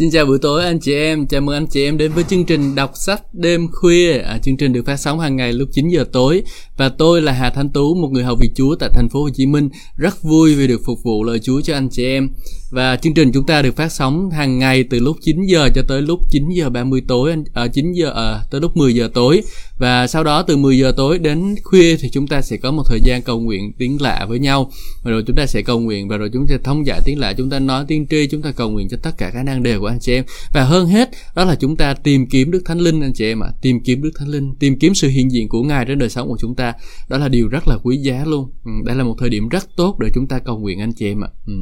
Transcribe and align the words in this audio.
Xin 0.00 0.10
chào 0.10 0.26
buổi 0.26 0.38
tối 0.38 0.64
anh 0.64 0.80
chị 0.80 0.94
em, 0.94 1.26
chào 1.26 1.40
mừng 1.40 1.54
anh 1.54 1.66
chị 1.66 1.84
em 1.84 1.98
đến 1.98 2.12
với 2.12 2.24
chương 2.24 2.44
trình 2.44 2.74
đọc 2.74 2.90
sách 2.94 3.22
đêm 3.32 3.68
khuya. 3.72 4.18
À, 4.18 4.38
chương 4.42 4.56
trình 4.56 4.72
được 4.72 4.86
phát 4.86 4.96
sóng 4.96 5.20
hàng 5.20 5.36
ngày 5.36 5.52
lúc 5.52 5.68
9 5.72 5.88
giờ 5.88 6.04
tối 6.12 6.42
và 6.76 6.88
tôi 6.88 7.22
là 7.22 7.32
Hà 7.32 7.50
Thanh 7.50 7.70
Tú, 7.70 7.94
một 7.94 8.08
người 8.08 8.24
học 8.24 8.38
việc 8.40 8.50
Chúa 8.54 8.74
tại 8.74 8.90
thành 8.94 9.08
phố 9.08 9.22
Hồ 9.22 9.28
Chí 9.34 9.46
Minh, 9.46 9.68
rất 9.96 10.22
vui 10.22 10.54
vì 10.54 10.66
được 10.66 10.80
phục 10.86 10.98
vụ 11.02 11.24
lời 11.24 11.38
Chúa 11.38 11.60
cho 11.60 11.74
anh 11.74 11.88
chị 11.90 12.04
em. 12.04 12.28
Và 12.70 12.96
chương 12.96 13.14
trình 13.14 13.32
chúng 13.32 13.46
ta 13.46 13.62
được 13.62 13.76
phát 13.76 13.92
sóng 13.92 14.30
hàng 14.30 14.58
ngày 14.58 14.84
từ 14.84 14.98
lúc 14.98 15.16
9 15.22 15.42
giờ 15.46 15.68
cho 15.74 15.82
tới 15.88 16.02
lúc 16.02 16.20
9 16.30 16.48
giờ 16.48 16.70
30 16.70 17.02
tối 17.08 17.34
à, 17.54 17.66
9 17.66 17.92
giờ 17.92 18.12
à, 18.16 18.44
tới 18.50 18.60
lúc 18.60 18.76
10 18.76 18.94
giờ 18.94 19.10
tối. 19.14 19.42
Và 19.78 20.06
sau 20.06 20.24
đó 20.24 20.42
từ 20.42 20.56
10 20.56 20.78
giờ 20.78 20.92
tối 20.96 21.18
đến 21.18 21.54
khuya 21.64 21.96
thì 21.96 22.08
chúng 22.12 22.26
ta 22.26 22.42
sẽ 22.42 22.56
có 22.56 22.70
một 22.70 22.82
thời 22.86 23.00
gian 23.04 23.22
cầu 23.22 23.40
nguyện 23.40 23.72
tiếng 23.78 24.02
lạ 24.02 24.26
với 24.28 24.38
nhau. 24.38 24.70
Và 25.02 25.10
rồi 25.10 25.22
chúng 25.26 25.36
ta 25.36 25.46
sẽ 25.46 25.62
cầu 25.62 25.80
nguyện 25.80 26.08
và 26.08 26.16
rồi 26.16 26.30
chúng 26.32 26.46
ta 26.46 26.56
thông 26.64 26.86
giải 26.86 27.00
tiếng 27.04 27.18
lạ 27.18 27.32
chúng 27.32 27.50
ta 27.50 27.58
nói 27.58 27.84
tiếng 27.88 28.06
tri 28.06 28.26
chúng 28.26 28.42
ta 28.42 28.52
cầu 28.52 28.70
nguyện 28.70 28.88
cho 28.88 28.96
tất 29.02 29.18
cả 29.18 29.30
các 29.34 29.42
năng 29.42 29.62
đề 29.62 29.78
của 29.78 29.86
anh 29.86 30.00
chị 30.00 30.12
em. 30.12 30.24
Và 30.52 30.64
hơn 30.64 30.86
hết 30.86 31.10
đó 31.34 31.44
là 31.44 31.54
chúng 31.54 31.76
ta 31.76 31.94
tìm 31.94 32.26
kiếm 32.26 32.50
Đức 32.50 32.62
Thánh 32.64 32.78
Linh 32.78 33.00
anh 33.00 33.12
chị 33.12 33.24
em 33.24 33.42
ạ. 33.42 33.48
À. 33.50 33.54
tìm 33.62 33.80
kiếm 33.80 34.02
Đức 34.02 34.12
Thánh 34.18 34.28
Linh 34.28 34.54
tìm 34.58 34.78
kiếm 34.78 34.94
sự 34.94 35.08
hiện 35.08 35.32
diện 35.32 35.48
của 35.48 35.62
Ngài 35.62 35.84
trên 35.84 35.98
đời 35.98 36.08
sống 36.08 36.28
của 36.28 36.36
chúng 36.40 36.54
ta. 36.54 36.72
Đó 37.08 37.18
là 37.18 37.28
điều 37.28 37.48
rất 37.48 37.68
là 37.68 37.78
quý 37.82 37.96
giá 37.96 38.24
luôn. 38.26 38.50
Ừ, 38.64 38.70
đây 38.84 38.96
là 38.96 39.04
một 39.04 39.16
thời 39.18 39.28
điểm 39.28 39.48
rất 39.48 39.68
tốt 39.76 39.96
để 40.00 40.10
chúng 40.14 40.26
ta 40.26 40.38
cầu 40.38 40.58
nguyện 40.58 40.80
anh 40.80 40.92
chị 40.92 41.06
em 41.06 41.24
ạ. 41.24 41.28
À. 41.32 41.36
ừ 41.46 41.52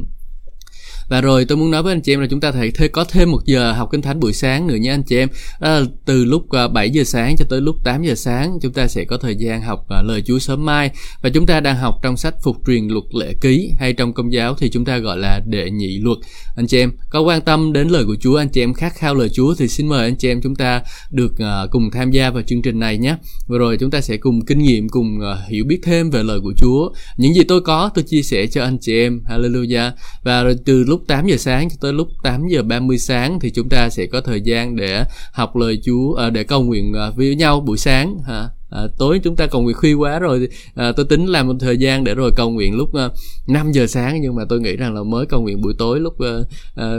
và 1.09 1.21
rồi 1.21 1.45
tôi 1.45 1.57
muốn 1.57 1.71
nói 1.71 1.83
với 1.83 1.93
anh 1.93 2.01
chị 2.01 2.13
em 2.13 2.19
là 2.19 2.27
chúng 2.29 2.39
ta 2.39 2.51
thể 2.51 2.71
có 2.87 3.03
thêm 3.03 3.31
một 3.31 3.45
giờ 3.45 3.71
học 3.71 3.89
kinh 3.91 4.01
thánh 4.01 4.19
buổi 4.19 4.33
sáng 4.33 4.67
nữa 4.67 4.75
nha 4.75 4.93
anh 4.93 5.03
chị 5.03 5.17
em. 5.17 5.29
Đó 5.61 5.69
là 5.69 5.85
từ 6.05 6.25
lúc 6.25 6.51
à, 6.51 6.67
7 6.67 6.89
giờ 6.89 7.03
sáng 7.03 7.35
cho 7.37 7.45
tới 7.49 7.61
lúc 7.61 7.75
8 7.83 8.03
giờ 8.03 8.15
sáng 8.15 8.59
chúng 8.61 8.73
ta 8.73 8.87
sẽ 8.87 9.03
có 9.03 9.17
thời 9.17 9.35
gian 9.35 9.61
học 9.61 9.85
à, 9.89 10.01
lời 10.01 10.23
Chúa 10.25 10.39
sớm 10.39 10.65
mai. 10.65 10.91
Và 11.21 11.29
chúng 11.29 11.45
ta 11.45 11.59
đang 11.59 11.75
học 11.75 11.95
trong 12.03 12.17
sách 12.17 12.33
phục 12.43 12.57
truyền 12.67 12.87
luật 12.87 13.03
lệ 13.13 13.33
ký 13.41 13.71
hay 13.79 13.93
trong 13.93 14.13
công 14.13 14.33
giáo 14.33 14.55
thì 14.55 14.69
chúng 14.69 14.85
ta 14.85 14.97
gọi 14.97 15.17
là 15.17 15.41
đệ 15.45 15.71
nhị 15.71 15.99
luật. 15.99 16.17
Anh 16.55 16.67
chị 16.67 16.79
em 16.79 16.91
có 17.09 17.21
quan 17.21 17.41
tâm 17.41 17.73
đến 17.73 17.87
lời 17.87 18.05
của 18.05 18.15
Chúa 18.21 18.37
anh 18.37 18.49
chị 18.49 18.63
em 18.63 18.73
khát 18.73 18.95
khao 18.95 19.15
lời 19.15 19.29
Chúa 19.29 19.55
thì 19.55 19.67
xin 19.67 19.87
mời 19.87 20.03
anh 20.03 20.15
chị 20.15 20.27
em 20.27 20.41
chúng 20.41 20.55
ta 20.55 20.81
được 21.11 21.39
à, 21.39 21.65
cùng 21.71 21.91
tham 21.91 22.11
gia 22.11 22.29
vào 22.29 22.43
chương 22.43 22.61
trình 22.61 22.79
này 22.79 22.97
nhé. 22.97 23.15
Và 23.47 23.57
rồi 23.57 23.77
chúng 23.77 23.91
ta 23.91 24.01
sẽ 24.01 24.17
cùng 24.17 24.45
kinh 24.45 24.59
nghiệm 24.59 24.89
cùng 24.89 25.19
à, 25.21 25.37
hiểu 25.49 25.65
biết 25.67 25.79
thêm 25.83 26.09
về 26.09 26.23
lời 26.23 26.39
của 26.43 26.53
Chúa. 26.57 26.89
Những 27.17 27.33
gì 27.33 27.43
tôi 27.43 27.61
có 27.61 27.89
tôi 27.95 28.03
chia 28.03 28.21
sẻ 28.21 28.47
cho 28.47 28.63
anh 28.63 28.77
chị 28.81 28.93
em. 28.97 29.21
Hallelujah. 29.29 29.91
Và 30.23 30.43
rồi 30.43 30.55
từ 30.65 30.83
lúc 30.83 30.98
lúc 30.99 31.07
8 31.07 31.27
giờ 31.27 31.37
sáng 31.37 31.69
cho 31.69 31.75
tới 31.81 31.93
lúc 31.93 32.07
8 32.23 32.47
giờ 32.47 32.63
30 32.63 32.97
sáng 32.97 33.39
thì 33.39 33.49
chúng 33.49 33.69
ta 33.69 33.89
sẽ 33.89 34.05
có 34.05 34.21
thời 34.21 34.41
gian 34.41 34.75
để 34.75 35.03
học 35.31 35.55
lời 35.55 35.81
Chúa 35.85 36.13
ờ, 36.13 36.29
để 36.29 36.43
cầu 36.43 36.63
nguyện 36.63 36.93
ờ, 36.93 37.11
với 37.15 37.35
nhau 37.35 37.59
buổi 37.59 37.77
sáng, 37.77 38.17
ha 38.27 38.49
à, 38.69 38.81
tối 38.97 39.19
chúng 39.23 39.35
ta 39.35 39.47
cầu 39.47 39.61
nguyện 39.61 39.75
khuya 39.75 39.93
quá 39.93 40.19
rồi. 40.19 40.47
À, 40.75 40.91
tôi 40.95 41.05
tính 41.05 41.25
làm 41.25 41.47
một 41.47 41.55
thời 41.59 41.77
gian 41.77 42.03
để 42.03 42.15
rồi 42.15 42.31
cầu 42.35 42.49
nguyện 42.49 42.75
lúc 42.77 42.95
à, 42.95 43.05
uh, 43.05 43.11
5 43.47 43.71
giờ 43.71 43.87
sáng 43.87 44.21
nhưng 44.21 44.35
mà 44.35 44.43
tôi 44.49 44.59
nghĩ 44.59 44.75
rằng 44.75 44.93
là 44.93 45.03
mới 45.03 45.25
cầu 45.25 45.41
nguyện 45.41 45.61
buổi 45.61 45.73
tối 45.77 45.99
lúc 45.99 46.13
uh, 46.13 46.47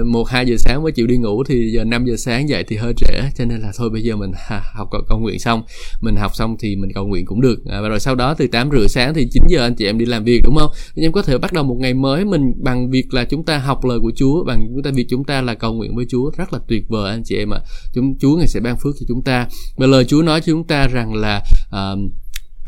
uh, 0.00 0.06
1 0.06 0.28
2 0.28 0.46
giờ 0.46 0.56
sáng 0.58 0.82
mới 0.82 0.92
chịu 0.92 1.06
đi 1.06 1.16
ngủ 1.16 1.44
thì 1.44 1.70
giờ 1.72 1.84
5 1.84 2.04
giờ 2.04 2.16
sáng 2.16 2.48
dậy 2.48 2.64
thì 2.68 2.76
hơi 2.76 2.92
trễ 2.96 3.20
cho 3.36 3.44
nên 3.44 3.60
là 3.60 3.72
thôi 3.76 3.91
bây 3.91 4.02
giờ 4.02 4.16
mình 4.16 4.32
ha, 4.34 4.62
học 4.74 4.88
cầu, 4.91 5.02
cầu 5.08 5.18
nguyện 5.18 5.38
xong. 5.38 5.62
Mình 6.00 6.16
học 6.16 6.30
xong 6.34 6.56
thì 6.58 6.76
mình 6.76 6.91
cầu 6.94 7.06
nguyện 7.06 7.26
cũng 7.26 7.41
được. 7.41 7.64
À, 7.66 7.80
và 7.80 7.88
rồi 7.88 8.00
sau 8.00 8.14
đó 8.14 8.34
từ 8.34 8.46
8 8.46 8.70
rưỡi 8.70 8.88
sáng 8.88 9.14
thì 9.14 9.28
9 9.30 9.42
giờ 9.48 9.62
anh 9.62 9.74
chị 9.74 9.86
em 9.86 9.98
đi 9.98 10.06
làm 10.06 10.24
việc 10.24 10.41
đúng 10.44 10.56
không? 10.56 10.70
Anh 10.96 11.04
em 11.04 11.12
có 11.12 11.22
thể 11.22 11.38
bắt 11.38 11.52
đầu 11.52 11.64
một 11.64 11.76
ngày 11.80 11.94
mới 11.94 12.24
mình 12.24 12.52
bằng 12.62 12.91
việc 12.91 13.14
là 13.14 13.24
chúng 13.24 13.44
ta 13.44 13.58
học 13.58 13.84
lời 13.84 13.98
của 14.02 14.12
Chúa 14.16 14.44
bằng 14.44 14.68
chúng 14.74 14.82
ta 14.82 14.91
việc 14.94 15.06
chúng 15.08 15.24
ta 15.24 15.41
là 15.41 15.54
cầu 15.54 15.74
nguyện 15.74 15.96
với 15.96 16.06
Chúa. 16.08 16.30
Rất 16.36 16.52
là 16.52 16.58
tuyệt 16.68 16.84
vời 16.88 17.10
anh 17.10 17.22
chị 17.24 17.36
em 17.36 17.50
ạ. 17.54 17.60
À. 17.64 17.66
chúng 17.94 18.18
Chúa 18.18 18.36
ngày 18.36 18.46
sẽ 18.46 18.60
ban 18.60 18.76
phước 18.76 18.94
cho 19.00 19.06
chúng 19.08 19.22
ta. 19.22 19.48
Và 19.76 19.86
lời 19.86 20.04
Chúa 20.04 20.22
nói 20.22 20.41
cho 20.41 20.52
chúng 20.52 20.66
ta 20.66 20.86
rằng 20.86 21.14
là 21.14 21.42
uh, 21.76 22.10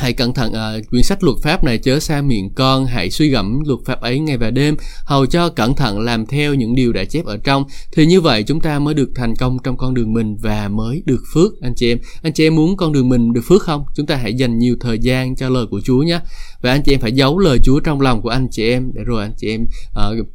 Hãy 0.03 0.13
cẩn 0.13 0.35
thận 0.35 0.53
à, 0.53 0.73
quyển 0.91 1.03
sách 1.03 1.25
luật 1.25 1.37
pháp 1.43 1.65
này 1.65 1.79
chớ 1.79 2.01
xa 2.01 2.23
miệng 2.23 2.51
con, 2.55 2.87
hãy 2.87 3.11
suy 3.11 3.29
gẫm 3.29 3.61
luật 3.67 3.81
pháp 3.85 4.01
ấy 4.01 4.19
ngày 4.19 4.37
và 4.37 4.51
đêm, 4.51 4.77
hầu 5.05 5.27
cho 5.27 5.49
cẩn 5.49 5.75
thận 5.75 6.01
làm 6.01 6.27
theo 6.27 6.55
những 6.55 6.75
điều 6.75 6.93
đã 6.93 7.05
chép 7.05 7.25
ở 7.25 7.37
trong. 7.37 7.65
Thì 7.93 8.07
như 8.07 8.21
vậy 8.21 8.43
chúng 8.43 8.61
ta 8.61 8.79
mới 8.79 8.95
được 8.95 9.11
thành 9.15 9.37
công 9.37 9.59
trong 9.65 9.77
con 9.77 9.95
đường 9.95 10.13
mình 10.13 10.37
và 10.37 10.69
mới 10.69 11.03
được 11.07 11.23
phước 11.35 11.61
anh 11.61 11.75
chị 11.77 11.93
em. 11.93 11.99
Anh 12.23 12.33
chị 12.33 12.47
em 12.47 12.57
muốn 12.57 12.77
con 12.77 12.93
đường 12.93 13.09
mình 13.09 13.33
được 13.33 13.41
phước 13.45 13.63
không? 13.63 13.85
Chúng 13.95 14.07
ta 14.07 14.17
hãy 14.17 14.35
dành 14.35 14.59
nhiều 14.59 14.77
thời 14.81 14.99
gian 14.99 15.37
cho 15.37 15.49
lời 15.49 15.67
của 15.71 15.81
Chúa 15.85 16.03
nhé. 16.03 16.21
Và 16.63 16.71
anh 16.71 16.83
chị 16.83 16.95
em 16.95 17.01
phải 17.01 17.13
giấu 17.13 17.39
lời 17.39 17.59
Chúa 17.65 17.81
trong 17.81 18.01
lòng 18.01 18.23
của 18.23 18.29
anh 18.29 18.49
chị 18.51 18.71
em 18.71 18.91
để 18.95 19.05
rồi 19.05 19.23
anh 19.23 19.35
chị 19.37 19.49
em 19.51 19.67
uh, 19.91 20.27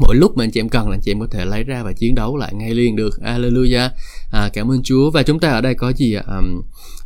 mỗi 0.00 0.16
lúc 0.16 0.36
mà 0.36 0.44
anh 0.44 0.50
chị 0.50 0.60
em 0.60 0.68
cần 0.68 0.88
là 0.88 0.94
anh 0.94 1.00
chị 1.00 1.10
em 1.10 1.20
có 1.20 1.26
thể 1.30 1.44
lấy 1.44 1.64
ra 1.64 1.82
và 1.82 1.92
chiến 1.92 2.14
đấu 2.14 2.36
lại 2.36 2.54
ngay 2.54 2.74
liền 2.74 2.96
được. 2.96 3.20
Alleluia 3.22 3.88
à, 4.30 4.50
cảm 4.52 4.70
ơn 4.70 4.82
Chúa. 4.82 5.10
Và 5.10 5.22
chúng 5.22 5.40
ta 5.40 5.48
ở 5.48 5.60
đây 5.60 5.74
có 5.74 5.92
gì 5.92 6.14
ạ? 6.14 6.22
À, 6.26 6.40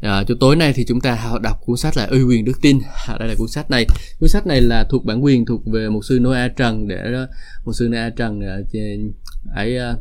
à, 0.01 0.25
cho 0.29 0.35
tối 0.41 0.57
nay 0.57 0.73
thì 0.77 0.85
chúng 0.89 1.01
ta 1.01 1.33
đọc 1.43 1.57
cuốn 1.65 1.77
sách 1.77 1.97
là 1.97 2.07
uy 2.07 2.23
quyền 2.23 2.45
đức 2.45 2.61
tin. 2.63 2.79
À, 3.07 3.17
đây 3.19 3.29
là 3.29 3.35
cuốn 3.39 3.49
sách 3.49 3.71
này. 3.71 3.87
Cuốn 4.19 4.29
sách 4.29 4.47
này 4.47 4.61
là 4.61 4.87
thuộc 4.91 5.05
bản 5.05 5.25
quyền 5.25 5.47
thuộc 5.47 5.67
về 5.67 5.89
một 5.89 6.05
sư 6.05 6.19
Noah 6.23 6.57
Trần 6.57 6.89
để 6.89 6.97
ờ, 6.97 7.29
một 7.65 7.73
sư 7.73 7.89
Noah 7.89 8.17
Trần 8.17 8.41
ờ, 8.41 8.63
ấy 9.55 9.79
uh, 9.93 9.99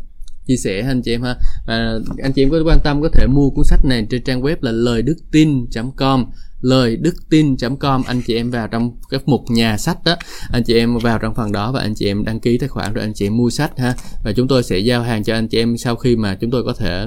chia 0.47 0.57
sẻ 0.57 0.81
anh 0.87 1.01
chị 1.01 1.11
em 1.11 1.21
ha. 1.21 1.35
Và 1.67 1.99
anh 2.23 2.33
chị 2.33 2.43
em 2.43 2.49
có 2.49 2.63
quan 2.65 2.79
tâm 2.83 3.01
có 3.01 3.09
thể 3.13 3.27
mua 3.27 3.49
cuốn 3.49 3.65
sách 3.65 3.85
này 3.85 4.07
trên 4.09 4.23
trang 4.23 4.41
web 4.41 4.55
là 4.61 4.71
lời 4.71 5.01
đức 5.01 5.15
tin.com 5.31 6.25
lời 6.63 6.97
đức 6.97 7.13
tin.com 7.29 8.03
anh 8.07 8.21
chị 8.27 8.35
em 8.35 8.51
vào 8.51 8.67
trong 8.67 8.91
cái 9.09 9.19
mục 9.25 9.41
nhà 9.49 9.77
sách 9.77 9.97
đó, 10.05 10.15
anh 10.51 10.63
chị 10.63 10.77
em 10.77 10.97
vào 10.97 11.19
trong 11.19 11.35
phần 11.35 11.51
đó 11.51 11.71
và 11.71 11.81
anh 11.81 11.95
chị 11.95 12.07
em 12.07 12.23
đăng 12.25 12.39
ký 12.39 12.57
tài 12.57 12.69
khoản 12.69 12.93
rồi 12.93 13.03
anh 13.03 13.13
chị 13.13 13.27
em 13.27 13.37
mua 13.37 13.49
sách 13.49 13.79
ha. 13.79 13.95
Và 14.23 14.31
chúng 14.35 14.47
tôi 14.47 14.63
sẽ 14.63 14.77
giao 14.77 15.03
hàng 15.03 15.23
cho 15.23 15.33
anh 15.33 15.47
chị 15.47 15.57
em 15.57 15.77
sau 15.77 15.95
khi 15.95 16.15
mà 16.15 16.37
chúng 16.41 16.51
tôi 16.51 16.63
có 16.63 16.73
thể, 16.73 17.05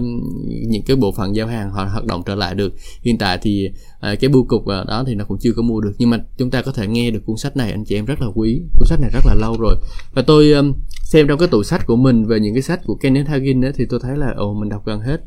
những 0.68 0.82
cái 0.86 0.96
bộ 0.96 1.12
phận 1.12 1.36
giao 1.36 1.46
hàng 1.46 1.70
họ 1.70 1.84
hoạt 1.84 2.04
động 2.04 2.22
trở 2.26 2.34
lại 2.34 2.54
được. 2.54 2.74
Hiện 3.02 3.18
tại 3.18 3.38
thì 3.42 3.68
à, 4.00 4.14
cái 4.20 4.28
bưu 4.28 4.44
cục 4.48 4.66
à, 4.66 4.84
đó 4.88 5.04
thì 5.06 5.14
nó 5.14 5.24
cũng 5.24 5.38
chưa 5.40 5.52
có 5.56 5.62
mua 5.62 5.80
được, 5.80 5.92
nhưng 5.98 6.10
mà 6.10 6.18
chúng 6.38 6.50
ta 6.50 6.62
có 6.62 6.72
thể 6.72 6.86
nghe 6.86 7.10
được 7.10 7.20
cuốn 7.26 7.36
sách 7.36 7.56
này, 7.56 7.70
anh 7.70 7.84
chị 7.84 7.94
em 7.94 8.04
rất 8.04 8.20
là 8.20 8.26
quý. 8.34 8.62
Cuốn 8.78 8.86
sách 8.86 9.00
này 9.00 9.10
rất 9.12 9.26
là 9.26 9.34
lâu 9.34 9.56
rồi. 9.60 9.76
Và 10.14 10.22
tôi 10.22 10.52
um, 10.52 10.72
xem 11.04 11.26
trong 11.28 11.38
cái 11.38 11.48
tủ 11.48 11.62
sách 11.62 11.86
của 11.86 11.96
mình 11.96 12.26
về 12.26 12.40
những 12.40 12.54
cái 12.54 12.62
sách 12.62 12.80
của 12.84 12.94
Kenneth 12.94 13.28
Hagin 13.28 13.60
thì 13.74 13.84
tôi 13.90 14.00
thấy 14.02 14.16
là, 14.16 14.32
ồ, 14.36 14.54
mình 14.54 14.68
đọc 14.68 14.82
gần 14.86 15.00
hết 15.00 15.20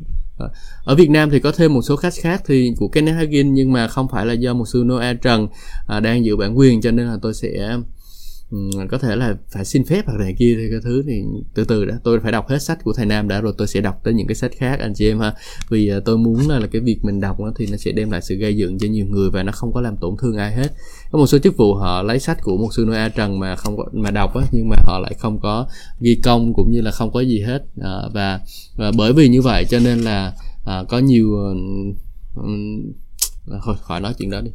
ở 0.84 0.94
Việt 0.94 1.10
Nam 1.10 1.30
thì 1.30 1.40
có 1.40 1.52
thêm 1.52 1.74
một 1.74 1.82
số 1.82 1.96
khách 1.96 2.14
khác 2.20 2.42
thì 2.46 2.74
của 2.78 2.88
Kenneth 2.88 3.16
Hagin 3.16 3.54
nhưng 3.54 3.72
mà 3.72 3.88
không 3.88 4.08
phải 4.08 4.26
là 4.26 4.32
do 4.32 4.54
một 4.54 4.64
sư 4.68 4.82
Noah 4.86 5.22
Trần 5.22 5.48
à, 5.86 6.00
đang 6.00 6.24
giữ 6.24 6.36
bản 6.36 6.58
quyền 6.58 6.80
cho 6.80 6.90
nên 6.90 7.06
là 7.06 7.16
tôi 7.22 7.34
sẽ 7.34 7.76
có 8.90 8.98
thể 8.98 9.16
là 9.16 9.36
phải 9.52 9.64
xin 9.64 9.84
phép 9.84 10.06
hoặc 10.06 10.18
này 10.18 10.34
kia 10.38 10.56
thì 10.58 10.70
cái 10.70 10.80
thứ 10.84 11.02
thì 11.06 11.22
từ 11.54 11.64
từ 11.64 11.84
đã. 11.84 11.98
Tôi 12.04 12.20
phải 12.20 12.32
đọc 12.32 12.48
hết 12.48 12.62
sách 12.62 12.78
của 12.84 12.92
thầy 12.92 13.06
Nam 13.06 13.28
đã 13.28 13.40
rồi 13.40 13.54
tôi 13.58 13.68
sẽ 13.68 13.80
đọc 13.80 14.00
tới 14.04 14.14
những 14.14 14.26
cái 14.26 14.34
sách 14.34 14.50
khác 14.56 14.80
anh 14.80 14.94
chị 14.94 15.08
em 15.08 15.20
ha. 15.20 15.34
Vì 15.70 15.88
à, 15.88 16.00
tôi 16.04 16.18
muốn 16.18 16.48
là, 16.48 16.58
là 16.58 16.66
cái 16.66 16.80
việc 16.80 16.98
mình 17.02 17.20
đọc 17.20 17.36
thì 17.56 17.66
nó 17.70 17.76
sẽ 17.76 17.92
đem 17.92 18.10
lại 18.10 18.20
sự 18.22 18.34
gây 18.34 18.56
dựng 18.56 18.78
cho 18.78 18.88
nhiều 18.88 19.06
người 19.06 19.30
và 19.30 19.42
nó 19.42 19.52
không 19.52 19.72
có 19.72 19.80
làm 19.80 19.96
tổn 19.96 20.14
thương 20.22 20.36
ai 20.36 20.54
hết. 20.54 20.68
Có 21.12 21.18
một 21.18 21.26
số 21.26 21.38
chức 21.38 21.56
vụ 21.56 21.74
họ 21.74 22.02
lấy 22.02 22.18
sách 22.20 22.38
của 22.42 22.56
một 22.56 22.68
sư 22.72 22.92
a 22.92 23.08
Trần 23.08 23.38
mà 23.38 23.56
không 23.56 23.76
có 23.76 23.84
mà 23.92 24.10
đọc 24.10 24.36
á 24.36 24.42
nhưng 24.52 24.68
mà 24.68 24.76
họ 24.84 24.98
lại 24.98 25.14
không 25.18 25.40
có 25.40 25.66
ghi 26.00 26.20
công 26.24 26.54
cũng 26.54 26.70
như 26.70 26.80
là 26.80 26.90
không 26.90 27.12
có 27.12 27.20
gì 27.20 27.40
hết. 27.40 27.62
À, 27.82 28.00
và, 28.14 28.40
và 28.76 28.92
bởi 28.96 29.12
vì 29.12 29.28
như 29.28 29.42
vậy 29.42 29.64
cho 29.68 29.78
nên 29.78 29.98
là 29.98 30.32
à, 30.66 30.84
có 30.88 30.98
nhiều 30.98 31.54
uh, 32.40 32.44
khỏi 33.80 34.00
nói 34.00 34.14
chuyện 34.18 34.30
đó 34.30 34.40
đi 34.40 34.50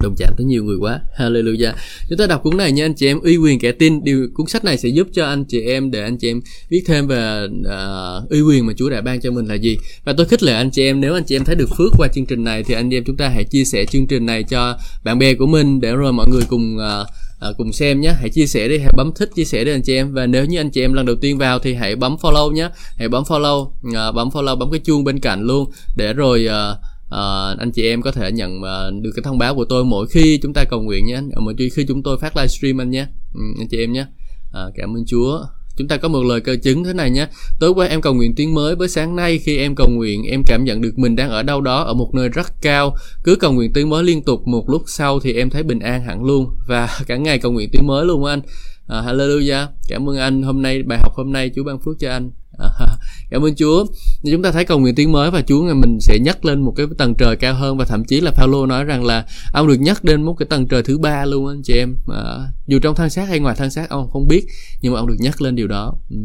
đồng 0.00 0.14
chạm 0.18 0.34
tới 0.36 0.44
nhiều 0.44 0.64
người 0.64 0.76
quá. 0.80 1.00
Hallelujah. 1.18 1.72
Chúng 2.08 2.18
ta 2.18 2.26
đọc 2.26 2.42
cuốn 2.42 2.56
này 2.56 2.72
nha 2.72 2.84
anh 2.84 2.94
chị 2.94 3.06
em. 3.06 3.20
Uy 3.20 3.36
quyền 3.36 3.58
kẻ 3.58 3.72
tin. 3.72 4.04
Điều 4.04 4.28
cuốn 4.34 4.46
sách 4.46 4.64
này 4.64 4.78
sẽ 4.78 4.88
giúp 4.88 5.08
cho 5.12 5.26
anh 5.26 5.44
chị 5.44 5.60
em 5.60 5.90
để 5.90 6.02
anh 6.02 6.16
chị 6.16 6.30
em 6.30 6.40
biết 6.70 6.82
thêm 6.86 7.06
về 7.06 7.44
uh, 7.44 8.30
uy 8.30 8.40
quyền 8.40 8.66
mà 8.66 8.72
Chúa 8.76 8.90
đã 8.90 9.00
ban 9.00 9.20
cho 9.20 9.30
mình 9.30 9.46
là 9.46 9.54
gì. 9.54 9.78
Và 10.04 10.12
tôi 10.12 10.26
khích 10.26 10.42
lệ 10.42 10.52
anh 10.52 10.70
chị 10.70 10.82
em 10.82 11.00
nếu 11.00 11.14
anh 11.14 11.24
chị 11.24 11.36
em 11.36 11.44
thấy 11.44 11.54
được 11.54 11.68
phước 11.78 11.92
qua 11.98 12.08
chương 12.14 12.26
trình 12.26 12.44
này 12.44 12.62
thì 12.62 12.74
anh 12.74 12.90
chị 12.90 12.96
em 12.96 13.04
chúng 13.04 13.16
ta 13.16 13.28
hãy 13.28 13.44
chia 13.44 13.64
sẻ 13.64 13.84
chương 13.84 14.06
trình 14.06 14.26
này 14.26 14.42
cho 14.42 14.78
bạn 15.04 15.18
bè 15.18 15.34
của 15.34 15.46
mình 15.46 15.80
để 15.80 15.92
rồi 15.92 16.12
mọi 16.12 16.26
người 16.30 16.42
cùng 16.48 16.76
uh, 16.76 17.06
À, 17.40 17.50
cùng 17.58 17.72
xem 17.72 18.00
nhé. 18.00 18.12
Hãy 18.20 18.28
chia 18.30 18.46
sẻ 18.46 18.68
đi 18.68 18.78
hãy 18.78 18.92
bấm 18.96 19.12
thích 19.16 19.30
chia 19.34 19.44
sẻ 19.44 19.64
đi 19.64 19.72
anh 19.72 19.82
chị 19.82 19.94
em. 19.94 20.12
Và 20.12 20.26
nếu 20.26 20.44
như 20.44 20.60
anh 20.60 20.70
chị 20.70 20.80
em 20.80 20.92
lần 20.92 21.06
đầu 21.06 21.16
tiên 21.16 21.38
vào 21.38 21.58
thì 21.58 21.74
hãy 21.74 21.96
bấm 21.96 22.16
follow 22.22 22.52
nhé. 22.52 22.68
Hãy 22.98 23.08
bấm 23.08 23.22
follow 23.22 23.70
à, 23.94 24.12
bấm 24.12 24.28
follow 24.28 24.56
bấm 24.56 24.70
cái 24.70 24.80
chuông 24.84 25.04
bên 25.04 25.20
cạnh 25.20 25.42
luôn 25.42 25.70
để 25.96 26.12
rồi 26.12 26.46
à, 26.46 26.74
uh, 27.14 27.58
anh 27.58 27.70
chị 27.74 27.86
em 27.86 28.02
có 28.02 28.12
thể 28.12 28.32
nhận 28.32 28.60
uh, 28.60 29.02
được 29.02 29.10
cái 29.16 29.22
thông 29.22 29.38
báo 29.38 29.54
của 29.54 29.64
tôi 29.64 29.84
mỗi 29.84 30.06
khi 30.06 30.38
chúng 30.42 30.52
ta 30.52 30.64
cầu 30.64 30.82
nguyện 30.82 31.06
nhé 31.06 31.20
ờ, 31.34 31.40
mỗi 31.40 31.54
khi 31.74 31.84
chúng 31.88 32.02
tôi 32.02 32.18
phát 32.20 32.36
livestream 32.36 32.80
anh 32.80 32.90
nhé. 32.90 33.06
Ừ, 33.34 33.40
anh 33.58 33.68
chị 33.68 33.78
em 33.78 33.92
nhé. 33.92 34.06
Uh, 34.48 34.74
cảm 34.74 34.96
ơn 34.96 35.04
Chúa. 35.06 35.44
Chúng 35.76 35.88
ta 35.88 35.96
có 35.96 36.08
một 36.08 36.22
lời 36.22 36.40
cơ 36.40 36.56
chứng 36.62 36.84
thế 36.84 36.92
này 36.92 37.10
nhé. 37.10 37.26
Tối 37.60 37.70
qua 37.70 37.86
em 37.86 38.00
cầu 38.00 38.14
nguyện 38.14 38.34
tiếng 38.34 38.54
mới 38.54 38.74
với 38.74 38.88
sáng 38.88 39.16
nay 39.16 39.38
khi 39.38 39.56
em 39.56 39.74
cầu 39.74 39.88
nguyện 39.90 40.22
em 40.30 40.42
cảm 40.46 40.64
nhận 40.64 40.80
được 40.80 40.98
mình 40.98 41.16
đang 41.16 41.30
ở 41.30 41.42
đâu 41.42 41.60
đó 41.60 41.82
ở 41.82 41.94
một 41.94 42.14
nơi 42.14 42.28
rất 42.28 42.46
cao. 42.62 42.96
Cứ 43.24 43.36
cầu 43.36 43.52
nguyện 43.52 43.72
tiếng 43.72 43.88
mới 43.88 44.04
liên 44.04 44.22
tục 44.22 44.46
một 44.46 44.70
lúc 44.70 44.82
sau 44.86 45.20
thì 45.20 45.32
em 45.32 45.50
thấy 45.50 45.62
bình 45.62 45.78
an 45.78 46.02
hẳn 46.02 46.24
luôn. 46.24 46.50
Và 46.66 46.88
cả 47.06 47.16
ngày 47.16 47.38
cầu 47.38 47.52
nguyện 47.52 47.68
tiếng 47.72 47.86
mới 47.86 48.04
luôn 48.06 48.24
anh. 48.24 48.40
À, 48.88 49.02
hallelujah. 49.06 49.66
Cảm 49.88 50.08
ơn 50.10 50.16
anh 50.16 50.42
hôm 50.42 50.62
nay 50.62 50.82
bài 50.82 50.98
học 51.02 51.12
hôm 51.16 51.32
nay 51.32 51.50
Chúa 51.56 51.64
ban 51.64 51.78
phước 51.80 51.98
cho 51.98 52.10
anh. 52.10 52.30
cảm 53.30 53.44
ơn 53.44 53.54
Chúa. 53.54 53.86
Chúng 54.30 54.42
ta 54.42 54.52
thấy 54.52 54.64
cầu 54.64 54.78
nguyện 54.78 54.94
tiếng 54.94 55.12
mới 55.12 55.30
và 55.30 55.42
Chúa 55.42 55.62
ngày 55.62 55.74
mình 55.74 55.98
sẽ 56.00 56.18
nhắc 56.18 56.44
lên 56.44 56.60
một 56.60 56.72
cái 56.76 56.86
tầng 56.98 57.14
trời 57.14 57.36
cao 57.36 57.54
hơn 57.54 57.76
và 57.76 57.84
thậm 57.84 58.04
chí 58.04 58.20
là 58.20 58.30
Paulo 58.30 58.66
nói 58.66 58.84
rằng 58.84 59.04
là 59.04 59.26
ông 59.52 59.68
được 59.68 59.80
nhắc 59.80 60.04
đến 60.04 60.22
một 60.22 60.34
cái 60.34 60.46
tầng 60.50 60.68
trời 60.68 60.82
thứ 60.82 60.98
ba 60.98 61.24
luôn 61.24 61.48
anh 61.48 61.62
chị 61.64 61.74
em. 61.74 61.96
À, 62.08 62.48
dù 62.66 62.78
trong 62.78 62.94
thân 62.94 63.10
xác 63.10 63.28
hay 63.28 63.40
ngoài 63.40 63.54
thân 63.58 63.70
xác 63.70 63.88
ông 63.88 64.10
không 64.10 64.28
biết 64.28 64.46
nhưng 64.80 64.92
mà 64.92 64.98
ông 64.98 65.08
được 65.08 65.16
nhắc 65.18 65.42
lên 65.42 65.56
điều 65.56 65.68
đó. 65.68 65.94
Ừ. 66.10 66.16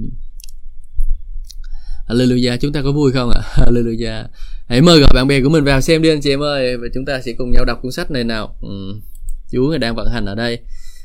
Hallelujah. 2.10 2.58
Chúng 2.58 2.74
ta 2.74 2.82
có 2.82 2.92
vui 2.92 3.12
không 3.12 3.30
ạ? 3.30 3.42
Hallelujah. 3.54 4.24
Hãy 4.68 4.82
mời 4.82 5.00
gọi 5.00 5.10
bạn 5.16 5.28
bè 5.28 5.42
của 5.42 5.50
mình 5.50 5.64
vào 5.64 5.82
xem 5.82 6.02
đi 6.02 6.10
anh 6.10 6.22
chị 6.22 6.30
em 6.30 6.44
ơi 6.44 6.78
và 6.78 6.88
chúng 6.94 7.06
ta 7.06 7.22
sẽ 7.22 7.34
cùng 7.38 7.52
nhau 7.52 7.66
đọc 7.66 7.80
cuốn 7.82 7.92
sách 7.92 8.12
này 8.12 8.24
nào. 8.24 8.56
Ừ. 8.62 9.00
Chúa 9.52 9.78
đang 9.78 9.96
vận 9.96 10.10
hành 10.12 10.25
ở 10.25 10.36
đây. 10.36 10.60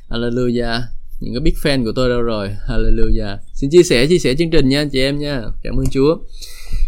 Hallelujah 0.08 0.80
những 1.20 1.34
cái 1.34 1.40
big 1.40 1.54
fan 1.62 1.84
của 1.84 1.92
tôi 1.96 2.08
đâu 2.08 2.22
rồi? 2.22 2.48
Hallelujah. 2.68 3.36
Xin 3.54 3.70
chia 3.70 3.82
sẻ 3.82 4.06
chia 4.06 4.18
sẻ 4.18 4.34
chương 4.34 4.50
trình 4.50 4.68
nha 4.68 4.80
anh 4.80 4.90
chị 4.90 5.00
em 5.00 5.18
nha. 5.18 5.42
Cảm 5.62 5.76
ơn 5.76 5.86
chúa. 5.90 6.16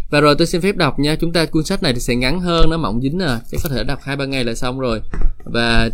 Và 0.09 0.21
rồi 0.21 0.35
tôi 0.37 0.47
xin 0.47 0.61
phép 0.61 0.75
đọc 0.75 0.99
nha. 0.99 1.15
Chúng 1.15 1.33
ta 1.33 1.45
cuốn 1.45 1.63
sách 1.63 1.83
này 1.83 1.93
thì 1.93 1.99
sẽ 1.99 2.15
ngắn 2.15 2.39
hơn 2.39 2.69
nó 2.69 2.77
mỏng 2.77 3.01
dính 3.01 3.19
à. 3.19 3.39
Chắc 3.51 3.61
có 3.63 3.69
thể 3.69 3.83
đọc 3.83 3.99
hai 4.03 4.15
ba 4.15 4.25
ngày 4.25 4.43
là 4.43 4.55
xong 4.55 4.79
rồi. 4.79 5.01
Và 5.45 5.89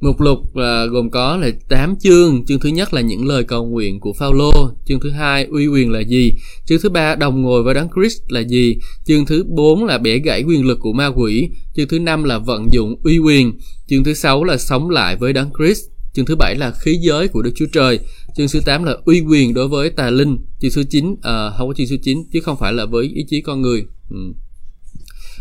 Mục 0.00 0.20
lục 0.20 0.38
uh, 0.38 0.90
gồm 0.90 1.10
có 1.10 1.36
là 1.36 1.50
8 1.68 1.96
chương. 1.96 2.44
Chương 2.46 2.60
thứ 2.60 2.68
nhất 2.68 2.94
là 2.94 3.00
những 3.00 3.26
lời 3.26 3.44
cầu 3.44 3.66
nguyện 3.66 4.00
của 4.00 4.12
Phaolô, 4.12 4.50
chương 4.86 5.00
thứ 5.00 5.10
hai 5.10 5.44
uy 5.44 5.66
quyền 5.66 5.90
là 5.90 6.00
gì, 6.00 6.32
chương 6.66 6.78
thứ 6.82 6.88
ba 6.88 7.14
đồng 7.14 7.42
ngồi 7.42 7.62
với 7.62 7.74
đấng 7.74 7.88
Christ 7.96 8.22
là 8.28 8.40
gì, 8.40 8.76
chương 9.06 9.26
thứ 9.26 9.44
bốn 9.48 9.84
là 9.84 9.98
bẻ 9.98 10.18
gãy 10.18 10.42
quyền 10.42 10.66
lực 10.66 10.78
của 10.80 10.92
ma 10.92 11.06
quỷ, 11.06 11.48
chương 11.76 11.88
thứ 11.88 11.98
năm 11.98 12.24
là 12.24 12.38
vận 12.38 12.68
dụng 12.72 12.96
uy 13.04 13.18
quyền, 13.18 13.58
chương 13.86 14.04
thứ 14.04 14.14
sáu 14.14 14.44
là 14.44 14.56
sống 14.56 14.90
lại 14.90 15.16
với 15.16 15.32
đấng 15.32 15.50
Christ, 15.58 15.82
chương 16.16 16.26
thứ 16.26 16.36
bảy 16.36 16.56
là 16.56 16.72
khí 16.80 16.98
giới 17.00 17.28
của 17.28 17.42
Đức 17.42 17.50
Chúa 17.54 17.66
Trời, 17.72 17.98
chương 18.36 18.46
thứ 18.52 18.60
8 18.64 18.84
là 18.84 18.96
uy 19.04 19.20
quyền 19.20 19.54
đối 19.54 19.68
với 19.68 19.90
tà 19.90 20.10
linh, 20.10 20.38
chương 20.60 20.70
thứ 20.74 20.84
9 20.90 21.06
uh, 21.10 21.18
à, 21.22 21.50
không 21.58 21.68
có 21.68 21.74
chương 21.74 21.86
thứ 21.90 21.96
9 22.02 22.18
chứ 22.32 22.40
không 22.40 22.56
phải 22.60 22.72
là 22.72 22.86
với 22.86 23.10
ý 23.14 23.24
chí 23.28 23.40
con 23.40 23.62
người. 23.62 23.84
Ừ. 24.10 24.16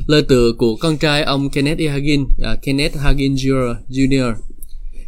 Lời 0.08 0.22
tựa 0.22 0.52
của 0.58 0.76
con 0.76 0.98
trai 0.98 1.24
ông 1.24 1.50
Kenneth 1.50 1.80
E. 1.80 1.88
Hagin, 1.88 2.22
uh, 2.22 2.62
Kenneth 2.62 2.98
Hagin 2.98 3.36
Jr. 3.90 4.34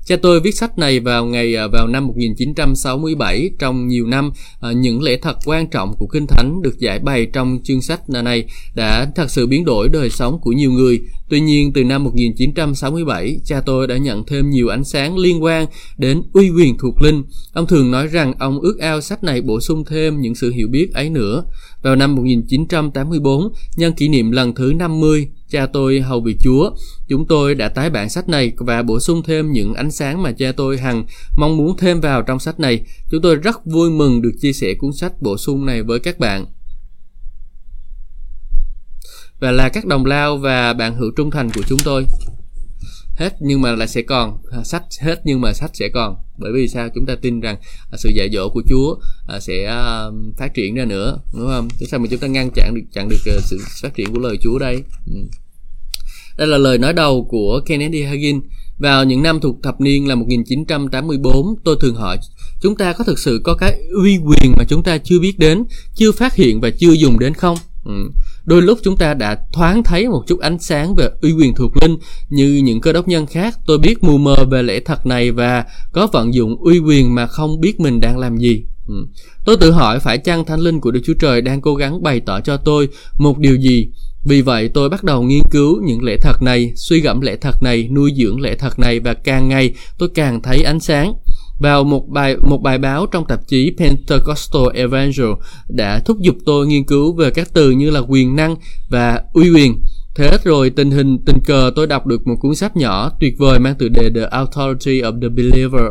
Cha 0.08 0.16
tôi 0.16 0.40
viết 0.40 0.56
sách 0.56 0.78
này 0.78 1.00
vào 1.00 1.26
ngày 1.26 1.56
à, 1.56 1.68
vào 1.68 1.88
năm 1.88 2.08
1967 2.08 3.50
trong 3.60 3.88
nhiều 3.88 4.08
năm 4.08 4.32
à, 4.62 4.72
những 4.72 5.04
lẽ 5.04 5.18
thật 5.22 5.38
quan 5.46 5.68
trọng 5.68 5.94
của 5.98 6.08
Kinh 6.08 6.28
Thánh 6.28 6.62
được 6.62 6.80
giải 6.80 7.00
bày 7.00 7.26
trong 7.26 7.60
chương 7.64 7.82
sách 7.82 8.10
này 8.10 8.46
đã 8.76 9.08
thật 9.16 9.32
sự 9.32 9.48
biến 9.48 9.66
đổi 9.66 9.90
đời 9.90 10.10
sống 10.10 10.40
của 10.42 10.52
nhiều 10.52 10.72
người. 10.72 11.00
Tuy 11.30 11.40
nhiên 11.40 11.74
từ 11.74 11.84
năm 11.84 12.04
1967, 12.04 13.40
cha 13.46 13.62
tôi 13.62 13.88
đã 13.88 13.98
nhận 13.98 14.24
thêm 14.26 14.50
nhiều 14.50 14.68
ánh 14.68 14.84
sáng 14.84 15.18
liên 15.18 15.44
quan 15.44 15.66
đến 15.98 16.22
uy 16.34 16.50
quyền 16.50 16.78
thuộc 16.78 17.02
linh. 17.02 17.24
Ông 17.54 17.68
thường 17.68 17.92
nói 17.92 18.08
rằng 18.08 18.34
ông 18.40 18.60
ước 18.60 18.80
ao 18.80 19.02
sách 19.02 19.24
này 19.24 19.42
bổ 19.42 19.60
sung 19.60 19.84
thêm 19.86 20.22
những 20.22 20.36
sự 20.36 20.52
hiểu 20.52 20.68
biết 20.72 20.94
ấy 20.94 21.10
nữa. 21.10 21.44
Vào 21.82 21.96
năm 21.96 22.16
1984, 22.16 23.54
nhân 23.76 23.94
kỷ 23.94 24.08
niệm 24.08 24.32
lần 24.32 24.56
thứ 24.56 24.74
50 24.76 25.30
cha 25.50 25.66
tôi 25.74 26.02
hầu 26.02 26.22
việc 26.22 26.38
Chúa. 26.42 26.72
Chúng 27.08 27.26
tôi 27.28 27.56
đã 27.56 27.70
tái 27.70 27.90
bản 27.90 28.10
sách 28.10 28.30
này 28.30 28.52
và 28.58 28.84
bổ 28.84 29.00
sung 29.00 29.24
thêm 29.24 29.52
những 29.52 29.74
ánh 29.74 29.92
sáng 29.92 30.24
mà 30.24 30.32
cha 30.32 30.52
tôi 30.52 30.78
hằng 30.78 31.06
mong 31.38 31.58
muốn 31.58 31.78
thêm 31.78 32.02
vào 32.02 32.22
trong 32.22 32.40
sách 32.40 32.60
này. 32.60 32.82
Chúng 33.12 33.22
tôi 33.22 33.36
rất 33.36 33.66
vui 33.66 33.90
mừng 33.92 34.22
được 34.22 34.32
chia 34.42 34.54
sẻ 34.54 34.74
cuốn 34.80 34.94
sách 34.94 35.22
bổ 35.22 35.38
sung 35.38 35.66
này 35.66 35.84
với 35.84 36.00
các 36.00 36.20
bạn. 36.20 36.46
Và 39.40 39.52
là 39.52 39.70
các 39.70 39.86
đồng 39.86 40.06
lao 40.06 40.38
và 40.38 40.74
bạn 40.74 40.96
hữu 40.96 41.12
trung 41.18 41.32
thành 41.32 41.50
của 41.56 41.62
chúng 41.68 41.80
tôi. 41.84 42.06
Hết 43.18 43.34
nhưng 43.40 43.62
mà 43.62 43.72
lại 43.72 43.88
sẽ 43.88 44.02
còn, 44.02 44.38
à, 44.52 44.64
sách 44.64 44.84
hết 45.02 45.22
nhưng 45.24 45.42
mà 45.42 45.54
sách 45.54 45.72
sẽ 45.74 45.90
còn. 45.94 46.16
Bởi 46.38 46.52
vì 46.52 46.68
sao? 46.68 46.90
Chúng 46.96 47.06
ta 47.06 47.16
tin 47.22 47.40
rằng 47.40 47.58
à, 47.92 47.98
sự 47.98 48.10
dạy 48.10 48.30
dỗ 48.34 48.50
của 48.50 48.62
Chúa 48.70 48.96
à, 49.28 49.40
sẽ 49.40 49.82
phát 50.38 50.54
triển 50.54 50.76
ra 50.76 50.86
nữa, 50.86 51.20
đúng 51.34 51.48
không? 51.48 51.68
Thế 51.80 51.86
sao 51.90 52.00
mà 52.00 52.08
chúng 52.12 52.20
ta 52.20 52.28
ngăn 52.28 52.50
chặn 52.56 52.76
được 52.76 52.86
chặn 52.94 53.10
được 53.10 53.18
sự 53.44 53.60
phát 53.82 53.96
triển 53.96 54.14
của 54.14 54.20
lời 54.20 54.38
Chúa 54.42 54.60
đây? 54.60 54.84
Ừ. 55.08 55.22
Đây 56.38 56.48
là 56.48 56.58
lời 56.58 56.78
nói 56.78 56.94
đầu 56.94 57.28
của 57.30 57.62
Kennedy 57.66 58.04
Hagin. 58.04 58.42
Vào 58.78 59.04
những 59.04 59.24
năm 59.24 59.40
thuộc 59.40 59.56
thập 59.64 59.82
niên 59.82 60.08
là 60.08 60.16
1984, 60.16 61.56
tôi 61.64 61.78
thường 61.82 61.96
hỏi 61.96 62.18
chúng 62.62 62.76
ta 62.76 62.94
có 62.94 63.04
thực 63.04 63.20
sự 63.20 63.42
có 63.44 63.56
cái 63.56 63.80
uy 64.04 64.18
quyền 64.18 64.52
mà 64.58 64.64
chúng 64.68 64.84
ta 64.84 64.98
chưa 64.98 65.20
biết 65.20 65.40
đến, 65.40 65.64
chưa 65.96 66.12
phát 66.12 66.36
hiện 66.36 66.62
và 66.62 66.70
chưa 66.80 66.92
dùng 66.92 67.20
đến 67.20 67.34
không? 67.34 67.58
Ừ. 67.88 68.12
Đôi 68.46 68.62
lúc 68.62 68.80
chúng 68.84 68.98
ta 68.98 69.14
đã 69.14 69.38
thoáng 69.54 69.84
thấy 69.84 70.08
một 70.08 70.24
chút 70.28 70.40
ánh 70.40 70.60
sáng 70.60 70.96
về 70.96 71.10
uy 71.22 71.32
quyền 71.32 71.56
thuộc 71.56 71.84
linh 71.84 71.98
như 72.30 72.62
những 72.64 72.82
cơ 72.82 72.94
đốc 72.94 73.08
nhân 73.08 73.26
khác. 73.26 73.56
Tôi 73.68 73.78
biết 73.78 74.04
mù 74.04 74.18
mờ 74.18 74.36
về 74.52 74.64
lẽ 74.64 74.80
thật 74.80 75.06
này 75.06 75.32
và 75.32 75.66
có 75.94 76.08
vận 76.14 76.34
dụng 76.34 76.56
uy 76.64 76.80
quyền 76.80 77.16
mà 77.16 77.28
không 77.28 77.62
biết 77.62 77.80
mình 77.80 78.00
đang 78.00 78.18
làm 78.18 78.38
gì. 78.38 78.66
Ừ. 78.88 79.08
Tôi 79.46 79.58
tự 79.58 79.72
hỏi 79.72 80.00
phải 80.00 80.18
chăng 80.18 80.46
thánh 80.46 80.60
linh 80.60 80.80
của 80.80 80.92
Đức 80.92 81.02
Chúa 81.06 81.14
Trời 81.20 81.42
đang 81.42 81.62
cố 81.62 81.76
gắng 81.76 82.04
bày 82.04 82.20
tỏ 82.20 82.42
cho 82.42 82.58
tôi 82.58 82.88
một 83.18 83.38
điều 83.38 83.56
gì 83.56 83.88
vì 84.28 84.42
vậy 84.42 84.70
tôi 84.74 84.90
bắt 84.90 85.04
đầu 85.04 85.24
nghiên 85.24 85.44
cứu 85.52 85.82
những 85.84 86.04
lẽ 86.04 86.18
thật 86.22 86.42
này, 86.42 86.72
suy 86.76 87.00
gẫm 87.00 87.22
lẽ 87.22 87.36
thật 87.36 87.64
này, 87.64 87.88
nuôi 87.92 88.14
dưỡng 88.18 88.42
lẽ 88.42 88.56
thật 88.56 88.80
này 88.80 89.00
và 89.00 89.14
càng 89.14 89.50
ngày 89.50 89.74
tôi 89.98 90.10
càng 90.16 90.42
thấy 90.42 90.62
ánh 90.64 90.80
sáng. 90.80 91.14
Vào 91.60 91.84
một 91.84 92.08
bài 92.08 92.36
một 92.44 92.62
bài 92.62 92.78
báo 92.78 93.06
trong 93.06 93.26
tạp 93.26 93.48
chí 93.48 93.72
Pentecostal 93.78 94.62
Evangel 94.74 95.32
đã 95.70 96.00
thúc 96.06 96.20
giục 96.20 96.36
tôi 96.46 96.68
nghiên 96.68 96.84
cứu 96.84 97.14
về 97.14 97.30
các 97.30 97.54
từ 97.54 97.72
như 97.72 97.90
là 97.90 98.00
quyền 98.08 98.36
năng 98.36 98.56
và 98.90 99.22
uy 99.34 99.50
quyền. 99.50 99.80
Thế 100.16 100.38
rồi 100.44 100.70
tình 100.70 100.92
hình 100.92 101.18
tình 101.26 101.40
cờ 101.46 101.72
tôi 101.76 101.88
đọc 101.88 102.08
được 102.08 102.28
một 102.28 102.36
cuốn 102.40 102.56
sách 102.56 102.78
nhỏ 102.78 103.12
tuyệt 103.20 103.36
vời 103.38 103.60
mang 103.60 103.76
tựa 103.76 103.88
đề 103.88 104.10
The 104.16 104.22
Authority 104.22 105.02
of 105.02 105.22
the 105.22 105.30
Believer 105.30 105.84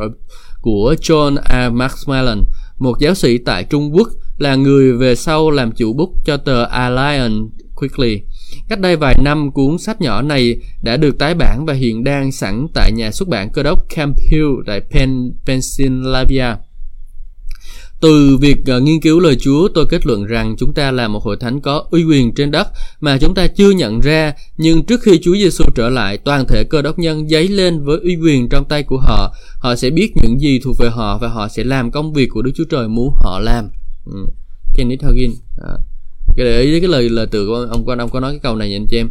của 0.61 0.95
John 1.01 1.37
A. 1.45 1.71
Maxwell, 1.71 2.43
một 2.79 2.99
giáo 3.01 3.15
sĩ 3.15 3.39
tại 3.39 3.65
Trung 3.65 3.97
Quốc 3.97 4.09
là 4.39 4.55
người 4.55 4.93
về 4.93 5.15
sau 5.15 5.51
làm 5.51 5.73
chủ 5.73 5.93
bút 5.93 6.11
cho 6.25 6.37
tờ 6.37 6.65
Alliance 6.65 7.37
Quickly. 7.75 8.23
Cách 8.69 8.81
đây 8.81 8.97
vài 8.97 9.19
năm, 9.23 9.51
cuốn 9.51 9.79
sách 9.79 10.01
nhỏ 10.01 10.23
này 10.23 10.57
đã 10.83 10.97
được 10.97 11.19
tái 11.19 11.35
bản 11.35 11.65
và 11.67 11.73
hiện 11.73 12.05
đang 12.05 12.33
sẵn 12.33 12.67
tại 12.75 12.93
nhà 12.93 13.11
xuất 13.11 13.29
bản 13.29 13.51
cơ 13.53 13.63
đốc 13.63 13.89
Camp 13.89 14.17
Hill 14.31 14.49
tại 14.67 14.81
Penn, 14.91 15.33
Pennsylvania. 15.47 16.55
Từ 18.01 18.37
việc 18.41 18.57
uh, 18.77 18.83
nghiên 18.83 19.01
cứu 19.01 19.21
lời 19.21 19.37
Chúa, 19.41 19.69
tôi 19.75 19.87
kết 19.87 20.07
luận 20.07 20.25
rằng 20.25 20.55
chúng 20.59 20.75
ta 20.75 20.91
là 20.91 21.09
một 21.09 21.23
hội 21.23 21.37
thánh 21.41 21.61
có 21.61 21.85
uy 21.91 22.05
quyền 22.05 22.35
trên 22.35 22.51
đất 22.51 22.69
mà 23.01 23.19
chúng 23.19 23.35
ta 23.35 23.47
chưa 23.47 23.71
nhận 23.71 24.01
ra, 24.01 24.33
nhưng 24.57 24.85
trước 24.85 25.03
khi 25.03 25.21
Chúa 25.23 25.35
Giêsu 25.35 25.65
trở 25.75 25.89
lại, 25.89 26.19
toàn 26.19 26.45
thể 26.49 26.65
cơ 26.65 26.83
đốc 26.83 26.99
nhân 26.99 27.29
dấy 27.29 27.49
lên 27.49 27.85
với 27.85 27.99
uy 28.03 28.17
quyền 28.17 28.49
trong 28.49 28.65
tay 28.65 28.83
của 28.83 28.99
họ. 28.99 29.35
Họ 29.59 29.77
sẽ 29.77 29.91
biết 29.91 30.13
những 30.23 30.41
gì 30.41 30.61
thuộc 30.65 30.77
về 30.79 30.89
họ 30.91 31.19
và 31.19 31.29
họ 31.29 31.49
sẽ 31.49 31.65
làm 31.65 31.91
công 31.91 32.13
việc 32.13 32.29
của 32.31 32.43
Đức 32.43 32.53
Chúa 32.55 32.65
Trời 32.71 32.89
muốn 32.89 33.11
họ 33.15 33.39
làm. 33.39 33.69
Ừ. 34.07 34.27
Kenneth 34.75 35.05
Hagin. 35.05 35.31
À 35.63 35.75
cái 36.37 36.47
để 36.47 36.61
ý 36.61 36.81
cái 36.81 36.89
lời 36.89 37.09
lời 37.09 37.27
từ 37.31 37.47
của 37.47 37.69
ông 37.71 37.85
quan 37.85 37.99
ông 37.99 38.11
có 38.11 38.21
nói 38.21 38.33
cái 38.33 38.41
câu 38.43 38.57
này 38.57 38.71
nha 38.71 38.77
anh 38.77 38.87
chị 38.87 38.97
em. 38.97 39.11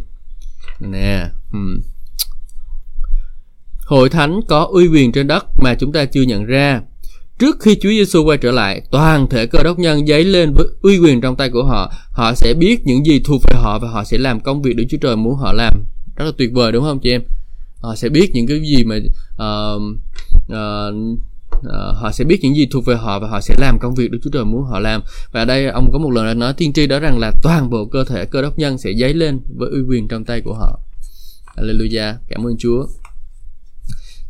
Nè 0.80 1.28
hmm. 1.50 1.80
hội 3.86 4.08
thánh 4.08 4.40
có 4.48 4.68
uy 4.72 4.86
quyền 4.86 5.12
trên 5.12 5.26
đất 5.26 5.44
mà 5.62 5.74
chúng 5.74 5.92
ta 5.92 6.04
chưa 6.04 6.22
nhận 6.22 6.44
ra. 6.44 6.80
Trước 7.38 7.56
khi 7.60 7.74
Chúa 7.74 7.88
Giêsu 7.88 8.24
quay 8.24 8.38
trở 8.38 8.52
lại 8.52 8.82
toàn 8.90 9.28
thể 9.28 9.46
cơ 9.46 9.62
đốc 9.62 9.78
nhân 9.78 10.06
dấy 10.06 10.24
lên 10.24 10.52
với 10.54 10.66
uy 10.82 10.98
quyền 10.98 11.20
trong 11.20 11.36
tay 11.36 11.50
của 11.50 11.64
họ. 11.64 11.92
Họ 12.10 12.34
sẽ 12.34 12.54
biết 12.54 12.86
những 12.86 13.06
gì 13.06 13.20
thuộc 13.24 13.42
về 13.42 13.60
họ 13.60 13.78
và 13.78 13.88
họ 13.88 14.04
sẽ 14.04 14.18
làm 14.18 14.40
công 14.40 14.62
việc 14.62 14.76
Đức 14.76 14.84
Chúa 14.90 14.98
Trời 15.00 15.16
muốn 15.16 15.34
họ 15.34 15.52
làm. 15.52 15.84
Rất 16.16 16.24
là 16.24 16.32
tuyệt 16.38 16.50
vời 16.52 16.72
đúng 16.72 16.84
không 16.84 16.98
chị 17.02 17.10
em? 17.10 17.22
Họ 17.80 17.96
sẽ 17.96 18.08
biết 18.08 18.30
những 18.34 18.46
cái 18.46 18.60
gì 18.60 18.84
mà 18.84 18.96
uh, 18.96 19.82
uh, 20.52 21.18
uh, 21.58 21.96
họ 21.96 22.12
sẽ 22.12 22.24
biết 22.24 22.38
những 22.42 22.56
gì 22.56 22.66
thuộc 22.70 22.84
về 22.84 22.96
họ 22.96 23.20
và 23.20 23.28
họ 23.28 23.40
sẽ 23.40 23.54
làm 23.58 23.78
công 23.78 23.94
việc 23.94 24.10
Đức 24.10 24.18
Chúa 24.24 24.30
Trời 24.30 24.44
muốn 24.44 24.64
họ 24.64 24.78
làm. 24.78 25.02
Và 25.32 25.44
đây 25.44 25.66
ông 25.66 25.90
có 25.92 25.98
một 25.98 26.10
lần 26.10 26.26
đã 26.26 26.34
nói 26.34 26.54
tiên 26.56 26.72
tri 26.72 26.86
đó 26.86 26.98
rằng 26.98 27.18
là 27.18 27.32
toàn 27.42 27.70
bộ 27.70 27.84
cơ 27.84 28.04
thể 28.04 28.24
cơ 28.24 28.42
đốc 28.42 28.58
nhân 28.58 28.78
sẽ 28.78 28.92
dấy 29.00 29.14
lên 29.14 29.40
với 29.56 29.70
uy 29.70 29.80
quyền 29.88 30.08
trong 30.08 30.24
tay 30.24 30.40
của 30.40 30.54
họ. 30.54 30.80
Alleluia. 31.56 32.14
cảm 32.28 32.46
ơn 32.46 32.56
Chúa. 32.58 32.86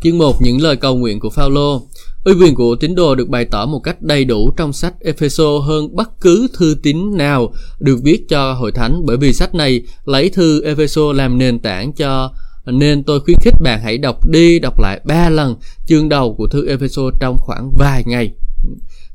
Chương 0.03 0.19
1 0.19 0.43
những 0.43 0.63
lời 0.63 0.77
cầu 0.77 0.97
nguyện 0.97 1.21
của 1.21 1.31
Phaolô. 1.31 1.83
Uy 2.25 2.33
quyền 2.33 2.55
của 2.55 2.77
tín 2.81 2.95
đồ 2.95 3.15
được 3.15 3.29
bày 3.29 3.45
tỏ 3.45 3.67
một 3.67 3.79
cách 3.79 4.03
đầy 4.03 4.25
đủ 4.25 4.51
trong 4.57 4.73
sách 4.73 4.95
Epheso 5.01 5.59
hơn 5.59 5.97
bất 5.97 6.21
cứ 6.21 6.49
thư 6.55 6.77
tín 6.83 7.17
nào 7.17 7.53
được 7.81 7.99
viết 8.03 8.29
cho 8.29 8.53
hội 8.53 8.73
thánh 8.73 9.03
bởi 9.07 9.17
vì 9.17 9.33
sách 9.33 9.55
này 9.55 9.83
lấy 10.05 10.31
thư 10.31 10.63
Epheso 10.63 11.13
làm 11.13 11.39
nền 11.39 11.59
tảng 11.59 11.93
cho 11.93 12.33
nên 12.73 13.03
tôi 13.03 13.21
khuyến 13.21 13.37
khích 13.41 13.55
bạn 13.61 13.81
hãy 13.83 13.99
đọc 13.99 14.29
đi, 14.31 14.59
đọc 14.59 14.81
lại 14.81 15.01
ba 15.05 15.29
lần 15.29 15.57
chương 15.87 16.09
đầu 16.09 16.35
của 16.35 16.47
thư 16.47 16.69
Epheso 16.69 17.03
trong 17.21 17.37
khoảng 17.39 17.71
vài 17.79 18.03
ngày. 18.07 18.33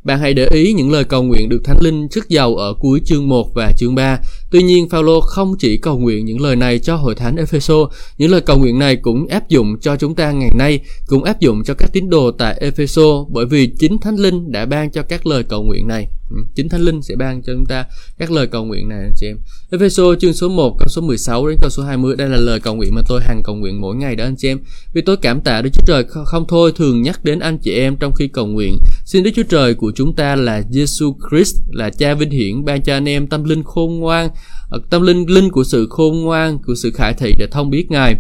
Bạn 0.03 0.19
hãy 0.19 0.33
để 0.33 0.47
ý 0.51 0.73
những 0.73 0.91
lời 0.91 1.03
cầu 1.03 1.23
nguyện 1.23 1.49
được 1.49 1.61
Thánh 1.63 1.81
Linh 1.81 2.07
sức 2.11 2.29
giàu 2.29 2.55
ở 2.55 2.73
cuối 2.79 3.01
chương 3.05 3.27
1 3.29 3.53
và 3.55 3.71
chương 3.77 3.95
3. 3.95 4.19
Tuy 4.51 4.63
nhiên, 4.63 4.89
Phaolô 4.89 5.21
không 5.21 5.55
chỉ 5.59 5.77
cầu 5.77 5.97
nguyện 5.97 6.25
những 6.25 6.41
lời 6.41 6.55
này 6.55 6.79
cho 6.79 6.95
hội 6.95 7.15
thánh 7.15 7.35
Epheso, 7.35 7.75
những 8.17 8.31
lời 8.31 8.41
cầu 8.41 8.57
nguyện 8.57 8.79
này 8.79 8.95
cũng 8.95 9.27
áp 9.27 9.49
dụng 9.49 9.79
cho 9.81 9.95
chúng 9.95 10.15
ta 10.15 10.31
ngày 10.31 10.51
nay, 10.57 10.79
cũng 11.07 11.23
áp 11.23 11.39
dụng 11.39 11.63
cho 11.63 11.73
các 11.73 11.89
tín 11.93 12.09
đồ 12.09 12.31
tại 12.31 12.57
Epheso 12.61 13.25
bởi 13.29 13.45
vì 13.45 13.67
chính 13.79 13.97
Thánh 13.97 14.15
Linh 14.15 14.51
đã 14.51 14.65
ban 14.65 14.91
cho 14.91 15.03
các 15.03 15.27
lời 15.27 15.43
cầu 15.43 15.63
nguyện 15.63 15.87
này. 15.87 16.07
Ừ, 16.29 16.37
chính 16.55 16.69
Thánh 16.69 16.81
Linh 16.81 17.01
sẽ 17.01 17.15
ban 17.15 17.41
cho 17.41 17.53
chúng 17.53 17.65
ta 17.65 17.85
các 18.17 18.31
lời 18.31 18.47
cầu 18.47 18.65
nguyện 18.65 18.89
này 18.89 18.99
anh 18.99 19.13
chị 19.15 19.27
em. 19.27 19.37
Epheso 19.71 20.03
chương 20.19 20.33
số 20.33 20.49
1 20.49 20.75
câu 20.79 20.87
số 20.87 21.01
16 21.01 21.47
đến 21.47 21.57
câu 21.61 21.69
số 21.69 21.83
20 21.83 22.15
đây 22.15 22.29
là 22.29 22.37
lời 22.37 22.59
cầu 22.59 22.75
nguyện 22.75 22.95
mà 22.95 23.01
tôi 23.07 23.21
hàng 23.23 23.41
cầu 23.43 23.55
nguyện 23.55 23.81
mỗi 23.81 23.95
ngày 23.95 24.15
đó 24.15 24.23
anh 24.23 24.35
chị 24.37 24.47
em. 24.47 24.59
Vì 24.93 25.01
tôi 25.01 25.17
cảm 25.17 25.41
tạ 25.41 25.61
Đức 25.61 25.69
Chúa 25.73 25.83
Trời 25.85 26.03
không 26.25 26.45
thôi 26.47 26.71
thường 26.75 27.01
nhắc 27.01 27.23
đến 27.23 27.39
anh 27.39 27.57
chị 27.57 27.73
em 27.73 27.95
trong 27.99 28.11
khi 28.15 28.27
cầu 28.27 28.45
nguyện. 28.45 28.77
Xin 29.05 29.23
Đức 29.23 29.31
Chúa 29.35 29.43
Trời 29.49 29.73
của 29.73 29.91
chúng 29.95 30.15
ta 30.15 30.35
là 30.35 30.61
Jesus 30.71 31.13
Christ 31.29 31.55
là 31.71 31.89
Cha 31.89 32.13
vinh 32.13 32.29
hiển 32.29 32.65
ban 32.65 32.81
cho 32.81 32.93
anh 32.93 33.09
em 33.09 33.27
tâm 33.27 33.43
linh 33.43 33.63
khôn 33.63 33.99
ngoan, 33.99 34.29
Ờ, 34.69 34.79
tâm 34.89 35.01
linh 35.01 35.29
linh 35.29 35.49
của 35.49 35.63
sự 35.63 35.87
khôn 35.89 36.21
ngoan, 36.21 36.57
của 36.67 36.75
sự 36.75 36.91
khải 36.95 37.13
thị 37.13 37.33
để 37.37 37.47
thông 37.51 37.69
biết 37.69 37.85
Ngài. 37.89 38.15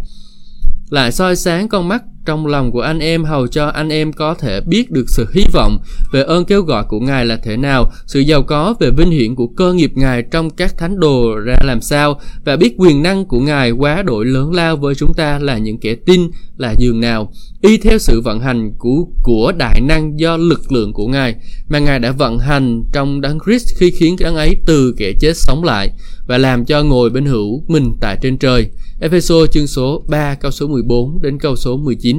Lại 0.89 1.11
soi 1.11 1.35
sáng 1.35 1.69
con 1.69 1.87
mắt 1.87 2.03
trong 2.25 2.47
lòng 2.47 2.71
của 2.71 2.81
anh 2.81 2.99
em 2.99 3.23
hầu 3.23 3.47
cho 3.47 3.67
anh 3.67 3.89
em 3.89 4.13
có 4.13 4.33
thể 4.33 4.61
biết 4.61 4.91
được 4.91 5.05
sự 5.07 5.27
hy 5.33 5.43
vọng 5.53 5.79
về 6.11 6.23
ơn 6.23 6.45
kêu 6.45 6.61
gọi 6.61 6.83
của 6.87 6.99
Ngài 6.99 7.25
là 7.25 7.37
thế 7.43 7.57
nào, 7.57 7.91
sự 8.07 8.19
giàu 8.19 8.43
có 8.43 8.75
về 8.79 8.89
vinh 8.91 9.11
hiển 9.11 9.35
của 9.35 9.47
cơ 9.47 9.73
nghiệp 9.73 9.91
Ngài 9.95 10.23
trong 10.23 10.49
các 10.49 10.77
thánh 10.77 10.99
đồ 10.99 11.35
ra 11.35 11.55
làm 11.63 11.81
sao 11.81 12.19
và 12.45 12.55
biết 12.55 12.75
quyền 12.77 13.03
năng 13.03 13.25
của 13.25 13.39
Ngài 13.39 13.71
quá 13.71 14.01
đổi 14.01 14.25
lớn 14.25 14.53
lao 14.53 14.77
với 14.77 14.95
chúng 14.95 15.13
ta 15.13 15.39
là 15.39 15.57
những 15.57 15.77
kẻ 15.79 15.95
tin 15.95 16.21
là 16.57 16.75
dường 16.77 17.01
nào 17.01 17.31
y 17.61 17.77
theo 17.77 17.97
sự 17.97 18.21
vận 18.21 18.39
hành 18.39 18.73
của 18.79 19.05
của 19.23 19.51
đại 19.57 19.81
năng 19.81 20.19
do 20.19 20.37
lực 20.37 20.71
lượng 20.71 20.93
của 20.93 21.07
Ngài 21.07 21.35
mà 21.69 21.79
Ngài 21.79 21.99
đã 21.99 22.11
vận 22.11 22.39
hành 22.39 22.83
trong 22.93 23.21
đấng 23.21 23.37
Christ 23.45 23.67
khi 23.77 23.91
khiến 23.91 24.15
đấng 24.19 24.35
ấy 24.35 24.55
từ 24.65 24.93
kẻ 24.97 25.13
chết 25.19 25.37
sống 25.37 25.63
lại 25.63 25.91
và 26.27 26.37
làm 26.37 26.65
cho 26.65 26.83
ngồi 26.83 27.09
bên 27.09 27.25
hữu 27.25 27.63
mình 27.67 27.93
tại 28.01 28.17
trên 28.21 28.37
trời. 28.37 28.67
Ephesos 29.01 29.51
chương 29.51 29.67
số 29.67 30.03
3 30.07 30.35
câu 30.35 30.51
số 30.51 30.67
14 30.67 31.21
đến 31.21 31.39
câu 31.39 31.55
số 31.55 31.77
19. 31.77 32.10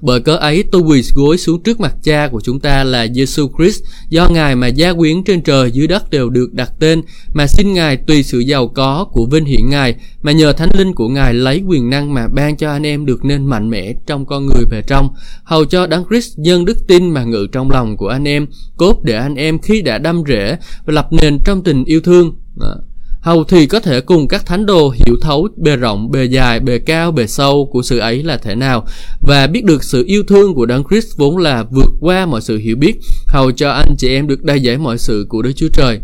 Bởi 0.00 0.20
cớ 0.20 0.36
ấy 0.36 0.64
tôi 0.72 0.82
quỳ 0.82 1.02
gối 1.14 1.38
xuống 1.38 1.62
trước 1.62 1.80
mặt 1.80 1.94
cha 2.02 2.28
của 2.28 2.40
chúng 2.40 2.60
ta 2.60 2.84
là 2.84 3.06
Giêsu 3.06 3.50
Christ, 3.58 3.82
do 4.08 4.28
Ngài 4.28 4.56
mà 4.56 4.66
gia 4.66 4.92
quyến 4.92 5.24
trên 5.24 5.42
trời 5.42 5.70
dưới 5.70 5.86
đất 5.86 6.10
đều 6.10 6.30
được 6.30 6.52
đặt 6.52 6.72
tên, 6.80 7.02
mà 7.34 7.46
xin 7.46 7.72
Ngài 7.72 7.96
tùy 7.96 8.22
sự 8.22 8.38
giàu 8.38 8.68
có 8.68 9.06
của 9.12 9.26
vinh 9.26 9.44
hiển 9.44 9.68
Ngài, 9.70 9.94
mà 10.22 10.32
nhờ 10.32 10.52
thánh 10.52 10.70
linh 10.78 10.94
của 10.94 11.08
Ngài 11.08 11.34
lấy 11.34 11.62
quyền 11.66 11.90
năng 11.90 12.14
mà 12.14 12.28
ban 12.28 12.56
cho 12.56 12.70
anh 12.70 12.86
em 12.86 13.06
được 13.06 13.24
nên 13.24 13.46
mạnh 13.46 13.70
mẽ 13.70 13.92
trong 14.06 14.26
con 14.26 14.46
người 14.46 14.64
về 14.70 14.82
trong, 14.86 15.08
hầu 15.44 15.64
cho 15.64 15.86
đấng 15.86 16.04
Christ 16.08 16.38
nhân 16.38 16.64
đức 16.64 16.86
tin 16.88 17.10
mà 17.10 17.24
ngự 17.24 17.46
trong 17.52 17.70
lòng 17.70 17.96
của 17.96 18.08
anh 18.08 18.28
em, 18.28 18.46
cốt 18.76 19.00
để 19.02 19.16
anh 19.16 19.34
em 19.34 19.58
khi 19.58 19.82
đã 19.82 19.98
đâm 19.98 20.22
rễ 20.28 20.56
và 20.84 20.92
lập 20.92 21.08
nền 21.12 21.38
trong 21.44 21.62
tình 21.62 21.84
yêu 21.84 22.00
thương. 22.00 22.34
Hầu 23.20 23.44
thì 23.44 23.66
có 23.66 23.80
thể 23.80 24.00
cùng 24.00 24.28
các 24.28 24.46
thánh 24.46 24.66
đồ 24.66 24.90
hiểu 24.90 25.16
thấu 25.20 25.48
bề 25.56 25.76
rộng, 25.76 26.10
bề 26.10 26.24
dài, 26.24 26.60
bề 26.60 26.78
cao, 26.78 27.12
bề 27.12 27.26
sâu 27.26 27.68
của 27.72 27.82
sự 27.82 27.98
ấy 27.98 28.22
là 28.22 28.36
thế 28.36 28.54
nào 28.54 28.86
và 29.20 29.46
biết 29.46 29.64
được 29.64 29.84
sự 29.84 30.04
yêu 30.06 30.22
thương 30.28 30.54
của 30.54 30.66
Đấng 30.66 30.84
Christ 30.90 31.16
vốn 31.16 31.38
là 31.38 31.64
vượt 31.70 31.90
qua 32.00 32.26
mọi 32.26 32.40
sự 32.40 32.58
hiểu 32.58 32.76
biết, 32.76 32.96
hầu 33.26 33.52
cho 33.52 33.70
anh 33.70 33.94
chị 33.98 34.08
em 34.08 34.26
được 34.26 34.42
đầy 34.42 34.60
giải 34.60 34.78
mọi 34.78 34.98
sự 34.98 35.26
của 35.28 35.42
Đức 35.42 35.52
Chúa 35.56 35.68
Trời. 35.72 36.00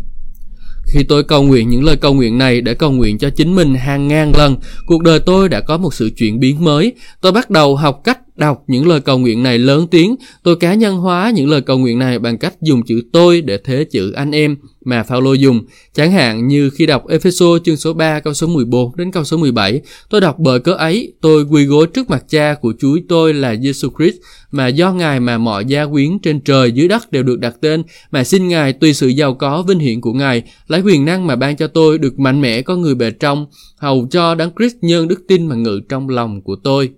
Khi 0.87 1.03
tôi 1.03 1.23
cầu 1.23 1.43
nguyện 1.43 1.69
những 1.69 1.83
lời 1.83 1.95
cầu 1.95 2.13
nguyện 2.13 2.37
này 2.37 2.61
để 2.61 2.73
cầu 2.73 2.91
nguyện 2.91 3.17
cho 3.17 3.29
chính 3.29 3.55
mình 3.55 3.75
hàng 3.75 4.07
ngàn 4.07 4.31
lần, 4.37 4.55
cuộc 4.85 5.03
đời 5.03 5.19
tôi 5.19 5.49
đã 5.49 5.61
có 5.61 5.77
một 5.77 5.93
sự 5.93 6.09
chuyển 6.17 6.39
biến 6.39 6.63
mới. 6.63 6.93
Tôi 7.21 7.31
bắt 7.31 7.49
đầu 7.49 7.75
học 7.75 8.01
cách 8.03 8.19
đọc 8.35 8.63
những 8.67 8.87
lời 8.87 8.99
cầu 8.99 9.17
nguyện 9.17 9.43
này 9.43 9.57
lớn 9.57 9.87
tiếng, 9.91 10.15
tôi 10.43 10.55
cá 10.55 10.73
nhân 10.73 10.97
hóa 10.97 11.31
những 11.35 11.49
lời 11.49 11.61
cầu 11.61 11.77
nguyện 11.77 11.99
này 11.99 12.19
bằng 12.19 12.37
cách 12.37 12.53
dùng 12.61 12.85
chữ 12.85 13.01
tôi 13.13 13.41
để 13.41 13.57
thế 13.65 13.85
chữ 13.91 14.11
anh 14.11 14.31
em 14.31 14.55
mà 14.87 15.03
Phaolô 15.03 15.33
dùng. 15.33 15.61
Chẳng 15.93 16.11
hạn 16.11 16.47
như 16.47 16.69
khi 16.69 16.85
đọc 16.85 17.07
Epheso 17.07 17.45
chương 17.63 17.77
số 17.77 17.93
3 17.93 18.19
câu 18.19 18.33
số 18.33 18.47
14 18.47 18.95
đến 18.95 19.11
câu 19.11 19.23
số 19.23 19.37
17, 19.37 19.81
tôi 20.09 20.21
đọc 20.21 20.39
bởi 20.39 20.59
cớ 20.59 20.71
ấy, 20.71 21.13
tôi 21.21 21.45
quỳ 21.49 21.65
gối 21.65 21.87
trước 21.87 22.09
mặt 22.09 22.23
cha 22.29 22.55
của 22.61 22.73
Chúa 22.79 22.97
tôi 23.09 23.33
là 23.33 23.53
Jesus 23.53 23.89
Christ, 23.97 24.17
mà 24.51 24.67
do 24.67 24.93
Ngài 24.93 25.19
mà 25.19 25.37
mọi 25.37 25.65
gia 25.65 25.85
quyến 25.85 26.19
trên 26.19 26.41
trời 26.41 26.71
dưới 26.71 26.87
đất 26.87 27.11
đều 27.11 27.23
được 27.23 27.39
đặt 27.39 27.55
tên, 27.61 27.83
mà 28.11 28.23
xin 28.23 28.47
Ngài 28.47 28.73
tùy 28.73 28.93
sự 28.93 29.07
giàu 29.07 29.33
có 29.33 29.61
vinh 29.61 29.79
hiển 29.79 30.01
của 30.01 30.13
Ngài, 30.13 30.43
lấy 30.67 30.81
quyền 30.81 31.05
năng 31.05 31.27
mà 31.27 31.35
ban 31.35 31.57
cho 31.57 31.67
tôi 31.67 31.97
được 31.97 32.19
mạnh 32.19 32.41
mẽ 32.41 32.61
có 32.61 32.75
người 32.75 32.95
bề 32.95 33.11
trong, 33.11 33.45
hầu 33.77 34.07
cho 34.11 34.35
đấng 34.35 34.51
Christ 34.57 34.75
nhân 34.81 35.07
đức 35.07 35.21
tin 35.27 35.47
mà 35.47 35.55
ngự 35.55 35.81
trong 35.89 36.09
lòng 36.09 36.41
của 36.41 36.55
tôi. 36.63 36.89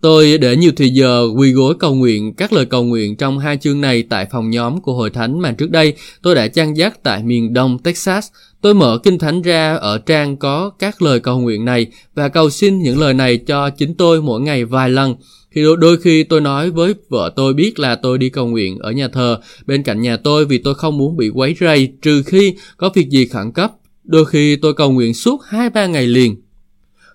Tôi 0.00 0.38
để 0.38 0.56
nhiều 0.56 0.72
thời 0.76 0.90
giờ 0.90 1.28
quỳ 1.36 1.52
gối 1.52 1.74
cầu 1.78 1.94
nguyện 1.94 2.34
các 2.34 2.52
lời 2.52 2.66
cầu 2.66 2.84
nguyện 2.84 3.16
trong 3.16 3.38
hai 3.38 3.56
chương 3.56 3.80
này 3.80 4.02
tại 4.02 4.26
phòng 4.32 4.50
nhóm 4.50 4.80
của 4.80 4.94
hội 4.94 5.10
thánh 5.10 5.40
mà 5.40 5.52
trước 5.52 5.70
đây 5.70 5.92
tôi 6.22 6.34
đã 6.34 6.48
chăn 6.48 6.76
dắt 6.76 7.02
tại 7.02 7.22
miền 7.22 7.52
đông 7.52 7.78
Texas. 7.78 8.28
Tôi 8.60 8.74
mở 8.74 8.98
kinh 9.02 9.18
thánh 9.18 9.42
ra 9.42 9.74
ở 9.74 9.98
trang 9.98 10.36
có 10.36 10.70
các 10.78 11.02
lời 11.02 11.20
cầu 11.20 11.40
nguyện 11.40 11.64
này 11.64 11.86
và 12.14 12.28
cầu 12.28 12.50
xin 12.50 12.78
những 12.78 12.98
lời 12.98 13.14
này 13.14 13.36
cho 13.36 13.70
chính 13.70 13.94
tôi 13.94 14.22
mỗi 14.22 14.40
ngày 14.40 14.64
vài 14.64 14.90
lần. 14.90 15.14
Khi 15.50 15.62
đôi, 15.62 15.76
đôi 15.76 15.96
khi 15.96 16.22
tôi 16.24 16.40
nói 16.40 16.70
với 16.70 16.94
vợ 17.08 17.32
tôi 17.36 17.54
biết 17.54 17.78
là 17.78 17.94
tôi 17.94 18.18
đi 18.18 18.28
cầu 18.28 18.46
nguyện 18.46 18.78
ở 18.78 18.90
nhà 18.90 19.08
thờ 19.08 19.40
bên 19.66 19.82
cạnh 19.82 20.00
nhà 20.00 20.16
tôi 20.16 20.44
vì 20.44 20.58
tôi 20.58 20.74
không 20.74 20.98
muốn 20.98 21.16
bị 21.16 21.28
quấy 21.28 21.54
rầy 21.60 21.92
trừ 22.02 22.22
khi 22.26 22.54
có 22.76 22.90
việc 22.94 23.08
gì 23.08 23.26
khẩn 23.26 23.52
cấp. 23.52 23.72
Đôi 24.04 24.24
khi 24.24 24.56
tôi 24.56 24.74
cầu 24.74 24.92
nguyện 24.92 25.14
suốt 25.14 25.40
2-3 25.50 25.90
ngày 25.90 26.06
liền 26.06 26.36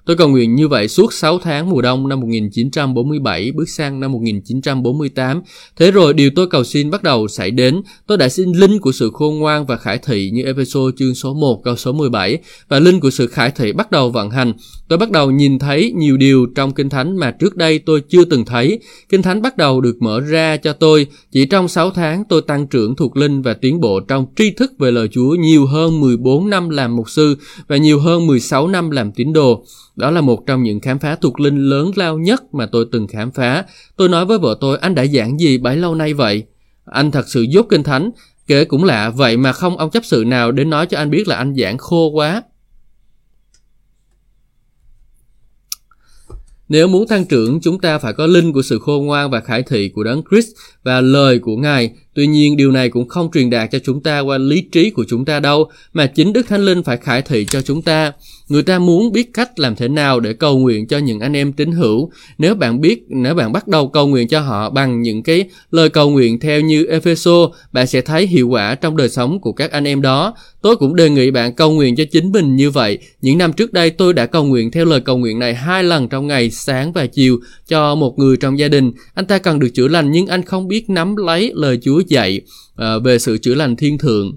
Tôi 0.06 0.16
cầu 0.16 0.30
nguyện 0.30 0.56
như 0.56 0.68
vậy 0.68 0.88
suốt 0.88 1.14
6 1.14 1.40
tháng 1.40 1.70
mùa 1.70 1.82
đông 1.82 2.08
năm 2.08 2.20
1947 2.20 3.52
bước 3.52 3.70
sang 3.70 4.00
năm 4.00 4.12
1948. 4.12 5.42
Thế 5.78 5.92
rồi 5.92 6.14
điều 6.14 6.30
tôi 6.36 6.48
cầu 6.48 6.64
xin 6.64 6.90
bắt 6.90 7.04
đầu 7.04 7.28
xảy 7.28 7.52
đến. 7.52 7.82
Tôi 8.08 8.18
đã 8.18 8.30
xin 8.30 8.52
linh 8.52 8.80
của 8.80 8.92
sự 8.92 9.12
khôn 9.14 9.40
ngoan 9.40 9.66
và 9.66 9.78
khải 9.78 9.98
thị 9.98 10.30
như 10.34 10.44
epheso 10.44 10.80
chương 10.98 11.16
số 11.16 11.34
1 11.34 11.62
câu 11.64 11.76
số 11.76 11.92
17 11.92 12.38
và 12.68 12.80
linh 12.80 13.00
của 13.00 13.10
sự 13.10 13.28
khải 13.28 13.52
thị 13.52 13.72
bắt 13.72 13.92
đầu 13.92 14.10
vận 14.10 14.30
hành. 14.30 14.54
Tôi 14.88 14.98
bắt 14.98 15.12
đầu 15.12 15.32
nhìn 15.32 15.60
thấy 15.60 15.94
nhiều 15.96 16.18
điều 16.18 16.46
trong 16.56 16.74
Kinh 16.74 16.90
Thánh 16.90 17.18
mà 17.18 17.32
trước 17.32 17.58
đây 17.58 17.80
tôi 17.80 18.02
chưa 18.10 18.26
từng 18.26 18.46
thấy. 18.46 18.80
Kinh 19.10 19.22
Thánh 19.22 19.42
bắt 19.42 19.58
đầu 19.58 19.82
được 19.82 20.02
mở 20.02 20.20
ra 20.20 20.58
cho 20.58 20.74
tôi. 20.74 21.08
Chỉ 21.32 21.46
trong 21.46 21.68
6 21.68 21.92
tháng, 21.92 22.24
tôi 22.30 22.42
tăng 22.42 22.68
trưởng 22.68 22.96
thuộc 22.96 23.18
linh 23.18 23.42
và 23.42 23.54
tiến 23.54 23.82
bộ 23.82 24.00
trong 24.00 24.26
tri 24.36 24.52
thức 24.52 24.74
về 24.80 24.92
lời 24.92 25.08
Chúa 25.12 25.36
nhiều 25.36 25.66
hơn 25.66 26.00
14 26.00 26.50
năm 26.50 26.70
làm 26.70 26.96
mục 26.96 27.10
sư 27.10 27.36
và 27.68 27.78
nhiều 27.78 28.00
hơn 28.00 28.28
16 28.28 28.68
năm 28.68 28.92
làm 28.92 29.12
tín 29.12 29.34
đồ. 29.34 29.64
Đó 29.96 30.12
là 30.12 30.22
một 30.22 30.44
trong 30.48 30.64
những 30.64 30.80
khám 30.80 31.00
phá 31.00 31.16
thuộc 31.16 31.40
linh 31.40 31.70
lớn 31.70 31.92
lao 31.96 32.18
nhất 32.18 32.54
mà 32.54 32.66
tôi 32.66 32.86
từng 32.92 33.08
khám 33.08 33.32
phá. 33.32 33.66
Tôi 33.96 34.10
nói 34.10 34.26
với 34.26 34.40
vợ 34.40 34.58
tôi, 34.62 34.78
anh 34.78 34.96
đã 34.96 35.06
giảng 35.06 35.40
gì 35.40 35.58
bấy 35.58 35.78
lâu 35.78 35.96
nay 35.96 36.14
vậy? 36.14 36.44
Anh 36.86 37.12
thật 37.12 37.28
sự 37.28 37.42
dốt 37.42 37.66
kinh 37.70 37.84
thánh. 37.84 38.12
Kể 38.48 38.66
cũng 38.66 38.84
lạ, 38.84 39.10
vậy 39.10 39.38
mà 39.38 39.54
không 39.54 39.78
ông 39.78 39.90
chấp 39.90 40.06
sự 40.06 40.24
nào 40.28 40.52
đến 40.52 40.70
nói 40.70 40.86
cho 40.86 40.98
anh 40.98 41.10
biết 41.10 41.28
là 41.28 41.36
anh 41.36 41.56
giảng 41.56 41.78
khô 41.78 42.10
quá. 42.10 42.44
Nếu 46.70 46.88
muốn 46.88 47.08
tăng 47.08 47.26
trưởng, 47.26 47.60
chúng 47.62 47.80
ta 47.80 47.98
phải 47.98 48.14
có 48.14 48.28
linh 48.28 48.54
của 48.54 48.62
sự 48.62 48.80
khôn 48.80 49.06
ngoan 49.06 49.32
và 49.32 49.40
khải 49.40 49.64
thị 49.64 49.90
của 49.90 50.04
Đấng 50.04 50.22
Christ 50.30 50.48
và 50.84 51.02
lời 51.02 51.40
của 51.40 51.56
Ngài. 51.56 51.94
Tuy 52.16 52.28
nhiên, 52.28 52.58
điều 52.58 52.72
này 52.72 52.90
cũng 52.90 53.08
không 53.08 53.30
truyền 53.34 53.50
đạt 53.50 53.72
cho 53.72 53.80
chúng 53.80 54.04
ta 54.04 54.20
qua 54.20 54.38
lý 54.38 54.62
trí 54.62 54.90
của 54.90 55.06
chúng 55.08 55.26
ta 55.26 55.40
đâu, 55.40 55.70
mà 55.94 56.08
chính 56.08 56.34
Đức 56.34 56.48
Thánh 56.48 56.66
Linh 56.66 56.84
phải 56.84 56.98
khải 56.98 57.22
thị 57.22 57.46
cho 57.46 57.62
chúng 57.62 57.82
ta. 57.82 58.12
Người 58.50 58.64
ta 58.64 58.80
muốn 58.80 59.12
biết 59.12 59.34
cách 59.34 59.60
làm 59.60 59.76
thế 59.76 59.88
nào 59.88 60.20
để 60.20 60.34
cầu 60.34 60.60
nguyện 60.60 60.88
cho 60.88 60.98
những 60.98 61.20
anh 61.20 61.36
em 61.36 61.54
tín 61.54 61.72
hữu. 61.72 62.12
Nếu 62.38 62.56
bạn 62.56 62.82
biết, 62.82 63.04
nếu 63.10 63.36
bạn 63.36 63.52
bắt 63.52 63.68
đầu 63.68 63.88
cầu 63.88 64.08
nguyện 64.08 64.28
cho 64.28 64.40
họ 64.40 64.70
bằng 64.70 65.02
những 65.02 65.24
cái 65.24 65.50
lời 65.72 65.90
cầu 65.90 66.10
nguyện 66.10 66.40
theo 66.40 66.62
như 66.62 66.86
Epheso, 66.86 67.50
bạn 67.72 67.88
sẽ 67.88 68.02
thấy 68.02 68.28
hiệu 68.28 68.48
quả 68.48 68.76
trong 68.76 68.98
đời 68.98 69.10
sống 69.10 69.40
của 69.40 69.52
các 69.54 69.72
anh 69.72 69.88
em 69.88 70.02
đó. 70.02 70.34
Tôi 70.62 70.76
cũng 70.76 70.96
đề 70.96 71.10
nghị 71.10 71.32
bạn 71.32 71.56
cầu 71.56 71.72
nguyện 71.72 71.96
cho 71.96 72.04
chính 72.12 72.32
mình 72.32 72.56
như 72.56 72.70
vậy. 72.70 72.98
Những 73.22 73.38
năm 73.38 73.54
trước 73.54 73.74
đây 73.74 73.90
tôi 73.90 74.14
đã 74.14 74.26
cầu 74.26 74.44
nguyện 74.44 74.72
theo 74.72 74.86
lời 74.86 75.00
cầu 75.02 75.18
nguyện 75.18 75.40
này 75.40 75.54
hai 75.54 75.84
lần 75.84 76.10
trong 76.10 76.28
ngày 76.28 76.52
sáng 76.52 76.94
và 76.94 77.06
chiều 77.06 77.40
cho 77.68 77.96
một 77.96 78.20
người 78.20 78.38
trong 78.38 78.60
gia 78.60 78.68
đình. 78.68 78.92
Anh 79.14 79.26
ta 79.26 79.38
cần 79.38 79.60
được 79.60 79.70
chữa 79.74 79.88
lành 79.88 80.12
nhưng 80.12 80.28
anh 80.28 80.44
không 80.46 80.68
biết 80.68 80.90
nắm 80.90 81.16
lấy 81.16 81.52
lời 81.56 81.80
Chúa 81.82 82.02
dạy 82.08 82.42
ờ, 82.76 83.00
về 83.00 83.20
sự 83.20 83.38
chữa 83.38 83.56
lành 83.56 83.76
thiên 83.76 83.98
thượng 83.98 84.36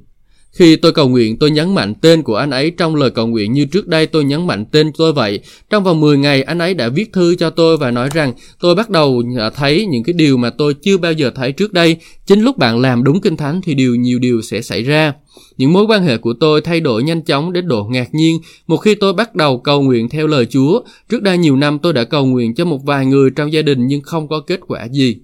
khi 0.56 0.76
tôi 0.76 0.92
cầu 0.92 1.08
nguyện, 1.08 1.36
tôi 1.38 1.50
nhấn 1.50 1.74
mạnh 1.74 1.94
tên 2.00 2.22
của 2.22 2.36
anh 2.36 2.50
ấy 2.50 2.70
trong 2.70 2.94
lời 2.94 3.10
cầu 3.10 3.26
nguyện 3.26 3.52
như 3.52 3.64
trước 3.64 3.88
đây 3.88 4.06
tôi 4.06 4.24
nhấn 4.24 4.46
mạnh 4.46 4.64
tên 4.72 4.92
tôi 4.98 5.12
vậy. 5.12 5.40
Trong 5.70 5.84
vòng 5.84 6.00
10 6.00 6.18
ngày, 6.18 6.42
anh 6.42 6.58
ấy 6.58 6.74
đã 6.74 6.88
viết 6.88 7.12
thư 7.12 7.34
cho 7.34 7.50
tôi 7.50 7.76
và 7.76 7.90
nói 7.90 8.08
rằng 8.12 8.32
tôi 8.60 8.74
bắt 8.74 8.90
đầu 8.90 9.22
à, 9.38 9.50
thấy 9.50 9.86
những 9.86 10.02
cái 10.04 10.12
điều 10.12 10.36
mà 10.36 10.50
tôi 10.50 10.74
chưa 10.74 10.98
bao 10.98 11.12
giờ 11.12 11.30
thấy 11.34 11.52
trước 11.52 11.72
đây. 11.72 11.96
Chính 12.26 12.40
lúc 12.40 12.58
bạn 12.58 12.80
làm 12.80 13.04
đúng 13.04 13.20
kinh 13.20 13.36
thánh 13.36 13.60
thì 13.64 13.74
điều 13.74 13.94
nhiều 13.94 14.18
điều 14.18 14.42
sẽ 14.42 14.62
xảy 14.62 14.82
ra. 14.82 15.12
Những 15.56 15.72
mối 15.72 15.84
quan 15.88 16.02
hệ 16.02 16.16
của 16.16 16.34
tôi 16.40 16.60
thay 16.60 16.80
đổi 16.80 17.02
nhanh 17.02 17.22
chóng 17.22 17.52
đến 17.52 17.68
độ 17.68 17.84
ngạc 17.84 18.14
nhiên 18.14 18.38
một 18.66 18.76
khi 18.76 18.94
tôi 18.94 19.12
bắt 19.12 19.34
đầu 19.34 19.58
cầu 19.58 19.82
nguyện 19.82 20.08
theo 20.08 20.26
lời 20.26 20.46
Chúa. 20.46 20.80
Trước 21.08 21.22
đây 21.22 21.38
nhiều 21.38 21.56
năm 21.56 21.78
tôi 21.78 21.92
đã 21.92 22.04
cầu 22.04 22.26
nguyện 22.26 22.54
cho 22.54 22.64
một 22.64 22.84
vài 22.84 23.06
người 23.06 23.30
trong 23.30 23.52
gia 23.52 23.62
đình 23.62 23.86
nhưng 23.86 24.02
không 24.02 24.28
có 24.28 24.40
kết 24.40 24.60
quả 24.68 24.84
gì. 24.84 25.16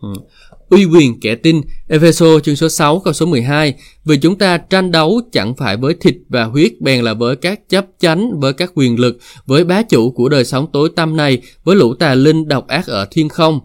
Ừ. 0.00 0.12
Uy 0.70 0.84
quyền 0.84 1.20
kẻ 1.20 1.34
tin. 1.34 1.60
Epheso 1.88 2.40
chương 2.40 2.56
số 2.56 2.68
6 2.68 3.00
câu 3.04 3.12
số 3.12 3.26
12 3.26 3.74
Vì 4.04 4.16
chúng 4.16 4.38
ta 4.38 4.58
tranh 4.58 4.90
đấu 4.90 5.20
chẳng 5.32 5.54
phải 5.54 5.76
với 5.76 5.94
thịt 6.00 6.16
và 6.28 6.44
huyết 6.44 6.80
bèn 6.80 7.04
là 7.04 7.14
với 7.14 7.36
các 7.36 7.68
chấp 7.68 7.86
chánh, 7.98 8.40
với 8.40 8.52
các 8.52 8.72
quyền 8.74 9.00
lực, 9.00 9.18
với 9.46 9.64
bá 9.64 9.82
chủ 9.82 10.10
của 10.10 10.28
đời 10.28 10.44
sống 10.44 10.66
tối 10.72 10.90
tăm 10.96 11.16
này, 11.16 11.38
với 11.64 11.76
lũ 11.76 11.94
tà 11.94 12.14
linh 12.14 12.48
độc 12.48 12.68
ác 12.68 12.86
ở 12.86 13.06
thiên 13.10 13.28
không. 13.28 13.60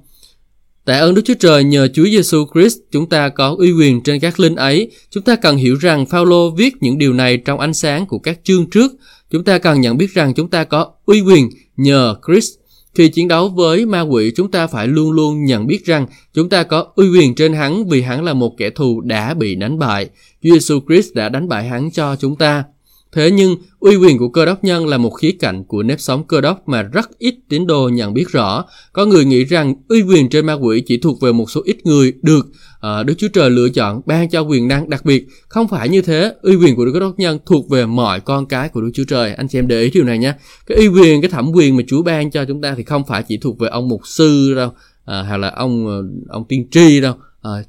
Tại 0.86 1.00
ơn 1.00 1.15
Đức 1.15 1.22
Chúa 1.25 1.34
Trời 1.39 1.63
nhờ 1.63 1.88
Chúa 1.94 2.06
Giêsu 2.06 2.46
Christ, 2.53 2.77
chúng 2.91 3.10
ta 3.10 3.29
có 3.29 3.56
uy 3.58 3.72
quyền 3.72 4.01
trên 4.01 4.20
các 4.20 4.39
linh 4.39 4.56
ấy. 4.56 4.91
Chúng 5.10 5.24
ta 5.24 5.36
cần 5.36 5.58
hiểu 5.58 5.75
rằng 5.82 6.06
Phaolô 6.06 6.50
viết 6.50 6.74
những 6.82 6.98
điều 6.98 7.13
này 7.13 7.38
trong 7.38 7.60
ánh 7.60 7.74
sáng 7.74 8.06
của 8.06 8.20
các 8.20 8.39
chương 8.44 8.70
trước. 8.70 8.91
Chúng 9.32 9.44
ta 9.44 9.58
cần 9.58 9.82
nhận 9.82 9.98
biết 9.98 10.13
rằng 10.13 10.34
chúng 10.34 10.50
ta 10.50 10.63
có 10.63 10.91
uy 11.06 11.22
quyền 11.22 11.50
nhờ 11.77 12.15
Christ 12.27 12.59
khi 12.93 13.10
chiến 13.10 13.27
đấu 13.27 13.50
với 13.50 13.86
ma 13.86 14.01
quỷ, 14.01 14.31
chúng 14.36 14.51
ta 14.51 14.67
phải 14.67 14.88
luôn 14.88 15.12
luôn 15.12 15.46
nhận 15.46 15.67
biết 15.67 15.86
rằng 15.86 16.08
chúng 16.34 16.50
ta 16.50 16.63
có 16.63 16.88
uy 16.96 17.10
quyền 17.10 17.36
trên 17.36 17.53
hắn 17.53 17.88
vì 17.89 18.01
hắn 18.01 18.24
là 18.24 18.34
một 18.34 18.58
kẻ 18.58 18.69
thù 18.69 19.01
đã 19.01 19.34
bị 19.34 19.55
đánh 19.55 19.79
bại. 19.79 20.10
Chúa 20.43 20.53
Giêsu 20.53 20.79
Christ 20.88 21.13
đã 21.13 21.29
đánh 21.29 21.48
bại 21.48 21.67
hắn 21.67 21.91
cho 21.91 22.15
chúng 22.15 22.36
ta. 22.36 22.63
Thế 23.12 23.32
nhưng, 23.32 23.56
uy 23.80 23.96
quyền 23.96 24.18
của 24.18 24.30
cơ 24.30 24.46
đốc 24.46 24.63
nhân 24.63 24.88
là 24.88 24.98
một 24.98 25.10
khía 25.10 25.32
cạnh 25.32 25.63
của 25.63 25.84
nếp 25.84 26.00
sống 26.00 26.24
cơ 26.28 26.42
đốc 26.42 26.68
mà 26.68 26.82
rất 26.82 27.10
ít 27.18 27.36
tín 27.50 27.68
đồ 27.68 27.89
nhận 27.89 28.13
biết 28.13 28.30
rõ. 28.30 28.66
Có 28.94 29.06
người 29.06 29.25
nghĩ 29.25 29.44
rằng 29.44 29.75
uy 29.88 30.01
quyền 30.01 30.30
trên 30.30 30.46
ma 30.46 30.54
quỷ 30.54 30.84
chỉ 30.88 30.98
thuộc 30.98 31.22
về 31.22 31.32
một 31.32 31.51
số 31.51 31.62
ít 31.66 31.86
người 31.86 32.13
được 32.22 32.46
uh, 32.48 33.06
Đức 33.06 33.13
Chúa 33.18 33.28
Trời 33.34 33.50
lựa 33.50 33.70
chọn 33.70 34.01
ban 34.06 34.30
cho 34.30 34.42
quyền 34.42 34.68
năng 34.68 34.89
đặc 34.89 35.06
biệt. 35.06 35.28
Không 35.48 35.68
phải 35.68 35.89
như 35.89 36.01
thế, 36.01 36.34
uy 36.42 36.56
quyền 36.56 36.75
của 36.75 36.86
Đức 36.86 36.92
Cơ 36.94 37.00
đốc 37.00 37.20
nhân 37.20 37.39
thuộc 37.46 37.70
về 37.70 37.86
mọi 37.86 38.20
con 38.20 38.46
cái 38.46 38.70
của 38.70 38.82
Đức 38.82 38.92
Chúa 38.94 39.06
Trời. 39.08 39.34
Anh 39.34 39.48
chị 39.48 39.60
em 39.60 39.68
để 39.68 39.82
ý 39.82 39.89
điều 39.89 40.04
này 40.04 40.18
nhé. 40.18 40.34
Cái 40.68 40.78
uy 40.78 40.88
quyền, 40.88 41.22
cái 41.22 41.30
thẩm 41.30 41.51
quyền 41.51 41.78
mà 41.78 41.84
Chúa 41.88 42.01
ban 42.01 42.32
cho 42.32 42.46
chúng 42.46 42.62
ta 42.62 42.74
thì 42.78 42.84
không 42.84 43.04
phải 43.08 43.24
chỉ 43.24 43.38
thuộc 43.38 43.60
về 43.60 43.70
ông 43.70 43.88
mục 43.88 44.01
sư 44.06 44.54
đâu, 44.56 44.68
uh, 44.70 45.28
hay 45.28 45.39
là 45.39 45.50
ông 45.50 45.86
uh, 45.86 46.30
ông 46.30 46.46
tiên 46.50 46.68
tri 46.72 47.01
đâu. 47.01 47.13
Uh, 47.13 47.66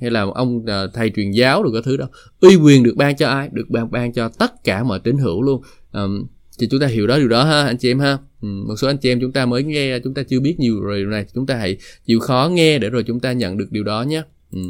hay 0.00 0.10
là 0.10 0.26
ông 0.34 0.56
uh, 0.56 0.94
thầy 0.94 1.10
truyền 1.16 1.30
giáo 1.30 1.62
được 1.62 1.70
cái 1.72 1.82
thứ 1.84 1.96
đó. 1.96 2.08
Uy 2.40 2.56
quyền 2.56 2.82
được 2.82 2.96
ban 2.96 3.16
cho 3.16 3.28
ai? 3.28 3.48
Được 3.52 3.70
ban 3.70 3.90
ban 3.90 4.12
cho 4.12 4.28
tất 4.28 4.64
cả 4.64 4.82
mọi 4.82 4.98
tín 4.98 5.18
hữu 5.18 5.42
luôn. 5.42 5.62
Um, 5.92 6.26
thì 6.58 6.68
chúng 6.70 6.80
ta 6.80 6.86
hiểu 6.86 7.06
đó 7.06 7.18
điều 7.18 7.28
đó 7.28 7.44
ha 7.44 7.66
anh 7.66 7.76
chị 7.78 7.90
em 7.90 7.98
ha. 7.98 8.18
Ừ, 8.42 8.48
một 8.48 8.74
số 8.76 8.88
anh 8.88 8.98
chị 8.98 9.08
em 9.12 9.20
chúng 9.20 9.32
ta 9.32 9.46
mới 9.46 9.62
nghe 9.62 9.98
chúng 9.98 10.14
ta 10.14 10.22
chưa 10.22 10.40
biết 10.40 10.60
nhiều 10.60 10.80
rồi 10.80 10.98
điều 10.98 11.08
này 11.08 11.26
chúng 11.34 11.46
ta 11.46 11.54
hãy 11.56 11.76
chịu 12.06 12.20
khó 12.20 12.50
nghe 12.52 12.78
để 12.78 12.90
rồi 12.90 13.02
chúng 13.02 13.20
ta 13.20 13.32
nhận 13.32 13.58
được 13.58 13.66
điều 13.70 13.84
đó 13.84 14.02
nhé. 14.02 14.22
Ừ. 14.52 14.60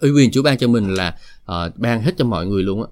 uy 0.00 0.10
quyền 0.10 0.30
Chúa 0.30 0.42
ban 0.42 0.58
cho 0.58 0.68
mình 0.68 0.94
là 0.94 1.16
uh, 1.42 1.78
ban 1.78 2.02
hết 2.02 2.14
cho 2.18 2.24
mọi 2.24 2.46
người 2.46 2.62
luôn 2.62 2.82
á. 2.82 2.88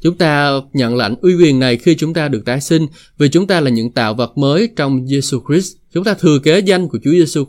Chúng 0.00 0.18
ta 0.18 0.50
nhận 0.72 0.96
lãnh 0.96 1.14
uy 1.20 1.34
quyền 1.34 1.58
này 1.58 1.76
khi 1.76 1.94
chúng 1.94 2.14
ta 2.14 2.28
được 2.28 2.44
tái 2.44 2.60
sinh 2.60 2.86
vì 3.18 3.28
chúng 3.28 3.46
ta 3.46 3.60
là 3.60 3.70
những 3.70 3.90
tạo 3.90 4.14
vật 4.14 4.38
mới 4.38 4.68
trong 4.76 5.04
Jesus 5.04 5.40
Christ. 5.48 5.76
Chúng 5.92 6.04
ta 6.04 6.14
thừa 6.14 6.38
kế 6.38 6.58
danh 6.58 6.88
của 6.88 6.98
Chúa 7.04 7.10
Giêsu 7.10 7.44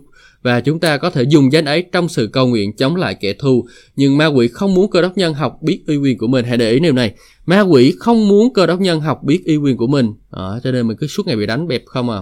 và 0.48 0.62
chúng 0.62 0.80
ta 0.80 0.98
có 0.98 1.10
thể 1.10 1.24
dùng 1.24 1.52
danh 1.52 1.66
ấy 1.66 1.82
trong 1.92 2.10
sự 2.10 2.30
cầu 2.34 2.48
nguyện 2.48 2.76
chống 2.76 2.96
lại 2.96 3.16
kẻ 3.20 3.34
thù. 3.34 3.68
Nhưng 3.96 4.18
ma 4.18 4.26
quỷ 4.26 4.48
không 4.48 4.74
muốn 4.74 4.92
cơ 4.92 5.02
đốc 5.02 5.18
nhân 5.18 5.34
học 5.34 5.58
biết 5.62 5.84
uy 5.88 5.98
quyền 5.98 6.18
của 6.18 6.28
mình. 6.28 6.46
Hãy 6.46 6.58
để 6.58 6.72
ý 6.72 6.80
điều 6.80 6.94
này. 6.94 7.14
Ma 7.46 7.62
quỷ 7.62 7.94
không 8.00 8.28
muốn 8.28 8.54
cơ 8.54 8.66
đốc 8.66 8.80
nhân 8.80 9.02
học 9.02 9.24
biết 9.24 9.42
uy 9.46 9.58
quyền 9.58 9.78
của 9.78 9.88
mình. 9.88 10.14
À, 10.32 10.44
cho 10.64 10.72
nên 10.72 10.88
mình 10.88 10.98
cứ 10.98 11.08
suốt 11.08 11.28
ngày 11.28 11.36
bị 11.36 11.46
đánh 11.46 11.68
bẹp 11.68 11.84
không 11.86 12.10
à. 12.10 12.22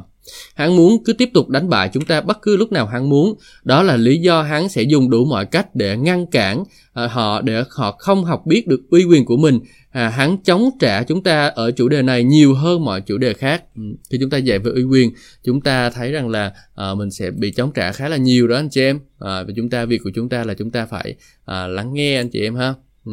Hắn 0.55 0.75
muốn 0.75 1.03
cứ 1.03 1.13
tiếp 1.13 1.29
tục 1.33 1.49
đánh 1.49 1.69
bại 1.69 1.89
chúng 1.93 2.05
ta 2.05 2.21
bất 2.21 2.41
cứ 2.41 2.57
lúc 2.57 2.71
nào 2.71 2.87
hắn 2.87 3.09
muốn. 3.09 3.35
Đó 3.63 3.83
là 3.83 3.95
lý 3.95 4.17
do 4.17 4.41
hắn 4.41 4.69
sẽ 4.69 4.81
dùng 4.81 5.09
đủ 5.09 5.25
mọi 5.25 5.45
cách 5.45 5.75
để 5.75 5.97
ngăn 5.97 6.25
cản 6.27 6.63
ờ, 6.93 7.07
họ 7.07 7.41
để 7.41 7.63
họ 7.69 7.91
không 7.99 8.23
học 8.23 8.41
biết 8.45 8.67
được 8.67 8.81
uy 8.89 9.05
quyền 9.05 9.25
của 9.25 9.37
mình. 9.37 9.59
À, 9.95 10.09
hắn 10.09 10.37
chống 10.43 10.69
trả 10.79 11.03
chúng 11.03 11.23
ta 11.23 11.47
ở 11.47 11.71
chủ 11.71 11.89
đề 11.89 12.01
này 12.01 12.23
nhiều 12.23 12.53
hơn 12.53 12.85
mọi 12.85 13.01
chủ 13.01 13.17
đề 13.17 13.33
khác. 13.33 13.63
Ừ, 13.75 13.81
khi 14.09 14.17
chúng 14.21 14.29
ta 14.29 14.37
dạy 14.37 14.59
về 14.59 14.71
uy 14.71 14.83
quyền, 14.83 15.11
chúng 15.43 15.61
ta 15.61 15.89
thấy 15.89 16.11
rằng 16.11 16.29
là 16.29 16.53
à, 16.75 16.95
mình 16.95 17.11
sẽ 17.11 17.31
bị 17.31 17.51
chống 17.51 17.71
trả 17.71 17.91
khá 17.91 18.09
là 18.09 18.17
nhiều 18.17 18.47
đó 18.47 18.55
anh 18.55 18.69
chị 18.69 18.81
em. 18.81 18.99
À, 19.19 19.43
và 19.43 19.53
chúng 19.55 19.69
ta 19.69 19.85
việc 19.85 20.01
của 20.03 20.11
chúng 20.15 20.29
ta 20.29 20.43
là 20.43 20.53
chúng 20.53 20.71
ta 20.71 20.85
phải 20.85 21.15
à, 21.45 21.67
lắng 21.67 21.93
nghe 21.93 22.15
anh 22.15 22.29
chị 22.29 22.41
em 22.41 22.55
ha. 22.55 22.73
Ừ 23.05 23.11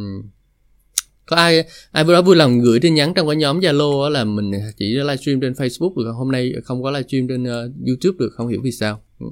có 1.26 1.36
ai 1.36 1.64
ai 1.92 2.04
vừa 2.04 2.12
đó 2.12 2.22
vui 2.22 2.36
lòng 2.36 2.60
gửi 2.60 2.80
tin 2.80 2.94
nhắn 2.94 3.12
trong 3.14 3.26
cái 3.26 3.36
nhóm 3.36 3.60
zalo 3.60 4.08
là 4.08 4.24
mình 4.24 4.52
chỉ 4.76 4.94
livestream 4.94 5.40
trên 5.40 5.52
facebook 5.52 5.96
được 5.96 6.04
không 6.06 6.16
hôm 6.16 6.32
nay 6.32 6.52
không 6.64 6.82
có 6.82 6.90
livestream 6.90 7.28
trên 7.28 7.42
uh, 7.42 7.86
youtube 7.86 8.16
được 8.18 8.30
không 8.32 8.48
hiểu 8.48 8.60
vì 8.64 8.72
sao 8.72 9.02
ừ. 9.20 9.26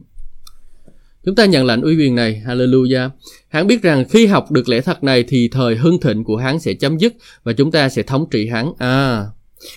Chúng 1.24 1.34
ta 1.34 1.44
nhận 1.44 1.66
lãnh 1.66 1.82
uy 1.82 1.96
quyền 1.96 2.14
này, 2.14 2.42
hallelujah. 2.46 3.10
Hắn 3.48 3.66
biết 3.66 3.82
rằng 3.82 4.04
khi 4.10 4.26
học 4.26 4.50
được 4.50 4.68
lẽ 4.68 4.80
thật 4.80 5.04
này 5.04 5.24
thì 5.28 5.48
thời 5.48 5.76
hưng 5.76 6.00
thịnh 6.00 6.24
của 6.24 6.36
hắn 6.36 6.60
sẽ 6.60 6.74
chấm 6.74 6.98
dứt 6.98 7.14
và 7.44 7.52
chúng 7.52 7.70
ta 7.70 7.88
sẽ 7.88 8.02
thống 8.02 8.26
trị 8.30 8.48
hắn. 8.48 8.72
À, 8.78 9.26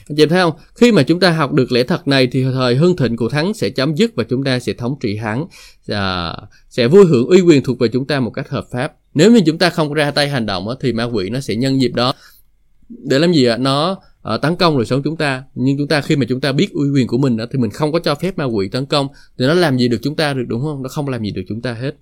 anh 0.09 0.17
chị 0.17 0.25
thấy 0.25 0.41
không? 0.41 0.53
Khi 0.75 0.91
mà 0.91 1.03
chúng 1.03 1.19
ta 1.19 1.31
học 1.31 1.53
được 1.53 1.71
lẽ 1.71 1.83
thật 1.83 2.07
này 2.07 2.27
thì 2.27 2.43
thời 2.43 2.75
hưng 2.75 2.95
thịnh 2.95 3.17
của 3.17 3.29
thắng 3.29 3.53
sẽ 3.53 3.69
chấm 3.69 3.95
dứt 3.95 4.15
và 4.15 4.23
chúng 4.23 4.43
ta 4.43 4.59
sẽ 4.59 4.73
thống 4.73 4.95
trị 4.99 5.15
hắn, 5.15 5.45
à, 5.87 6.33
sẽ 6.69 6.87
vui 6.87 7.05
hưởng 7.05 7.27
uy 7.27 7.41
quyền 7.41 7.63
thuộc 7.63 7.79
về 7.79 7.87
chúng 7.87 8.07
ta 8.07 8.19
một 8.19 8.31
cách 8.31 8.49
hợp 8.49 8.65
pháp. 8.71 8.93
Nếu 9.13 9.31
như 9.31 9.41
chúng 9.45 9.57
ta 9.57 9.69
không 9.69 9.93
ra 9.93 10.11
tay 10.11 10.29
hành 10.29 10.45
động 10.45 10.67
thì 10.81 10.93
ma 10.93 11.03
quỷ 11.03 11.29
nó 11.29 11.39
sẽ 11.39 11.55
nhân 11.55 11.81
dịp 11.81 11.93
đó 11.93 12.13
để 12.89 13.19
làm 13.19 13.33
gì 13.33 13.45
ạ? 13.45 13.57
Nó 13.57 13.97
uh, 14.33 14.41
tấn 14.41 14.55
công 14.55 14.77
đời 14.77 14.85
sống 14.85 15.03
chúng 15.03 15.15
ta. 15.15 15.43
Nhưng 15.55 15.77
chúng 15.77 15.87
ta 15.87 16.01
khi 16.01 16.15
mà 16.15 16.25
chúng 16.29 16.41
ta 16.41 16.51
biết 16.51 16.73
uy 16.73 16.89
quyền 16.89 17.07
của 17.07 17.17
mình 17.17 17.37
đó, 17.37 17.45
thì 17.51 17.59
mình 17.59 17.71
không 17.71 17.91
có 17.91 17.99
cho 17.99 18.15
phép 18.15 18.37
ma 18.37 18.43
quỷ 18.43 18.69
tấn 18.69 18.85
công 18.85 19.07
thì 19.39 19.45
nó 19.45 19.53
làm 19.53 19.77
gì 19.77 19.87
được 19.87 19.99
chúng 20.01 20.15
ta 20.15 20.33
được 20.33 20.45
đúng 20.47 20.61
không? 20.61 20.83
Nó 20.83 20.89
không 20.89 21.09
làm 21.09 21.23
gì 21.23 21.31
được 21.31 21.43
chúng 21.47 21.61
ta 21.61 21.73
hết. 21.73 21.95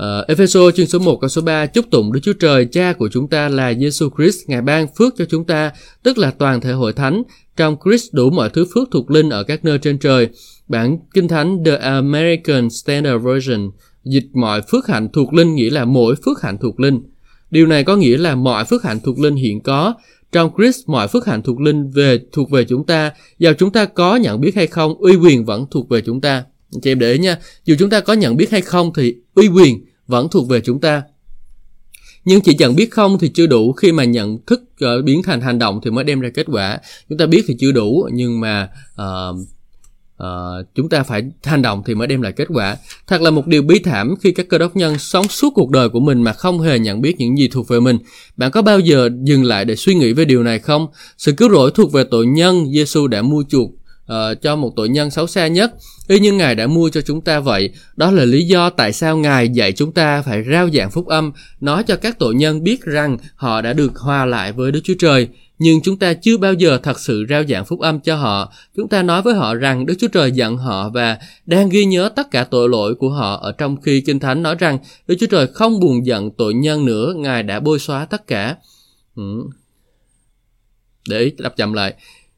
Uh, 0.00 0.26
Epheso 0.28 0.70
chương 0.70 0.86
số 0.86 0.98
1 0.98 1.16
câu 1.20 1.28
số 1.28 1.42
3 1.42 1.66
chúc 1.66 1.90
tụng 1.90 2.12
Đức 2.12 2.20
Chúa 2.22 2.32
Trời 2.32 2.64
cha 2.64 2.92
của 2.92 3.08
chúng 3.12 3.28
ta 3.28 3.48
là 3.48 3.72
Jesus 3.72 4.10
Christ 4.16 4.48
Ngài 4.48 4.62
ban 4.62 4.86
phước 4.98 5.14
cho 5.18 5.24
chúng 5.24 5.44
ta 5.44 5.72
tức 6.02 6.18
là 6.18 6.30
toàn 6.30 6.60
thể 6.60 6.72
hội 6.72 6.92
thánh 6.92 7.22
trong 7.56 7.76
Christ 7.84 8.14
đủ 8.14 8.30
mọi 8.30 8.50
thứ 8.50 8.66
phước 8.74 8.88
thuộc 8.92 9.10
linh 9.10 9.30
ở 9.30 9.42
các 9.42 9.64
nơi 9.64 9.78
trên 9.78 9.98
trời 9.98 10.28
bản 10.68 10.98
kinh 11.14 11.28
thánh 11.28 11.64
The 11.64 11.76
American 11.76 12.70
Standard 12.70 13.24
Version 13.24 13.70
dịch 14.04 14.26
mọi 14.32 14.62
phước 14.62 14.86
hạnh 14.88 15.08
thuộc 15.12 15.34
linh 15.34 15.54
nghĩa 15.54 15.70
là 15.70 15.84
mỗi 15.84 16.14
phước 16.24 16.42
hạnh 16.42 16.58
thuộc 16.60 16.80
linh 16.80 17.02
điều 17.50 17.66
này 17.66 17.84
có 17.84 17.96
nghĩa 17.96 18.16
là 18.16 18.34
mọi 18.34 18.64
phước 18.64 18.82
hạnh 18.82 19.00
thuộc 19.04 19.18
linh 19.18 19.34
hiện 19.34 19.60
có 19.60 19.94
trong 20.32 20.50
Chris 20.58 20.80
mọi 20.86 21.08
phước 21.08 21.26
hạnh 21.26 21.42
thuộc 21.42 21.60
linh 21.60 21.90
về 21.90 22.18
thuộc 22.32 22.50
về 22.50 22.64
chúng 22.64 22.86
ta. 22.86 23.12
Dù 23.38 23.52
chúng 23.58 23.72
ta 23.72 23.84
có 23.84 24.16
nhận 24.16 24.40
biết 24.40 24.54
hay 24.54 24.66
không 24.66 24.94
uy 24.94 25.16
quyền 25.16 25.44
vẫn 25.44 25.66
thuộc 25.70 25.88
về 25.88 26.00
chúng 26.00 26.20
ta. 26.20 26.44
Chị 26.82 26.90
em 26.90 26.98
để 26.98 27.12
ý 27.12 27.18
nha 27.18 27.38
dù 27.64 27.74
chúng 27.78 27.90
ta 27.90 28.00
có 28.00 28.12
nhận 28.12 28.36
biết 28.36 28.50
hay 28.50 28.60
không 28.60 28.92
thì 28.94 29.14
uy 29.34 29.48
quyền 29.48 29.84
vẫn 30.06 30.28
thuộc 30.28 30.48
về 30.48 30.60
chúng 30.60 30.80
ta. 30.80 31.02
Nhưng 32.24 32.40
chỉ 32.40 32.54
nhận 32.58 32.76
biết 32.76 32.90
không 32.90 33.18
thì 33.18 33.28
chưa 33.28 33.46
đủ. 33.46 33.72
Khi 33.72 33.92
mà 33.92 34.04
nhận 34.04 34.38
thức 34.46 34.62
uh, 34.84 35.04
biến 35.04 35.22
thành 35.22 35.40
hành 35.40 35.58
động 35.58 35.80
thì 35.84 35.90
mới 35.90 36.04
đem 36.04 36.20
ra 36.20 36.28
kết 36.34 36.46
quả. 36.52 36.80
Chúng 37.08 37.18
ta 37.18 37.26
biết 37.26 37.44
thì 37.46 37.56
chưa 37.60 37.72
đủ 37.72 38.08
nhưng 38.12 38.40
mà 38.40 38.68
uh, 39.02 39.36
uh, 40.26 40.66
chúng 40.74 40.88
ta 40.88 41.02
phải 41.02 41.22
hành 41.44 41.62
động 41.62 41.82
thì 41.86 41.94
mới 41.94 42.06
đem 42.06 42.22
lại 42.22 42.32
kết 42.32 42.48
quả. 42.54 42.76
Thật 43.06 43.20
là 43.22 43.30
một 43.30 43.46
điều 43.46 43.62
bí 43.62 43.78
thảm 43.78 44.14
khi 44.20 44.32
các 44.32 44.48
cơ 44.48 44.58
đốc 44.58 44.76
nhân 44.76 44.98
sống 44.98 45.28
suốt 45.28 45.50
cuộc 45.54 45.70
đời 45.70 45.88
của 45.88 46.00
mình 46.00 46.22
mà 46.22 46.32
không 46.32 46.60
hề 46.60 46.78
nhận 46.78 47.00
biết 47.00 47.14
những 47.18 47.38
gì 47.38 47.48
thuộc 47.48 47.68
về 47.68 47.80
mình. 47.80 47.98
Bạn 48.36 48.50
có 48.50 48.62
bao 48.62 48.80
giờ 48.80 49.10
dừng 49.22 49.44
lại 49.44 49.64
để 49.64 49.76
suy 49.76 49.94
nghĩ 49.94 50.12
về 50.12 50.24
điều 50.24 50.42
này 50.42 50.58
không? 50.58 50.86
Sự 51.18 51.32
cứu 51.32 51.50
rỗi 51.50 51.70
thuộc 51.74 51.92
về 51.92 52.04
tội 52.10 52.26
nhân 52.26 52.72
Giêsu 52.72 53.06
đã 53.06 53.22
mua 53.22 53.44
chuộc 53.48 53.70
uh, 54.12 54.42
cho 54.42 54.56
một 54.56 54.72
tội 54.76 54.88
nhân 54.88 55.10
xấu 55.10 55.26
xa 55.26 55.46
nhất 55.46 55.72
y 56.08 56.18
như 56.18 56.32
ngài 56.32 56.54
đã 56.54 56.66
mua 56.66 56.88
cho 56.88 57.00
chúng 57.00 57.20
ta 57.20 57.40
vậy 57.40 57.70
đó 57.96 58.10
là 58.10 58.24
lý 58.24 58.44
do 58.44 58.70
tại 58.70 58.92
sao 58.92 59.16
ngài 59.16 59.48
dạy 59.48 59.72
chúng 59.72 59.92
ta 59.92 60.22
phải 60.22 60.44
rao 60.52 60.70
giảng 60.70 60.90
phúc 60.90 61.06
âm 61.06 61.32
nói 61.60 61.82
cho 61.82 61.96
các 61.96 62.18
tội 62.18 62.34
nhân 62.34 62.64
biết 62.64 62.82
rằng 62.82 63.16
họ 63.34 63.60
đã 63.60 63.72
được 63.72 63.96
hòa 63.96 64.24
lại 64.24 64.52
với 64.52 64.72
đức 64.72 64.80
chúa 64.84 64.94
trời 64.98 65.28
nhưng 65.62 65.80
chúng 65.80 65.98
ta 65.98 66.14
chưa 66.14 66.36
bao 66.36 66.52
giờ 66.52 66.78
thật 66.82 67.00
sự 67.00 67.26
rao 67.28 67.44
giảng 67.44 67.64
phúc 67.64 67.80
âm 67.80 68.00
cho 68.00 68.16
họ. 68.16 68.52
Chúng 68.76 68.88
ta 68.88 69.02
nói 69.02 69.22
với 69.22 69.34
họ 69.34 69.54
rằng 69.54 69.86
Đức 69.86 69.94
Chúa 69.98 70.08
Trời 70.08 70.32
giận 70.32 70.56
họ 70.56 70.88
và 70.88 71.18
đang 71.46 71.68
ghi 71.68 71.84
nhớ 71.84 72.10
tất 72.16 72.30
cả 72.30 72.44
tội 72.44 72.68
lỗi 72.68 72.94
của 72.94 73.10
họ 73.10 73.36
ở 73.42 73.52
trong 73.52 73.80
khi 73.80 74.00
Kinh 74.00 74.20
Thánh 74.20 74.42
nói 74.42 74.54
rằng 74.58 74.78
Đức 75.06 75.14
Chúa 75.20 75.26
Trời 75.26 75.46
không 75.46 75.80
buồn 75.80 76.06
giận 76.06 76.30
tội 76.30 76.54
nhân 76.54 76.84
nữa, 76.84 77.14
Ngài 77.16 77.42
đã 77.42 77.60
bôi 77.60 77.78
xóa 77.78 78.04
tất 78.04 78.26
cả. 78.26 78.56
Ừ. 79.16 79.44
Để 81.08 81.20
ý, 81.20 81.32
đọc 81.38 81.52
chậm 81.56 81.72
lại. 81.72 81.94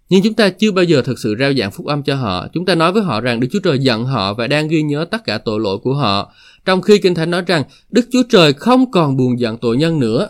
Nhưng 0.09 0.23
chúng 0.23 0.35
ta 0.35 0.49
chưa 0.49 0.73
bao 0.73 0.85
giờ 0.85 1.03
thực 1.03 1.19
sự 1.19 1.37
rao 1.39 1.55
giảng 1.55 1.71
phúc 1.71 1.87
âm 1.87 2.03
cho 2.03 2.15
họ. 2.15 2.49
Chúng 2.53 2.65
ta 2.65 2.75
nói 2.75 2.93
với 2.93 3.03
họ 3.03 3.21
rằng 3.21 3.41
Đức 3.41 3.49
Chúa 3.53 3.61
Trời 3.61 3.79
giận 3.79 4.05
họ 4.05 4.35
và 4.35 4.47
đang 4.47 4.69
ghi 4.69 4.83
nhớ 4.83 5.07
tất 5.11 5.25
cả 5.25 5.39
tội 5.39 5.61
lỗi 5.61 5.79
của 5.79 5.95
họ. 5.95 6.33
Trong 6.65 6.83
khi 6.83 6.99
Kinh 6.99 7.15
Thánh 7.15 7.31
nói 7.31 7.43
rằng 7.47 7.63
Đức 7.91 8.09
Chúa 8.13 8.23
Trời 8.31 8.53
không 8.53 8.91
còn 8.91 9.17
buồn 9.17 9.41
giận 9.41 9.59
tội 9.59 9.77
nhân 9.77 10.01
nữa. 10.01 10.29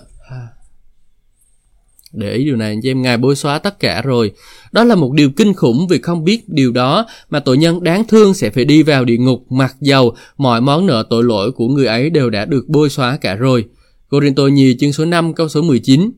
Để 2.13 2.33
ý 2.33 2.45
điều 2.45 2.57
này 2.57 2.69
anh 2.69 2.81
chị 2.83 2.91
em, 2.91 3.03
Ngài 3.03 3.17
bôi 3.17 3.37
xóa 3.37 3.59
tất 3.59 3.81
cả 3.81 4.03
rồi. 4.03 4.33
Đó 4.73 4.85
là 4.85 4.95
một 4.95 5.13
điều 5.13 5.31
kinh 5.31 5.55
khủng 5.55 5.87
vì 5.89 5.99
không 5.99 6.25
biết 6.25 6.49
điều 6.49 6.73
đó 6.73 7.07
mà 7.31 7.41
tội 7.41 7.59
nhân 7.59 7.83
đáng 7.83 8.05
thương 8.09 8.35
sẽ 8.35 8.51
phải 8.51 8.65
đi 8.65 8.83
vào 8.83 9.05
địa 9.05 9.17
ngục 9.17 9.53
mặc 9.53 9.77
dầu 9.81 10.15
mọi 10.37 10.61
món 10.61 10.87
nợ 10.87 11.05
tội 11.11 11.25
lỗi 11.25 11.53
của 11.53 11.69
người 11.69 11.87
ấy 11.87 12.11
đều 12.11 12.31
đã 12.31 12.45
được 12.45 12.65
bôi 12.69 12.91
xóa 12.91 13.17
cả 13.17 13.35
rồi. 13.35 13.65
Cô 14.09 14.21
Tô 14.37 14.49
Nhì 14.49 14.77
chương 14.81 14.93
số 14.93 15.05
5 15.05 15.35
câu 15.35 15.49
số 15.49 15.63
19 15.63 16.11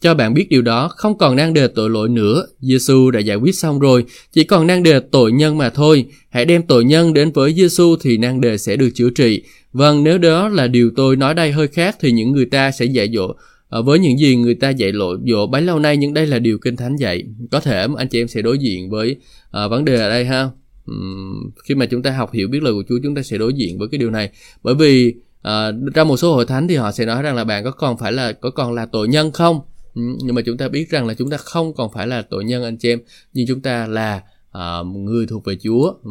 cho 0.00 0.14
bạn 0.14 0.34
biết 0.34 0.46
điều 0.50 0.62
đó 0.62 0.88
không 0.88 1.18
còn 1.18 1.36
đang 1.36 1.54
đề 1.54 1.68
tội 1.68 1.90
lỗi 1.90 2.08
nữa. 2.08 2.46
Giêsu 2.60 3.10
đã 3.10 3.20
giải 3.20 3.36
quyết 3.36 3.54
xong 3.54 3.78
rồi, 3.78 4.04
chỉ 4.32 4.44
còn 4.44 4.66
đang 4.66 4.82
đề 4.82 5.00
tội 5.00 5.32
nhân 5.32 5.58
mà 5.58 5.70
thôi. 5.70 6.04
Hãy 6.30 6.44
đem 6.44 6.62
tội 6.62 6.84
nhân 6.84 7.14
đến 7.14 7.32
với 7.32 7.54
Giêsu 7.54 7.96
thì 8.00 8.16
năng 8.16 8.40
đề 8.40 8.58
sẽ 8.58 8.76
được 8.76 8.90
chữa 8.94 9.10
trị. 9.10 9.42
Vâng, 9.72 10.04
nếu 10.04 10.18
đó 10.18 10.48
là 10.48 10.66
điều 10.66 10.90
tôi 10.96 11.16
nói 11.16 11.34
đây 11.34 11.52
hơi 11.52 11.68
khác 11.68 11.96
thì 12.00 12.12
những 12.12 12.32
người 12.32 12.46
ta 12.46 12.70
sẽ 12.70 12.84
dạy 12.84 13.08
dỗ 13.14 13.34
ờ, 13.68 13.82
với 13.82 13.98
những 13.98 14.18
gì 14.18 14.36
người 14.36 14.54
ta 14.54 14.70
dạy 14.70 14.92
lộ 14.92 15.16
dỗ 15.26 15.46
bấy 15.46 15.62
lâu 15.62 15.78
nay 15.78 15.96
nhưng 15.96 16.14
đây 16.14 16.26
là 16.26 16.38
điều 16.38 16.58
kinh 16.58 16.76
thánh 16.76 16.96
dạy 16.96 17.24
có 17.50 17.60
thể 17.60 17.86
anh 17.96 18.08
chị 18.08 18.20
em 18.20 18.28
sẽ 18.28 18.42
đối 18.42 18.58
diện 18.58 18.90
với 18.90 19.16
uh, 19.64 19.70
vấn 19.70 19.84
đề 19.84 20.00
ở 20.00 20.08
đây 20.08 20.24
ha 20.24 20.50
uhm, 20.90 21.50
khi 21.64 21.74
mà 21.74 21.86
chúng 21.86 22.02
ta 22.02 22.10
học 22.10 22.32
hiểu 22.32 22.48
biết 22.48 22.62
lời 22.62 22.72
của 22.72 22.82
Chúa 22.88 22.98
chúng 23.02 23.14
ta 23.14 23.22
sẽ 23.22 23.38
đối 23.38 23.52
diện 23.52 23.78
với 23.78 23.88
cái 23.90 23.98
điều 23.98 24.10
này 24.10 24.30
bởi 24.62 24.74
vì 24.74 25.14
uh, 25.48 25.94
trong 25.94 26.08
một 26.08 26.16
số 26.16 26.34
hội 26.34 26.46
thánh 26.46 26.68
thì 26.68 26.76
họ 26.76 26.92
sẽ 26.92 27.06
nói 27.06 27.22
rằng 27.22 27.36
là 27.36 27.44
bạn 27.44 27.64
có 27.64 27.70
còn 27.70 27.98
phải 27.98 28.12
là 28.12 28.32
có 28.32 28.50
còn 28.50 28.72
là 28.72 28.86
tội 28.86 29.08
nhân 29.08 29.32
không 29.32 29.60
Ừ, 29.98 30.02
nhưng 30.24 30.34
mà 30.34 30.42
chúng 30.42 30.56
ta 30.56 30.68
biết 30.68 30.90
rằng 30.90 31.06
là 31.06 31.14
chúng 31.14 31.30
ta 31.30 31.36
không 31.36 31.74
còn 31.74 31.90
phải 31.92 32.06
là 32.06 32.22
tội 32.22 32.44
nhân 32.44 32.64
anh 32.64 32.76
chị 32.76 32.88
em 32.88 33.00
nhưng 33.32 33.46
chúng 33.46 33.60
ta 33.60 33.86
là 33.86 34.22
uh, 34.58 34.86
người 34.86 35.26
thuộc 35.26 35.44
về 35.44 35.56
Chúa. 35.64 35.92
Ừ. 36.04 36.10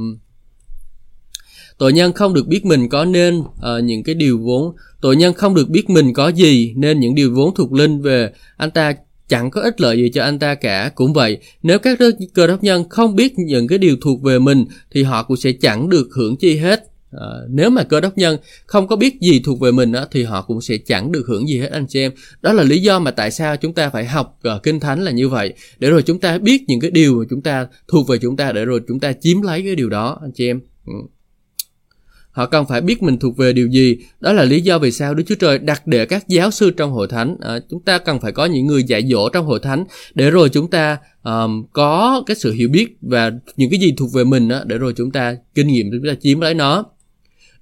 Tội 1.78 1.94
nhân 1.94 2.14
không 2.14 2.34
được 2.34 2.48
biết 2.48 2.66
mình 2.66 2.90
có 2.90 3.06
nên 3.06 3.40
uh, 3.40 3.84
những 3.84 4.04
cái 4.04 4.16
điều 4.16 4.40
vốn 4.40 4.76
tội 5.02 5.16
nhân 5.16 5.34
không 5.34 5.56
được 5.56 5.70
biết 5.70 5.90
mình 5.90 6.14
có 6.14 6.28
gì 6.28 6.74
nên 6.76 7.00
những 7.00 7.16
điều 7.16 7.34
vốn 7.34 7.56
thuộc 7.56 7.74
linh 7.74 8.02
về 8.02 8.32
anh 8.58 8.72
ta 8.72 8.94
chẳng 9.28 9.52
có 9.52 9.62
ích 9.62 9.82
lợi 9.82 9.98
gì 9.98 10.10
cho 10.14 10.24
anh 10.24 10.40
ta 10.40 10.56
cả. 10.56 10.92
Cũng 10.96 11.14
vậy 11.14 11.38
nếu 11.64 11.80
các 11.80 12.00
cơ 12.34 12.48
đốc 12.48 12.64
nhân 12.64 12.90
không 12.90 13.16
biết 13.16 13.34
những 13.38 13.68
cái 13.68 13.78
điều 13.78 13.98
thuộc 14.02 14.22
về 14.22 14.40
mình 14.40 14.66
thì 14.92 15.04
họ 15.04 15.24
cũng 15.24 15.38
sẽ 15.38 15.52
chẳng 15.52 15.90
được 15.90 16.08
hưởng 16.16 16.38
chi 16.38 16.58
hết. 16.58 16.84
À, 17.12 17.28
nếu 17.50 17.70
mà 17.70 17.84
cơ 17.84 18.02
đốc 18.02 18.18
nhân 18.18 18.38
không 18.66 18.88
có 18.88 18.96
biết 18.96 19.22
gì 19.22 19.42
thuộc 19.46 19.60
về 19.60 19.72
mình 19.72 19.92
á, 19.92 20.06
thì 20.12 20.24
họ 20.24 20.42
cũng 20.42 20.62
sẽ 20.62 20.78
chẳng 20.78 21.12
được 21.12 21.26
hưởng 21.28 21.48
gì 21.48 21.60
hết 21.60 21.72
anh 21.72 21.86
chị 21.88 22.00
em 22.00 22.12
đó 22.42 22.54
là 22.54 22.64
lý 22.64 22.82
do 22.82 23.00
mà 23.00 23.12
tại 23.12 23.32
sao 23.32 23.58
chúng 23.58 23.74
ta 23.74 23.90
phải 23.90 24.06
học 24.06 24.40
uh, 24.56 24.64
kinh 24.64 24.80
thánh 24.80 25.04
là 25.04 25.12
như 25.12 25.30
vậy 25.30 25.54
để 25.80 25.90
rồi 25.90 26.02
chúng 26.02 26.20
ta 26.20 26.38
biết 26.38 26.64
những 26.68 26.80
cái 26.80 26.92
điều 26.92 27.20
mà 27.20 27.26
chúng 27.30 27.42
ta 27.42 27.68
thuộc 27.88 28.08
về 28.08 28.18
chúng 28.18 28.38
ta 28.38 28.52
để 28.52 28.66
rồi 28.66 28.82
chúng 28.88 29.00
ta 29.00 29.14
chiếm 29.14 29.42
lấy 29.42 29.62
cái 29.62 29.76
điều 29.76 29.90
đó 29.90 30.18
anh 30.22 30.32
chị 30.36 30.48
em 30.48 30.60
ừ. 30.86 30.94
Họ 32.38 32.46
cần 32.46 32.66
phải 32.66 32.82
biết 32.82 33.04
mình 33.04 33.20
thuộc 33.20 33.38
về 33.38 33.54
điều 33.54 33.68
gì. 33.68 33.98
Đó 34.20 34.34
là 34.34 34.44
lý 34.44 34.62
do 34.62 34.80
vì 34.80 34.92
sao 34.92 35.14
Đức 35.14 35.24
Chúa 35.28 35.36
Trời 35.36 35.58
đặt 35.60 35.88
để 35.88 36.06
các 36.06 36.28
giáo 36.28 36.52
sư 36.52 36.72
trong 36.72 36.92
hội 36.92 37.08
thánh. 37.08 37.38
À, 37.42 37.60
chúng 37.70 37.82
ta 37.82 37.98
cần 37.98 38.20
phải 38.20 38.32
có 38.32 38.46
những 38.46 38.68
người 38.68 38.84
dạy 38.84 39.04
dỗ 39.10 39.30
trong 39.30 39.46
hội 39.46 39.60
thánh 39.60 39.86
để 40.14 40.32
rồi 40.32 40.50
chúng 40.50 40.70
ta 40.70 40.98
um, 41.24 41.66
có 41.74 42.24
cái 42.26 42.36
sự 42.36 42.54
hiểu 42.54 42.70
biết 42.70 42.98
và 43.02 43.32
những 43.56 43.70
cái 43.70 43.80
gì 43.80 43.94
thuộc 43.98 44.14
về 44.14 44.24
mình 44.24 44.48
đó, 44.48 44.62
để 44.66 44.78
rồi 44.78 44.94
chúng 44.98 45.12
ta 45.12 45.36
kinh 45.56 45.68
nghiệm 45.68 45.92
chúng 45.92 46.08
ta 46.08 46.16
chiếm 46.22 46.40
lấy 46.40 46.54
nó. 46.54 46.86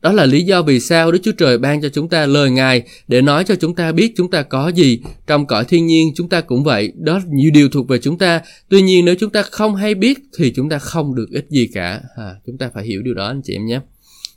Đó 0.06 0.12
là 0.12 0.26
lý 0.26 0.44
do 0.44 0.62
vì 0.62 0.80
sao 0.80 1.12
Đức 1.12 1.20
Chúa 1.24 1.32
Trời 1.32 1.58
ban 1.58 1.82
cho 1.82 1.90
chúng 1.90 2.10
ta 2.10 2.26
lời 2.26 2.52
Ngài 2.52 2.84
để 3.08 3.22
nói 3.22 3.44
cho 3.44 3.56
chúng 3.56 3.76
ta 3.76 3.92
biết 3.92 4.14
chúng 4.16 4.30
ta 4.30 4.44
có 4.44 4.68
gì. 4.68 5.00
Trong 5.28 5.46
cõi 5.46 5.66
thiên 5.66 5.88
nhiên 5.88 6.12
chúng 6.16 6.30
ta 6.30 6.42
cũng 6.42 6.64
vậy, 6.64 6.94
đó 6.96 7.22
nhiều 7.28 7.52
điều 7.54 7.70
thuộc 7.70 7.88
về 7.88 7.98
chúng 7.98 8.18
ta. 8.18 8.42
Tuy 8.70 8.82
nhiên 8.82 9.06
nếu 9.06 9.16
chúng 9.20 9.32
ta 9.32 9.42
không 9.42 9.76
hay 9.76 9.96
biết 9.96 10.20
thì 10.38 10.54
chúng 10.56 10.70
ta 10.70 10.80
không 10.80 11.16
được 11.16 11.28
ích 11.32 11.46
gì 11.50 11.70
cả. 11.74 12.02
À, 12.16 12.36
chúng 12.46 12.58
ta 12.58 12.70
phải 12.74 12.86
hiểu 12.86 13.02
điều 13.02 13.14
đó 13.14 13.28
anh 13.28 13.42
chị 13.44 13.54
em 13.54 13.66
nhé 13.66 13.80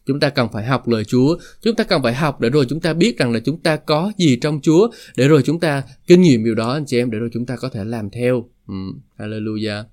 chúng 0.06 0.20
ta 0.20 0.30
cần 0.30 0.48
phải 0.52 0.64
học 0.64 0.88
lời 0.88 1.04
Chúa 1.04 1.36
chúng 1.62 1.76
ta 1.76 1.84
cần 1.84 2.02
phải 2.02 2.14
học 2.14 2.40
để 2.40 2.50
rồi 2.50 2.66
chúng 2.68 2.80
ta 2.80 2.92
biết 2.92 3.18
rằng 3.18 3.32
là 3.32 3.40
chúng 3.44 3.60
ta 3.60 3.76
có 3.76 4.12
gì 4.18 4.36
trong 4.36 4.60
Chúa 4.62 4.88
để 5.16 5.28
rồi 5.28 5.42
chúng 5.44 5.60
ta 5.60 5.82
kinh 6.06 6.20
nghiệm 6.20 6.44
điều 6.44 6.54
đó 6.54 6.72
anh 6.72 6.84
chị 6.86 6.98
em 6.98 7.10
để 7.10 7.18
rồi 7.18 7.30
chúng 7.32 7.46
ta 7.46 7.56
có 7.56 7.68
thể 7.68 7.84
làm 7.84 8.10
theo 8.10 8.48
ừ. 8.68 8.74
Hallelujah 9.18 9.84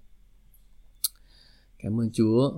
cảm 1.83 1.99
ơn 1.99 2.09
Chúa 2.13 2.51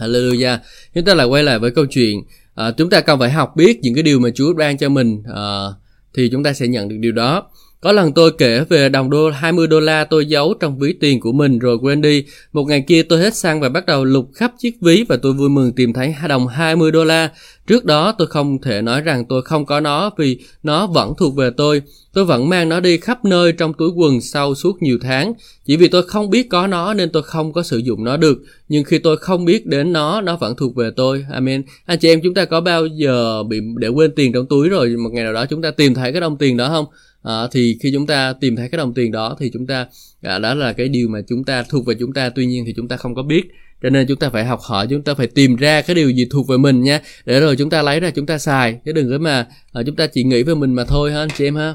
Hallelujah 0.00 0.58
chúng 0.94 1.04
ta 1.04 1.14
lại 1.14 1.26
quay 1.26 1.42
lại 1.42 1.58
với 1.58 1.70
câu 1.70 1.86
chuyện 1.86 2.22
à, 2.54 2.70
chúng 2.70 2.90
ta 2.90 3.00
cần 3.00 3.18
phải 3.18 3.30
học 3.30 3.56
biết 3.56 3.78
những 3.82 3.94
cái 3.94 4.02
điều 4.02 4.20
mà 4.20 4.28
Chúa 4.34 4.54
ban 4.54 4.78
cho 4.78 4.88
mình 4.88 5.22
à, 5.34 5.66
thì 6.14 6.28
chúng 6.32 6.42
ta 6.42 6.52
sẽ 6.52 6.66
nhận 6.66 6.88
được 6.88 6.96
điều 7.00 7.12
đó 7.12 7.50
có 7.80 7.92
lần 7.92 8.12
tôi 8.12 8.32
kể 8.38 8.64
về 8.68 8.88
đồng 8.88 9.10
đô 9.10 9.30
20 9.30 9.66
đô 9.66 9.80
la 9.80 10.04
tôi 10.04 10.26
giấu 10.26 10.54
trong 10.60 10.78
ví 10.78 10.92
tiền 11.00 11.20
của 11.20 11.32
mình 11.32 11.58
rồi 11.58 11.78
quên 11.82 12.00
đi. 12.00 12.24
Một 12.52 12.64
ngày 12.64 12.84
kia 12.86 13.02
tôi 13.02 13.18
hết 13.18 13.34
xăng 13.34 13.60
và 13.60 13.68
bắt 13.68 13.86
đầu 13.86 14.04
lục 14.04 14.30
khắp 14.34 14.52
chiếc 14.58 14.76
ví 14.80 15.04
và 15.08 15.16
tôi 15.16 15.32
vui 15.32 15.48
mừng 15.48 15.72
tìm 15.72 15.92
thấy 15.92 16.14
đồng 16.28 16.46
20 16.46 16.92
đô 16.92 17.04
la. 17.04 17.30
Trước 17.70 17.84
đó 17.84 18.12
tôi 18.18 18.26
không 18.26 18.60
thể 18.60 18.82
nói 18.82 19.00
rằng 19.00 19.24
tôi 19.24 19.42
không 19.42 19.66
có 19.66 19.80
nó 19.80 20.10
vì 20.18 20.38
nó 20.62 20.86
vẫn 20.86 21.14
thuộc 21.18 21.36
về 21.36 21.50
tôi. 21.56 21.82
Tôi 22.12 22.24
vẫn 22.24 22.48
mang 22.48 22.68
nó 22.68 22.80
đi 22.80 22.96
khắp 22.96 23.24
nơi 23.24 23.52
trong 23.52 23.72
túi 23.72 23.90
quần 23.90 24.20
sau 24.20 24.54
suốt 24.54 24.82
nhiều 24.82 24.98
tháng. 25.02 25.32
Chỉ 25.66 25.76
vì 25.76 25.88
tôi 25.88 26.02
không 26.02 26.30
biết 26.30 26.50
có 26.50 26.66
nó 26.66 26.94
nên 26.94 27.10
tôi 27.10 27.22
không 27.22 27.52
có 27.52 27.62
sử 27.62 27.78
dụng 27.78 28.04
nó 28.04 28.16
được. 28.16 28.38
Nhưng 28.68 28.84
khi 28.84 28.98
tôi 28.98 29.16
không 29.16 29.44
biết 29.44 29.66
đến 29.66 29.92
nó, 29.92 30.20
nó 30.20 30.36
vẫn 30.36 30.56
thuộc 30.56 30.76
về 30.76 30.90
tôi. 30.96 31.26
Amen. 31.32 31.62
Anh 31.86 31.98
chị 31.98 32.08
em 32.08 32.20
chúng 32.22 32.34
ta 32.34 32.44
có 32.44 32.60
bao 32.60 32.86
giờ 32.86 33.42
bị 33.42 33.60
để 33.76 33.88
quên 33.88 34.14
tiền 34.16 34.32
trong 34.32 34.46
túi 34.46 34.68
rồi 34.68 34.96
một 34.96 35.10
ngày 35.12 35.24
nào 35.24 35.32
đó 35.32 35.46
chúng 35.46 35.62
ta 35.62 35.70
tìm 35.70 35.94
thấy 35.94 36.12
cái 36.12 36.20
đồng 36.20 36.36
tiền 36.36 36.56
đó 36.56 36.68
không? 36.68 36.86
à, 37.22 37.46
thì 37.52 37.78
khi 37.80 37.90
chúng 37.92 38.06
ta 38.06 38.32
tìm 38.40 38.56
thấy 38.56 38.68
cái 38.68 38.78
đồng 38.78 38.94
tiền 38.94 39.12
đó 39.12 39.36
thì 39.38 39.50
chúng 39.52 39.66
ta 39.66 39.86
à, 40.22 40.38
đó 40.38 40.54
là 40.54 40.72
cái 40.72 40.88
điều 40.88 41.08
mà 41.08 41.20
chúng 41.28 41.44
ta 41.44 41.62
thuộc 41.62 41.86
về 41.86 41.94
chúng 42.00 42.12
ta 42.12 42.30
tuy 42.30 42.46
nhiên 42.46 42.64
thì 42.66 42.74
chúng 42.76 42.88
ta 42.88 42.96
không 42.96 43.14
có 43.14 43.22
biết 43.22 43.42
cho 43.82 43.90
nên 43.90 44.06
chúng 44.06 44.18
ta 44.18 44.30
phải 44.30 44.44
học 44.44 44.60
hỏi, 44.62 44.86
chúng 44.90 45.02
ta 45.02 45.14
phải 45.14 45.26
tìm 45.26 45.56
ra 45.56 45.82
cái 45.82 45.94
điều 45.94 46.10
gì 46.10 46.26
thuộc 46.30 46.48
về 46.48 46.56
mình 46.56 46.82
nha. 46.82 47.00
Để 47.24 47.40
rồi 47.40 47.56
chúng 47.56 47.70
ta 47.70 47.82
lấy 47.82 48.00
ra 48.00 48.10
chúng 48.10 48.26
ta 48.26 48.38
xài, 48.38 48.80
chứ 48.84 48.92
đừng 48.92 49.10
có 49.10 49.18
mà 49.18 49.46
ờ, 49.72 49.82
chúng 49.86 49.96
ta 49.96 50.06
chỉ 50.06 50.24
nghĩ 50.24 50.42
về 50.42 50.54
mình 50.54 50.74
mà 50.74 50.84
thôi 50.84 51.12
ha, 51.12 51.20
anh 51.20 51.28
chị 51.38 51.44
em 51.44 51.56
ha. 51.56 51.74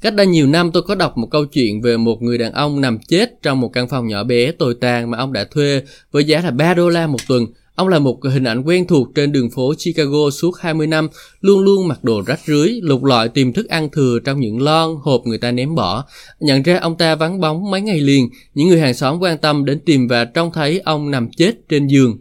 Cách 0.00 0.14
đây 0.14 0.26
nhiều 0.26 0.46
năm 0.46 0.70
tôi 0.72 0.82
có 0.82 0.94
đọc 0.94 1.18
một 1.18 1.28
câu 1.30 1.44
chuyện 1.44 1.82
về 1.82 1.96
một 1.96 2.22
người 2.22 2.38
đàn 2.38 2.52
ông 2.52 2.80
nằm 2.80 2.98
chết 3.08 3.42
trong 3.42 3.60
một 3.60 3.68
căn 3.68 3.88
phòng 3.88 4.06
nhỏ 4.06 4.24
bé 4.24 4.52
tồi 4.52 4.74
tàn 4.80 5.10
mà 5.10 5.18
ông 5.18 5.32
đã 5.32 5.44
thuê 5.44 5.82
với 6.12 6.24
giá 6.24 6.40
là 6.40 6.50
3 6.50 6.74
đô 6.74 6.88
la 6.88 7.06
một 7.06 7.20
tuần. 7.28 7.46
Ông 7.74 7.88
là 7.88 7.98
một 7.98 8.18
hình 8.24 8.44
ảnh 8.44 8.62
quen 8.62 8.86
thuộc 8.86 9.08
trên 9.14 9.32
đường 9.32 9.50
phố 9.50 9.74
Chicago 9.78 10.30
suốt 10.32 10.50
20 10.60 10.86
năm, 10.86 11.08
luôn 11.40 11.60
luôn 11.60 11.88
mặc 11.88 12.04
đồ 12.04 12.22
rách 12.26 12.40
rưới, 12.46 12.68
lục 12.82 13.04
lọi 13.04 13.28
tìm 13.28 13.52
thức 13.52 13.68
ăn 13.68 13.88
thừa 13.90 14.18
trong 14.24 14.40
những 14.40 14.62
lon, 14.62 14.96
hộp 15.02 15.22
người 15.24 15.38
ta 15.38 15.52
ném 15.52 15.74
bỏ. 15.74 16.04
Nhận 16.40 16.62
ra 16.62 16.78
ông 16.78 16.96
ta 16.96 17.14
vắng 17.14 17.40
bóng 17.40 17.70
mấy 17.70 17.80
ngày 17.80 18.00
liền, 18.00 18.28
những 18.54 18.68
người 18.68 18.80
hàng 18.80 18.94
xóm 18.94 19.18
quan 19.20 19.38
tâm 19.38 19.64
đến 19.64 19.80
tìm 19.86 20.08
và 20.08 20.24
trông 20.24 20.50
thấy 20.54 20.80
ông 20.84 21.10
nằm 21.10 21.28
chết 21.36 21.68
trên 21.68 21.86
giường. 21.86 22.18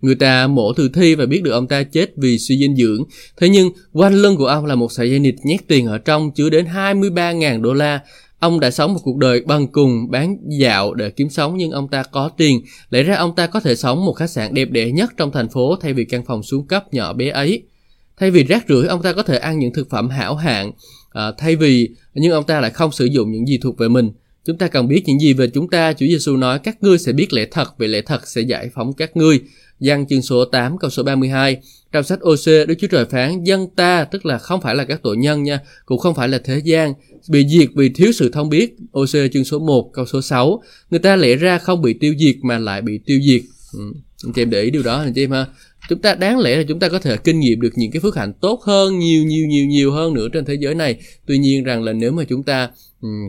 Người 0.00 0.14
ta 0.14 0.46
mổ 0.46 0.72
thử 0.72 0.88
thi 0.88 1.14
và 1.14 1.26
biết 1.26 1.42
được 1.42 1.50
ông 1.50 1.68
ta 1.68 1.82
chết 1.82 2.10
vì 2.16 2.38
suy 2.38 2.58
dinh 2.58 2.76
dưỡng. 2.76 3.04
Thế 3.40 3.48
nhưng, 3.48 3.70
quanh 3.92 4.14
lưng 4.14 4.36
của 4.36 4.46
ông 4.46 4.66
là 4.66 4.74
một 4.74 4.92
sợi 4.92 5.10
dây 5.10 5.18
nịt 5.18 5.34
nhét 5.44 5.68
tiền 5.68 5.86
ở 5.86 5.98
trong 5.98 6.30
chứa 6.30 6.50
đến 6.50 6.66
23.000 6.74 7.62
đô 7.62 7.72
la. 7.72 8.00
Ông 8.38 8.60
đã 8.60 8.70
sống 8.70 8.94
một 8.94 9.00
cuộc 9.02 9.16
đời 9.16 9.40
bằng 9.46 9.66
cùng 9.66 10.10
bán 10.10 10.36
dạo 10.48 10.94
để 10.94 11.10
kiếm 11.10 11.30
sống 11.30 11.56
nhưng 11.56 11.70
ông 11.70 11.88
ta 11.88 12.02
có 12.02 12.28
tiền. 12.36 12.62
Lẽ 12.90 13.02
ra 13.02 13.16
ông 13.16 13.34
ta 13.34 13.46
có 13.46 13.60
thể 13.60 13.76
sống 13.76 14.04
một 14.04 14.12
khách 14.12 14.30
sạn 14.30 14.54
đẹp 14.54 14.70
đẽ 14.70 14.90
nhất 14.90 15.10
trong 15.16 15.32
thành 15.32 15.48
phố 15.48 15.76
thay 15.76 15.92
vì 15.92 16.04
căn 16.04 16.24
phòng 16.24 16.42
xuống 16.42 16.66
cấp 16.66 16.94
nhỏ 16.94 17.12
bé 17.12 17.28
ấy. 17.28 17.62
Thay 18.16 18.30
vì 18.30 18.44
rác 18.44 18.64
rưởi 18.68 18.86
ông 18.86 19.02
ta 19.02 19.12
có 19.12 19.22
thể 19.22 19.38
ăn 19.38 19.58
những 19.58 19.72
thực 19.72 19.90
phẩm 19.90 20.08
hảo 20.08 20.34
hạng. 20.34 20.72
À, 21.10 21.32
thay 21.38 21.56
vì 21.56 21.88
nhưng 22.14 22.32
ông 22.32 22.44
ta 22.44 22.60
lại 22.60 22.70
không 22.70 22.92
sử 22.92 23.04
dụng 23.04 23.32
những 23.32 23.46
gì 23.46 23.58
thuộc 23.62 23.78
về 23.78 23.88
mình. 23.88 24.10
Chúng 24.44 24.58
ta 24.58 24.68
cần 24.68 24.88
biết 24.88 25.02
những 25.06 25.20
gì 25.20 25.32
về 25.32 25.46
chúng 25.54 25.70
ta. 25.70 25.92
Chúa 25.92 26.06
Giêsu 26.06 26.36
nói 26.36 26.58
các 26.58 26.82
ngươi 26.82 26.98
sẽ 26.98 27.12
biết 27.12 27.32
lẽ 27.32 27.46
thật 27.50 27.78
vì 27.78 27.86
lẽ 27.86 28.00
thật 28.00 28.28
sẽ 28.28 28.40
giải 28.40 28.70
phóng 28.74 28.92
các 28.92 29.16
ngươi. 29.16 29.40
Giăng 29.80 30.06
chương 30.06 30.22
số 30.22 30.44
8 30.44 30.78
câu 30.78 30.90
số 30.90 31.02
32 31.02 31.60
trong 31.92 32.04
sách 32.04 32.18
OC, 32.20 32.68
Đức 32.68 32.74
Chúa 32.78 32.86
Trời 32.90 33.04
phán 33.04 33.44
dân 33.44 33.66
ta, 33.76 34.04
tức 34.04 34.26
là 34.26 34.38
không 34.38 34.60
phải 34.60 34.74
là 34.74 34.84
các 34.84 35.00
tội 35.02 35.16
nhân 35.16 35.42
nha, 35.42 35.60
cũng 35.86 35.98
không 35.98 36.14
phải 36.14 36.28
là 36.28 36.38
thế 36.44 36.58
gian, 36.64 36.92
bị 37.28 37.46
diệt 37.48 37.68
vì 37.74 37.88
thiếu 37.88 38.12
sự 38.12 38.30
thông 38.32 38.48
biết. 38.48 38.76
OC 39.00 39.32
chương 39.32 39.44
số 39.44 39.58
1 39.58 39.90
câu 39.92 40.06
số 40.06 40.22
6. 40.22 40.62
Người 40.90 41.00
ta 41.00 41.16
lẽ 41.16 41.36
ra 41.36 41.58
không 41.58 41.82
bị 41.82 41.94
tiêu 41.94 42.14
diệt 42.18 42.36
mà 42.42 42.58
lại 42.58 42.82
bị 42.82 43.00
tiêu 43.06 43.20
diệt. 43.26 43.42
Ừ. 43.72 43.92
Anh 44.24 44.32
chị 44.32 44.42
em 44.42 44.50
để 44.50 44.62
ý 44.62 44.70
điều 44.70 44.82
đó 44.82 44.98
anh 44.98 45.12
chị 45.14 45.24
em 45.24 45.30
ha. 45.30 45.46
Chúng 45.88 45.98
ta 45.98 46.14
đáng 46.14 46.38
lẽ 46.38 46.56
là 46.56 46.62
chúng 46.68 46.78
ta 46.78 46.88
có 46.88 46.98
thể 46.98 47.16
kinh 47.16 47.40
nghiệm 47.40 47.60
được 47.60 47.72
những 47.76 47.90
cái 47.90 48.00
phước 48.00 48.16
hạnh 48.16 48.32
tốt 48.40 48.62
hơn 48.62 48.98
nhiều 48.98 49.24
nhiều 49.24 49.46
nhiều 49.46 49.66
nhiều 49.66 49.92
hơn 49.92 50.14
nữa 50.14 50.28
trên 50.32 50.44
thế 50.44 50.54
giới 50.54 50.74
này. 50.74 50.96
Tuy 51.26 51.38
nhiên 51.38 51.64
rằng 51.64 51.82
là 51.82 51.92
nếu 51.92 52.12
mà 52.12 52.24
chúng 52.28 52.42
ta 52.42 52.70
um, 53.00 53.28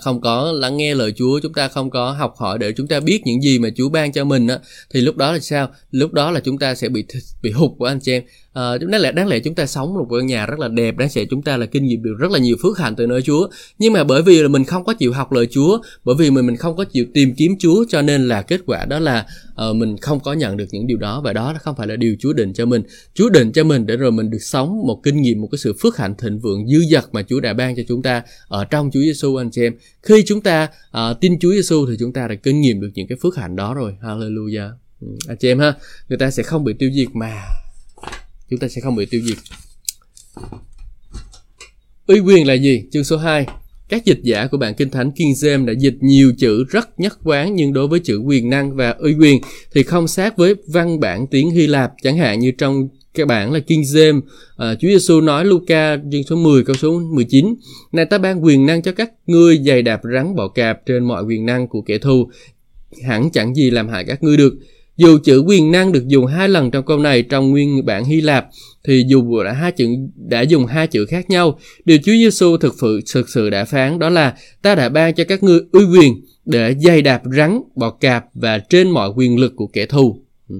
không 0.00 0.20
có 0.20 0.52
lắng 0.52 0.76
nghe 0.76 0.94
lời 0.94 1.12
Chúa 1.16 1.40
chúng 1.42 1.52
ta 1.52 1.68
không 1.68 1.90
có 1.90 2.12
học 2.12 2.34
hỏi 2.36 2.58
để 2.58 2.72
chúng 2.72 2.88
ta 2.88 3.00
biết 3.00 3.22
những 3.24 3.42
gì 3.42 3.58
mà 3.58 3.68
Chúa 3.76 3.88
ban 3.88 4.12
cho 4.12 4.24
mình 4.24 4.46
á 4.46 4.58
thì 4.90 5.00
lúc 5.00 5.16
đó 5.16 5.32
là 5.32 5.38
sao 5.38 5.68
lúc 5.90 6.12
đó 6.12 6.30
là 6.30 6.40
chúng 6.40 6.58
ta 6.58 6.74
sẽ 6.74 6.88
bị 6.88 7.04
bị 7.42 7.50
hụt 7.50 7.70
của 7.78 7.84
anh 7.84 8.00
chị 8.00 8.12
em 8.12 8.22
à, 8.52 8.78
đáng 8.78 9.00
lẽ 9.00 9.12
đáng 9.12 9.28
lẽ 9.28 9.38
chúng 9.38 9.54
ta 9.54 9.66
sống 9.66 9.94
một 9.94 10.06
ngôi 10.08 10.22
nhà 10.24 10.46
rất 10.46 10.58
là 10.58 10.68
đẹp 10.68 10.96
đáng 10.96 11.08
lẽ 11.14 11.24
chúng 11.30 11.42
ta 11.42 11.56
là 11.56 11.66
kinh 11.66 11.86
nghiệm 11.86 12.02
được 12.02 12.14
rất 12.18 12.30
là 12.30 12.38
nhiều 12.38 12.56
phước 12.62 12.78
hạnh 12.78 12.94
từ 12.96 13.06
nơi 13.06 13.22
Chúa. 13.22 13.48
Nhưng 13.78 13.92
mà 13.92 14.04
bởi 14.04 14.22
vì 14.22 14.42
là 14.42 14.48
mình 14.48 14.64
không 14.64 14.84
có 14.84 14.94
chịu 14.94 15.12
học 15.12 15.32
lời 15.32 15.46
Chúa 15.50 15.78
bởi 16.04 16.14
vì 16.18 16.30
mình 16.30 16.46
mình 16.46 16.56
không 16.56 16.76
có 16.76 16.84
chịu 16.84 17.06
tìm 17.14 17.34
kiếm 17.34 17.56
Chúa 17.58 17.84
cho 17.88 18.02
nên 18.02 18.28
là 18.28 18.42
kết 18.42 18.60
quả 18.66 18.84
đó 18.84 18.98
là 18.98 19.26
uh, 19.70 19.76
mình 19.76 19.96
không 19.96 20.20
có 20.20 20.32
nhận 20.32 20.56
được 20.56 20.66
những 20.70 20.86
điều 20.86 20.98
đó. 20.98 21.20
Và 21.24 21.32
đó 21.32 21.54
không 21.62 21.76
phải 21.76 21.86
là 21.86 21.96
điều 21.96 22.16
Chúa 22.18 22.32
định 22.32 22.52
cho 22.52 22.66
mình. 22.66 22.82
Chúa 23.14 23.28
định 23.28 23.52
cho 23.52 23.64
mình 23.64 23.86
để 23.86 23.96
rồi 23.96 24.12
mình 24.12 24.30
được 24.30 24.42
sống 24.42 24.86
một 24.86 25.00
kinh 25.02 25.22
nghiệm 25.22 25.40
một 25.40 25.48
cái 25.52 25.58
sự 25.58 25.74
phước 25.80 25.96
hạnh 25.96 26.14
thịnh 26.18 26.38
vượng 26.38 26.66
dư 26.68 26.78
dật 26.90 27.04
mà 27.12 27.22
Chúa 27.22 27.40
đã 27.40 27.54
ban 27.54 27.76
cho 27.76 27.82
chúng 27.88 28.02
ta 28.02 28.22
ở 28.48 28.64
trong 28.64 28.90
Chúa 28.92 29.00
Giêsu 29.00 29.36
anh 29.36 29.50
chị 29.50 29.62
em. 29.62 29.74
Khi 30.02 30.24
chúng 30.26 30.40
ta 30.40 30.68
uh, 30.90 31.20
tin 31.20 31.38
Chúa 31.38 31.52
Giêsu 31.52 31.86
thì 31.86 31.96
chúng 31.98 32.12
ta 32.12 32.28
đã 32.28 32.34
kinh 32.34 32.60
nghiệm 32.60 32.80
được 32.80 32.90
những 32.94 33.06
cái 33.06 33.18
phước 33.22 33.36
hạnh 33.36 33.56
đó 33.56 33.74
rồi. 33.74 33.96
Hallelujah. 34.02 34.70
Ừ, 35.00 35.06
anh 35.28 35.36
chị 35.36 35.48
em 35.48 35.58
ha 35.58 35.74
người 36.08 36.18
ta 36.18 36.30
sẽ 36.30 36.42
không 36.42 36.64
bị 36.64 36.72
tiêu 36.78 36.90
diệt 36.94 37.08
mà 37.14 37.42
chúng 38.50 38.58
ta 38.58 38.68
sẽ 38.68 38.80
không 38.80 38.96
bị 38.96 39.06
tiêu 39.06 39.20
diệt. 39.24 39.38
Uy 42.06 42.20
quyền 42.20 42.46
là 42.46 42.54
gì? 42.54 42.82
Chương 42.92 43.04
số 43.04 43.16
2 43.16 43.46
các 43.90 44.04
dịch 44.04 44.20
giả 44.22 44.46
của 44.46 44.58
bản 44.58 44.74
kinh 44.74 44.90
thánh 44.90 45.10
King 45.12 45.32
James 45.32 45.64
đã 45.64 45.72
dịch 45.72 45.96
nhiều 46.00 46.32
chữ 46.38 46.64
rất 46.64 47.00
nhất 47.00 47.18
quán 47.24 47.54
nhưng 47.54 47.72
đối 47.72 47.86
với 47.88 48.00
chữ 48.00 48.18
quyền 48.18 48.50
năng 48.50 48.76
và 48.76 48.90
uy 48.90 49.14
quyền 49.14 49.40
thì 49.74 49.82
không 49.82 50.08
sát 50.08 50.36
với 50.36 50.54
văn 50.66 51.00
bản 51.00 51.26
tiếng 51.26 51.50
Hy 51.50 51.66
Lạp. 51.66 51.92
Chẳng 52.02 52.16
hạn 52.16 52.40
như 52.40 52.50
trong 52.50 52.88
các 53.14 53.26
bản 53.26 53.52
là 53.52 53.60
King 53.60 53.80
James 53.80 54.20
à, 54.56 54.74
Chúa 54.74 54.88
Giêsu 54.88 55.20
nói 55.20 55.44
Luca 55.44 55.96
chương 56.12 56.22
số 56.22 56.36
10 56.36 56.64
câu 56.64 56.76
số 56.76 57.00
19 57.00 57.54
Này 57.92 58.04
ta 58.04 58.18
ban 58.18 58.44
quyền 58.44 58.66
năng 58.66 58.82
cho 58.82 58.92
các 58.92 59.12
ngươi 59.26 59.58
giày 59.66 59.82
đạp 59.82 60.00
rắn 60.14 60.36
bọ 60.36 60.48
cạp 60.48 60.86
trên 60.86 61.04
mọi 61.04 61.24
quyền 61.24 61.46
năng 61.46 61.68
của 61.68 61.82
kẻ 61.82 61.98
thù. 61.98 62.30
Hẳn 63.06 63.30
chẳng 63.30 63.54
gì 63.54 63.70
làm 63.70 63.88
hại 63.88 64.04
các 64.04 64.22
ngươi 64.22 64.36
được 64.36 64.54
dù 65.00 65.18
chữ 65.24 65.38
quyền 65.46 65.72
năng 65.72 65.92
được 65.92 66.06
dùng 66.06 66.26
hai 66.26 66.48
lần 66.48 66.70
trong 66.70 66.84
câu 66.84 66.98
này 66.98 67.22
trong 67.22 67.50
nguyên 67.50 67.86
bản 67.86 68.04
Hy 68.04 68.20
Lạp 68.20 68.46
thì 68.84 69.04
dù 69.08 69.42
đã 69.42 69.52
hai 69.52 69.72
chữ 69.72 69.86
đã 70.16 70.40
dùng 70.40 70.66
hai 70.66 70.86
chữ 70.86 71.06
khác 71.06 71.30
nhau, 71.30 71.58
điều 71.84 71.98
Chúa 71.98 72.12
Giêsu 72.12 72.56
thực 72.56 72.74
sự 72.80 73.00
thực 73.14 73.28
sự 73.28 73.50
đã 73.50 73.64
phán 73.64 73.98
đó 73.98 74.08
là 74.08 74.34
ta 74.62 74.74
đã 74.74 74.88
ban 74.88 75.14
cho 75.14 75.24
các 75.24 75.42
ngươi 75.42 75.60
uy 75.72 75.84
quyền 75.84 76.20
để 76.44 76.74
dày 76.80 77.02
đạp 77.02 77.22
rắn, 77.36 77.60
bọ 77.76 77.90
cạp 77.90 78.24
và 78.34 78.58
trên 78.58 78.90
mọi 78.90 79.10
quyền 79.16 79.38
lực 79.38 79.52
của 79.56 79.66
kẻ 79.66 79.86
thù. 79.86 80.24
Ừ. 80.48 80.56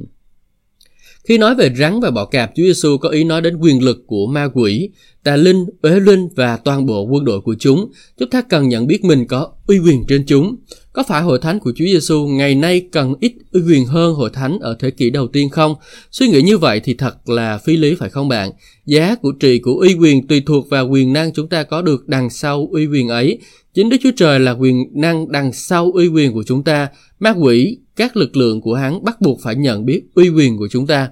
Khi 1.24 1.38
nói 1.38 1.55
về 1.55 1.74
rắn 1.79 2.00
và 2.00 2.11
bọ 2.11 2.24
cạp, 2.24 2.50
Chúa 2.57 2.62
Giêsu 2.62 2.96
có 2.98 3.09
ý 3.09 3.24
nói 3.24 3.40
đến 3.40 3.57
quyền 3.57 3.85
lực 3.85 4.05
của 4.07 4.26
ma 4.26 4.48
quỷ, 4.55 4.90
tà 5.24 5.37
linh, 5.37 5.66
uế 5.83 6.00
linh 6.00 6.29
và 6.37 6.57
toàn 6.57 6.87
bộ 6.87 7.03
quân 7.03 7.24
đội 7.24 7.40
của 7.40 7.55
chúng. 7.59 7.90
Chúng 8.18 8.31
ta 8.31 8.42
cần 8.42 8.68
nhận 8.68 8.87
biết 8.87 9.05
mình 9.05 9.26
có 9.26 9.53
uy 9.66 9.79
quyền 9.79 10.05
trên 10.09 10.24
chúng. 10.26 10.57
Có 10.92 11.03
phải 11.03 11.22
hội 11.22 11.38
thánh 11.38 11.61
của 11.61 11.72
Chúa 11.76 11.85
Giêsu 11.85 12.26
ngày 12.26 12.55
nay 12.55 12.88
cần 12.92 13.14
ít 13.20 13.33
uy 13.53 13.61
quyền 13.68 13.87
hơn 13.87 14.14
hội 14.14 14.31
thánh 14.33 14.59
ở 14.59 14.76
thế 14.81 14.90
kỷ 14.90 15.11
đầu 15.11 15.29
tiên 15.29 15.48
không? 15.48 15.74
Suy 16.11 16.29
nghĩ 16.29 16.42
như 16.42 16.59
vậy 16.59 16.81
thì 16.85 16.94
thật 16.94 17.29
là 17.29 17.59
phi 17.59 17.76
lý 17.76 17.94
phải 17.94 18.11
không 18.11 18.29
bạn? 18.29 18.50
Giá 18.87 19.14
của 19.14 19.33
trị 19.33 19.59
của 19.59 19.74
uy 19.74 19.94
quyền 19.94 20.26
tùy 20.26 20.42
thuộc 20.46 20.70
vào 20.70 20.88
quyền 20.88 21.12
năng 21.12 21.33
chúng 21.33 21.48
ta 21.48 21.62
có 21.62 21.83
được 21.83 22.09
đằng 22.09 22.31
sau 22.31 22.68
uy 22.72 22.87
quyền 22.87 23.09
ấy. 23.09 23.38
Chính 23.74 23.88
Đức 23.88 23.96
Chúa 24.03 24.11
Trời 24.16 24.40
là 24.40 24.53
quyền 24.53 24.85
năng 24.94 25.33
đằng 25.33 25.53
sau 25.53 25.90
uy 25.94 26.09
quyền 26.09 26.33
của 26.33 26.42
chúng 26.42 26.62
ta. 26.62 26.88
Ma 27.20 27.31
quỷ, 27.31 27.79
các 27.96 28.16
lực 28.16 28.37
lượng 28.37 28.61
của 28.61 28.74
hắn 28.74 29.05
bắt 29.05 29.20
buộc 29.20 29.40
phải 29.42 29.55
nhận 29.55 29.87
biết 29.87 30.03
uy 30.14 30.29
quyền 30.29 30.59
của 30.59 30.68
chúng 30.68 30.87
ta. 30.87 31.09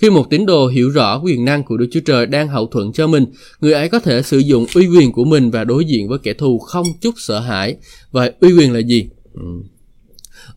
Khi 0.00 0.10
một 0.10 0.30
tín 0.30 0.46
đồ 0.46 0.66
hiểu 0.66 0.90
rõ 0.90 1.20
quyền 1.24 1.44
năng 1.44 1.64
của 1.64 1.76
Đức 1.76 1.86
Chúa 1.90 2.00
Trời 2.06 2.26
đang 2.26 2.48
hậu 2.48 2.66
thuẫn 2.66 2.92
cho 2.92 3.06
mình, 3.06 3.26
người 3.60 3.72
ấy 3.72 3.88
có 3.88 4.00
thể 4.00 4.22
sử 4.22 4.38
dụng 4.38 4.66
uy 4.74 4.86
quyền 4.86 5.12
của 5.12 5.24
mình 5.24 5.50
và 5.50 5.64
đối 5.64 5.84
diện 5.84 6.08
với 6.08 6.18
kẻ 6.18 6.32
thù 6.32 6.58
không 6.58 6.86
chút 7.00 7.14
sợ 7.16 7.40
hãi. 7.40 7.76
Vậy 8.10 8.32
uy 8.40 8.52
quyền 8.52 8.72
là 8.72 8.80
gì? 8.80 9.08
Ừ. 9.34 9.42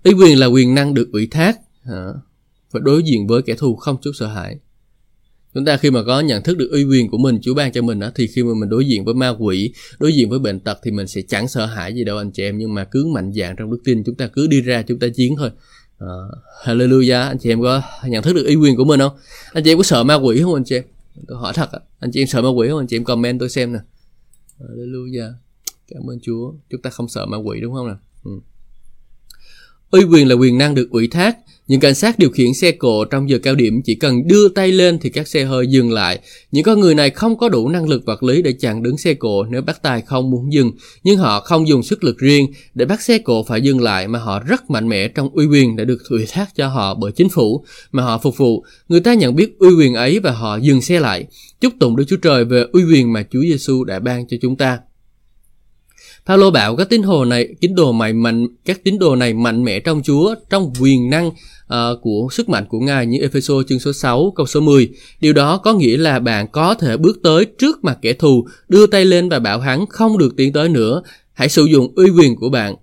Uy 0.04 0.13
quyền 0.13 0.39
là 0.39 0.45
quyền 0.45 0.75
năng 0.75 0.93
được 0.93 1.10
ủy 1.12 1.27
thác 1.32 1.60
và 2.71 2.80
đối 2.84 3.04
diện 3.04 3.27
với 3.27 3.41
kẻ 3.41 3.56
thù 3.56 3.75
không 3.75 3.97
chút 4.01 4.12
sợ 4.13 4.27
hãi 4.27 4.58
chúng 5.54 5.65
ta 5.65 5.77
khi 5.77 5.91
mà 5.91 6.04
có 6.04 6.19
nhận 6.19 6.43
thức 6.43 6.58
được 6.58 6.69
uy 6.71 6.84
quyền 6.84 7.10
của 7.10 7.17
mình 7.17 7.39
Chúa 7.41 7.54
ban 7.54 7.71
cho 7.71 7.82
mình 7.82 7.99
đó 7.99 8.12
thì 8.15 8.27
khi 8.27 8.43
mà 8.43 8.54
mình 8.60 8.69
đối 8.69 8.86
diện 8.86 9.06
với 9.06 9.13
ma 9.13 9.36
quỷ 9.39 9.73
đối 9.99 10.13
diện 10.13 10.30
với 10.30 10.39
bệnh 10.39 10.60
tật 10.60 10.80
thì 10.84 10.91
mình 10.91 11.08
sẽ 11.08 11.21
chẳng 11.27 11.47
sợ 11.47 11.65
hãi 11.65 11.93
gì 11.93 12.04
đâu 12.04 12.17
anh 12.17 12.32
chị 12.32 12.43
em 12.43 12.58
nhưng 12.58 12.73
mà 12.73 12.84
cứ 12.91 13.06
mạnh 13.06 13.32
dạn 13.34 13.56
trong 13.58 13.71
đức 13.71 13.80
tin 13.86 14.04
chúng 14.06 14.15
ta 14.15 14.27
cứ 14.27 14.47
đi 14.47 14.62
ra 14.62 14.82
chúng 14.82 14.99
ta 14.99 15.08
chiến 15.15 15.36
thôi 15.38 15.49
uh, 16.04 16.32
Hallelujah. 16.64 17.28
Anh 17.28 17.38
chị 17.38 17.50
em 17.50 17.62
có 17.62 17.82
nhận 18.06 18.24
thức 18.24 18.34
được 18.34 18.46
uy 18.46 18.56
quyền 18.56 18.76
của 18.76 18.84
mình 18.84 19.00
không? 19.00 19.18
Anh 19.54 19.64
chị 19.64 19.72
em 19.72 19.78
có 19.78 19.84
sợ 19.84 20.04
ma 20.04 20.16
quỷ 20.16 20.42
không 20.42 20.54
anh 20.54 20.64
chị 20.64 20.76
em? 20.76 20.84
Tôi 21.28 21.38
hỏi 21.38 21.54
thật 21.56 21.70
anh 22.00 22.12
chị 22.12 22.22
em 22.22 22.28
sợ 22.28 22.42
ma 22.42 22.50
quỷ 22.50 22.70
không? 22.70 22.80
Anh 22.80 22.88
chị 22.88 22.98
em 22.98 23.04
comment 23.04 23.40
tôi 23.40 23.50
xem 23.50 23.74
nè. 23.74 23.80
Hallelujah. 24.60 25.32
Cảm 25.88 26.10
ơn 26.10 26.20
Chúa. 26.22 26.54
Chúng 26.70 26.82
ta 26.82 26.90
không 26.90 27.08
sợ 27.08 27.26
ma 27.26 27.38
quỷ 27.38 27.60
đúng 27.62 27.74
không 27.74 27.88
nè 27.88 27.94
ừ. 28.24 28.32
uy 29.92 30.04
quyền 30.04 30.28
là 30.28 30.36
quyền 30.36 30.58
năng 30.58 30.76
được 30.76 30.90
ủy 30.92 31.08
thác 31.08 31.38
những 31.71 31.79
cảnh 31.79 31.95
sát 31.95 32.19
điều 32.19 32.29
khiển 32.29 32.53
xe 32.53 32.71
cộ 32.71 33.05
trong 33.05 33.29
giờ 33.29 33.38
cao 33.43 33.55
điểm 33.55 33.81
chỉ 33.81 33.95
cần 33.95 34.27
đưa 34.27 34.49
tay 34.49 34.71
lên 34.71 34.99
thì 34.99 35.10
các 35.10 35.27
xe 35.27 35.43
hơi 35.43 35.67
dừng 35.67 35.91
lại. 35.91 36.19
Những 36.51 36.63
con 36.63 36.79
người 36.79 36.95
này 36.95 37.10
không 37.10 37.38
có 37.38 37.49
đủ 37.49 37.69
năng 37.69 37.89
lực 37.89 38.05
vật 38.05 38.23
lý 38.23 38.41
để 38.41 38.53
chặn 38.53 38.84
đứng 38.84 38.97
xe 38.97 39.13
cộ 39.13 39.43
nếu 39.43 39.62
bác 39.62 39.81
tài 39.81 40.01
không 40.01 40.31
muốn 40.31 40.53
dừng, 40.53 40.71
nhưng 41.03 41.17
họ 41.17 41.39
không 41.39 41.67
dùng 41.67 41.84
sức 41.84 42.03
lực 42.03 42.17
riêng 42.17 42.47
để 42.73 42.86
bắt 42.86 43.01
xe 43.01 43.17
cộ 43.17 43.43
phải 43.43 43.62
dừng 43.62 43.81
lại 43.81 44.07
mà 44.07 44.19
họ 44.19 44.39
rất 44.39 44.69
mạnh 44.69 44.89
mẽ 44.89 45.07
trong 45.07 45.29
uy 45.29 45.45
quyền 45.45 45.75
đã 45.75 45.84
được 45.84 46.10
ủy 46.10 46.25
thác 46.29 46.55
cho 46.55 46.67
họ 46.67 46.93
bởi 46.93 47.12
chính 47.12 47.29
phủ 47.29 47.65
mà 47.91 48.03
họ 48.03 48.17
phục 48.17 48.38
vụ. 48.38 48.63
Người 48.88 48.99
ta 48.99 49.13
nhận 49.13 49.36
biết 49.36 49.60
uy 49.60 49.69
quyền 49.69 49.93
ấy 49.93 50.19
và 50.19 50.31
họ 50.31 50.57
dừng 50.57 50.81
xe 50.81 50.99
lại. 50.99 51.25
Chúc 51.62 51.73
tụng 51.79 51.95
Đức 51.95 52.03
Chúa 52.07 52.17
Trời 52.17 52.45
về 52.45 52.65
uy 52.71 52.84
quyền 52.84 53.13
mà 53.13 53.23
Chúa 53.31 53.41
Giêsu 53.41 53.84
đã 53.84 53.99
ban 53.99 54.27
cho 54.27 54.38
chúng 54.41 54.55
ta. 54.55 54.79
Paulo 56.26 56.50
bảo 56.50 56.76
các 56.76 56.90
tín 56.90 57.02
đồ 57.02 57.26
này, 57.26 57.48
tín 57.62 57.76
đồ 57.76 57.92
mày 57.92 58.14
mạnh, 58.14 58.48
các 58.66 58.84
tín 58.84 59.00
đồ 59.00 59.16
này 59.16 59.34
mạnh 59.34 59.64
mẽ 59.64 59.80
trong 59.80 60.02
Chúa, 60.04 60.36
trong 60.50 60.74
quyền 60.80 61.10
năng 61.10 61.28
uh, 61.28 62.02
của 62.02 62.28
sức 62.32 62.50
mạnh 62.50 62.66
của 62.70 62.80
Ngài 62.80 63.06
như 63.06 63.20
Epheso 63.22 63.54
chương 63.68 63.80
số 63.80 63.94
6 63.94 64.34
câu 64.36 64.46
số 64.46 64.60
10. 64.60 64.90
Điều 65.20 65.34
đó 65.34 65.58
có 65.58 65.74
nghĩa 65.74 65.98
là 65.98 66.20
bạn 66.20 66.48
có 66.52 66.74
thể 66.74 66.98
bước 66.98 67.20
tới 67.24 67.46
trước 67.46 67.84
mặt 67.84 67.98
kẻ 68.02 68.14
thù, 68.14 68.48
đưa 68.70 68.88
tay 68.88 69.06
lên 69.06 69.30
và 69.30 69.40
bảo 69.40 69.60
hắn 69.60 69.86
không 69.90 70.18
được 70.18 70.36
tiến 70.38 70.54
tới 70.54 70.70
nữa. 70.70 71.02
Hãy 71.34 71.50
sử 71.50 71.66
dụng 71.66 71.94
uy 71.96 72.10
quyền 72.10 72.36
của 72.36 72.50
bạn. 72.50 72.76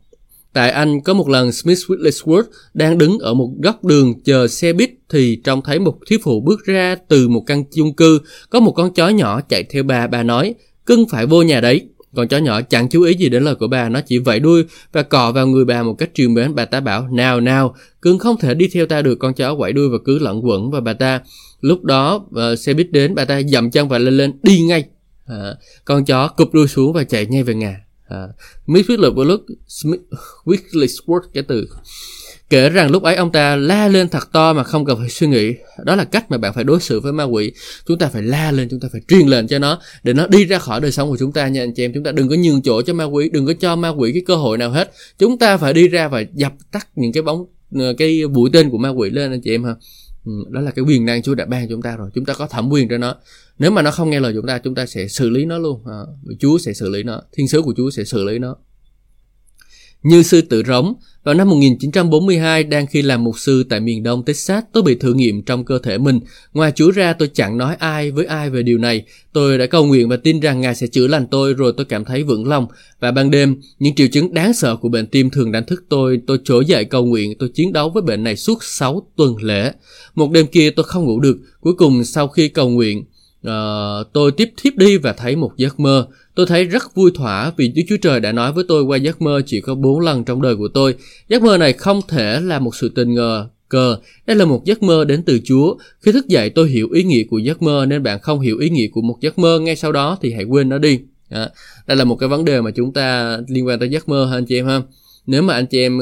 Tại 0.53 0.71
Anh 0.71 1.01
có 1.01 1.15
một 1.15 1.29
lần 1.29 1.53
Smith 1.53 1.79
Wigglesworth 1.79 2.43
đang 2.75 2.99
đứng 2.99 3.19
ở 3.19 3.35
một 3.35 3.51
góc 3.63 3.85
đường 3.85 4.21
chờ 4.25 4.49
xe 4.49 4.73
buýt 4.73 4.91
thì 5.09 5.37
trông 5.45 5.63
thấy 5.63 5.79
một 5.79 5.99
thiếu 6.07 6.19
phụ 6.23 6.41
bước 6.41 6.65
ra 6.65 6.97
từ 7.09 7.29
một 7.29 7.45
căn 7.47 7.65
chung 7.75 7.95
cư. 7.95 8.21
Có 8.51 8.61
một 8.61 8.73
con 8.73 8.95
chó 8.95 9.09
nhỏ 9.09 9.41
chạy 9.41 9.63
theo 9.63 9.83
bà, 9.83 10.07
bà 10.07 10.23
nói, 10.23 10.55
cưng 10.87 11.09
phải 11.09 11.27
vô 11.27 11.43
nhà 11.43 11.61
đấy 11.61 11.89
còn 12.15 12.29
chó 12.29 12.39
nhỏ 12.39 12.61
chẳng 12.63 12.89
chú 12.89 13.03
ý 13.03 13.15
gì 13.15 13.29
đến 13.29 13.43
lời 13.43 13.55
của 13.55 13.69
bà, 13.69 13.89
nó 13.89 14.01
chỉ 14.01 14.19
vẫy 14.19 14.41
đuôi 14.41 14.65
và 14.93 15.03
cọ 15.03 15.33
vào 15.33 15.47
người 15.47 15.65
bà 15.65 15.83
một 15.83 15.95
cách 15.95 16.11
triều 16.15 16.29
mến. 16.29 16.55
Bà 16.55 16.65
ta 16.65 16.81
bảo, 16.81 17.09
nào 17.09 17.41
nào, 17.41 17.75
cưng 18.03 18.19
không 18.19 18.37
thể 18.37 18.55
đi 18.55 18.69
theo 18.73 18.87
ta 18.87 19.03
được. 19.03 19.15
Con 19.15 19.35
chó 19.35 19.55
quẩy 19.55 19.73
đuôi 19.73 19.89
và 19.89 19.99
cứ 20.05 20.19
lẫn 20.19 20.47
quẩn 20.47 20.71
và 20.71 20.81
bà 20.81 20.93
ta 20.93 21.21
lúc 21.61 21.85
đó 21.85 22.15
uh, 22.15 22.59
xe 22.59 22.75
buýt 22.75 22.93
đến, 22.93 23.15
bà 23.15 23.25
ta 23.25 23.43
dậm 23.43 23.71
chân 23.71 23.89
và 23.89 23.99
lên 23.99 24.17
lên 24.17 24.33
đi 24.43 24.61
ngay. 24.61 24.85
À, 25.27 25.55
con 25.85 26.05
chó 26.05 26.29
cụp 26.29 26.55
đuôi 26.55 26.69
xuống 26.69 26.93
và 26.93 27.05
chạy 27.05 27.27
ngay 27.27 27.43
về 27.43 27.55
nhà. 27.55 27.81
À, 28.09 28.27
Smith 28.67 28.87
Wigglesworth, 28.87 29.39
Smith 29.67 30.01
Wigglesworth 30.45 31.21
cái 31.35 31.43
từ 31.43 31.69
Kể 32.51 32.69
rằng 32.69 32.91
lúc 32.91 33.03
ấy 33.03 33.17
ông 33.17 33.33
ta 33.33 33.57
la 33.57 33.89
lên 33.89 34.09
thật 34.09 34.33
to 34.33 34.53
mà 34.53 34.65
không 34.65 34.85
cần 34.85 34.99
phải 34.99 35.09
suy 35.09 35.27
nghĩ. 35.27 35.55
Đó 35.85 35.97
là 35.97 36.05
cách 36.05 36.31
mà 36.31 36.39
bạn 36.39 36.55
phải 36.55 36.65
đối 36.65 36.81
xử 36.81 37.01
với 37.01 37.13
ma 37.13 37.25
quỷ. 37.25 37.53
Chúng 37.87 37.99
ta 37.99 38.09
phải 38.09 38.23
la 38.23 38.53
lên, 38.53 38.69
chúng 38.71 38.81
ta 38.81 38.89
phải 38.93 39.01
truyền 39.09 39.27
lệnh 39.27 39.47
cho 39.47 39.59
nó 39.59 39.81
để 40.03 40.13
nó 40.13 40.27
đi 40.27 40.45
ra 40.45 40.59
khỏi 40.59 40.81
đời 40.81 40.93
sống 40.93 41.11
của 41.11 41.17
chúng 41.17 41.33
ta 41.33 41.49
nha 41.49 41.63
anh 41.63 41.75
chị 41.75 41.85
em. 41.85 41.93
Chúng 41.95 42.05
ta 42.05 42.13
đừng 42.13 42.29
có 42.29 42.37
nhường 42.37 42.63
chỗ 42.63 42.83
cho 42.83 42.95
ma 42.95 43.05
quỷ, 43.05 43.29
đừng 43.33 43.47
có 43.47 43.53
cho 43.61 43.77
ma 43.77 43.89
quỷ 43.89 44.13
cái 44.13 44.23
cơ 44.27 44.37
hội 44.37 44.59
nào 44.59 44.71
hết. 44.71 44.93
Chúng 45.19 45.39
ta 45.39 45.57
phải 45.57 45.73
đi 45.73 45.89
ra 45.89 46.09
và 46.09 46.25
dập 46.35 46.53
tắt 46.73 46.89
những 46.95 47.13
cái 47.13 47.23
bóng 47.23 47.47
ờ, 47.75 47.95
cái 47.99 48.27
bụi 48.27 48.51
tên 48.53 48.71
của 48.71 48.79
ma 48.79 48.89
quỷ 48.89 49.11
lên 49.11 49.31
anh 49.31 49.41
chị 49.41 49.51
em 49.51 49.65
ha. 49.65 49.75
Ừ, 50.25 50.33
đó 50.49 50.61
là 50.61 50.71
cái 50.71 50.85
quyền 50.85 51.07
năng 51.07 51.23
Chúa 51.23 51.35
đã 51.35 51.47
ban 51.47 51.69
chúng 51.69 51.83
ta 51.83 51.97
rồi. 51.97 52.11
Chúng 52.15 52.25
ta 52.25 52.35
có 52.35 52.47
thẩm 52.47 52.69
quyền 52.69 52.89
cho 52.89 52.99
nó. 52.99 53.15
Nếu 53.59 53.71
mà 53.71 53.83
nó 53.83 53.91
không 53.91 54.11
nghe 54.11 54.21
lời 54.21 54.33
chúng 54.37 54.47
ta, 54.47 54.59
chúng 54.59 54.75
ta 54.75 54.87
sẽ 54.87 55.09
xử 55.09 55.31
lý 55.31 55.45
nó 55.45 55.59
luôn. 55.59 55.81
À, 55.87 55.99
Chúa 56.41 56.59
sẽ 56.59 56.73
xử 56.73 56.89
lý 56.89 57.03
nó. 57.03 57.23
Thiên 57.33 57.49
sứ 57.49 57.63
của 57.63 57.75
Chúa 57.77 57.91
sẽ 57.91 58.05
xử 58.05 58.25
lý 58.25 58.39
nó 58.39 58.57
như 60.03 60.23
sư 60.23 60.41
tử 60.41 60.63
rống. 60.67 60.95
Vào 61.25 61.35
năm 61.35 61.49
1942, 61.49 62.65
đang 62.65 62.87
khi 62.87 63.03
làm 63.03 63.25
mục 63.25 63.39
sư 63.39 63.65
tại 63.69 63.81
miền 63.81 64.03
đông 64.03 64.25
Texas, 64.25 64.65
tôi 64.73 64.83
bị 64.83 64.95
thử 64.95 65.15
nghiệm 65.15 65.43
trong 65.43 65.65
cơ 65.65 65.79
thể 65.79 65.99
mình. 65.99 66.21
Ngoài 66.55 66.73
Chúa 66.75 66.91
ra, 66.91 67.13
tôi 67.13 67.31
chẳng 67.35 67.59
nói 67.59 67.77
ai 67.79 68.11
với 68.11 68.25
ai 68.27 68.51
về 68.51 68.63
điều 68.63 68.79
này. 68.79 69.03
Tôi 69.33 69.59
đã 69.59 69.67
cầu 69.67 69.87
nguyện 69.87 70.09
và 70.09 70.17
tin 70.17 70.41
rằng 70.41 70.61
Ngài 70.61 70.75
sẽ 70.75 70.87
chữa 70.87 71.07
lành 71.07 71.27
tôi, 71.31 71.55
rồi 71.55 71.73
tôi 71.77 71.87
cảm 71.87 72.05
thấy 72.05 72.23
vững 72.23 72.49
lòng. 72.49 72.67
Và 73.01 73.11
ban 73.11 73.31
đêm, 73.31 73.57
những 73.79 73.95
triệu 73.95 74.07
chứng 74.09 74.35
đáng 74.35 74.55
sợ 74.55 74.77
của 74.77 74.89
bệnh 74.89 75.07
tim 75.07 75.31
thường 75.31 75.53
đánh 75.53 75.67
thức 75.67 75.85
tôi. 75.89 76.21
Tôi 76.27 76.39
trỗi 76.45 76.65
dậy 76.65 76.85
cầu 76.85 77.05
nguyện, 77.05 77.39
tôi 77.39 77.49
chiến 77.55 77.73
đấu 77.73 77.91
với 77.91 78.03
bệnh 78.03 78.25
này 78.25 78.37
suốt 78.37 78.59
6 78.65 79.07
tuần 79.17 79.37
lễ. 79.43 79.73
Một 80.15 80.31
đêm 80.31 80.47
kia 80.47 80.71
tôi 80.71 80.85
không 80.85 81.05
ngủ 81.05 81.21
được. 81.21 81.37
Cuối 81.61 81.75
cùng, 81.75 82.05
sau 82.05 82.29
khi 82.29 82.49
cầu 82.49 82.69
nguyện, 82.69 83.05
uh, 83.47 84.13
tôi 84.13 84.33
tiếp 84.33 84.53
thiếp 84.57 84.77
đi 84.77 84.97
và 84.97 85.13
thấy 85.13 85.37
một 85.37 85.53
giấc 85.57 85.81
mơ. 85.81 86.07
Tôi 86.35 86.47
thấy 86.47 86.65
rất 86.65 86.95
vui 86.95 87.11
thỏa 87.15 87.53
vì 87.57 87.69
Đức 87.69 87.83
Chúa 87.89 87.97
Trời 88.03 88.21
đã 88.21 88.33
nói 88.33 88.53
với 88.53 88.65
tôi 88.69 88.83
qua 88.83 88.97
giấc 88.97 89.23
mơ 89.23 89.43
chỉ 89.47 89.61
có 89.61 89.75
bốn 89.75 90.01
lần 90.01 90.25
trong 90.25 90.43
đời 90.43 90.57
của 90.57 90.69
tôi. 90.75 90.95
Giấc 91.29 91.43
mơ 91.43 91.59
này 91.59 91.73
không 91.73 92.01
thể 92.09 92.41
là 92.41 92.59
một 92.59 92.75
sự 92.75 92.89
tình 92.95 93.15
ngờ, 93.15 93.49
cờ. 93.69 93.97
Đây 94.27 94.37
là 94.37 94.45
một 94.45 94.65
giấc 94.65 94.83
mơ 94.83 95.05
đến 95.05 95.23
từ 95.23 95.41
Chúa. 95.45 95.77
Khi 96.01 96.13
thức 96.13 96.29
dậy 96.29 96.51
tôi 96.51 96.69
hiểu 96.69 96.89
ý 96.93 97.03
nghĩa 97.03 97.25
của 97.25 97.39
giấc 97.39 97.63
mơ 97.63 97.87
nên 97.89 98.03
bạn 98.03 98.21
không 98.21 98.41
hiểu 98.41 98.59
ý 98.59 98.71
nghĩa 98.71 98.89
của 98.93 99.01
một 99.01 99.17
giấc 99.21 99.39
mơ 99.39 99.61
ngay 99.61 99.77
sau 99.77 99.93
đó 99.93 100.19
thì 100.23 100.33
hãy 100.33 100.45
quên 100.45 100.69
nó 100.69 100.79
đi. 100.79 101.01
À, 101.31 101.49
đây 101.87 101.97
là 101.97 102.05
một 102.05 102.17
cái 102.17 102.29
vấn 102.29 102.45
đề 102.45 102.61
mà 102.61 102.71
chúng 102.71 102.93
ta 102.93 103.39
liên 103.49 103.67
quan 103.67 103.79
tới 103.79 103.89
giấc 103.89 104.09
mơ 104.09 104.27
ha 104.27 104.37
anh 104.37 104.47
chị 104.47 104.59
em 104.59 104.67
ha. 104.67 104.83
Nếu 105.27 105.43
mà 105.43 105.55
anh 105.55 105.67
chị 105.67 105.79
em 105.79 105.99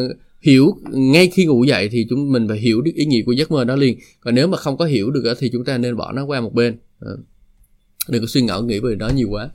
hiểu 0.47 0.77
ngay 0.93 1.31
khi 1.35 1.45
ngủ 1.45 1.65
dậy 1.65 1.89
thì 1.93 2.07
chúng 2.11 2.33
mình 2.33 2.49
phải 2.49 2.59
hiểu 2.59 2.81
được 2.81 2.93
ý 2.95 3.05
nghĩa 3.05 3.23
của 3.27 3.33
giấc 3.33 3.51
mơ 3.51 3.65
đó 3.65 3.77
liền. 3.77 3.99
Còn 4.21 4.35
nếu 4.35 4.49
mà 4.49 4.57
không 4.57 4.77
có 4.77 4.85
hiểu 4.85 5.11
được 5.11 5.35
thì 5.39 5.51
chúng 5.53 5.65
ta 5.65 5.79
nên 5.79 5.97
bỏ 5.97 6.13
nó 6.13 6.25
qua 6.25 6.41
một 6.41 6.55
bên. 6.55 6.77
Ờ. 7.01 7.17
Đừng 8.09 8.23
có 8.23 8.27
suy 8.27 8.41
ngẫm 8.43 8.67
nghĩ 8.67 8.81
về 8.81 8.95
nó 8.99 9.09
nhiều 9.09 9.29
quá. 9.31 9.51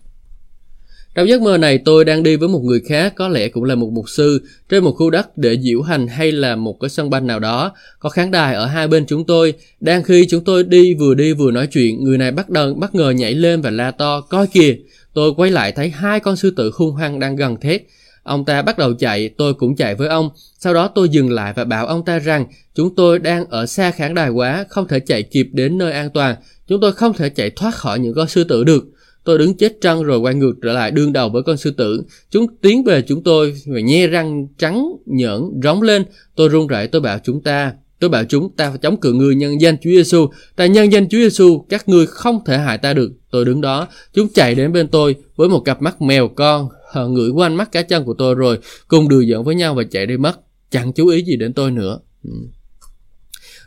Trong 1.16 1.30
giấc 1.30 1.42
mơ 1.42 1.58
này 1.58 1.78
tôi 1.78 2.06
đang 2.06 2.24
đi 2.24 2.36
với 2.36 2.50
một 2.50 2.60
người 2.64 2.80
khác 2.80 3.14
có 3.16 3.28
lẽ 3.28 3.48
cũng 3.48 3.64
là 3.64 3.76
một 3.76 3.90
mục 3.94 4.10
sư 4.10 4.42
trên 4.70 4.84
một 4.84 4.92
khu 4.92 5.10
đất 5.10 5.38
để 5.38 5.58
diễu 5.62 5.82
hành 5.82 6.08
hay 6.08 6.32
là 6.32 6.56
một 6.56 6.80
cái 6.80 6.90
sân 6.90 7.10
banh 7.10 7.28
nào 7.28 7.40
đó. 7.40 7.72
Có 8.00 8.10
khán 8.10 8.32
đài 8.32 8.56
ở 8.56 8.66
hai 8.66 8.88
bên 8.88 9.06
chúng 9.06 9.26
tôi. 9.26 9.54
Đang 9.80 10.04
khi 10.04 10.26
chúng 10.30 10.44
tôi 10.44 10.64
đi 10.64 10.94
vừa 10.94 11.14
đi 11.14 11.34
vừa 11.34 11.52
nói 11.52 11.68
chuyện, 11.68 12.04
người 12.04 12.18
này 12.18 12.32
bắt 12.32 12.50
đầu 12.50 12.74
bất 12.74 12.96
ngờ 12.96 13.10
nhảy 13.10 13.34
lên 13.34 13.62
và 13.62 13.70
la 13.70 13.92
to, 13.92 14.22
coi 14.22 14.48
kìa. 14.48 14.76
Tôi 15.14 15.34
quay 15.38 15.52
lại 15.52 15.72
thấy 15.72 15.90
hai 15.90 16.20
con 16.20 16.36
sư 16.36 16.54
tử 16.56 16.72
hung 16.74 16.96
hăng 16.96 17.20
đang 17.20 17.36
gần 17.36 17.60
thét. 17.60 17.84
Ông 18.24 18.46
ta 18.46 18.62
bắt 18.62 18.78
đầu 18.78 18.94
chạy, 18.94 19.30
tôi 19.30 19.54
cũng 19.54 19.76
chạy 19.76 19.96
với 19.96 20.08
ông. 20.08 20.30
Sau 20.60 20.74
đó 20.74 20.88
tôi 20.88 21.10
dừng 21.10 21.32
lại 21.32 21.54
và 21.56 21.64
bảo 21.64 21.88
ông 21.88 22.06
ta 22.06 22.20
rằng 22.20 22.46
chúng 22.76 22.96
tôi 22.96 23.20
đang 23.20 23.46
ở 23.46 23.66
xa 23.66 23.92
khán 23.92 24.14
đài 24.14 24.30
quá, 24.30 24.66
không 24.70 24.88
thể 24.88 25.00
chạy 25.00 25.24
kịp 25.24 25.48
đến 25.52 25.78
nơi 25.78 25.92
an 25.92 26.10
toàn. 26.10 26.36
Chúng 26.68 26.82
tôi 26.82 26.94
không 26.94 27.14
thể 27.14 27.30
chạy 27.30 27.50
thoát 27.50 27.76
khỏi 27.76 28.00
những 28.00 28.14
con 28.14 28.28
sư 28.28 28.44
tử 28.44 28.64
được. 28.64 28.84
Tôi 29.24 29.38
đứng 29.38 29.58
chết 29.58 29.78
trăng 29.82 30.04
rồi 30.04 30.20
quay 30.20 30.36
ngược 30.36 30.54
trở 30.64 30.74
lại 30.74 30.92
đương 30.92 31.14
đầu 31.14 31.30
với 31.30 31.44
con 31.44 31.58
sư 31.58 31.72
tử. 31.72 32.04
Chúng 32.30 32.48
tiến 32.62 32.84
về 32.84 33.02
chúng 33.02 33.24
tôi 33.24 33.56
và 33.66 33.80
nhe 33.80 34.08
răng 34.08 34.48
trắng 34.58 34.92
nhẫn 35.06 35.52
rống 35.64 35.82
lên. 35.82 36.06
Tôi 36.36 36.50
run 36.50 36.68
rẩy 36.68 36.88
tôi 36.88 37.02
bảo 37.02 37.20
chúng 37.24 37.42
ta 37.42 37.74
Tôi 38.02 38.10
bảo 38.10 38.24
chúng 38.24 38.56
ta 38.56 38.70
phải 38.70 38.78
chống 38.78 39.00
cự 39.00 39.14
người 39.14 39.36
nhân 39.36 39.62
danh 39.62 39.78
Chúa 39.78 39.90
Giêsu. 39.90 40.28
Tại 40.56 40.70
nhân 40.70 40.92
danh 40.92 41.10
Chúa 41.10 41.18
Giêsu, 41.18 41.66
các 41.70 41.90
ngươi 41.90 42.06
không 42.06 42.40
thể 42.46 42.58
hại 42.58 42.78
ta 42.78 42.94
được. 42.94 43.12
Tôi 43.32 43.46
đứng 43.46 43.62
đó, 43.62 43.88
chúng 44.14 44.28
chạy 44.34 44.56
đến 44.56 44.74
bên 44.74 44.88
tôi 44.88 45.16
với 45.36 45.50
một 45.50 45.60
cặp 45.60 45.82
mắt 45.82 46.02
mèo 46.02 46.28
con, 46.28 46.70
họ 46.94 47.08
ngửi 47.08 47.30
quanh 47.30 47.56
mắt 47.56 47.72
cá 47.72 47.82
chân 47.82 48.04
của 48.04 48.14
tôi 48.18 48.36
rồi, 48.36 48.58
cùng 48.88 49.10
đùa 49.10 49.24
giỡn 49.30 49.44
với 49.44 49.56
nhau 49.56 49.76
và 49.76 49.84
chạy 49.92 50.06
đi 50.06 50.18
mất, 50.18 50.40
chẳng 50.72 50.94
chú 50.94 51.08
ý 51.08 51.22
gì 51.22 51.36
đến 51.36 51.54
tôi 51.54 51.72
nữa. 51.72 52.00
Ừ. 52.24 52.32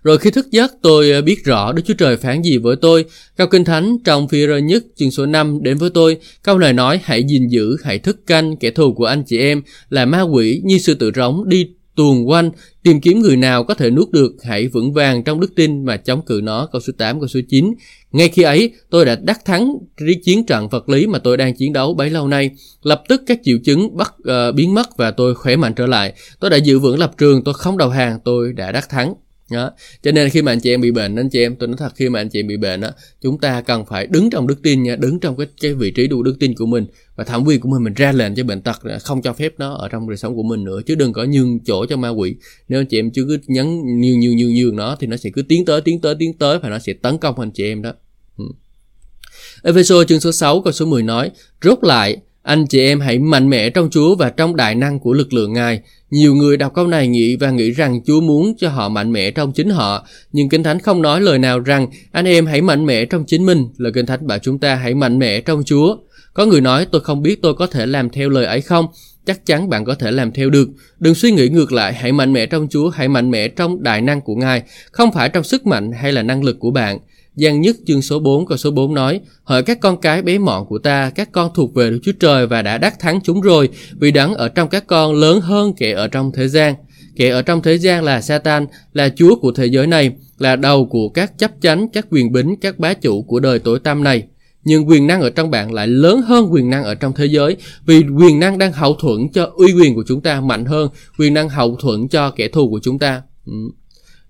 Rồi 0.03 0.19
khi 0.19 0.31
thức 0.31 0.51
giấc 0.51 0.73
tôi 0.83 1.11
ờ, 1.11 1.23
biết 1.23 1.45
rõ 1.45 1.73
Đức 1.73 1.83
Chúa 1.87 1.95
Trời 1.95 2.17
phán 2.17 2.43
gì 2.43 2.59
với 2.59 2.77
tôi. 2.77 3.05
Câu 3.37 3.47
Kinh 3.47 3.65
Thánh 3.65 3.97
trong 4.05 4.29
phi 4.29 4.47
rơ 4.47 4.57
nhất 4.57 4.85
chương 4.97 5.11
số 5.11 5.27
5 5.27 5.59
đến 5.63 5.79
với 5.79 5.91
tôi. 5.91 6.17
Câu 6.43 6.59
lời 6.59 6.73
nói 6.73 7.01
hãy 7.03 7.25
gìn 7.29 7.49
giữ, 7.49 7.77
hãy 7.85 7.99
thức 7.99 8.27
canh 8.27 8.57
kẻ 8.57 8.71
thù 8.71 8.95
của 8.95 9.05
anh 9.05 9.23
chị 9.27 9.39
em 9.39 9.63
là 9.89 10.05
ma 10.05 10.23
quỷ 10.23 10.61
như 10.65 10.79
sư 10.79 10.95
tử 10.95 11.11
rống 11.15 11.49
đi 11.49 11.69
tuồn 11.97 12.29
quanh 12.29 12.51
tìm 12.85 13.01
kiếm 13.01 13.21
người 13.21 13.37
nào 13.37 13.65
có 13.65 13.75
thể 13.75 13.91
nuốt 13.91 14.11
được 14.11 14.33
hãy 14.43 14.69
vững 14.69 14.93
vàng 14.93 15.25
trong 15.25 15.41
đức 15.41 15.53
tin 15.57 15.85
mà 15.85 15.97
chống 15.97 16.23
cự 16.27 16.41
nó. 16.43 16.69
Câu 16.73 16.81
số 16.81 16.93
8 16.99 17.21
câu 17.21 17.29
số 17.29 17.41
9 17.49 17.75
ngay 18.13 18.29
khi 18.29 18.43
ấy 18.43 18.73
tôi 18.91 19.05
đã 19.05 19.17
đắc 19.23 19.45
thắng 19.45 19.77
trí 19.97 20.15
chiến 20.25 20.47
trận 20.47 20.69
vật 20.69 20.89
lý 20.89 21.07
mà 21.07 21.19
tôi 21.19 21.37
đang 21.37 21.55
chiến 21.55 21.73
đấu. 21.73 21.95
Bấy 21.95 22.11
lâu 22.11 22.29
nay 22.29 22.51
lập 22.83 23.03
tức 23.09 23.23
các 23.27 23.39
triệu 23.43 23.59
chứng 23.65 23.97
bắt 23.97 24.15
uh, 24.19 24.55
biến 24.55 24.75
mất 24.75 24.97
và 24.97 25.11
tôi 25.11 25.35
khỏe 25.35 25.57
mạnh 25.57 25.75
trở 25.75 25.87
lại. 25.87 26.13
Tôi 26.41 26.51
đã 26.51 26.57
giữ 26.57 26.79
vững 26.79 26.99
lập 26.99 27.13
trường 27.19 27.45
tôi 27.45 27.55
không 27.55 27.79
đầu 27.79 27.89
hàng 27.89 28.19
tôi 28.25 28.53
đã 28.53 28.73
đắc 28.73 28.89
thắng 28.89 29.15
đó 29.51 29.71
cho 30.03 30.13
nên 30.13 30.31
khi 30.31 30.43
mà 30.43 30.53
anh 30.53 30.61
chị 30.61 30.71
em 30.71 30.81
bị 30.81 30.91
bệnh 30.91 31.17
anh 31.17 31.29
chị 31.29 31.41
em, 31.41 31.57
tôi 31.57 31.69
nói 31.69 31.77
thật, 31.79 31.93
khi 31.97 32.09
mà 32.09 32.21
anh 32.21 32.29
chị 32.29 32.41
em 32.41 32.47
bị 32.47 32.57
bệnh 32.57 32.81
á, 32.81 32.93
chúng 33.23 33.39
ta 33.39 33.61
cần 33.61 33.85
phải 33.85 34.07
đứng 34.07 34.31
trong 34.31 34.47
đức 34.47 34.63
tin 34.63 34.83
nha, 34.83 34.97
đứng 34.97 35.21
trong 35.21 35.37
cái 35.37 35.47
cái 35.61 35.75
vị 35.75 35.91
trí 35.91 36.07
đủ 36.07 36.23
đức 36.23 36.37
tin 36.41 36.55
của 36.55 36.67
mình 36.67 36.87
và 37.17 37.25
thẩm 37.25 37.45
quyền 37.45 37.61
của 37.61 37.69
mình 37.69 37.85
mình 37.85 37.95
ra 37.95 38.13
lệnh 38.13 38.35
cho 38.35 38.45
bệnh 38.45 38.61
tật 38.61 38.83
à, 38.83 38.99
không 38.99 39.23
cho 39.23 39.33
phép 39.33 39.55
nó 39.59 39.75
ở 39.75 39.89
trong 39.89 40.09
đời 40.09 40.17
sống 40.17 40.37
của 40.37 40.43
mình 40.43 40.65
nữa, 40.65 40.81
chứ 40.87 40.95
đừng 40.95 41.13
có 41.13 41.25
nhường 41.25 41.59
chỗ 41.65 41.87
cho 41.87 41.97
ma 41.97 42.09
quỷ 42.09 42.35
nếu 42.69 42.81
anh 42.81 42.87
chị 42.87 42.99
em 42.99 43.11
chưa 43.11 43.25
cứ 43.29 43.39
nhấn 43.47 43.67
nhường 44.01 44.21
nhường 44.21 44.37
nhường 44.37 44.55
nhường 44.55 44.77
nó 44.77 44.97
thì 45.01 45.07
nó 45.07 45.17
sẽ 45.17 45.31
cứ 45.31 45.43
tiến 45.43 45.65
tới 45.65 45.81
tiến 45.81 46.01
tới 46.01 46.15
tiến 46.19 46.33
tới 46.39 46.59
và 46.59 46.69
nó 46.69 46.79
sẽ 46.79 46.93
tấn 46.93 47.19
công 47.19 47.41
anh 47.41 47.51
chị 47.51 47.65
em 47.65 47.83
đó 47.83 47.93
ừ. 48.39 48.45
Ephesos 49.63 50.07
chương 50.07 50.21
số 50.21 50.33
6 50.33 50.61
câu 50.61 50.73
số 50.73 50.87
10 50.87 51.03
nói, 51.03 51.31
Rốt 51.63 51.79
lại, 51.83 52.17
anh 52.43 52.67
chị 52.67 52.81
em 52.81 53.01
hãy 53.01 53.19
mạnh 53.19 53.51
mẽ 53.51 53.71
trong 53.71 53.91
Chúa 53.91 54.17
và 54.17 54.31
trong 54.31 54.57
đại 54.57 54.75
năng 54.75 54.99
của 54.99 55.13
lực 55.13 55.33
lượng 55.33 55.53
Ngài. 55.53 55.81
Nhiều 56.15 56.35
người 56.35 56.57
đọc 56.57 56.75
câu 56.75 56.87
này 56.87 57.09
nghĩ 57.09 57.37
và 57.37 57.51
nghĩ 57.51 57.71
rằng 57.71 58.01
Chúa 58.05 58.21
muốn 58.21 58.55
cho 58.59 58.69
họ 58.69 58.89
mạnh 58.89 59.13
mẽ 59.13 59.31
trong 59.31 59.53
chính 59.53 59.71
họ, 59.71 60.07
nhưng 60.33 60.49
Kinh 60.49 60.63
Thánh 60.63 60.79
không 60.79 61.03
nói 61.03 61.21
lời 61.21 61.39
nào 61.39 61.61
rằng 61.61 61.87
anh 62.13 62.25
em 62.25 62.47
hãy 62.47 62.61
mạnh 62.61 62.87
mẽ 62.87 63.05
trong 63.05 63.25
chính 63.27 63.47
mình. 63.47 63.69
Lời 63.77 63.93
Kinh 63.95 64.07
Thánh 64.07 64.27
bảo 64.27 64.39
chúng 64.39 64.59
ta 64.59 64.75
hãy 64.75 64.95
mạnh 64.95 65.19
mẽ 65.19 65.41
trong 65.41 65.63
Chúa. 65.65 65.97
Có 66.35 66.47
người 66.47 66.61
nói 66.61 66.87
tôi 66.93 67.01
không 67.01 67.23
biết 67.23 67.43
tôi 67.43 67.55
có 67.55 67.67
thể 67.67 67.87
làm 67.87 68.11
theo 68.11 68.29
lời 68.29 68.45
ấy 68.45 68.61
không? 68.61 68.87
Chắc 69.27 69.47
chắn 69.47 69.69
bạn 69.69 69.85
có 69.85 69.95
thể 69.95 70.11
làm 70.11 70.33
theo 70.33 70.51
được. 70.51 70.69
Đừng 70.99 71.15
suy 71.15 71.31
nghĩ 71.31 71.49
ngược 71.49 71.73
lại, 71.73 71.93
hãy 71.93 72.13
mạnh 72.13 72.33
mẽ 72.33 72.47
trong 72.47 72.69
Chúa, 72.71 72.89
hãy 72.89 73.09
mạnh 73.09 73.31
mẽ 73.31 73.49
trong 73.49 73.83
đại 73.83 74.01
năng 74.01 74.21
của 74.21 74.35
Ngài, 74.35 74.63
không 74.93 75.13
phải 75.13 75.29
trong 75.29 75.45
sức 75.45 75.67
mạnh 75.67 75.93
hay 75.93 76.13
là 76.13 76.23
năng 76.23 76.45
lực 76.45 76.57
của 76.59 76.71
bạn. 76.71 76.99
Giang 77.37 77.61
nhất 77.61 77.77
chương 77.87 78.03
số 78.03 78.19
4 78.19 78.47
câu 78.47 78.59
số 78.59 78.71
4 78.71 78.95
nói, 78.95 79.21
Hỡi 79.45 79.63
các 79.63 79.81
con 79.81 80.01
cái 80.01 80.23
bé 80.23 80.39
mọn 80.39 80.67
của 80.67 80.79
ta, 80.79 81.11
Các 81.11 81.33
con 81.33 81.51
thuộc 81.55 81.75
về 81.75 81.91
Đức 81.91 81.99
Chúa 82.03 82.13
Trời 82.21 82.47
và 82.47 82.63
đã 82.63 82.79
đắc 82.79 82.99
thắng 82.99 83.21
chúng 83.25 83.41
rồi, 83.41 83.69
Vì 84.01 84.11
đấng 84.11 84.35
ở 84.35 84.49
trong 84.49 84.69
các 84.69 84.87
con 84.87 85.15
lớn 85.15 85.41
hơn 85.41 85.73
kẻ 85.77 85.93
ở 85.93 86.09
trong 86.09 86.33
thế 86.33 86.49
gian. 86.49 86.75
Kẻ 87.17 87.29
ở 87.29 87.43
trong 87.43 87.63
thế 87.63 87.79
gian 87.79 88.05
là 88.05 88.21
Satan, 88.21 88.67
Là 88.93 89.09
chúa 89.17 89.37
của 89.37 89.53
thế 89.53 89.67
giới 89.67 89.87
này, 89.87 90.11
Là 90.39 90.57
đầu 90.57 90.87
của 90.87 91.09
các 91.09 91.39
chấp 91.39 91.51
chánh, 91.61 91.89
Các 91.89 92.07
quyền 92.11 92.33
bính, 92.33 92.57
Các 92.61 92.79
bá 92.79 92.95
chủ 92.95 93.23
của 93.23 93.41
đời 93.41 93.59
tối 93.59 93.79
tăm 93.79 94.05
này. 94.05 94.23
Nhưng 94.65 94.89
quyền 94.89 95.07
năng 95.07 95.21
ở 95.21 95.31
trong 95.31 95.51
bạn 95.51 95.73
lại 95.73 95.87
lớn 95.87 96.23
hơn 96.23 96.53
quyền 96.53 96.71
năng 96.71 96.85
ở 96.85 96.95
trong 96.95 97.13
thế 97.13 97.27
giới, 97.27 97.57
vì 97.87 98.03
quyền 98.19 98.41
năng 98.41 98.59
đang 98.59 98.73
hậu 98.73 98.95
thuẫn 98.95 99.29
cho 99.33 99.51
uy 99.57 99.73
quyền 99.73 99.95
của 99.95 100.05
chúng 100.07 100.21
ta 100.21 100.41
mạnh 100.41 100.65
hơn, 100.65 100.89
quyền 101.19 101.35
năng 101.35 101.49
hậu 101.49 101.77
thuẫn 101.77 102.09
cho 102.09 102.31
kẻ 102.31 102.49
thù 102.49 102.71
của 102.71 102.81
chúng 102.83 102.99
ta. 102.99 103.23
Ừ. 103.47 103.53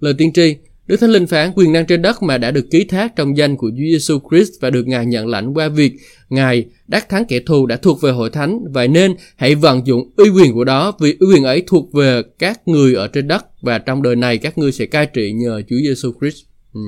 lời 0.00 0.14
tiên 0.18 0.32
tri 0.32 0.56
Đức 0.86 0.96
Thánh 1.00 1.10
Linh 1.10 1.26
phán 1.26 1.52
quyền 1.54 1.72
năng 1.72 1.86
trên 1.86 2.02
đất 2.02 2.22
mà 2.22 2.38
đã 2.38 2.50
được 2.50 2.70
ký 2.70 2.84
thác 2.84 3.16
trong 3.16 3.36
danh 3.36 3.56
của 3.56 3.70
Chúa 3.70 3.84
Giêsu 3.92 4.18
Christ 4.30 4.52
và 4.60 4.70
được 4.70 4.86
Ngài 4.86 5.06
nhận 5.06 5.26
lãnh 5.26 5.54
qua 5.54 5.68
việc 5.68 5.92
Ngài 6.30 6.66
đắc 6.88 7.08
thắng 7.08 7.24
kẻ 7.24 7.40
thù 7.46 7.66
đã 7.66 7.76
thuộc 7.76 8.02
về 8.02 8.10
hội 8.10 8.30
thánh 8.30 8.58
vậy 8.72 8.88
nên 8.88 9.14
hãy 9.36 9.54
vận 9.54 9.86
dụng 9.86 10.10
uy 10.16 10.28
quyền 10.28 10.52
của 10.52 10.64
đó 10.64 10.92
vì 11.00 11.16
uy 11.20 11.26
quyền 11.34 11.44
ấy 11.44 11.62
thuộc 11.66 11.92
về 11.92 12.22
các 12.38 12.68
người 12.68 12.94
ở 12.94 13.08
trên 13.08 13.28
đất 13.28 13.46
và 13.62 13.78
trong 13.78 14.02
đời 14.02 14.16
này 14.16 14.38
các 14.38 14.58
ngươi 14.58 14.72
sẽ 14.72 14.86
cai 14.86 15.06
trị 15.06 15.32
nhờ 15.32 15.62
Chúa 15.70 15.76
Giêsu 15.76 16.12
Christ. 16.20 16.44
Ừ. 16.74 16.80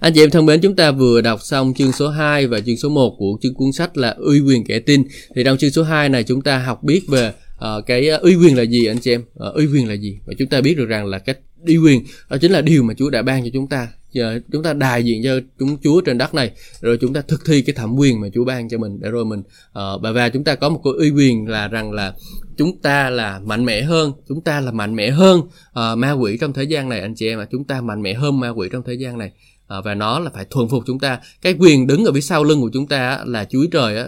Anh 0.00 0.12
chị 0.14 0.22
em 0.22 0.30
thân 0.30 0.46
mến, 0.46 0.60
chúng 0.60 0.76
ta 0.76 0.90
vừa 0.90 1.20
đọc 1.20 1.40
xong 1.42 1.74
chương 1.74 1.92
số 1.92 2.08
2 2.08 2.46
và 2.46 2.60
chương 2.60 2.76
số 2.76 2.88
1 2.88 3.16
của 3.18 3.38
chương 3.42 3.54
cuốn 3.54 3.72
sách 3.72 3.96
là 3.96 4.14
uy 4.18 4.40
quyền 4.40 4.64
kẻ 4.64 4.78
tin. 4.78 5.04
Thì 5.36 5.44
trong 5.44 5.58
chương 5.58 5.70
số 5.70 5.82
2 5.82 6.08
này 6.08 6.22
chúng 6.22 6.42
ta 6.42 6.58
học 6.58 6.82
biết 6.82 7.02
về 7.08 7.28
uh, 7.28 7.86
cái 7.86 8.08
ờ, 8.08 8.18
uy 8.18 8.34
quyền 8.34 8.56
là 8.56 8.62
gì 8.62 8.86
anh 8.86 8.98
chị 8.98 9.10
em? 9.10 9.20
Uh, 9.20 9.54
uy 9.54 9.66
quyền 9.66 9.88
là 9.88 9.94
gì? 9.94 10.18
Và 10.26 10.34
chúng 10.38 10.48
ta 10.48 10.60
biết 10.60 10.76
được 10.76 10.86
rằng 10.86 11.06
là 11.06 11.18
cách 11.18 11.38
đi 11.64 11.76
quyền 11.76 12.04
đó 12.30 12.36
chính 12.40 12.52
là 12.52 12.60
điều 12.60 12.82
mà 12.82 12.94
Chúa 12.94 13.10
đã 13.10 13.22
ban 13.22 13.44
cho 13.44 13.50
chúng 13.52 13.66
ta. 13.68 13.88
Giờ 14.12 14.40
chúng 14.52 14.62
ta 14.62 14.72
đại 14.72 15.04
diện 15.04 15.20
cho 15.24 15.40
chúng 15.58 15.76
Chúa 15.82 16.00
trên 16.00 16.18
đất 16.18 16.34
này 16.34 16.50
rồi 16.80 16.98
chúng 17.00 17.12
ta 17.12 17.20
thực 17.20 17.44
thi 17.46 17.62
cái 17.62 17.74
thẩm 17.74 17.96
quyền 17.96 18.20
mà 18.20 18.28
Chúa 18.34 18.44
ban 18.44 18.68
cho 18.68 18.78
mình. 18.78 19.00
Để 19.00 19.10
rồi 19.10 19.24
mình 19.24 19.42
ờ, 19.72 19.94
uh, 19.94 20.02
và 20.02 20.12
và 20.12 20.28
chúng 20.28 20.44
ta 20.44 20.54
có 20.54 20.68
một 20.68 20.80
cái 20.84 20.92
uy 20.98 21.10
quyền 21.10 21.48
là 21.48 21.68
rằng 21.68 21.92
là 21.92 22.14
chúng 22.56 22.78
ta 22.78 23.10
là 23.10 23.40
mạnh 23.44 23.64
mẽ 23.64 23.82
hơn 23.82 24.12
chúng 24.28 24.40
ta 24.40 24.60
là 24.60 24.72
mạnh 24.72 24.96
mẽ 24.96 25.10
hơn 25.10 25.40
uh, 25.40 25.98
ma 25.98 26.12
quỷ 26.12 26.38
trong 26.40 26.52
thế 26.52 26.64
gian 26.64 26.88
này 26.88 27.00
anh 27.00 27.14
chị 27.14 27.28
em 27.28 27.38
mà 27.38 27.46
chúng 27.50 27.64
ta 27.64 27.80
mạnh 27.80 28.02
mẽ 28.02 28.14
hơn 28.14 28.40
ma 28.40 28.48
quỷ 28.48 28.68
trong 28.72 28.82
thế 28.86 28.94
gian 28.94 29.18
này. 29.18 29.30
Ờ, 29.66 29.82
và 29.82 29.94
nó 29.94 30.18
là 30.18 30.30
phải 30.34 30.44
thuần 30.50 30.68
phục 30.68 30.82
chúng 30.86 30.98
ta. 30.98 31.18
Cái 31.42 31.54
quyền 31.58 31.86
đứng 31.86 32.04
ở 32.04 32.12
phía 32.12 32.20
sau 32.20 32.44
lưng 32.44 32.60
của 32.60 32.70
chúng 32.72 32.86
ta 32.86 33.20
là 33.26 33.44
chúa 33.44 33.66
trời 33.72 34.04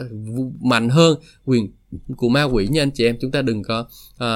mạnh 0.61 0.89
hơn 0.89 1.19
quyền 1.45 1.73
của 2.17 2.29
ma 2.29 2.43
quỷ 2.43 2.69
nha 2.69 2.83
anh 2.83 2.91
chị 2.91 3.05
em 3.05 3.17
chúng 3.21 3.31
ta 3.31 3.43
đừng 3.43 3.63
có 3.63 3.87
uh, 4.15 4.27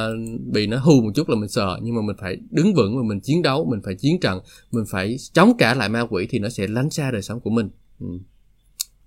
bị 0.52 0.66
nó 0.66 0.78
hù 0.78 1.00
một 1.00 1.10
chút 1.14 1.28
là 1.28 1.36
mình 1.36 1.48
sợ. 1.48 1.78
Nhưng 1.82 1.94
mà 1.94 2.02
mình 2.02 2.16
phải 2.20 2.36
đứng 2.50 2.74
vững 2.74 2.96
và 2.96 3.02
mình 3.02 3.20
chiến 3.20 3.42
đấu 3.42 3.66
mình 3.70 3.80
phải 3.84 3.94
chiến 3.94 4.20
trận 4.20 4.40
mình 4.70 4.84
phải 4.90 5.16
chống 5.32 5.52
trả 5.58 5.74
lại 5.74 5.88
ma 5.88 6.06
quỷ 6.10 6.26
thì 6.30 6.38
nó 6.38 6.48
sẽ 6.48 6.66
lánh 6.66 6.90
xa 6.90 7.10
đời 7.10 7.22
sống 7.22 7.40
của 7.40 7.50
mình. 7.50 7.70
Ừ. 8.00 8.06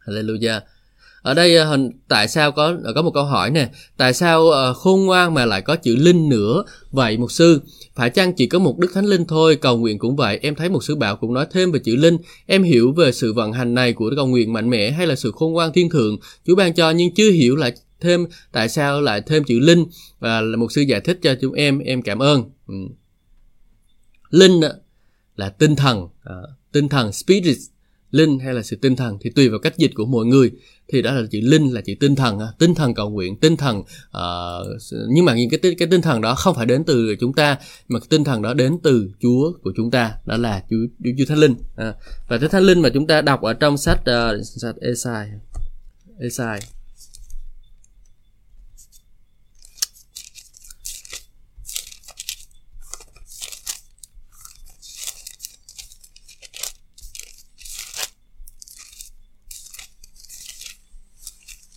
Hallelujah. 0.06 0.60
Ở 1.22 1.34
đây 1.34 1.58
à, 1.58 1.66
hình 1.66 1.92
tại 2.08 2.28
sao 2.28 2.52
có 2.52 2.68
à, 2.84 2.92
có 2.96 3.02
một 3.02 3.12
câu 3.14 3.24
hỏi 3.24 3.52
nè. 3.52 3.70
Tại 3.98 4.14
sao 4.14 4.42
uh, 4.42 4.78
khôn 4.78 5.06
ngoan 5.06 5.34
mà 5.34 5.46
lại 5.46 5.62
có 5.62 5.76
chữ 5.76 5.96
linh 5.96 6.30
nữa? 6.30 6.64
Vậy 6.92 7.18
mục 7.18 7.32
sư 7.32 7.62
phải 7.96 8.10
chăng 8.10 8.34
chỉ 8.34 8.48
có 8.48 8.60
một 8.60 8.78
đức 8.80 8.92
thánh 8.94 9.06
linh 9.06 9.26
thôi? 9.26 9.56
Cầu 9.56 9.78
nguyện 9.78 10.00
cũng 10.00 10.16
vậy. 10.16 10.40
Em 10.42 10.56
thấy 10.56 10.70
một 10.70 10.84
sư 10.84 10.96
bảo 10.96 11.16
cũng 11.16 11.34
nói 11.34 11.46
thêm 11.52 11.72
về 11.72 11.80
chữ 11.80 11.96
linh. 11.96 12.18
Em 12.46 12.64
hiểu 12.64 12.92
về 12.92 13.12
sự 13.12 13.34
vận 13.34 13.54
hành 13.54 13.74
này 13.74 13.94
của 13.94 14.12
cầu 14.16 14.28
nguyện 14.28 14.54
mạnh 14.54 14.70
mẽ 14.70 14.92
hay 14.92 15.08
là 15.08 15.16
sự 15.16 15.32
khôn 15.36 15.54
ngoan 15.54 15.74
thiên 15.74 15.90
thượng? 15.90 16.18
Chúa 16.48 16.56
ban 16.56 16.74
cho 16.74 16.92
nhưng 16.92 17.14
chưa 17.14 17.32
hiểu 17.32 17.56
là 17.56 17.72
thêm 18.04 18.26
tại 18.52 18.70
sao 18.70 19.02
lại 19.02 19.22
thêm 19.22 19.44
chữ 19.44 19.60
linh? 19.60 19.86
Và 20.20 20.42
là 20.42 20.58
một 20.58 20.72
sư 20.72 20.82
giải 20.82 21.02
thích 21.02 21.20
cho 21.22 21.36
chúng 21.42 21.54
em 21.54 21.80
em 21.80 22.02
cảm 22.02 22.20
ơn. 22.20 22.44
Ừ. 22.68 22.76
linh 24.30 24.62
là 25.36 25.50
tinh 25.50 25.76
thần 25.76 26.08
à, 26.24 26.36
tinh 26.72 26.90
thần 26.90 27.12
spirit. 27.12 27.58
Linh 28.12 28.40
hay 28.40 28.54
là 28.54 28.62
sự 28.62 28.76
tinh 28.76 28.96
thần 28.96 29.18
thì 29.22 29.30
tùy 29.30 29.50
vào 29.50 29.60
cách 29.60 29.78
dịch 29.78 29.92
của 29.96 30.06
mọi 30.06 30.26
người. 30.26 30.52
Thì 30.88 31.02
đó 31.02 31.14
là 31.14 31.28
chữ 31.32 31.40
linh 31.44 31.74
là 31.74 31.82
chữ 31.82 31.94
tinh 32.00 32.16
thần 32.16 32.40
tinh 32.60 32.76
thần 32.76 32.94
cầu 32.94 33.10
nguyện 33.10 33.40
tinh 33.40 33.58
thần 33.58 33.80
uh, 33.80 34.82
nhưng 35.10 35.26
mà 35.26 35.36
những 35.36 35.50
cái 35.50 35.76
cái 35.78 35.88
tinh 35.88 36.02
thần 36.02 36.22
đó 36.22 36.36
không 36.36 36.56
phải 36.56 36.66
đến 36.66 36.84
từ 36.84 37.16
chúng 37.20 37.34
ta 37.34 37.58
mà 37.88 38.00
cái 38.00 38.08
tinh 38.10 38.24
thần 38.24 38.42
đó 38.42 38.54
đến 38.54 38.78
từ 38.84 39.10
Chúa 39.20 39.54
của 39.64 39.72
chúng 39.76 39.92
ta 39.92 40.14
đó 40.26 40.38
là 40.38 40.64
Chúa 40.70 40.78
Chúa, 41.04 41.12
Chúa 41.18 41.26
Thánh 41.26 41.38
Linh 41.38 41.56
à, 41.76 41.94
và 42.28 42.38
cái 42.38 42.50
Thánh 42.50 42.64
Linh 42.64 42.82
mà 42.82 42.90
chúng 42.94 43.08
ta 43.08 43.22
đọc 43.22 43.42
ở 43.42 43.54
trong 43.54 43.78
sách 43.78 44.00
uh, 44.02 44.46
sách 44.46 44.76
Esai 44.82 45.30
Esai. 46.20 46.60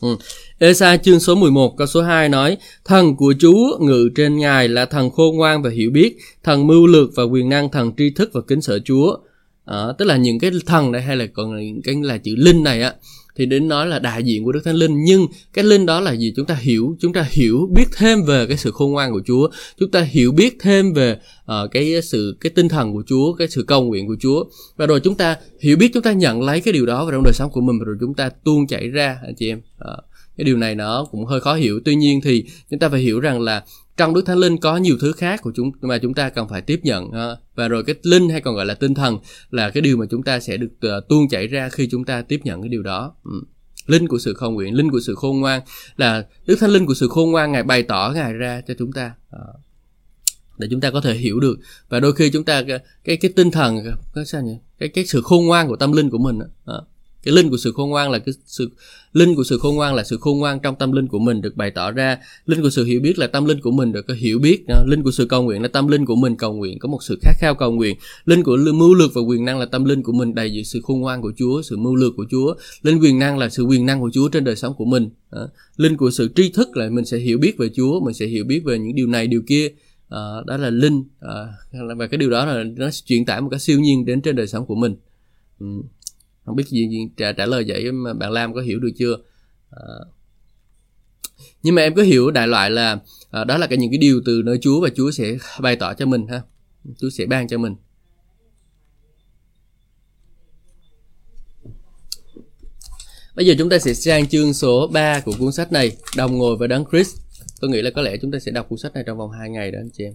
Ừ. 0.06 0.16
Esa 0.58 0.96
chương 0.96 1.20
số 1.20 1.34
11 1.34 1.76
câu 1.76 1.86
số 1.86 2.02
2 2.02 2.28
nói 2.28 2.56
Thần 2.84 3.16
của 3.16 3.34
Chúa 3.38 3.78
ngự 3.80 4.08
trên 4.14 4.38
Ngài 4.38 4.68
là 4.68 4.84
thần 4.84 5.10
khôn 5.10 5.36
ngoan 5.36 5.62
và 5.62 5.70
hiểu 5.70 5.90
biết 5.90 6.16
Thần 6.44 6.66
mưu 6.66 6.86
lược 6.86 7.10
và 7.16 7.22
quyền 7.22 7.48
năng 7.48 7.70
Thần 7.70 7.92
tri 7.96 8.10
thức 8.10 8.30
và 8.32 8.40
kính 8.48 8.60
sợ 8.60 8.78
Chúa 8.84 9.16
à, 9.64 9.86
Tức 9.98 10.04
là 10.04 10.16
những 10.16 10.38
cái 10.38 10.50
thần 10.66 10.92
này 10.92 11.02
hay 11.02 11.16
là 11.16 11.26
còn 11.34 11.60
những 11.60 11.82
cái 11.82 11.94
là 12.02 12.18
chữ 12.18 12.34
linh 12.36 12.62
này 12.62 12.82
á 12.82 12.92
thì 13.36 13.46
đến 13.46 13.68
nói 13.68 13.86
là 13.86 13.98
đại 13.98 14.22
diện 14.22 14.44
của 14.44 14.52
Đức 14.52 14.60
Thánh 14.64 14.74
Linh. 14.74 15.04
Nhưng 15.04 15.26
cái 15.52 15.64
linh 15.64 15.86
đó 15.86 16.00
là 16.00 16.12
gì? 16.12 16.32
Chúng 16.36 16.46
ta 16.46 16.54
hiểu 16.54 16.96
chúng 17.00 17.12
ta 17.12 17.26
hiểu 17.30 17.68
biết 17.74 17.84
thêm 17.96 18.22
về 18.22 18.46
cái 18.46 18.56
sự 18.56 18.70
khôn 18.70 18.92
ngoan 18.92 19.12
của 19.12 19.20
Chúa. 19.26 19.48
Chúng 19.78 19.90
ta 19.90 20.00
hiểu 20.00 20.32
biết 20.32 20.56
thêm 20.60 20.92
về 20.92 21.12
uh, 21.12 21.70
cái 21.70 22.02
sự 22.02 22.36
cái 22.40 22.50
tinh 22.50 22.68
thần 22.68 22.92
của 22.92 23.02
Chúa 23.06 23.34
cái 23.34 23.48
sự 23.48 23.62
cầu 23.62 23.84
nguyện 23.84 24.06
của 24.06 24.16
Chúa. 24.20 24.44
Và 24.76 24.86
rồi 24.86 25.00
chúng 25.00 25.14
ta 25.14 25.36
hiểu 25.60 25.76
biết 25.76 25.90
chúng 25.94 26.02
ta 26.02 26.12
nhận 26.12 26.42
lấy 26.42 26.60
cái 26.60 26.72
điều 26.72 26.86
đó 26.86 27.04
vào 27.04 27.12
trong 27.12 27.24
đời 27.24 27.34
sống 27.34 27.50
của 27.50 27.60
mình 27.60 27.78
và 27.78 27.84
rồi 27.84 27.96
chúng 28.00 28.14
ta 28.14 28.30
tuôn 28.44 28.66
chảy 28.66 28.88
ra 28.88 29.18
anh 29.26 29.34
chị 29.34 29.48
em. 29.48 29.58
Uh, 29.58 30.04
cái 30.36 30.44
điều 30.44 30.56
này 30.56 30.74
nó 30.74 31.06
cũng 31.10 31.24
hơi 31.24 31.40
khó 31.40 31.54
hiểu. 31.54 31.80
Tuy 31.84 31.94
nhiên 31.94 32.20
thì 32.24 32.44
chúng 32.70 32.78
ta 32.78 32.88
phải 32.88 33.00
hiểu 33.00 33.20
rằng 33.20 33.40
là 33.40 33.62
trong 33.96 34.14
đức 34.14 34.26
thánh 34.26 34.38
linh 34.38 34.58
có 34.58 34.76
nhiều 34.76 34.96
thứ 35.00 35.12
khác 35.12 35.40
của 35.42 35.52
chúng 35.54 35.70
mà 35.80 35.98
chúng 35.98 36.14
ta 36.14 36.28
cần 36.28 36.48
phải 36.48 36.60
tiếp 36.60 36.80
nhận 36.82 37.10
và 37.54 37.68
rồi 37.68 37.84
cái 37.84 37.96
linh 38.02 38.28
hay 38.28 38.40
còn 38.40 38.54
gọi 38.54 38.66
là 38.66 38.74
tinh 38.74 38.94
thần 38.94 39.18
là 39.50 39.70
cái 39.70 39.80
điều 39.80 39.96
mà 39.96 40.06
chúng 40.10 40.22
ta 40.22 40.40
sẽ 40.40 40.56
được 40.56 40.96
uh, 40.98 41.08
tuôn 41.08 41.28
chảy 41.28 41.46
ra 41.46 41.68
khi 41.68 41.88
chúng 41.90 42.04
ta 42.04 42.22
tiếp 42.22 42.40
nhận 42.44 42.62
cái 42.62 42.68
điều 42.68 42.82
đó. 42.82 43.14
Ừ. 43.24 43.42
linh 43.86 44.08
của 44.08 44.18
sự 44.18 44.34
khôn 44.34 44.54
nguyện 44.54 44.74
linh 44.74 44.90
của 44.90 45.00
sự 45.00 45.14
khôn 45.14 45.40
ngoan 45.40 45.60
là 45.96 46.26
đức 46.46 46.56
thánh 46.60 46.70
linh 46.70 46.86
của 46.86 46.94
sự 46.94 47.08
khôn 47.08 47.30
ngoan 47.30 47.52
ngài 47.52 47.62
bày 47.62 47.82
tỏ 47.82 48.12
ngài 48.14 48.32
ra 48.32 48.62
cho 48.68 48.74
chúng 48.78 48.92
ta 48.92 49.12
ờ, 49.30 49.46
để 50.58 50.68
chúng 50.70 50.80
ta 50.80 50.90
có 50.90 51.00
thể 51.00 51.14
hiểu 51.14 51.40
được. 51.40 51.58
Và 51.88 52.00
đôi 52.00 52.12
khi 52.14 52.30
chúng 52.30 52.44
ta 52.44 52.62
cái 52.62 52.78
cái, 53.04 53.16
cái 53.16 53.32
tinh 53.36 53.50
thần 53.50 53.78
cái 54.14 54.24
sao 54.24 54.42
nhỉ? 54.42 54.58
Cái 54.78 54.88
cái 54.88 55.06
sự 55.06 55.22
khôn 55.24 55.46
ngoan 55.46 55.68
của 55.68 55.76
tâm 55.76 55.92
linh 55.92 56.10
của 56.10 56.18
mình 56.18 56.38
đó 56.38 56.86
cái 57.26 57.34
linh 57.34 57.50
của 57.50 57.56
sự 57.56 57.72
khôn 57.72 57.90
ngoan 57.90 58.10
là 58.10 58.18
cái 58.18 58.34
sự 58.46 58.70
linh 59.12 59.34
của 59.34 59.44
sự 59.44 59.58
khôn 59.58 59.76
ngoan 59.76 59.94
là 59.94 60.04
sự 60.04 60.16
khôn 60.20 60.38
ngoan 60.38 60.60
trong 60.60 60.74
tâm 60.76 60.92
linh 60.92 61.08
của 61.08 61.18
mình 61.18 61.40
được 61.40 61.56
bày 61.56 61.70
tỏ 61.70 61.90
ra. 61.90 62.18
Linh 62.46 62.62
của 62.62 62.70
sự 62.70 62.84
hiểu 62.84 63.00
biết 63.00 63.18
là 63.18 63.26
tâm 63.26 63.44
linh 63.44 63.60
của 63.60 63.70
mình 63.70 63.92
được 63.92 64.06
có 64.08 64.14
hiểu 64.14 64.38
biết. 64.38 64.64
Linh 64.86 65.02
của 65.02 65.10
sự 65.10 65.26
cầu 65.26 65.42
nguyện 65.42 65.62
là 65.62 65.68
tâm 65.68 65.88
linh 65.88 66.06
của 66.06 66.16
mình 66.16 66.36
cầu 66.36 66.52
nguyện 66.52 66.78
có 66.78 66.88
một 66.88 67.02
sự 67.02 67.18
khát 67.22 67.32
khao 67.38 67.54
cầu 67.54 67.72
nguyện. 67.72 67.96
Linh 68.24 68.42
của 68.42 68.56
mưu 68.74 68.94
lược 68.94 69.14
và 69.14 69.20
quyền 69.20 69.44
năng 69.44 69.58
là 69.58 69.66
tâm 69.66 69.84
linh 69.84 70.02
của 70.02 70.12
mình 70.12 70.34
đầy 70.34 70.52
dự 70.52 70.62
sự 70.62 70.80
khôn 70.82 71.00
ngoan 71.00 71.22
của 71.22 71.32
Chúa 71.36 71.62
sự 71.62 71.76
mưu 71.76 71.94
lược 71.94 72.12
của 72.16 72.26
Chúa. 72.30 72.54
Linh 72.82 72.98
quyền 73.00 73.18
năng 73.18 73.38
là 73.38 73.48
sự 73.48 73.62
quyền 73.62 73.86
năng 73.86 74.00
của 74.00 74.10
Chúa 74.12 74.28
trên 74.28 74.44
đời 74.44 74.56
sống 74.56 74.74
của 74.74 74.84
mình. 74.84 75.10
Linh 75.76 75.96
của 75.96 76.10
sự 76.10 76.30
tri 76.34 76.50
thức 76.50 76.76
là 76.76 76.90
mình 76.90 77.04
sẽ 77.04 77.18
hiểu 77.18 77.38
biết 77.38 77.58
về 77.58 77.68
Chúa 77.74 78.00
mình 78.00 78.14
sẽ 78.14 78.26
hiểu 78.26 78.44
biết 78.44 78.62
về 78.64 78.78
những 78.78 78.94
điều 78.94 79.06
này 79.06 79.26
điều 79.26 79.42
kia. 79.46 79.68
À, 80.08 80.20
đó 80.46 80.56
là 80.56 80.70
linh 80.70 81.04
à, 81.20 81.32
và 81.96 82.06
cái 82.06 82.18
điều 82.18 82.30
đó 82.30 82.44
là 82.44 82.64
nó 82.76 82.88
truyền 83.04 83.24
tải 83.24 83.40
một 83.40 83.48
cái 83.50 83.60
siêu 83.60 83.80
nhiên 83.80 84.04
đến 84.04 84.20
trên 84.20 84.36
đời 84.36 84.46
sống 84.46 84.66
của 84.66 84.74
mình. 84.74 84.96
Ừ 85.60 85.66
không 86.46 86.56
biết 86.56 86.68
gì, 86.68 86.88
gì 86.88 87.08
trả, 87.16 87.32
trả 87.32 87.46
lời 87.46 87.64
vậy 87.68 87.92
mà 87.92 88.14
bạn 88.14 88.32
Lam 88.32 88.54
có 88.54 88.60
hiểu 88.60 88.78
được 88.78 88.90
chưa? 88.96 89.16
À, 89.70 89.82
nhưng 91.62 91.74
mà 91.74 91.82
em 91.82 91.94
có 91.94 92.02
hiểu 92.02 92.30
đại 92.30 92.48
loại 92.48 92.70
là 92.70 92.98
à, 93.30 93.44
đó 93.44 93.58
là 93.58 93.66
cái 93.66 93.78
những 93.78 93.90
cái 93.90 93.98
điều 93.98 94.20
từ 94.24 94.42
nơi 94.44 94.58
Chúa 94.60 94.80
và 94.80 94.88
Chúa 94.96 95.10
sẽ 95.10 95.36
bày 95.60 95.76
tỏ 95.76 95.94
cho 95.94 96.06
mình 96.06 96.26
ha. 96.26 96.42
Chúa 96.98 97.10
sẽ 97.10 97.26
ban 97.26 97.48
cho 97.48 97.58
mình. 97.58 97.74
Bây 103.36 103.46
giờ 103.46 103.54
chúng 103.58 103.68
ta 103.68 103.78
sẽ 103.78 103.94
sang 103.94 104.28
chương 104.28 104.54
số 104.54 104.86
3 104.92 105.20
của 105.20 105.32
cuốn 105.38 105.52
sách 105.52 105.72
này 105.72 105.96
Đồng 106.16 106.38
ngồi 106.38 106.56
với 106.56 106.68
đấng 106.68 106.84
Christ. 106.90 107.16
Tôi 107.60 107.70
nghĩ 107.70 107.82
là 107.82 107.90
có 107.90 108.02
lẽ 108.02 108.16
chúng 108.22 108.32
ta 108.32 108.38
sẽ 108.38 108.52
đọc 108.52 108.66
cuốn 108.68 108.78
sách 108.78 108.94
này 108.94 109.04
trong 109.06 109.18
vòng 109.18 109.30
2 109.30 109.50
ngày 109.50 109.70
đó 109.70 109.78
anh 109.80 109.90
chị 109.90 110.04
em. 110.04 110.14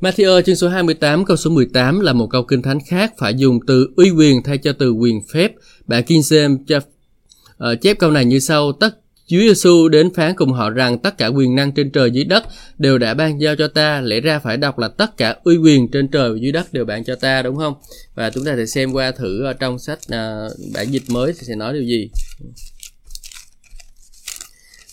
Matthew 0.00 0.42
chương 0.42 0.56
số 0.56 0.68
28 0.68 1.24
câu 1.24 1.36
số 1.36 1.50
18 1.50 2.00
là 2.00 2.12
một 2.12 2.26
câu 2.26 2.42
kinh 2.42 2.62
thánh 2.62 2.78
khác 2.86 3.12
phải 3.18 3.34
dùng 3.34 3.58
từ 3.66 3.88
uy 3.96 4.10
quyền 4.10 4.42
thay 4.42 4.58
cho 4.58 4.72
từ 4.72 4.90
quyền 4.90 5.20
phép. 5.32 5.52
Bạn 5.86 6.04
King 6.04 6.20
James 6.20 6.56
uh, 6.76 7.80
chép 7.80 7.98
câu 7.98 8.10
này 8.10 8.24
như 8.24 8.38
sau: 8.38 8.72
Tất 8.72 8.98
Chúa 9.26 9.38
Giêsu 9.38 9.88
đến 9.88 10.14
phán 10.14 10.34
cùng 10.36 10.52
họ 10.52 10.70
rằng 10.70 10.98
tất 10.98 11.18
cả 11.18 11.26
quyền 11.26 11.54
năng 11.54 11.72
trên 11.72 11.90
trời 11.90 12.10
dưới 12.10 12.24
đất 12.24 12.44
đều 12.78 12.98
đã 12.98 13.14
ban 13.14 13.40
giao 13.40 13.56
cho 13.56 13.68
ta, 13.68 14.00
lẽ 14.00 14.20
ra 14.20 14.38
phải 14.38 14.56
đọc 14.56 14.78
là 14.78 14.88
tất 14.88 15.16
cả 15.16 15.36
uy 15.44 15.56
quyền 15.56 15.90
trên 15.90 16.08
trời 16.08 16.30
và 16.30 16.38
dưới 16.40 16.52
đất 16.52 16.72
đều 16.72 16.84
ban 16.84 17.04
cho 17.04 17.14
ta 17.14 17.42
đúng 17.42 17.56
không? 17.56 17.74
Và 18.14 18.30
chúng 18.30 18.44
ta 18.44 18.56
sẽ 18.56 18.66
xem 18.66 18.92
qua 18.92 19.10
thử 19.10 19.44
ở 19.44 19.52
trong 19.52 19.78
sách 19.78 19.98
uh, 20.04 20.52
bản 20.74 20.90
dịch 20.90 21.02
mới 21.08 21.32
thì 21.32 21.46
sẽ 21.46 21.54
nói 21.54 21.72
điều 21.72 21.82
gì. 21.82 22.10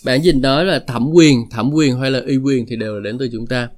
Bản 0.04 0.24
dịch 0.24 0.36
nói 0.36 0.64
là 0.64 0.78
thẩm 0.78 1.10
quyền, 1.12 1.50
thẩm 1.50 1.70
quyền 1.72 2.00
hay 2.00 2.10
là 2.10 2.20
uy 2.26 2.36
quyền 2.36 2.66
thì 2.68 2.76
đều 2.76 2.94
là 2.94 3.00
đến 3.00 3.18
từ 3.18 3.28
chúng 3.32 3.46
ta. 3.46 3.68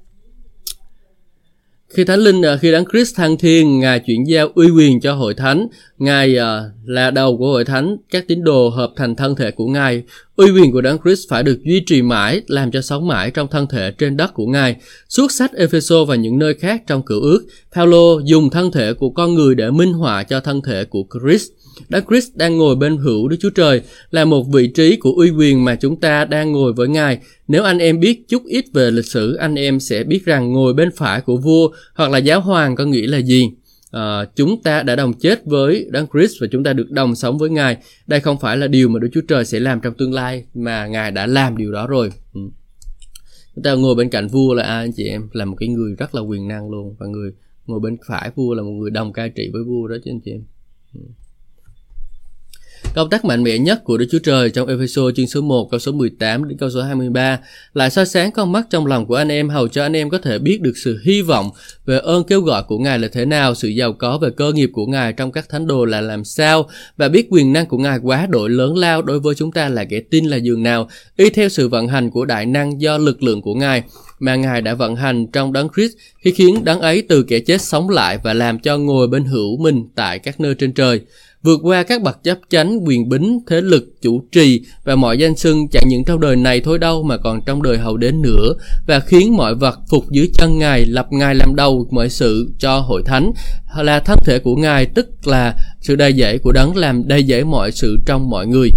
Khi 1.93 2.03
Thánh 2.03 2.19
Linh 2.19 2.41
à, 2.41 2.57
khi 2.57 2.71
Đấng 2.71 2.85
Christ 2.91 3.15
thăng 3.15 3.37
thiên, 3.37 3.79
Ngài 3.79 3.99
chuyển 3.99 4.27
giao 4.27 4.49
uy 4.55 4.69
quyền 4.69 5.01
cho 5.01 5.13
hội 5.13 5.33
thánh, 5.33 5.67
Ngài 5.97 6.37
à, 6.37 6.63
là 6.85 7.11
đầu 7.11 7.37
của 7.37 7.47
hội 7.47 7.65
thánh, 7.65 7.97
các 8.09 8.27
tín 8.27 8.43
đồ 8.43 8.69
hợp 8.69 8.91
thành 8.95 9.15
thân 9.15 9.35
thể 9.35 9.51
của 9.51 9.65
Ngài. 9.65 10.03
Uy 10.35 10.51
quyền 10.51 10.71
của 10.71 10.81
Đấng 10.81 10.97
Christ 11.03 11.29
phải 11.29 11.43
được 11.43 11.59
duy 11.63 11.83
trì 11.85 12.01
mãi, 12.01 12.41
làm 12.47 12.71
cho 12.71 12.81
sống 12.81 13.07
mãi 13.07 13.31
trong 13.31 13.47
thân 13.47 13.67
thể 13.67 13.91
trên 13.91 14.17
đất 14.17 14.33
của 14.33 14.45
Ngài. 14.45 14.75
Suốt 15.09 15.31
sách 15.31 15.53
Epheso 15.53 16.05
và 16.05 16.15
những 16.15 16.39
nơi 16.39 16.53
khác 16.53 16.83
trong 16.87 17.01
cựu 17.03 17.21
ước, 17.21 17.45
Paulo 17.75 18.19
dùng 18.25 18.49
thân 18.49 18.71
thể 18.71 18.93
của 18.93 19.09
con 19.09 19.35
người 19.35 19.55
để 19.55 19.71
minh 19.71 19.93
họa 19.93 20.23
cho 20.23 20.39
thân 20.39 20.61
thể 20.61 20.85
của 20.85 21.03
Christ. 21.19 21.51
Đấng 21.89 22.05
Christ 22.05 22.35
đang 22.35 22.57
ngồi 22.57 22.75
bên 22.75 22.97
hữu 22.97 23.27
Đức 23.27 23.37
Chúa 23.39 23.49
Trời 23.49 23.81
là 24.11 24.25
một 24.25 24.43
vị 24.53 24.67
trí 24.67 24.95
của 24.95 25.11
uy 25.11 25.29
quyền 25.29 25.65
mà 25.65 25.75
chúng 25.75 25.99
ta 25.99 26.25
đang 26.25 26.51
ngồi 26.51 26.73
với 26.73 26.87
Ngài. 26.87 27.19
Nếu 27.47 27.63
anh 27.63 27.77
em 27.77 27.99
biết 27.99 28.27
chút 28.27 28.45
ít 28.45 28.65
về 28.73 28.91
lịch 28.91 29.05
sử, 29.05 29.35
anh 29.35 29.55
em 29.55 29.79
sẽ 29.79 30.03
biết 30.03 30.25
rằng 30.25 30.53
ngồi 30.53 30.73
bên 30.73 30.89
phải 30.95 31.21
của 31.21 31.37
vua 31.37 31.69
hoặc 31.95 32.11
là 32.11 32.17
giáo 32.17 32.41
hoàng 32.41 32.75
có 32.75 32.85
nghĩa 32.85 33.07
là 33.07 33.17
gì. 33.17 33.49
À, 33.91 34.25
chúng 34.35 34.63
ta 34.63 34.83
đã 34.83 34.95
đồng 34.95 35.13
chết 35.13 35.45
với 35.45 35.87
Đấng 35.89 36.07
Christ 36.13 36.41
và 36.41 36.47
chúng 36.51 36.63
ta 36.63 36.73
được 36.73 36.91
đồng 36.91 37.15
sống 37.15 37.37
với 37.37 37.49
Ngài. 37.49 37.77
Đây 38.07 38.19
không 38.19 38.39
phải 38.39 38.57
là 38.57 38.67
điều 38.67 38.89
mà 38.89 38.99
Đức 38.99 39.09
Chúa 39.13 39.21
Trời 39.27 39.45
sẽ 39.45 39.59
làm 39.59 39.79
trong 39.81 39.93
tương 39.93 40.13
lai 40.13 40.45
mà 40.53 40.87
Ngài 40.87 41.11
đã 41.11 41.25
làm 41.27 41.57
điều 41.57 41.71
đó 41.71 41.87
rồi. 41.87 42.09
Ừ. 42.33 42.41
Chúng 43.55 43.63
ta 43.63 43.73
ngồi 43.73 43.95
bên 43.95 44.09
cạnh 44.09 44.27
vua 44.27 44.53
là 44.53 44.63
ai 44.63 44.83
anh 44.83 44.91
chị 44.95 45.03
em? 45.03 45.29
Là 45.31 45.45
một 45.45 45.55
cái 45.59 45.69
người 45.69 45.95
rất 45.97 46.15
là 46.15 46.21
quyền 46.21 46.47
năng 46.47 46.69
luôn 46.69 46.95
và 46.99 47.07
người 47.07 47.31
ngồi 47.65 47.79
bên 47.79 47.97
phải 48.07 48.31
vua 48.35 48.53
là 48.53 48.63
một 48.63 48.71
người 48.71 48.91
đồng 48.91 49.13
cai 49.13 49.29
trị 49.29 49.49
với 49.53 49.63
vua 49.63 49.87
đó 49.87 49.95
chứ 50.05 50.11
anh 50.11 50.19
chị 50.25 50.31
em. 50.31 50.43
Ừ. 50.93 51.01
Công 52.95 53.09
tác 53.09 53.25
mạnh 53.25 53.43
mẽ 53.43 53.57
nhất 53.57 53.83
của 53.83 53.97
Đức 53.97 54.05
Chúa 54.11 54.19
Trời 54.19 54.49
trong 54.49 54.67
Ephesos 54.67 55.15
chương 55.15 55.27
số 55.27 55.41
1 55.41 55.67
câu 55.71 55.79
số 55.79 55.91
18 55.91 56.47
đến 56.47 56.57
câu 56.57 56.69
số 56.69 56.81
23 56.81 57.39
lại 57.73 57.89
soi 57.89 58.05
sáng 58.05 58.31
con 58.31 58.51
mắt 58.51 58.67
trong 58.69 58.85
lòng 58.85 59.05
của 59.05 59.15
anh 59.15 59.29
em 59.31 59.49
hầu 59.49 59.67
cho 59.67 59.83
anh 59.83 59.93
em 59.93 60.09
có 60.09 60.17
thể 60.17 60.39
biết 60.39 60.61
được 60.61 60.77
sự 60.77 60.99
hy 61.03 61.21
vọng 61.21 61.49
về 61.85 61.97
ơn 61.97 62.23
kêu 62.23 62.41
gọi 62.41 62.63
của 62.63 62.77
Ngài 62.77 62.99
là 62.99 63.07
thế 63.13 63.25
nào, 63.25 63.55
sự 63.55 63.67
giàu 63.67 63.93
có 63.93 64.17
về 64.17 64.29
cơ 64.37 64.53
nghiệp 64.53 64.69
của 64.73 64.85
Ngài 64.85 65.13
trong 65.13 65.31
các 65.31 65.49
thánh 65.49 65.67
đồ 65.67 65.85
là 65.85 66.01
làm 66.01 66.23
sao 66.23 66.69
và 66.97 67.09
biết 67.09 67.27
quyền 67.29 67.53
năng 67.53 67.65
của 67.65 67.77
Ngài 67.77 67.99
quá 68.03 68.27
đội 68.29 68.49
lớn 68.49 68.77
lao 68.77 69.01
đối 69.01 69.19
với 69.19 69.35
chúng 69.35 69.51
ta 69.51 69.69
là 69.69 69.85
kẻ 69.85 69.99
tin 69.99 70.25
là 70.25 70.37
dường 70.37 70.63
nào, 70.63 70.89
y 71.17 71.29
theo 71.29 71.49
sự 71.49 71.67
vận 71.67 71.87
hành 71.87 72.09
của 72.09 72.25
đại 72.25 72.45
năng 72.45 72.81
do 72.81 72.97
lực 72.97 73.23
lượng 73.23 73.41
của 73.41 73.53
Ngài 73.53 73.83
mà 74.19 74.35
Ngài 74.35 74.61
đã 74.61 74.73
vận 74.73 74.95
hành 74.95 75.27
trong 75.27 75.53
đấng 75.53 75.67
Christ 75.75 75.93
khi 76.19 76.31
khiến 76.31 76.63
đấng 76.63 76.79
ấy 76.79 77.01
từ 77.09 77.23
kẻ 77.23 77.39
chết 77.39 77.61
sống 77.61 77.89
lại 77.89 78.17
và 78.23 78.33
làm 78.33 78.59
cho 78.59 78.77
ngồi 78.77 79.07
bên 79.07 79.25
hữu 79.25 79.57
mình 79.57 79.83
tại 79.95 80.19
các 80.19 80.39
nơi 80.39 80.55
trên 80.55 80.73
trời 80.73 81.01
vượt 81.43 81.59
qua 81.63 81.83
các 81.83 82.01
bậc 82.01 82.23
chấp 82.23 82.37
chánh, 82.49 82.79
quyền 82.87 83.09
bính, 83.09 83.39
thế 83.47 83.61
lực, 83.61 83.83
chủ 84.01 84.23
trì 84.31 84.61
và 84.83 84.95
mọi 84.95 85.17
danh 85.17 85.35
xưng 85.35 85.67
chẳng 85.71 85.83
những 85.87 86.03
trong 86.03 86.19
đời 86.19 86.35
này 86.35 86.61
thôi 86.61 86.79
đâu 86.79 87.03
mà 87.03 87.17
còn 87.17 87.41
trong 87.45 87.63
đời 87.63 87.77
hậu 87.77 87.97
đến 87.97 88.21
nữa 88.21 88.53
và 88.87 88.99
khiến 88.99 89.37
mọi 89.37 89.55
vật 89.55 89.79
phục 89.89 90.11
dưới 90.11 90.29
chân 90.33 90.59
Ngài, 90.59 90.85
lập 90.85 91.07
Ngài 91.11 91.35
làm 91.35 91.55
đầu 91.55 91.87
mọi 91.91 92.09
sự 92.09 92.53
cho 92.59 92.79
hội 92.79 93.03
thánh 93.05 93.31
là 93.77 93.99
thân 93.99 94.19
thể 94.25 94.39
của 94.39 94.55
Ngài 94.55 94.85
tức 94.85 95.27
là 95.27 95.55
sự 95.79 95.95
đầy 95.95 96.13
dễ 96.13 96.37
của 96.37 96.51
đấng 96.51 96.75
làm 96.75 97.07
đầy 97.07 97.23
dễ 97.23 97.43
mọi 97.43 97.71
sự 97.71 97.97
trong 98.05 98.29
mọi 98.29 98.47
người. 98.47 98.69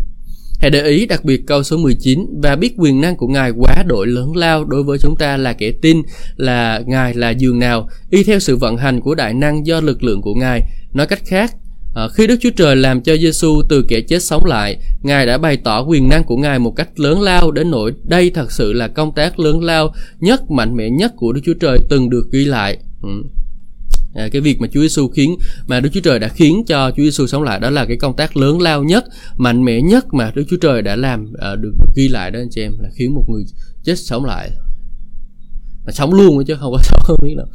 Hãy 0.61 0.71
để 0.71 0.83
ý 0.83 1.07
đặc 1.07 1.25
biệt 1.25 1.41
câu 1.47 1.63
số 1.63 1.77
19 1.77 2.27
và 2.43 2.57
biết 2.57 2.75
quyền 2.77 3.01
năng 3.01 3.17
của 3.17 3.27
Ngài 3.27 3.51
quá 3.51 3.85
đội 3.87 4.07
lớn 4.07 4.37
lao 4.37 4.65
đối 4.65 4.83
với 4.83 4.99
chúng 4.99 5.17
ta 5.17 5.37
là 5.37 5.53
kẻ 5.53 5.71
tin 5.83 6.03
là 6.37 6.83
Ngài 6.87 7.15
là 7.15 7.31
giường 7.31 7.59
nào 7.59 7.89
y 8.11 8.25
theo 8.25 8.39
sự 8.39 8.57
vận 8.57 8.77
hành 8.77 9.01
của 9.01 9.15
đại 9.15 9.35
năng 9.35 9.67
do 9.67 9.81
lực 9.81 10.03
lượng 10.03 10.23
của 10.23 10.35
Ngài. 10.35 10.61
Nói 10.93 11.07
cách 11.07 11.23
khác, 11.25 11.55
À, 11.95 12.09
khi 12.15 12.27
Đức 12.27 12.37
Chúa 12.41 12.51
Trời 12.57 12.77
làm 12.77 13.01
cho 13.01 13.17
Giêsu 13.17 13.63
từ 13.69 13.85
kẻ 13.89 14.01
chết 14.01 14.23
sống 14.23 14.45
lại, 14.45 14.77
Ngài 15.03 15.27
đã 15.27 15.39
bày 15.39 15.57
tỏ 15.57 15.83
quyền 15.83 16.09
năng 16.09 16.25
của 16.25 16.37
Ngài 16.37 16.59
một 16.59 16.77
cách 16.77 17.01
lớn 17.01 17.21
lao 17.21 17.51
đến 17.51 17.71
nỗi 17.71 17.93
đây 18.05 18.31
thật 18.31 18.53
sự 18.53 18.73
là 18.73 18.89
công 18.89 19.15
tác 19.15 19.39
lớn 19.39 19.65
lao 19.65 19.95
nhất 20.21 20.51
mạnh 20.51 20.77
mẽ 20.77 20.91
nhất 20.91 21.13
của 21.17 21.33
Đức 21.33 21.41
Chúa 21.45 21.55
Trời 21.55 21.79
từng 21.89 22.11
được 22.11 22.29
ghi 22.33 22.45
lại. 22.45 22.79
Ừ. 23.03 23.09
À, 24.15 24.29
cái 24.33 24.41
việc 24.41 24.61
mà 24.61 24.69
Chúa 24.73 24.81
Giêsu 24.81 25.09
khiến 25.09 25.37
mà 25.67 25.81
Đức 25.81 25.91
Chúa 25.93 26.01
Trời 26.01 26.19
đã 26.19 26.29
khiến 26.29 26.65
cho 26.67 26.91
Chúa 26.91 27.03
Giêsu 27.03 27.27
sống 27.27 27.43
lại 27.43 27.61
đó 27.61 27.71
là 27.71 27.85
cái 27.85 27.97
công 27.97 28.17
tác 28.17 28.37
lớn 28.37 28.61
lao 28.61 28.83
nhất, 28.83 29.05
mạnh 29.37 29.65
mẽ 29.65 29.81
nhất 29.81 30.15
mà 30.15 30.33
Đức 30.35 30.45
Chúa 30.51 30.57
Trời 30.57 30.83
đã 30.83 30.97
làm 30.97 31.33
à, 31.39 31.57
được 31.57 31.75
ghi 31.97 32.09
lại 32.09 32.31
đó 32.31 32.39
anh 32.39 32.49
chị 32.51 32.63
em 32.63 32.73
là 32.79 32.89
khiến 32.95 33.15
một 33.15 33.25
người 33.29 33.45
chết 33.85 33.99
sống 33.99 34.25
lại 34.25 34.51
mà 35.87 35.93
sống 35.93 36.15
luôn 36.15 36.45
chứ 36.45 36.57
không 36.61 36.73
có 36.73 36.79
sống 36.83 37.01
không 37.05 37.19
biết 37.23 37.35
đâu 37.37 37.47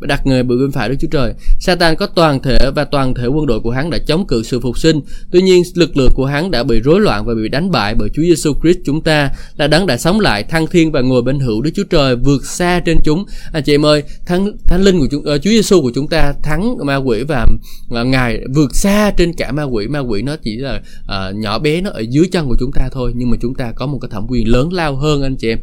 và 0.00 0.06
đặt 0.06 0.26
người 0.26 0.42
bự 0.42 0.58
bên 0.58 0.72
phải 0.72 0.88
Đức 0.88 0.94
Chúa 1.00 1.08
Trời. 1.10 1.34
Satan 1.60 1.96
có 1.96 2.06
toàn 2.06 2.42
thể 2.42 2.70
và 2.74 2.84
toàn 2.84 3.14
thể 3.14 3.26
quân 3.26 3.46
đội 3.46 3.60
của 3.60 3.70
hắn 3.70 3.90
đã 3.90 3.98
chống 3.98 4.26
cự 4.26 4.42
sự 4.42 4.60
phục 4.60 4.78
sinh. 4.78 5.00
Tuy 5.30 5.42
nhiên, 5.42 5.62
lực 5.74 5.96
lượng 5.96 6.10
của 6.14 6.26
hắn 6.26 6.50
đã 6.50 6.62
bị 6.62 6.80
rối 6.80 7.00
loạn 7.00 7.24
và 7.26 7.34
bị 7.34 7.48
đánh 7.48 7.70
bại 7.70 7.94
bởi 7.94 8.08
Chúa 8.14 8.22
Giêsu 8.22 8.54
Christ 8.62 8.78
chúng 8.84 9.00
ta 9.02 9.30
là 9.56 9.66
đấng 9.66 9.86
đã 9.86 9.96
sống 9.96 10.20
lại, 10.20 10.44
thăng 10.44 10.66
thiên 10.66 10.92
và 10.92 11.00
ngồi 11.00 11.22
bên 11.22 11.40
hữu 11.40 11.62
Đức 11.62 11.70
Chúa 11.74 11.84
Trời 11.90 12.16
vượt 12.16 12.46
xa 12.46 12.80
trên 12.80 12.96
chúng. 13.04 13.24
Anh 13.52 13.62
chị 13.62 13.74
em 13.74 13.86
ơi, 13.86 14.02
thánh 14.26 14.52
thánh 14.64 14.82
linh 14.82 14.98
của 14.98 15.06
chúng 15.10 15.20
uh, 15.20 15.42
Chúa 15.42 15.50
Giêsu 15.50 15.82
của 15.82 15.92
chúng 15.94 16.08
ta 16.08 16.32
thắng 16.42 16.76
ma 16.86 16.96
quỷ 16.96 17.22
và 17.22 17.46
uh, 18.00 18.06
ngài 18.06 18.40
vượt 18.54 18.76
xa 18.76 19.10
trên 19.10 19.32
cả 19.32 19.52
ma 19.52 19.62
quỷ. 19.62 19.88
Ma 19.88 19.98
quỷ 19.98 20.22
nó 20.22 20.36
chỉ 20.42 20.56
là 20.56 20.82
uh, 21.04 21.36
nhỏ 21.36 21.58
bé 21.58 21.80
nó 21.80 21.90
ở 21.90 22.00
dưới 22.10 22.28
chân 22.32 22.48
của 22.48 22.56
chúng 22.60 22.70
ta 22.74 22.88
thôi, 22.92 23.12
nhưng 23.16 23.30
mà 23.30 23.36
chúng 23.40 23.54
ta 23.54 23.72
có 23.72 23.86
một 23.86 23.98
cái 24.00 24.08
thẩm 24.12 24.26
quyền 24.28 24.48
lớn 24.48 24.72
lao 24.72 24.96
hơn 24.96 25.22
anh 25.22 25.36
chị 25.36 25.48
em. 25.48 25.58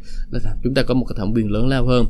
Chúng 0.64 0.74
ta 0.74 0.84
có 0.84 0.94
một 0.94 1.06
cái 1.06 1.16
thẩm 1.18 1.34
quyền 1.34 1.52
lớn 1.52 1.68
lao 1.68 1.86
hơn. 1.86 2.05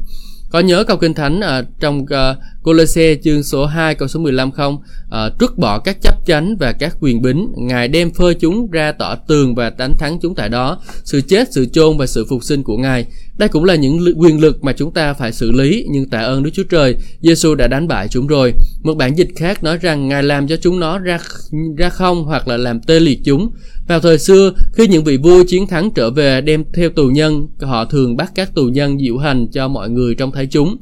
Có 0.50 0.60
nhớ 0.60 0.84
câu 0.84 0.98
kinh 0.98 1.14
thánh 1.14 1.42
ở 1.42 1.66
trong 1.80 2.06
à, 2.10 2.30
uh, 2.30 2.38
Colosse 2.64 3.16
chương 3.24 3.44
số 3.44 3.66
2 3.66 3.96
câu 3.96 4.08
số 4.08 4.20
15 4.20 4.52
không? 4.52 4.76
Uh, 4.76 5.40
trút 5.40 5.58
bỏ 5.58 5.80
các 5.80 5.98
chấp 6.02 6.26
chánh 6.26 6.56
và 6.60 6.72
các 6.72 6.98
quyền 7.00 7.22
bính, 7.22 7.54
Ngài 7.58 7.88
đem 7.88 8.14
phơi 8.14 8.34
chúng 8.34 8.72
ra 8.72 8.92
tỏ 8.92 9.16
tường 9.16 9.56
và 9.56 9.70
đánh 9.70 9.94
thắng 10.00 10.20
chúng 10.22 10.36
tại 10.36 10.50
đó. 10.50 10.82
Sự 11.04 11.22
chết, 11.22 11.48
sự 11.52 11.66
chôn 11.66 11.98
và 11.98 12.08
sự 12.08 12.26
phục 12.30 12.44
sinh 12.44 12.64
của 12.64 12.78
Ngài. 12.78 13.06
Đây 13.38 13.50
cũng 13.50 13.64
là 13.64 13.76
những 13.76 14.06
quyền 14.18 14.40
lực 14.40 14.64
mà 14.64 14.74
chúng 14.74 14.92
ta 14.92 15.14
phải 15.14 15.32
xử 15.32 15.52
lý, 15.52 15.86
nhưng 15.90 16.10
tạ 16.10 16.20
ơn 16.20 16.44
Đức 16.44 16.50
Chúa 16.54 16.64
Trời, 16.64 16.96
Giêsu 17.22 17.56
đã 17.56 17.68
đánh 17.68 17.88
bại 17.88 18.08
chúng 18.08 18.28
rồi. 18.28 18.54
Một 18.84 18.94
bản 18.94 19.18
dịch 19.18 19.30
khác 19.36 19.64
nói 19.64 19.78
rằng 19.78 20.08
Ngài 20.08 20.24
làm 20.24 20.48
cho 20.48 20.56
chúng 20.58 20.80
nó 20.80 21.00
ra 21.00 21.20
ra 21.78 21.90
không 21.90 22.24
hoặc 22.24 22.48
là 22.48 22.58
làm 22.58 22.80
tê 22.80 23.00
liệt 23.00 23.20
chúng. 23.26 23.52
Vào 23.88 24.00
thời 24.00 24.18
xưa, 24.18 24.52
khi 24.74 24.88
những 24.88 25.04
vị 25.04 25.18
vua 25.18 25.44
chiến 25.44 25.68
thắng 25.68 25.92
trở 25.96 26.12
về 26.12 26.42
đem 26.42 26.64
theo 26.74 26.90
tù 26.90 27.08
nhân, 27.08 27.48
họ 27.62 27.86
thường 27.86 28.18
bắt 28.18 28.32
các 28.36 28.56
tù 28.56 28.66
nhân 28.66 29.00
diệu 29.00 29.18
hành 29.18 29.48
cho 29.52 29.68
mọi 29.68 29.90
người 29.90 30.16
trong 30.16 30.32
thấy 30.32 30.48
chúng. 30.48 30.78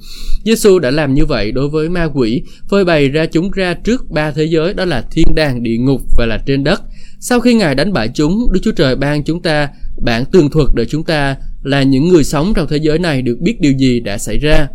Giêsu 0.45 0.79
đã 0.79 0.91
làm 0.91 1.13
như 1.13 1.25
vậy 1.25 1.51
đối 1.51 1.69
với 1.69 1.89
ma 1.89 2.09
quỷ, 2.13 2.43
phơi 2.69 2.85
bày 2.85 3.09
ra 3.09 3.25
chúng 3.25 3.51
ra 3.51 3.73
trước 3.73 4.09
ba 4.09 4.31
thế 4.31 4.43
giới 4.43 4.73
đó 4.73 4.85
là 4.85 5.03
thiên 5.11 5.27
đàng, 5.35 5.63
địa 5.63 5.77
ngục 5.77 6.01
và 6.17 6.25
là 6.25 6.37
trên 6.45 6.63
đất. 6.63 6.81
Sau 7.19 7.39
khi 7.39 7.53
Ngài 7.53 7.75
đánh 7.75 7.93
bại 7.93 8.09
chúng, 8.13 8.47
Đức 8.51 8.59
Chúa 8.63 8.71
Trời 8.71 8.95
ban 8.95 9.23
chúng 9.23 9.41
ta 9.41 9.69
bản 10.05 10.25
tường 10.31 10.49
thuật 10.49 10.67
để 10.75 10.85
chúng 10.85 11.03
ta 11.03 11.35
là 11.63 11.83
những 11.83 12.07
người 12.07 12.23
sống 12.23 12.53
trong 12.55 12.67
thế 12.67 12.77
giới 12.77 12.99
này 12.99 13.21
được 13.21 13.37
biết 13.39 13.61
điều 13.61 13.73
gì 13.73 13.99
đã 13.99 14.17
xảy 14.17 14.37
ra. 14.37 14.67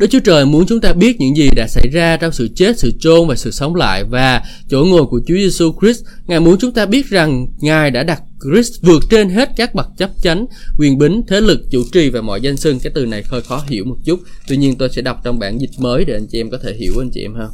Đức 0.00 0.06
Chúa 0.10 0.20
Trời 0.20 0.46
muốn 0.46 0.66
chúng 0.66 0.80
ta 0.80 0.92
biết 0.92 1.20
những 1.20 1.36
gì 1.36 1.48
đã 1.56 1.66
xảy 1.68 1.88
ra 1.92 2.16
trong 2.16 2.32
sự 2.32 2.48
chết, 2.54 2.78
sự 2.78 2.92
chôn 3.00 3.28
và 3.28 3.36
sự 3.36 3.50
sống 3.50 3.74
lại 3.74 4.04
và 4.04 4.42
chỗ 4.68 4.84
ngồi 4.84 5.06
của 5.06 5.20
Chúa 5.26 5.34
Giêsu 5.34 5.72
Christ. 5.80 6.04
Ngài 6.26 6.40
muốn 6.40 6.58
chúng 6.58 6.72
ta 6.72 6.86
biết 6.86 7.06
rằng 7.06 7.46
Ngài 7.60 7.90
đã 7.90 8.02
đặt 8.02 8.22
Christ 8.44 8.82
vượt 8.82 9.02
trên 9.10 9.28
hết 9.28 9.48
các 9.56 9.74
bậc 9.74 9.86
chấp 9.96 10.10
chánh, 10.22 10.46
quyền 10.78 10.98
bính, 10.98 11.22
thế 11.28 11.40
lực, 11.40 11.60
chủ 11.70 11.82
trì 11.92 12.10
và 12.10 12.20
mọi 12.20 12.40
danh 12.40 12.56
xưng. 12.56 12.78
Cái 12.78 12.92
từ 12.94 13.06
này 13.06 13.24
hơi 13.26 13.42
khó 13.42 13.64
hiểu 13.68 13.84
một 13.84 13.96
chút. 14.04 14.20
Tuy 14.48 14.56
nhiên 14.56 14.78
tôi 14.78 14.88
sẽ 14.88 15.02
đọc 15.02 15.20
trong 15.24 15.38
bản 15.38 15.60
dịch 15.60 15.70
mới 15.78 16.04
để 16.04 16.14
anh 16.14 16.26
chị 16.26 16.40
em 16.40 16.50
có 16.50 16.58
thể 16.62 16.74
hiểu 16.74 16.92
anh 16.98 17.10
chị 17.12 17.22
em 17.22 17.34
ha. 17.34 17.46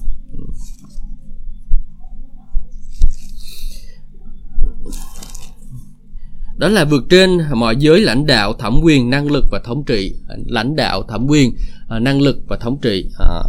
đó 6.58 6.68
là 6.68 6.84
vượt 6.84 7.04
trên 7.10 7.38
mọi 7.54 7.76
giới 7.78 8.00
lãnh 8.00 8.26
đạo 8.26 8.52
thẩm 8.52 8.80
quyền 8.82 9.10
năng 9.10 9.30
lực 9.30 9.44
và 9.50 9.60
thống 9.64 9.84
trị 9.84 10.14
lãnh 10.46 10.76
đạo 10.76 11.02
thẩm 11.02 11.26
quyền 11.26 11.56
à, 11.88 11.98
năng 11.98 12.20
lực 12.20 12.36
và 12.48 12.56
thống 12.56 12.78
trị 12.82 13.08
à, 13.18 13.42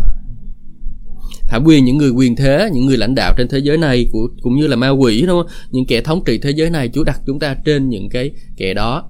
thẩm 1.47 1.63
quyền 1.63 1.85
những 1.85 1.97
người 1.97 2.09
quyền 2.09 2.35
thế 2.35 2.69
những 2.73 2.85
người 2.85 2.97
lãnh 2.97 3.15
đạo 3.15 3.33
trên 3.37 3.47
thế 3.47 3.59
giới 3.59 3.77
này 3.77 4.07
của 4.11 4.27
cũng 4.41 4.55
như 4.55 4.67
là 4.67 4.75
ma 4.75 4.89
quỷ 4.89 5.21
đúng 5.21 5.41
không? 5.41 5.51
Những 5.71 5.85
kẻ 5.85 6.01
thống 6.01 6.23
trị 6.25 6.37
thế 6.37 6.51
giới 6.51 6.69
này 6.69 6.89
chúa 6.93 7.03
đặt 7.03 7.21
chúng 7.25 7.39
ta 7.39 7.55
trên 7.65 7.89
những 7.89 8.09
cái 8.09 8.31
kẻ 8.57 8.73
đó. 8.73 9.09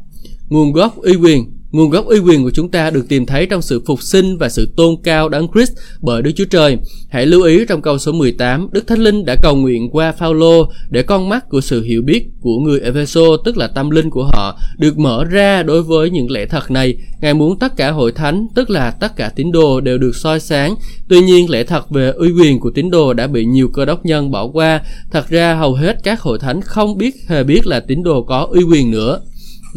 Nguồn 0.49 0.71
gốc 0.71 0.97
uy 1.01 1.15
quyền 1.15 1.56
Nguồn 1.77 1.89
gốc 1.89 2.05
uy 2.05 2.19
quyền 2.19 2.43
của 2.43 2.51
chúng 2.51 2.69
ta 2.69 2.89
được 2.89 3.05
tìm 3.09 3.25
thấy 3.25 3.45
trong 3.45 3.61
sự 3.61 3.81
phục 3.85 4.01
sinh 4.01 4.37
và 4.37 4.49
sự 4.49 4.69
tôn 4.75 4.95
cao 5.03 5.29
đấng 5.29 5.47
Christ 5.53 5.71
bởi 6.01 6.21
Đức 6.21 6.31
Chúa 6.35 6.45
Trời. 6.45 6.77
Hãy 7.09 7.25
lưu 7.25 7.43
ý 7.43 7.65
trong 7.65 7.81
câu 7.81 7.97
số 7.97 8.11
18, 8.11 8.67
Đức 8.71 8.87
Thánh 8.87 8.99
Linh 8.99 9.25
đã 9.25 9.35
cầu 9.43 9.55
nguyện 9.55 9.89
qua 9.91 10.11
Phaolô 10.11 10.71
để 10.89 11.03
con 11.03 11.29
mắt 11.29 11.49
của 11.49 11.61
sự 11.61 11.83
hiểu 11.83 12.01
biết 12.01 12.23
của 12.41 12.59
người 12.59 12.79
Epheso, 12.79 13.21
tức 13.45 13.57
là 13.57 13.67
tâm 13.67 13.89
linh 13.89 14.09
của 14.09 14.23
họ, 14.23 14.59
được 14.77 14.97
mở 14.97 15.23
ra 15.23 15.63
đối 15.63 15.83
với 15.83 16.09
những 16.09 16.31
lẽ 16.31 16.45
thật 16.45 16.71
này. 16.71 16.97
Ngài 17.21 17.33
muốn 17.33 17.59
tất 17.59 17.77
cả 17.77 17.91
hội 17.91 18.11
thánh, 18.11 18.47
tức 18.55 18.69
là 18.69 18.91
tất 18.91 19.15
cả 19.15 19.31
tín 19.35 19.51
đồ 19.51 19.81
đều 19.81 19.97
được 19.97 20.15
soi 20.15 20.39
sáng. 20.39 20.75
Tuy 21.07 21.21
nhiên, 21.21 21.49
lẽ 21.49 21.63
thật 21.63 21.89
về 21.89 22.11
uy 22.17 22.31
quyền 22.31 22.59
của 22.59 22.71
tín 22.75 22.89
đồ 22.91 23.13
đã 23.13 23.27
bị 23.27 23.45
nhiều 23.45 23.69
cơ 23.73 23.85
đốc 23.85 24.05
nhân 24.05 24.31
bỏ 24.31 24.47
qua. 24.47 24.81
Thật 25.11 25.29
ra, 25.29 25.55
hầu 25.55 25.73
hết 25.73 25.97
các 26.03 26.21
hội 26.21 26.39
thánh 26.39 26.61
không 26.61 26.97
biết 26.97 27.15
hề 27.27 27.43
biết 27.43 27.67
là 27.67 27.79
tín 27.79 28.03
đồ 28.03 28.23
có 28.23 28.47
uy 28.51 28.63
quyền 28.63 28.91
nữa. 28.91 29.19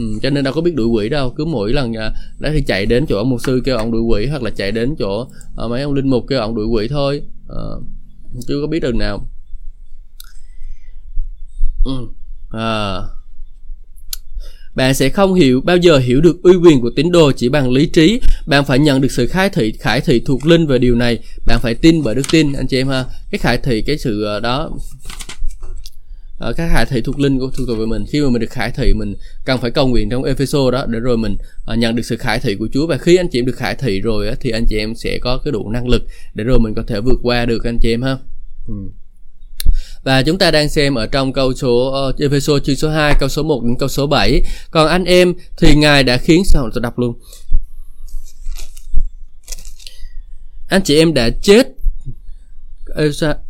Ừ, 0.00 0.18
cho 0.22 0.30
nên 0.30 0.44
đâu 0.44 0.54
có 0.54 0.60
biết 0.60 0.74
đuổi 0.74 0.86
quỷ 0.86 1.08
đâu. 1.08 1.30
Cứ 1.36 1.44
mỗi 1.44 1.72
lần 1.72 1.96
à, 1.96 2.12
đó 2.38 2.48
thì 2.52 2.62
chạy 2.66 2.86
đến 2.86 3.06
chỗ 3.08 3.16
ông 3.16 3.30
mục 3.30 3.40
sư 3.40 3.62
kêu 3.64 3.76
ông 3.76 3.92
đuổi 3.92 4.02
quỷ 4.02 4.26
hoặc 4.26 4.42
là 4.42 4.50
chạy 4.50 4.72
đến 4.72 4.94
chỗ 4.98 5.28
à, 5.56 5.66
mấy 5.70 5.82
ông 5.82 5.94
linh 5.94 6.08
mục 6.08 6.24
kêu 6.28 6.40
ông 6.40 6.54
đuổi 6.54 6.66
quỷ 6.66 6.88
thôi. 6.88 7.22
À, 7.48 7.64
chưa 8.48 8.60
có 8.60 8.66
biết 8.66 8.80
đường 8.80 8.98
nào. 8.98 9.28
Ừ. 11.84 12.06
à, 12.50 13.00
bạn 14.74 14.94
sẽ 14.94 15.08
không 15.08 15.34
hiểu 15.34 15.60
bao 15.60 15.76
giờ 15.76 15.98
hiểu 15.98 16.20
được 16.20 16.42
uy 16.42 16.56
quyền 16.56 16.80
của 16.80 16.90
tín 16.96 17.12
đồ 17.12 17.32
chỉ 17.36 17.48
bằng 17.48 17.70
lý 17.70 17.86
trí. 17.86 18.20
Bạn 18.46 18.64
phải 18.64 18.78
nhận 18.78 19.00
được 19.00 19.10
sự 19.10 19.26
khai 19.26 19.50
thị 19.50 19.72
khải 19.72 20.00
thị 20.00 20.20
thuộc 20.26 20.46
linh 20.46 20.66
về 20.66 20.78
điều 20.78 20.94
này. 20.94 21.18
Bạn 21.46 21.58
phải 21.62 21.74
tin 21.74 22.02
bởi 22.02 22.14
đức 22.14 22.26
tin 22.32 22.52
anh 22.52 22.66
chị 22.66 22.80
em 22.80 22.88
ha. 22.88 23.04
Cái 23.30 23.38
khải 23.38 23.58
thị 23.58 23.82
cái 23.82 23.98
sự 23.98 24.24
à, 24.24 24.40
đó 24.40 24.70
uh, 26.48 26.56
các 26.56 26.70
khải 26.72 26.86
thị 26.86 27.00
thuộc 27.00 27.18
linh 27.18 27.38
của 27.38 27.50
thuộc 27.56 27.78
về 27.78 27.86
mình 27.86 28.04
khi 28.08 28.20
mà 28.20 28.30
mình 28.30 28.40
được 28.40 28.50
khải 28.50 28.70
thị 28.70 28.92
mình 28.94 29.14
cần 29.44 29.60
phải 29.60 29.70
cầu 29.70 29.88
nguyện 29.88 30.10
trong 30.10 30.24
Epheso 30.24 30.70
đó 30.70 30.86
để 30.88 31.00
rồi 31.00 31.16
mình 31.16 31.36
uh, 31.72 31.78
nhận 31.78 31.96
được 31.96 32.02
sự 32.02 32.16
khải 32.16 32.38
thị 32.38 32.54
của 32.54 32.68
Chúa 32.72 32.86
và 32.86 32.98
khi 32.98 33.16
anh 33.16 33.28
chị 33.32 33.38
em 33.38 33.46
được 33.46 33.56
khải 33.56 33.74
thị 33.74 34.00
rồi 34.00 34.28
á, 34.28 34.34
thì 34.40 34.50
anh 34.50 34.64
chị 34.68 34.78
em 34.78 34.94
sẽ 34.94 35.18
có 35.22 35.38
cái 35.44 35.52
đủ 35.52 35.70
năng 35.70 35.88
lực 35.88 36.02
để 36.34 36.44
rồi 36.44 36.58
mình 36.58 36.74
có 36.74 36.82
thể 36.86 37.00
vượt 37.00 37.18
qua 37.22 37.46
được 37.46 37.64
anh 37.64 37.78
chị 37.82 37.94
em 37.94 38.02
ha. 38.02 38.16
Ừ. 38.68 38.74
Và 40.04 40.22
chúng 40.22 40.38
ta 40.38 40.50
đang 40.50 40.68
xem 40.68 40.94
ở 40.94 41.06
trong 41.06 41.32
câu 41.32 41.54
số 41.54 42.08
uh, 42.08 42.20
Epheso 42.20 42.58
chương 42.58 42.76
số 42.76 42.88
2 42.90 43.14
câu 43.20 43.28
số 43.28 43.42
1 43.42 43.62
đến 43.64 43.76
câu 43.78 43.88
số 43.88 44.06
7. 44.06 44.42
Còn 44.70 44.88
anh 44.88 45.04
em 45.04 45.34
thì 45.58 45.74
Ngài 45.74 46.04
đã 46.04 46.16
khiến 46.16 46.42
sao 46.44 46.70
tôi 46.74 46.82
đọc 46.82 46.98
luôn. 46.98 47.18
Anh 50.68 50.82
chị 50.82 50.98
em 50.98 51.14
đã 51.14 51.30
chết 51.42 51.66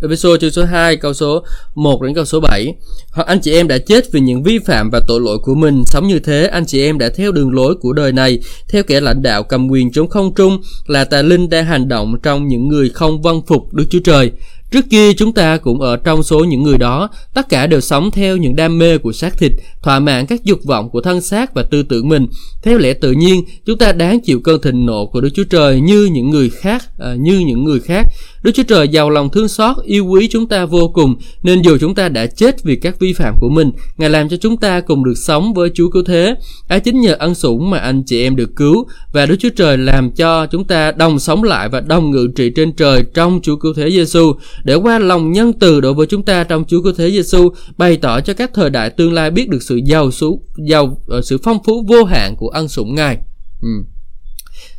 episode 0.00 0.40
chương 0.40 0.50
số 0.50 0.64
2 0.64 0.96
câu 0.96 1.14
số 1.14 1.44
1 1.74 2.02
đến 2.02 2.14
câu 2.14 2.24
số 2.24 2.40
7 2.40 2.74
Hoặc 3.12 3.26
anh 3.26 3.40
chị 3.40 3.52
em 3.52 3.68
đã 3.68 3.78
chết 3.78 4.12
vì 4.12 4.20
những 4.20 4.42
vi 4.42 4.58
phạm 4.58 4.90
và 4.92 5.00
tội 5.08 5.20
lỗi 5.20 5.38
của 5.42 5.54
mình. 5.54 5.82
Sống 5.86 6.08
như 6.08 6.18
thế, 6.18 6.46
anh 6.46 6.66
chị 6.66 6.82
em 6.82 6.98
đã 6.98 7.08
theo 7.16 7.32
đường 7.32 7.54
lối 7.54 7.74
của 7.74 7.92
đời 7.92 8.12
này. 8.12 8.38
Theo 8.68 8.82
kẻ 8.82 9.00
lãnh 9.00 9.22
đạo 9.22 9.42
cầm 9.42 9.68
quyền 9.68 9.92
chống 9.92 10.08
không 10.08 10.34
trung 10.34 10.60
Là 10.86 11.04
tà 11.04 11.22
linh 11.22 11.50
đang 11.50 11.64
hành 11.64 11.88
động 11.88 12.16
trong 12.22 12.48
những 12.48 12.68
người 12.68 12.88
không 12.88 13.22
vâng 13.22 13.42
phục 13.46 13.74
Đức 13.74 13.84
Chúa 13.90 14.00
Trời. 14.04 14.30
Trước 14.70 14.90
kia 14.90 15.12
chúng 15.12 15.32
ta 15.32 15.56
cũng 15.56 15.80
ở 15.80 15.96
trong 15.96 16.22
số 16.22 16.38
những 16.38 16.62
người 16.62 16.78
đó, 16.78 17.08
tất 17.34 17.48
cả 17.48 17.66
đều 17.66 17.80
sống 17.80 18.10
theo 18.10 18.36
những 18.36 18.56
đam 18.56 18.78
mê 18.78 18.98
của 18.98 19.12
xác 19.12 19.38
thịt, 19.38 19.52
thỏa 19.82 20.00
mãn 20.00 20.26
các 20.26 20.44
dục 20.44 20.60
vọng 20.64 20.90
của 20.90 21.00
thân 21.00 21.20
xác 21.20 21.54
và 21.54 21.62
tư 21.62 21.82
tưởng 21.82 22.08
mình. 22.08 22.26
Theo 22.62 22.78
lẽ 22.78 22.92
tự 22.92 23.12
nhiên, 23.12 23.44
chúng 23.66 23.78
ta 23.78 23.92
đáng 23.92 24.20
chịu 24.20 24.40
cơn 24.40 24.62
thịnh 24.62 24.86
nộ 24.86 25.06
của 25.06 25.20
Đức 25.20 25.28
Chúa 25.34 25.44
Trời 25.44 25.80
như 25.80 26.04
những 26.12 26.30
người 26.30 26.50
khác, 26.50 26.84
à, 26.98 27.14
như 27.18 27.38
những 27.38 27.64
người 27.64 27.80
khác. 27.80 28.06
Đức 28.42 28.50
Chúa 28.54 28.62
Trời 28.62 28.88
giàu 28.88 29.10
lòng 29.10 29.30
thương 29.30 29.48
xót, 29.48 29.76
yêu 29.84 30.06
quý 30.06 30.28
chúng 30.30 30.48
ta 30.48 30.64
vô 30.64 30.88
cùng, 30.94 31.16
nên 31.42 31.62
dù 31.62 31.78
chúng 31.80 31.94
ta 31.94 32.08
đã 32.08 32.26
chết 32.26 32.62
vì 32.64 32.76
các 32.76 33.00
vi 33.00 33.12
phạm 33.12 33.34
của 33.40 33.48
mình, 33.48 33.70
Ngài 33.98 34.10
làm 34.10 34.28
cho 34.28 34.36
chúng 34.36 34.56
ta 34.56 34.80
cùng 34.80 35.04
được 35.04 35.14
sống 35.16 35.54
với 35.54 35.70
Chúa 35.74 35.90
cứu 35.90 36.02
thế. 36.06 36.34
Ấy 36.68 36.80
chính 36.80 37.00
nhờ 37.00 37.16
ân 37.18 37.34
sủng 37.34 37.70
mà 37.70 37.78
anh 37.78 38.02
chị 38.06 38.22
em 38.22 38.36
được 38.36 38.56
cứu, 38.56 38.86
và 39.12 39.26
Đức 39.26 39.36
Chúa 39.38 39.48
Trời 39.56 39.78
làm 39.78 40.10
cho 40.10 40.46
chúng 40.46 40.64
ta 40.64 40.92
đồng 40.92 41.18
sống 41.18 41.42
lại 41.42 41.68
và 41.68 41.80
đồng 41.80 42.10
ngự 42.10 42.28
trị 42.36 42.50
trên 42.50 42.72
trời 42.72 43.04
trong 43.14 43.40
Chúa 43.42 43.56
cứu 43.56 43.72
thế 43.76 43.90
Giêsu 43.90 44.32
để 44.64 44.74
qua 44.74 44.98
lòng 44.98 45.32
nhân 45.32 45.52
từ 45.52 45.80
đối 45.80 45.94
với 45.94 46.06
chúng 46.06 46.22
ta 46.22 46.44
trong 46.44 46.64
Chúa 46.64 46.82
cứu 46.82 46.92
thế 46.96 47.10
Giêsu 47.10 47.48
bày 47.76 47.96
tỏ 47.96 48.20
cho 48.20 48.34
các 48.34 48.50
thời 48.54 48.70
đại 48.70 48.90
tương 48.90 49.12
lai 49.12 49.30
biết 49.30 49.48
được 49.48 49.62
sự 49.62 49.80
giàu 49.84 50.10
số 50.10 50.40
giàu 50.68 50.98
ờ, 51.06 51.22
sự 51.22 51.38
phong 51.44 51.58
phú 51.64 51.84
vô 51.88 52.04
hạn 52.04 52.36
của 52.36 52.48
ân 52.48 52.68
sủng 52.68 52.94
Ngài. 52.94 53.18
Ừ. 53.62 53.68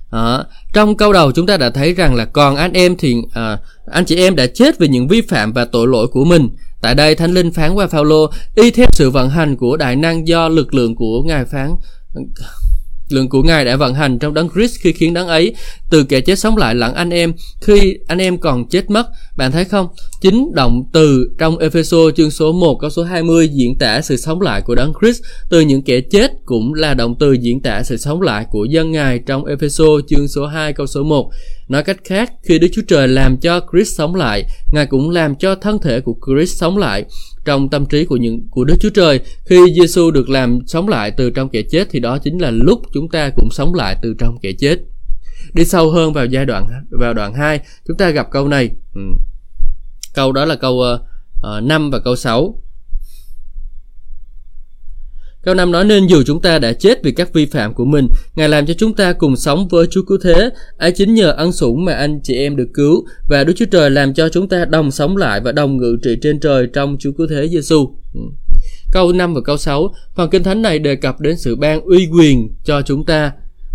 À, 0.09 0.43
trong 0.73 0.97
câu 0.97 1.13
đầu 1.13 1.31
chúng 1.31 1.45
ta 1.45 1.57
đã 1.57 1.69
thấy 1.69 1.93
rằng 1.93 2.15
là 2.15 2.25
còn 2.25 2.55
anh 2.55 2.73
em 2.73 2.95
thì 2.97 3.15
à, 3.33 3.57
anh 3.91 4.05
chị 4.05 4.15
em 4.15 4.35
đã 4.35 4.47
chết 4.47 4.79
vì 4.79 4.87
những 4.87 5.07
vi 5.07 5.21
phạm 5.21 5.53
và 5.53 5.65
tội 5.65 5.87
lỗi 5.87 6.07
của 6.07 6.25
mình. 6.25 6.49
Tại 6.81 6.95
đây 6.95 7.15
Thánh 7.15 7.33
Linh 7.33 7.51
phán 7.51 7.73
qua 7.73 7.87
Phaolô 7.87 8.31
y 8.55 8.71
theo 8.71 8.87
sự 8.91 9.09
vận 9.09 9.29
hành 9.29 9.55
của 9.55 9.77
đại 9.77 9.95
năng 9.95 10.27
do 10.27 10.49
lực 10.49 10.73
lượng 10.73 10.95
của 10.95 11.23
Ngài 11.23 11.45
phán 11.45 11.75
lượng 13.13 13.29
của 13.29 13.43
Ngài 13.43 13.65
đã 13.65 13.75
vận 13.75 13.93
hành 13.93 14.19
trong 14.19 14.33
đấng 14.33 14.49
Christ 14.49 14.79
khi 14.79 14.91
khiến 14.91 15.13
đấng 15.13 15.27
ấy 15.27 15.55
từ 15.89 16.03
kẻ 16.03 16.21
chết 16.21 16.39
sống 16.39 16.57
lại 16.57 16.75
lẫn 16.75 16.93
anh 16.93 17.09
em 17.09 17.33
khi 17.61 17.93
anh 18.07 18.17
em 18.17 18.37
còn 18.37 18.69
chết 18.69 18.89
mất. 18.89 19.07
Bạn 19.37 19.51
thấy 19.51 19.65
không? 19.65 19.87
Chính 20.21 20.51
động 20.53 20.83
từ 20.93 21.29
trong 21.37 21.57
Epheso 21.57 21.97
chương 22.15 22.31
số 22.31 22.51
1 22.51 22.77
câu 22.81 22.89
số 22.89 23.03
20 23.03 23.47
diễn 23.47 23.77
tả 23.79 24.01
sự 24.01 24.17
sống 24.17 24.41
lại 24.41 24.61
của 24.61 24.75
đấng 24.75 24.93
Christ 25.01 25.23
từ 25.49 25.59
những 25.59 25.81
kẻ 25.81 26.01
chết 26.01 26.31
cũng 26.45 26.73
là 26.73 26.93
động 26.93 27.15
từ 27.19 27.33
diễn 27.33 27.61
tả 27.61 27.83
sự 27.83 27.97
sống 27.97 28.21
lại 28.21 28.45
của 28.51 28.65
dân 28.65 28.91
Ngài 28.91 29.19
trong 29.19 29.45
Epheso 29.45 29.85
chương 30.07 30.27
số 30.27 30.45
2 30.45 30.73
câu 30.73 30.87
số 30.87 31.03
1. 31.03 31.31
Nói 31.71 31.83
cách 31.83 31.97
khác, 32.03 32.33
khi 32.43 32.59
Đức 32.59 32.67
Chúa 32.73 32.81
Trời 32.87 33.07
làm 33.07 33.37
cho 33.37 33.59
Chris 33.71 33.97
sống 33.97 34.15
lại, 34.15 34.45
Ngài 34.71 34.85
cũng 34.85 35.09
làm 35.09 35.35
cho 35.35 35.55
thân 35.55 35.79
thể 35.79 36.01
của 36.01 36.15
Chris 36.25 36.55
sống 36.55 36.77
lại 36.77 37.05
trong 37.45 37.69
tâm 37.69 37.85
trí 37.85 38.05
của 38.05 38.17
những 38.17 38.47
của 38.49 38.63
Đức 38.63 38.75
Chúa 38.79 38.89
Trời 38.89 39.19
khi 39.45 39.57
Giêsu 39.79 40.11
được 40.11 40.29
làm 40.29 40.59
sống 40.67 40.87
lại 40.87 41.11
từ 41.11 41.29
trong 41.29 41.49
kẻ 41.49 41.61
chết 41.71 41.87
thì 41.91 41.99
đó 41.99 42.17
chính 42.17 42.37
là 42.37 42.51
lúc 42.51 42.81
chúng 42.93 43.09
ta 43.09 43.29
cũng 43.35 43.49
sống 43.51 43.73
lại 43.73 43.95
từ 44.01 44.15
trong 44.19 44.37
kẻ 44.41 44.51
chết. 44.59 44.79
Đi 45.53 45.65
sâu 45.65 45.91
hơn 45.91 46.13
vào 46.13 46.25
giai 46.25 46.45
đoạn 46.45 46.67
vào 46.91 47.13
đoạn 47.13 47.33
2, 47.33 47.59
chúng 47.87 47.97
ta 47.97 48.09
gặp 48.09 48.27
câu 48.31 48.47
này. 48.47 48.69
Ừ. 48.95 49.01
Câu 50.13 50.31
đó 50.31 50.45
là 50.45 50.55
câu 50.55 50.81
ờ, 50.81 50.99
ờ, 51.41 51.57
uh, 51.57 51.63
5 51.63 51.91
và 51.91 51.99
câu 51.99 52.15
6. 52.15 52.60
Câu 55.43 55.55
năm 55.55 55.71
nói 55.71 55.85
nên 55.85 56.07
dù 56.07 56.23
chúng 56.23 56.41
ta 56.41 56.59
đã 56.59 56.73
chết 56.73 57.03
vì 57.03 57.11
các 57.11 57.33
vi 57.33 57.45
phạm 57.45 57.73
của 57.73 57.85
mình, 57.85 58.07
Ngài 58.35 58.49
làm 58.49 58.65
cho 58.65 58.73
chúng 58.73 58.93
ta 58.93 59.13
cùng 59.13 59.35
sống 59.35 59.67
với 59.67 59.87
Chúa 59.87 60.01
Cứu 60.07 60.17
Thế. 60.23 60.49
Ấy 60.77 60.91
chính 60.91 61.13
nhờ 61.13 61.31
ân 61.31 61.51
sủng 61.51 61.85
mà 61.85 61.93
anh 61.93 62.19
chị 62.23 62.35
em 62.35 62.55
được 62.55 62.67
cứu 62.73 63.05
và 63.29 63.43
Đức 63.43 63.53
Chúa 63.55 63.65
Trời 63.71 63.89
làm 63.89 64.13
cho 64.13 64.29
chúng 64.29 64.49
ta 64.49 64.65
đồng 64.65 64.91
sống 64.91 65.17
lại 65.17 65.41
và 65.41 65.51
đồng 65.51 65.77
ngự 65.77 65.97
trị 66.03 66.15
trên 66.21 66.39
trời 66.39 66.67
trong 66.73 66.97
Chúa 66.99 67.11
Cứu 67.11 67.27
Thế 67.29 67.47
Giêsu. 67.47 67.95
Ừ. 68.13 68.21
Câu 68.91 69.11
5 69.11 69.33
và 69.33 69.41
câu 69.45 69.57
6, 69.57 69.93
phần 70.15 70.29
kinh 70.29 70.43
thánh 70.43 70.61
này 70.61 70.79
đề 70.79 70.95
cập 70.95 71.19
đến 71.19 71.37
sự 71.37 71.55
ban 71.55 71.81
uy 71.81 72.07
quyền 72.11 72.49
cho 72.63 72.81
chúng 72.81 73.05
ta 73.05 73.31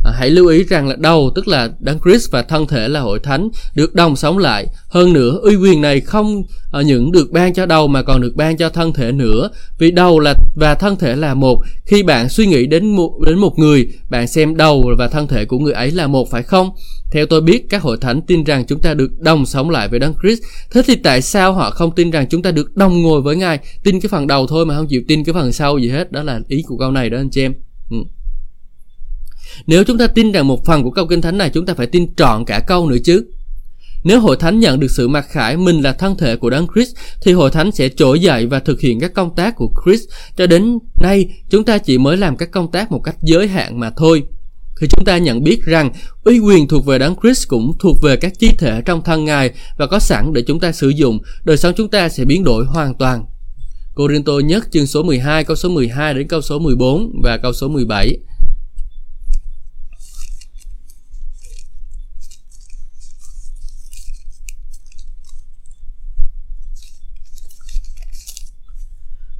À, 0.06 0.12
hãy 0.18 0.30
lưu 0.30 0.46
ý 0.46 0.64
rằng 0.64 0.88
là 0.88 0.96
đầu 0.98 1.30
tức 1.34 1.48
là 1.48 1.70
đấng 1.78 1.98
Christ 2.04 2.30
và 2.30 2.42
thân 2.42 2.66
thể 2.66 2.88
là 2.88 3.00
hội 3.00 3.18
thánh 3.18 3.48
được 3.74 3.94
đồng 3.94 4.16
sống 4.16 4.38
lại. 4.38 4.66
Hơn 4.88 5.12
nữa 5.12 5.38
uy 5.42 5.56
quyền 5.56 5.80
này 5.80 6.00
không 6.00 6.42
à, 6.72 6.82
những 6.82 7.12
được 7.12 7.30
ban 7.30 7.54
cho 7.54 7.66
đầu 7.66 7.88
mà 7.88 8.02
còn 8.02 8.20
được 8.20 8.36
ban 8.36 8.56
cho 8.56 8.68
thân 8.68 8.92
thể 8.92 9.12
nữa. 9.12 9.50
Vì 9.78 9.90
đầu 9.90 10.20
là 10.20 10.34
và 10.56 10.74
thân 10.74 10.96
thể 10.96 11.16
là 11.16 11.34
một. 11.34 11.62
Khi 11.86 12.02
bạn 12.02 12.28
suy 12.28 12.46
nghĩ 12.46 12.66
đến 12.66 12.96
một 12.96 13.20
đến 13.26 13.38
một 13.38 13.58
người 13.58 13.88
bạn 14.10 14.26
xem 14.26 14.56
đầu 14.56 14.90
và 14.98 15.08
thân 15.08 15.26
thể 15.26 15.44
của 15.44 15.58
người 15.58 15.72
ấy 15.72 15.90
là 15.90 16.06
một 16.06 16.30
phải 16.30 16.42
không? 16.42 16.70
Theo 17.10 17.26
tôi 17.26 17.40
biết 17.40 17.66
các 17.70 17.82
hội 17.82 17.96
thánh 18.00 18.22
tin 18.22 18.44
rằng 18.44 18.64
chúng 18.66 18.80
ta 18.80 18.94
được 18.94 19.10
đồng 19.18 19.46
sống 19.46 19.70
lại 19.70 19.88
với 19.88 19.98
đấng 19.98 20.14
Christ. 20.22 20.42
Thế 20.70 20.82
thì 20.86 20.96
tại 20.96 21.22
sao 21.22 21.52
họ 21.52 21.70
không 21.70 21.90
tin 21.90 22.10
rằng 22.10 22.26
chúng 22.30 22.42
ta 22.42 22.50
được 22.50 22.76
đồng 22.76 23.02
ngồi 23.02 23.22
với 23.22 23.36
ngài? 23.36 23.58
Tin 23.84 24.00
cái 24.00 24.08
phần 24.08 24.26
đầu 24.26 24.46
thôi 24.46 24.66
mà 24.66 24.76
không 24.76 24.86
chịu 24.88 25.02
tin 25.08 25.24
cái 25.24 25.32
phần 25.32 25.52
sau 25.52 25.78
gì 25.78 25.88
hết. 25.88 26.12
Đó 26.12 26.22
là 26.22 26.40
ý 26.48 26.62
của 26.66 26.76
câu 26.78 26.90
này 26.90 27.10
đó 27.10 27.18
anh 27.18 27.30
chị 27.30 27.42
em. 27.42 27.54
Ừ. 27.90 27.96
Nếu 29.66 29.84
chúng 29.84 29.98
ta 29.98 30.06
tin 30.06 30.32
rằng 30.32 30.48
một 30.48 30.64
phần 30.64 30.82
của 30.82 30.90
câu 30.90 31.06
kinh 31.06 31.20
thánh 31.20 31.38
này 31.38 31.50
chúng 31.50 31.66
ta 31.66 31.74
phải 31.74 31.86
tin 31.86 32.14
trọn 32.14 32.44
cả 32.44 32.60
câu 32.66 32.88
nữa 32.88 32.98
chứ. 33.04 33.24
Nếu 34.04 34.20
hội 34.20 34.36
thánh 34.36 34.60
nhận 34.60 34.80
được 34.80 34.90
sự 34.90 35.08
mặc 35.08 35.26
khải 35.30 35.56
mình 35.56 35.80
là 35.80 35.92
thân 35.92 36.16
thể 36.16 36.36
của 36.36 36.50
Đấng 36.50 36.66
Christ 36.74 36.96
thì 37.22 37.32
hội 37.32 37.50
thánh 37.50 37.72
sẽ 37.72 37.88
trỗi 37.88 38.20
dậy 38.20 38.46
và 38.46 38.58
thực 38.58 38.80
hiện 38.80 39.00
các 39.00 39.14
công 39.14 39.34
tác 39.34 39.56
của 39.56 39.70
Christ. 39.84 40.08
Cho 40.36 40.46
đến 40.46 40.78
nay 41.02 41.28
chúng 41.50 41.64
ta 41.64 41.78
chỉ 41.78 41.98
mới 41.98 42.16
làm 42.16 42.36
các 42.36 42.50
công 42.50 42.70
tác 42.70 42.92
một 42.92 43.00
cách 43.04 43.16
giới 43.22 43.48
hạn 43.48 43.80
mà 43.80 43.90
thôi. 43.96 44.22
Khi 44.76 44.86
chúng 44.90 45.04
ta 45.04 45.18
nhận 45.18 45.42
biết 45.42 45.62
rằng 45.62 45.90
uy 46.24 46.38
quyền 46.38 46.68
thuộc 46.68 46.86
về 46.86 46.98
Đấng 46.98 47.14
Christ 47.22 47.48
cũng 47.48 47.72
thuộc 47.78 47.96
về 48.02 48.16
các 48.16 48.32
chi 48.38 48.50
thể 48.58 48.82
trong 48.84 49.02
thân 49.04 49.24
Ngài 49.24 49.50
và 49.78 49.86
có 49.86 49.98
sẵn 49.98 50.32
để 50.32 50.42
chúng 50.46 50.60
ta 50.60 50.72
sử 50.72 50.88
dụng, 50.88 51.18
đời 51.44 51.56
sống 51.56 51.74
chúng 51.76 51.88
ta 51.88 52.08
sẽ 52.08 52.24
biến 52.24 52.44
đổi 52.44 52.64
hoàn 52.64 52.94
toàn. 52.94 53.24
corinthô 53.94 54.40
nhất 54.40 54.68
chương 54.72 54.86
số 54.86 55.02
12 55.02 55.44
câu 55.44 55.56
số 55.56 55.68
12 55.68 56.14
đến 56.14 56.28
câu 56.28 56.40
số 56.40 56.58
14 56.58 57.12
và 57.22 57.36
câu 57.36 57.52
số 57.52 57.68
17. 57.68 58.18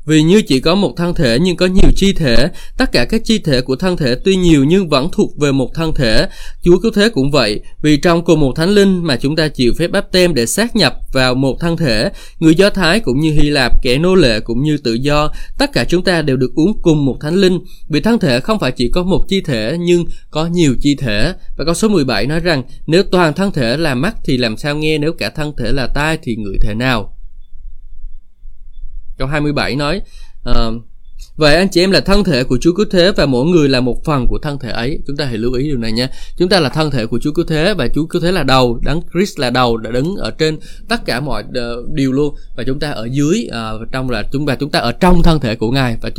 Vì 0.06 0.22
như 0.22 0.42
chỉ 0.42 0.60
có 0.60 0.74
một 0.74 0.92
thân 0.96 1.14
thể 1.14 1.38
nhưng 1.42 1.56
có 1.56 1.66
nhiều 1.66 1.90
chi 1.96 2.12
thể, 2.12 2.48
tất 2.76 2.92
cả 2.92 3.04
các 3.04 3.24
chi 3.24 3.38
thể 3.38 3.60
của 3.60 3.76
thân 3.76 3.96
thể 3.96 4.14
tuy 4.24 4.36
nhiều 4.36 4.64
nhưng 4.64 4.88
vẫn 4.88 5.08
thuộc 5.12 5.38
về 5.38 5.52
một 5.52 5.70
thân 5.74 5.94
thể. 5.94 6.28
Chúa 6.64 6.78
cứu 6.78 6.92
thế 6.94 7.08
cũng 7.08 7.30
vậy, 7.30 7.60
vì 7.82 7.96
trong 7.96 8.24
cùng 8.24 8.40
một 8.40 8.52
thánh 8.56 8.70
linh 8.70 9.04
mà 9.04 9.16
chúng 9.16 9.36
ta 9.36 9.48
chịu 9.48 9.72
phép 9.78 9.88
báp 9.88 10.12
tem 10.12 10.34
để 10.34 10.46
xác 10.46 10.76
nhập 10.76 10.94
vào 11.12 11.34
một 11.34 11.56
thân 11.60 11.76
thể, 11.76 12.10
người 12.38 12.54
Do 12.54 12.70
Thái 12.70 13.00
cũng 13.00 13.20
như 13.20 13.32
Hy 13.32 13.50
Lạp, 13.50 13.82
kẻ 13.82 13.98
nô 13.98 14.14
lệ 14.14 14.40
cũng 14.40 14.62
như 14.62 14.78
tự 14.84 14.94
do, 14.94 15.30
tất 15.58 15.72
cả 15.72 15.84
chúng 15.84 16.04
ta 16.04 16.22
đều 16.22 16.36
được 16.36 16.54
uống 16.54 16.82
cùng 16.82 17.04
một 17.04 17.16
thánh 17.20 17.34
linh, 17.34 17.58
vì 17.88 18.00
thân 18.00 18.18
thể 18.18 18.40
không 18.40 18.58
phải 18.58 18.72
chỉ 18.72 18.90
có 18.94 19.02
một 19.02 19.24
chi 19.28 19.40
thể 19.40 19.76
nhưng 19.80 20.04
có 20.30 20.46
nhiều 20.46 20.74
chi 20.80 20.96
thể. 20.96 21.32
Và 21.56 21.64
câu 21.64 21.74
số 21.74 21.88
17 21.88 22.26
nói 22.26 22.40
rằng 22.40 22.62
nếu 22.86 23.02
toàn 23.02 23.32
thân 23.32 23.52
thể 23.52 23.76
là 23.76 23.94
mắt 23.94 24.16
thì 24.24 24.36
làm 24.36 24.56
sao 24.56 24.76
nghe, 24.76 24.98
nếu 24.98 25.12
cả 25.12 25.30
thân 25.30 25.52
thể 25.58 25.72
là 25.72 25.86
tai 25.94 26.18
thì 26.22 26.36
ngửi 26.36 26.58
thể 26.62 26.74
nào? 26.74 27.15
Câu 29.18 29.28
27 29.28 29.76
nói 29.76 30.00
uh, 30.50 30.82
Vậy 31.36 31.54
anh 31.54 31.68
chị 31.68 31.80
em 31.80 31.90
là 31.90 32.00
thân 32.00 32.24
thể 32.24 32.44
của 32.44 32.58
Chúa 32.60 32.74
Cứu 32.74 32.86
Thế 32.90 33.12
và 33.12 33.26
mỗi 33.26 33.46
người 33.46 33.68
là 33.68 33.80
một 33.80 34.04
phần 34.04 34.26
của 34.28 34.38
thân 34.42 34.58
thể 34.58 34.70
ấy. 34.70 34.98
Chúng 35.06 35.16
ta 35.16 35.24
hãy 35.24 35.38
lưu 35.38 35.52
ý 35.52 35.64
điều 35.64 35.78
này 35.78 35.92
nha. 35.92 36.08
Chúng 36.36 36.48
ta 36.48 36.60
là 36.60 36.68
thân 36.68 36.90
thể 36.90 37.06
của 37.06 37.18
Chúa 37.22 37.32
Cứu 37.32 37.44
Thế 37.48 37.74
và 37.74 37.88
Chúa 37.94 38.06
Cứu 38.06 38.22
Thế 38.22 38.32
là 38.32 38.42
đầu, 38.42 38.80
Đấng 38.82 39.00
Christ 39.12 39.38
là 39.38 39.50
đầu 39.50 39.76
đã 39.76 39.90
đứng 39.90 40.16
ở 40.16 40.30
trên 40.30 40.58
tất 40.88 41.06
cả 41.06 41.20
mọi 41.20 41.44
ờ, 41.54 41.82
điều 41.94 42.12
luôn 42.12 42.34
và 42.56 42.64
chúng 42.66 42.78
ta 42.78 42.90
ở 42.90 43.08
dưới 43.12 43.48
uh, 43.48 43.92
trong 43.92 44.10
là 44.10 44.22
chúng 44.32 44.46
ta 44.46 44.56
chúng 44.60 44.70
ta 44.70 44.78
ở 44.78 44.92
trong 44.92 45.22
thân 45.22 45.40
thể 45.40 45.56
của 45.56 45.70
Ngài 45.70 45.96
và 46.02 46.10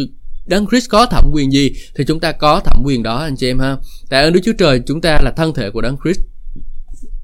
Đấng 0.45 0.67
Christ 0.67 0.89
có 0.89 1.05
thẩm 1.05 1.31
quyền 1.33 1.51
gì 1.51 1.71
thì 1.95 2.03
chúng 2.07 2.19
ta 2.19 2.31
có 2.31 2.59
thẩm 2.65 2.81
quyền 2.85 3.03
đó 3.03 3.17
anh 3.17 3.35
chị 3.35 3.47
em 3.47 3.59
ha. 3.59 3.77
Tại 4.09 4.23
ơn 4.23 4.33
Đức 4.33 4.39
Chúa 4.45 4.53
Trời 4.57 4.81
chúng 4.87 5.01
ta 5.01 5.19
là 5.23 5.31
thân 5.31 5.53
thể 5.53 5.69
của 5.69 5.81
Đấng 5.81 5.97
Christ. 6.03 6.19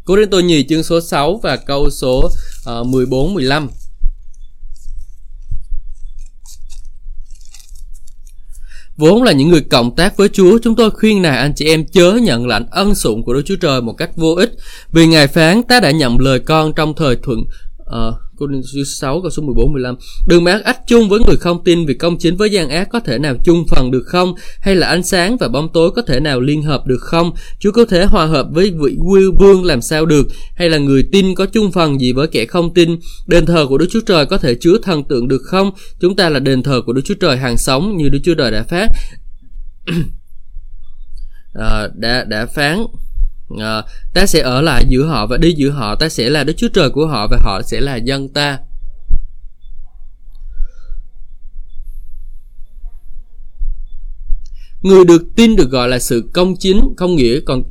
cô 0.05 0.15
đến 0.15 0.29
tôi 0.29 0.43
nhì 0.43 0.63
chương 0.63 0.83
số 0.83 1.01
6 1.01 1.39
và 1.43 1.55
câu 1.55 1.89
số 1.89 2.31
uh, 2.81 2.87
14 2.87 3.33
15. 3.33 3.69
Vốn 8.97 9.23
là 9.23 9.31
những 9.31 9.49
người 9.49 9.61
cộng 9.61 9.95
tác 9.95 10.17
với 10.17 10.29
Chúa, 10.29 10.59
chúng 10.63 10.75
tôi 10.75 10.91
khuyên 10.91 11.21
nài 11.21 11.37
anh 11.37 11.53
chị 11.55 11.65
em 11.65 11.85
chớ 11.85 12.11
nhận 12.21 12.47
lãnh 12.47 12.65
ân 12.71 12.95
sủng 12.95 13.23
của 13.23 13.33
Đức 13.33 13.41
Chúa 13.45 13.55
Trời 13.55 13.81
một 13.81 13.93
cách 13.93 14.09
vô 14.15 14.35
ích. 14.35 14.51
Vì 14.91 15.07
Ngài 15.07 15.27
phán 15.27 15.63
ta 15.63 15.79
đã 15.79 15.91
nhậm 15.91 16.17
lời 16.17 16.39
con 16.39 16.73
trong 16.73 16.93
thời 16.95 17.15
thuận 17.15 17.39
uh, 17.81 18.32
Cô 18.47 18.83
6 18.85 19.21
câu 19.21 19.29
số 19.29 19.43
14 19.43 19.73
15. 19.73 19.95
Đừng 20.27 20.43
mang 20.43 20.63
ách 20.63 20.87
chung 20.87 21.09
với 21.09 21.19
người 21.27 21.37
không 21.37 21.63
tin 21.63 21.85
vì 21.85 21.93
công 21.93 22.17
chính 22.17 22.37
với 22.37 22.51
gian 22.51 22.69
ác 22.69 22.89
có 22.91 22.99
thể 22.99 23.17
nào 23.17 23.35
chung 23.43 23.65
phần 23.69 23.91
được 23.91 24.03
không? 24.05 24.35
Hay 24.59 24.75
là 24.75 24.87
ánh 24.87 25.03
sáng 25.03 25.37
và 25.37 25.47
bóng 25.47 25.69
tối 25.73 25.91
có 25.91 26.01
thể 26.01 26.19
nào 26.19 26.39
liên 26.39 26.63
hợp 26.63 26.87
được 26.87 27.01
không? 27.01 27.31
Chúa 27.59 27.71
có 27.71 27.85
thể 27.85 28.05
hòa 28.05 28.25
hợp 28.25 28.47
với 28.51 28.71
vị 28.71 28.97
vương 29.39 29.65
làm 29.65 29.81
sao 29.81 30.05
được? 30.05 30.27
Hay 30.55 30.69
là 30.69 30.77
người 30.77 31.03
tin 31.11 31.35
có 31.35 31.45
chung 31.45 31.71
phần 31.71 32.01
gì 32.01 32.13
với 32.13 32.27
kẻ 32.27 32.45
không 32.45 32.73
tin? 32.73 32.99
Đền 33.27 33.45
thờ 33.45 33.65
của 33.69 33.77
Đức 33.77 33.87
Chúa 33.89 34.01
Trời 34.05 34.25
có 34.25 34.37
thể 34.37 34.55
chứa 34.55 34.77
thần 34.83 35.03
tượng 35.03 35.27
được 35.27 35.41
không? 35.45 35.71
Chúng 35.99 36.15
ta 36.15 36.29
là 36.29 36.39
đền 36.39 36.63
thờ 36.63 36.81
của 36.85 36.93
Đức 36.93 37.01
Chúa 37.05 37.15
Trời 37.19 37.37
hàng 37.37 37.57
sống 37.57 37.97
như 37.97 38.09
Đức 38.09 38.19
Chúa 38.23 38.35
Trời 38.35 38.51
đã 38.51 38.63
phát. 38.63 38.87
à, 41.53 41.87
đã 41.95 42.23
đã 42.23 42.45
phán 42.45 42.85
à, 43.59 43.83
ta 44.13 44.25
sẽ 44.25 44.41
ở 44.41 44.61
lại 44.61 44.85
giữa 44.87 45.05
họ 45.05 45.27
và 45.27 45.37
đi 45.37 45.53
giữa 45.57 45.69
họ 45.69 45.95
ta 45.95 46.09
sẽ 46.09 46.29
là 46.29 46.43
đức 46.43 46.53
chúa 46.57 46.69
trời 46.73 46.89
của 46.89 47.07
họ 47.07 47.27
và 47.27 47.37
họ 47.41 47.61
sẽ 47.61 47.81
là 47.81 47.95
dân 47.95 48.29
ta 48.29 48.59
người 54.81 55.05
được 55.05 55.21
tin 55.35 55.55
được 55.55 55.69
gọi 55.69 55.87
là 55.89 55.99
sự 55.99 56.29
công 56.33 56.55
chính 56.59 56.81
không 56.97 57.15
nghĩa 57.15 57.39
còn 57.39 57.63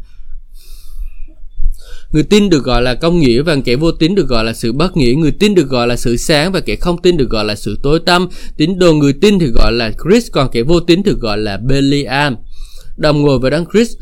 Người 2.13 2.23
tin 2.23 2.51
được 2.51 2.65
gọi 2.65 2.83
là 2.83 2.95
công 2.95 3.19
nghĩa 3.19 3.43
và 3.43 3.57
kẻ 3.65 3.77
vô 3.77 3.93
tín 3.93 4.15
được 4.15 4.29
gọi 4.29 4.45
là 4.45 4.53
sự 4.53 4.73
bất 4.73 4.97
nghĩa. 4.97 5.15
Người 5.15 5.33
tin 5.33 5.55
được 5.55 5.69
gọi 5.69 5.87
là 5.87 5.97
sự 5.97 6.17
sáng 6.17 6.53
và 6.53 6.61
kẻ 6.61 6.77
không 6.77 7.03
tin 7.03 7.17
được 7.17 7.31
gọi 7.31 7.45
là 7.45 7.55
sự 7.55 7.79
tối 7.83 8.01
tăm. 8.07 8.29
Tín 8.57 8.79
đồ 8.79 8.93
người 8.93 9.13
tin 9.13 9.39
thì 9.39 9.47
gọi 9.47 9.73
là 9.73 9.93
Chris 10.05 10.31
còn 10.33 10.49
kẻ 10.53 10.63
vô 10.63 10.81
tín 10.81 11.03
được 11.03 11.21
gọi 11.21 11.39
là 11.39 11.57
Belial. 11.57 12.33
Đồng 12.97 13.23
ngồi 13.23 13.39
với 13.39 13.51
đấng 13.51 13.65
Chris 13.73 13.97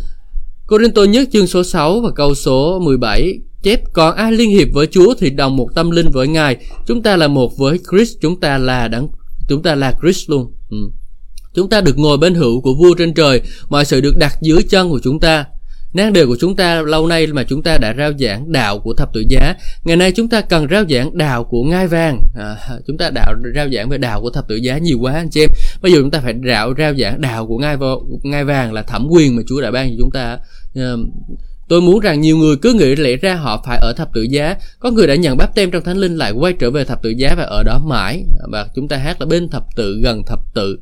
Corinto 0.71 1.05
nhất 1.05 1.29
chương 1.33 1.47
số 1.47 1.65
6 1.65 2.01
và 2.01 2.11
câu 2.15 2.35
số 2.35 2.79
17 2.79 3.39
chép 3.63 3.81
còn 3.93 4.17
ai 4.17 4.33
liên 4.33 4.51
hiệp 4.51 4.69
với 4.73 4.87
Chúa 4.87 5.15
thì 5.19 5.31
đồng 5.31 5.57
một 5.57 5.69
tâm 5.75 5.91
linh 5.91 6.11
với 6.11 6.29
Ngài. 6.29 6.57
Chúng 6.87 7.03
ta 7.03 7.17
là 7.17 7.29
một 7.29 7.59
với 7.59 7.79
Christ, 7.91 8.17
chúng 8.21 8.41
ta 8.41 8.59
là 8.59 8.89
đấng 8.89 9.09
chúng 9.49 9.63
ta 9.63 9.75
là 9.75 9.95
Christ 10.03 10.31
luôn. 10.31 10.53
Ừ. 10.71 10.77
Chúng 11.55 11.69
ta 11.69 11.81
được 11.81 11.99
ngồi 11.99 12.19
bên 12.19 12.35
hữu 12.35 12.61
của 12.61 12.75
vua 12.75 12.95
trên 12.95 13.15
trời, 13.15 13.41
mọi 13.69 13.85
sự 13.85 14.01
được 14.01 14.17
đặt 14.17 14.35
dưới 14.43 14.63
chân 14.63 14.91
của 14.91 15.01
chúng 15.03 15.21
ta. 15.21 15.45
Nang 15.93 16.13
đề 16.13 16.27
của 16.27 16.37
chúng 16.41 16.57
ta 16.57 16.83
lâu 16.83 17.07
nay 17.07 17.27
mà 17.27 17.45
chúng 17.45 17.63
ta 17.63 17.79
đã 17.79 17.95
rao 17.99 18.13
giảng 18.19 18.53
đạo 18.53 18.79
của 18.79 18.95
thập 18.95 19.13
tự 19.13 19.25
giá. 19.31 19.55
Ngày 19.85 19.97
nay 19.97 20.13
chúng 20.13 20.29
ta 20.29 20.41
cần 20.41 20.67
rao 20.71 20.85
giảng 20.91 21.19
đạo 21.19 21.45
của 21.45 21.63
ngai 21.63 21.87
vàng. 21.87 22.21
À, 22.37 22.57
chúng 22.87 22.99
ta 22.99 23.11
đạo 23.11 23.35
rao 23.55 23.69
giảng 23.73 23.89
về 23.89 23.99
đạo 23.99 24.21
của 24.21 24.31
thập 24.31 24.49
tự 24.49 24.57
giá 24.57 24.79
nhiều 24.79 24.99
quá 25.01 25.13
anh 25.13 25.31
chị 25.31 25.41
em. 25.41 25.51
Bây 25.83 25.93
giờ 25.93 25.99
chúng 26.01 26.11
ta 26.11 26.21
phải 26.21 26.35
rao 26.47 26.75
rao 26.79 26.95
giảng 26.95 27.21
đạo 27.21 27.47
của 27.47 27.59
ngai 27.59 27.77
ngai 28.23 28.45
vàng 28.45 28.73
là 28.73 28.83
thẩm 28.83 29.09
quyền 29.11 29.37
mà 29.37 29.43
Chúa 29.49 29.61
đã 29.61 29.71
ban 29.71 29.91
cho 29.91 29.95
chúng 29.99 30.11
ta. 30.11 30.39
Ờ, 30.75 30.99
tôi 31.69 31.81
muốn 31.81 32.01
rằng 32.01 32.21
nhiều 32.21 32.37
người 32.37 32.57
cứ 32.57 32.73
nghĩ 32.73 32.97
lẽ 32.97 33.17
ra 33.17 33.35
họ 33.35 33.63
phải 33.67 33.79
ở 33.83 33.93
thập 33.97 34.09
tự 34.15 34.23
giá. 34.23 34.57
Có 34.79 34.91
người 34.91 35.07
đã 35.07 35.15
nhận 35.15 35.37
báp 35.37 35.55
tem 35.55 35.71
trong 35.71 35.85
thánh 35.85 35.97
linh 35.97 36.17
lại 36.17 36.33
quay 36.33 36.53
trở 36.53 36.71
về 36.71 36.85
thập 36.85 37.03
tự 37.03 37.11
giá 37.11 37.35
và 37.35 37.43
ở 37.43 37.63
đó 37.63 37.81
mãi. 37.87 38.25
Và 38.53 38.69
chúng 38.75 38.89
ta 38.89 38.97
hát 38.97 39.21
là 39.21 39.27
bên 39.27 39.49
thập 39.49 39.65
tự 39.77 40.01
gần 40.03 40.23
thập 40.27 40.41
tự. 40.55 40.79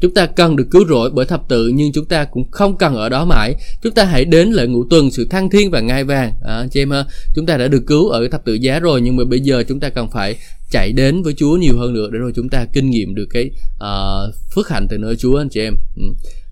Chúng 0.00 0.14
ta 0.14 0.26
cần 0.26 0.56
được 0.56 0.66
cứu 0.70 0.86
rỗi 0.88 1.10
bởi 1.10 1.26
thập 1.26 1.48
tự 1.48 1.68
nhưng 1.68 1.92
chúng 1.92 2.04
ta 2.04 2.24
cũng 2.24 2.50
không 2.50 2.76
cần 2.76 2.94
ở 2.94 3.08
đó 3.08 3.24
mãi. 3.24 3.54
Chúng 3.82 3.92
ta 3.92 4.04
hãy 4.04 4.24
đến 4.24 4.50
lễ 4.50 4.66
ngũ 4.66 4.84
tuần 4.90 5.10
sự 5.10 5.24
thăng 5.24 5.50
thiên 5.50 5.70
và 5.70 5.80
ngai 5.80 6.04
vàng. 6.04 6.32
À, 6.44 6.66
chị 6.70 6.82
em 6.82 6.92
ơi, 6.92 7.04
chúng 7.34 7.46
ta 7.46 7.56
đã 7.56 7.68
được 7.68 7.82
cứu 7.86 8.08
ở 8.08 8.28
thập 8.28 8.44
tự 8.44 8.54
giá 8.54 8.80
rồi 8.80 9.00
nhưng 9.00 9.16
mà 9.16 9.24
bây 9.24 9.40
giờ 9.40 9.64
chúng 9.68 9.80
ta 9.80 9.88
cần 9.88 10.10
phải 10.10 10.36
chạy 10.70 10.92
đến 10.92 11.22
với 11.22 11.34
Chúa 11.36 11.56
nhiều 11.56 11.78
hơn 11.78 11.94
nữa 11.94 12.08
để 12.12 12.18
rồi 12.18 12.32
chúng 12.34 12.48
ta 12.48 12.66
kinh 12.72 12.90
nghiệm 12.90 13.14
được 13.14 13.26
cái 13.30 13.50
uh, 13.76 14.34
phước 14.54 14.68
hạnh 14.68 14.86
từ 14.90 14.98
nơi 14.98 15.16
Chúa 15.16 15.36
anh 15.36 15.48
chị 15.48 15.60
em. 15.60 15.74
Ừ. 15.96 16.02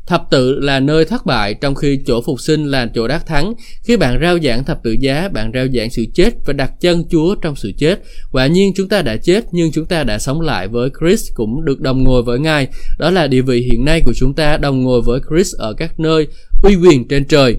Thập 0.07 0.23
tự 0.31 0.59
là 0.61 0.81
nơi 0.81 1.05
thất 1.05 1.27
bại 1.27 1.55
trong 1.55 1.75
khi 1.75 1.99
chỗ 2.07 2.23
phục 2.23 2.41
sinh 2.41 2.65
là 2.65 2.91
chỗ 2.95 3.09
đắc 3.09 3.27
thắng. 3.27 3.55
Khi 3.83 3.97
bạn 3.97 4.19
rao 4.23 4.39
giảng 4.39 4.65
thập 4.65 4.83
tự 4.83 4.97
giá, 5.01 5.29
bạn 5.29 5.51
rao 5.55 5.67
giảng 5.75 5.91
sự 5.91 6.05
chết 6.15 6.35
và 6.47 6.53
đặt 6.53 6.73
chân 6.81 7.05
Chúa 7.11 7.35
trong 7.35 7.57
sự 7.57 7.73
chết. 7.79 8.03
Quả 8.33 8.47
nhiên 8.47 8.73
chúng 8.77 8.89
ta 8.89 9.03
đã 9.03 9.17
chết 9.17 9.45
nhưng 9.53 9.73
chúng 9.73 9.87
ta 9.87 10.05
đã 10.05 10.19
sống 10.19 10.41
lại 10.41 10.69
với 10.69 10.91
Chris 11.01 11.23
cũng 11.35 11.65
được 11.65 11.81
đồng 11.81 12.05
ngồi 12.05 12.23
với 12.23 12.39
Ngài. 12.39 12.69
Đó 12.99 13.11
là 13.11 13.27
địa 13.27 13.43
vị 13.43 13.61
hiện 13.73 13.85
nay 13.85 14.01
của 14.05 14.13
chúng 14.17 14.35
ta 14.35 14.57
đồng 14.57 14.83
ngồi 14.83 15.03
với 15.03 15.21
Chris 15.31 15.55
ở 15.55 15.73
các 15.73 16.01
nơi 16.01 16.27
uy 16.63 16.77
quyền 16.77 17.09
trên 17.09 17.25
trời. 17.25 17.57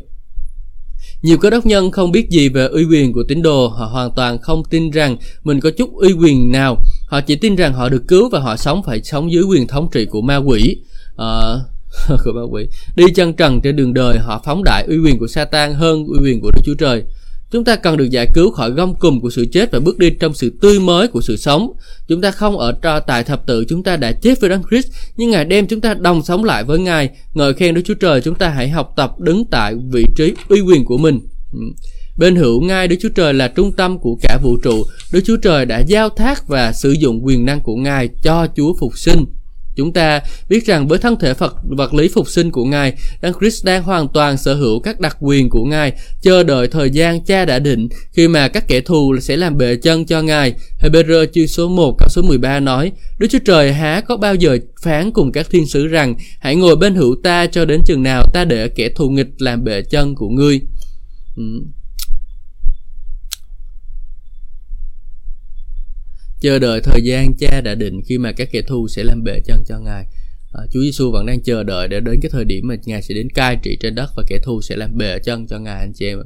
Nhiều 1.21 1.37
cơ 1.37 1.49
đốc 1.49 1.65
nhân 1.65 1.91
không 1.91 2.11
biết 2.11 2.29
gì 2.29 2.49
về 2.49 2.67
uy 2.67 2.83
quyền 2.83 3.13
của 3.13 3.23
tín 3.27 3.41
đồ, 3.41 3.67
họ 3.67 3.85
hoàn 3.85 4.11
toàn 4.15 4.37
không 4.41 4.63
tin 4.69 4.89
rằng 4.89 5.17
mình 5.43 5.59
có 5.59 5.71
chút 5.71 5.89
uy 5.93 6.13
quyền 6.13 6.51
nào. 6.51 6.77
Họ 7.07 7.21
chỉ 7.21 7.35
tin 7.35 7.55
rằng 7.55 7.73
họ 7.73 7.89
được 7.89 8.03
cứu 8.07 8.29
và 8.29 8.39
họ 8.39 8.55
sống 8.57 8.81
phải 8.85 9.01
sống 9.03 9.31
dưới 9.31 9.43
quyền 9.43 9.67
thống 9.67 9.87
trị 9.91 10.05
của 10.05 10.21
ma 10.21 10.37
quỷ. 10.37 10.77
Uh, 11.15 11.74
của 12.23 12.31
ma 12.35 12.41
quỷ 12.51 12.67
đi 12.95 13.03
chân 13.15 13.33
trần 13.33 13.61
trên 13.61 13.75
đường 13.75 13.93
đời, 13.93 14.17
họ 14.17 14.41
phóng 14.45 14.63
đại 14.63 14.85
uy 14.87 14.97
quyền 14.97 15.19
của 15.19 15.27
Satan 15.27 15.73
hơn 15.73 16.05
uy 16.05 16.17
quyền 16.23 16.41
của 16.41 16.51
Đức 16.51 16.61
Chúa 16.65 16.75
Trời 16.75 17.03
chúng 17.51 17.63
ta 17.63 17.75
cần 17.75 17.97
được 17.97 18.09
giải 18.09 18.27
cứu 18.33 18.51
khỏi 18.51 18.71
gông 18.71 18.95
cùm 18.95 19.19
của 19.19 19.29
sự 19.29 19.45
chết 19.51 19.71
và 19.71 19.79
bước 19.79 19.99
đi 19.99 20.09
trong 20.09 20.33
sự 20.33 20.53
tươi 20.61 20.79
mới 20.79 21.07
của 21.07 21.21
sự 21.21 21.37
sống 21.37 21.73
chúng 22.07 22.21
ta 22.21 22.31
không 22.31 22.57
ở 22.57 22.71
tra 22.81 22.99
tại 22.99 23.23
thập 23.23 23.45
tự, 23.47 23.65
chúng 23.65 23.83
ta 23.83 23.97
đã 23.97 24.11
chết 24.11 24.41
với 24.41 24.49
Đấng 24.49 24.63
Christ, 24.69 24.87
nhưng 25.17 25.29
ngài 25.29 25.45
đem 25.45 25.67
chúng 25.67 25.81
ta 25.81 25.93
đồng 25.93 26.23
sống 26.23 26.43
lại 26.43 26.63
với 26.63 26.79
ngài 26.79 27.09
ngợi 27.33 27.53
khen 27.53 27.75
Đức 27.75 27.81
Chúa 27.85 27.93
Trời, 27.93 28.21
chúng 28.21 28.35
ta 28.35 28.49
hãy 28.49 28.69
học 28.69 28.93
tập 28.95 29.19
đứng 29.19 29.45
tại 29.45 29.75
vị 29.91 30.05
trí 30.15 30.33
uy 30.49 30.61
quyền 30.61 30.85
của 30.85 30.97
mình. 30.97 31.19
Ừ. 31.53 31.59
Bên 32.17 32.35
hữu 32.35 32.61
ngai, 32.61 32.87
Đức 32.87 32.95
Chúa 33.01 33.09
Trời 33.15 33.33
là 33.33 33.47
trung 33.47 33.71
tâm 33.71 33.99
của 33.99 34.17
cả 34.21 34.39
vũ 34.43 34.57
trụ. 34.63 34.83
Đức 35.11 35.21
Chúa 35.25 35.37
Trời 35.37 35.65
đã 35.65 35.79
giao 35.87 36.09
thác 36.09 36.47
và 36.47 36.71
sử 36.71 36.91
dụng 36.91 37.25
quyền 37.25 37.45
năng 37.45 37.61
của 37.61 37.75
Ngài 37.75 38.09
cho 38.23 38.47
Chúa 38.55 38.73
phục 38.79 38.97
sinh. 38.97 39.25
Chúng 39.75 39.93
ta 39.93 40.21
biết 40.49 40.65
rằng 40.65 40.87
với 40.87 40.99
thân 40.99 41.15
thể 41.19 41.33
Phật 41.33 41.55
vật 41.63 41.93
lý 41.93 42.07
phục 42.07 42.29
sinh 42.29 42.51
của 42.51 42.65
Ngài, 42.65 42.93
Đấng 43.21 43.33
Christ 43.39 43.65
đang 43.65 43.83
hoàn 43.83 44.07
toàn 44.07 44.37
sở 44.37 44.53
hữu 44.53 44.79
các 44.79 44.99
đặc 44.99 45.17
quyền 45.19 45.49
của 45.49 45.63
Ngài, 45.63 45.93
chờ 46.21 46.43
đợi 46.43 46.67
thời 46.67 46.89
gian 46.89 47.25
cha 47.25 47.45
đã 47.45 47.59
định 47.59 47.87
khi 48.11 48.27
mà 48.27 48.47
các 48.47 48.67
kẻ 48.67 48.81
thù 48.81 49.15
sẽ 49.21 49.37
làm 49.37 49.57
bệ 49.57 49.75
chân 49.75 50.05
cho 50.05 50.21
Ngài. 50.21 50.53
Hebrew 50.81 51.25
chương 51.33 51.47
số 51.47 51.67
1 51.67 51.95
câu 51.99 52.09
số 52.09 52.21
13 52.21 52.59
nói, 52.59 52.91
Đức 53.19 53.27
Chúa 53.31 53.39
Trời 53.45 53.73
há 53.73 54.01
có 54.01 54.17
bao 54.17 54.35
giờ 54.35 54.57
phán 54.81 55.11
cùng 55.11 55.31
các 55.31 55.47
thiên 55.49 55.67
sứ 55.67 55.87
rằng, 55.87 56.15
hãy 56.39 56.55
ngồi 56.55 56.75
bên 56.75 56.95
hữu 56.95 57.15
ta 57.23 57.47
cho 57.47 57.65
đến 57.65 57.81
chừng 57.85 58.03
nào 58.03 58.23
ta 58.33 58.45
để 58.45 58.67
kẻ 58.67 58.89
thù 58.89 59.09
nghịch 59.09 59.29
làm 59.37 59.63
bệ 59.63 59.81
chân 59.81 60.15
của 60.15 60.29
ngươi. 60.29 60.61
Ừ. 61.35 61.43
chờ 66.41 66.59
đợi 66.59 66.81
thời 66.83 67.01
gian 67.03 67.33
cha 67.37 67.61
đã 67.61 67.75
định 67.75 68.01
khi 68.05 68.17
mà 68.17 68.31
các 68.31 68.49
kẻ 68.51 68.61
thù 68.61 68.87
sẽ 68.87 69.03
làm 69.03 69.23
bệ 69.23 69.39
chân 69.45 69.63
cho 69.67 69.79
ngài 69.79 70.05
à, 70.53 70.61
Chúa 70.73 70.81
Giêsu 70.81 71.11
vẫn 71.11 71.25
đang 71.25 71.41
chờ 71.41 71.63
đợi 71.63 71.87
để 71.87 71.99
đến 71.99 72.19
cái 72.21 72.29
thời 72.31 72.45
điểm 72.45 72.67
mà 72.67 72.75
ngài 72.85 73.01
sẽ 73.01 73.13
đến 73.13 73.29
cai 73.29 73.57
trị 73.63 73.77
trên 73.79 73.95
đất 73.95 74.09
và 74.15 74.23
kẻ 74.27 74.39
thù 74.43 74.61
sẽ 74.61 74.75
làm 74.75 74.97
bệ 74.97 75.19
chân 75.23 75.47
cho 75.47 75.59
ngài 75.59 75.79
anh 75.79 75.93
chị 75.93 76.07
em 76.07 76.19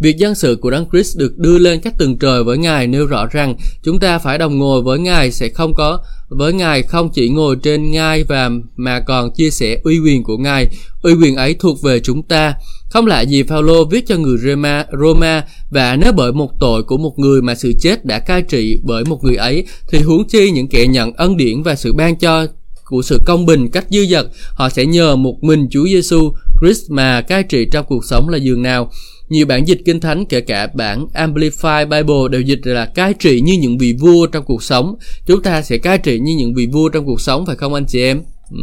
Việc 0.00 0.16
dân 0.16 0.34
sự 0.34 0.56
của 0.60 0.70
Đấng 0.70 0.86
Christ 0.92 1.18
được 1.18 1.38
đưa 1.38 1.58
lên 1.58 1.80
các 1.80 1.98
tầng 1.98 2.18
trời 2.18 2.44
với 2.44 2.58
Ngài 2.58 2.86
nêu 2.86 3.06
rõ 3.06 3.26
rằng 3.26 3.54
chúng 3.82 4.00
ta 4.00 4.18
phải 4.18 4.38
đồng 4.38 4.58
ngồi 4.58 4.82
với 4.82 4.98
Ngài 4.98 5.32
sẽ 5.32 5.48
không 5.48 5.74
có 5.74 5.98
với 6.28 6.52
Ngài 6.52 6.82
không 6.82 7.10
chỉ 7.14 7.28
ngồi 7.28 7.56
trên 7.62 7.90
ngai 7.90 8.24
và 8.24 8.50
mà 8.76 9.00
còn 9.00 9.30
chia 9.34 9.50
sẻ 9.50 9.80
uy 9.84 9.98
quyền 9.98 10.22
của 10.22 10.36
Ngài. 10.36 10.66
Uy 11.02 11.14
quyền 11.14 11.36
ấy 11.36 11.54
thuộc 11.54 11.82
về 11.82 12.00
chúng 12.00 12.22
ta. 12.22 12.54
Không 12.90 13.06
lạ 13.06 13.20
gì 13.20 13.42
Paulo 13.42 13.84
viết 13.84 14.06
cho 14.06 14.16
người 14.16 14.38
Roma, 14.38 14.86
Roma 15.00 15.44
và 15.70 15.96
nếu 15.96 16.12
bởi 16.12 16.32
một 16.32 16.50
tội 16.60 16.82
của 16.82 16.98
một 16.98 17.18
người 17.18 17.42
mà 17.42 17.54
sự 17.54 17.72
chết 17.80 18.04
đã 18.04 18.18
cai 18.18 18.42
trị 18.42 18.76
bởi 18.82 19.04
một 19.04 19.24
người 19.24 19.36
ấy 19.36 19.64
thì 19.90 19.98
huống 19.98 20.28
chi 20.28 20.50
những 20.50 20.68
kẻ 20.68 20.86
nhận 20.86 21.12
ân 21.12 21.36
điển 21.36 21.62
và 21.62 21.74
sự 21.74 21.92
ban 21.92 22.16
cho 22.16 22.46
của 22.84 23.02
sự 23.02 23.18
công 23.26 23.46
bình 23.46 23.68
cách 23.68 23.86
dư 23.90 24.06
dật 24.06 24.26
họ 24.54 24.68
sẽ 24.68 24.86
nhờ 24.86 25.16
một 25.16 25.36
mình 25.42 25.68
Chúa 25.70 25.86
Giêsu 25.86 26.32
Christ 26.60 26.90
mà 26.90 27.20
cai 27.20 27.42
trị 27.42 27.66
trong 27.72 27.86
cuộc 27.88 28.04
sống 28.04 28.28
là 28.28 28.38
dường 28.38 28.62
nào 28.62 28.90
nhiều 29.28 29.46
bản 29.46 29.68
dịch 29.68 29.80
kinh 29.84 30.00
thánh 30.00 30.26
kể 30.26 30.40
cả 30.40 30.68
bản 30.74 31.06
Amplified 31.14 31.88
Bible 31.88 32.28
đều 32.30 32.40
dịch 32.40 32.60
là 32.62 32.86
cai 32.86 33.14
trị 33.14 33.40
như 33.40 33.52
những 33.60 33.78
vị 33.78 33.94
vua 34.00 34.26
trong 34.26 34.44
cuộc 34.44 34.62
sống. 34.62 34.94
Chúng 35.26 35.42
ta 35.42 35.62
sẽ 35.62 35.78
cai 35.78 35.98
trị 35.98 36.18
như 36.18 36.34
những 36.38 36.54
vị 36.54 36.66
vua 36.66 36.88
trong 36.88 37.06
cuộc 37.06 37.20
sống 37.20 37.46
phải 37.46 37.56
không 37.56 37.74
anh 37.74 37.84
chị 37.88 38.02
em? 38.02 38.22
Ừ. 38.50 38.58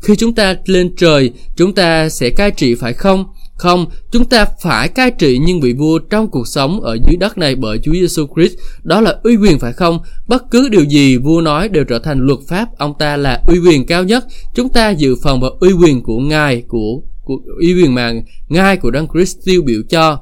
Khi 0.00 0.16
chúng 0.16 0.34
ta 0.34 0.56
lên 0.64 0.96
trời, 0.96 1.30
chúng 1.56 1.74
ta 1.74 2.08
sẽ 2.08 2.30
cai 2.30 2.50
trị 2.50 2.74
phải 2.74 2.92
không? 2.92 3.24
Không, 3.60 3.86
chúng 4.10 4.24
ta 4.24 4.46
phải 4.62 4.88
cai 4.88 5.10
trị 5.10 5.38
những 5.38 5.60
vị 5.60 5.72
vua 5.72 5.98
trong 5.98 6.28
cuộc 6.30 6.48
sống 6.48 6.80
ở 6.80 6.98
dưới 7.06 7.16
đất 7.16 7.38
này 7.38 7.54
bởi 7.54 7.78
Chúa 7.82 7.92
Giêsu 7.92 8.26
Christ. 8.34 8.54
Đó 8.82 9.00
là 9.00 9.14
uy 9.22 9.36
quyền 9.36 9.58
phải 9.58 9.72
không? 9.72 9.98
Bất 10.28 10.50
cứ 10.50 10.68
điều 10.68 10.84
gì 10.84 11.16
vua 11.16 11.40
nói 11.40 11.68
đều 11.68 11.84
trở 11.84 11.98
thành 11.98 12.26
luật 12.26 12.38
pháp. 12.48 12.68
Ông 12.78 12.94
ta 12.98 13.16
là 13.16 13.42
uy 13.46 13.58
quyền 13.58 13.86
cao 13.86 14.04
nhất. 14.04 14.24
Chúng 14.54 14.68
ta 14.68 14.90
dự 14.90 15.16
phòng 15.22 15.40
vào 15.40 15.50
uy 15.60 15.72
quyền 15.72 16.02
của 16.02 16.18
Ngài, 16.18 16.62
của 16.68 17.00
của 17.24 17.36
uy 17.60 17.74
quyền 17.74 17.94
mà 17.94 18.12
ngài 18.48 18.76
của 18.76 18.90
Đấng 18.90 19.06
Christ 19.14 19.36
tiêu 19.44 19.62
biểu 19.62 19.82
cho. 19.88 20.18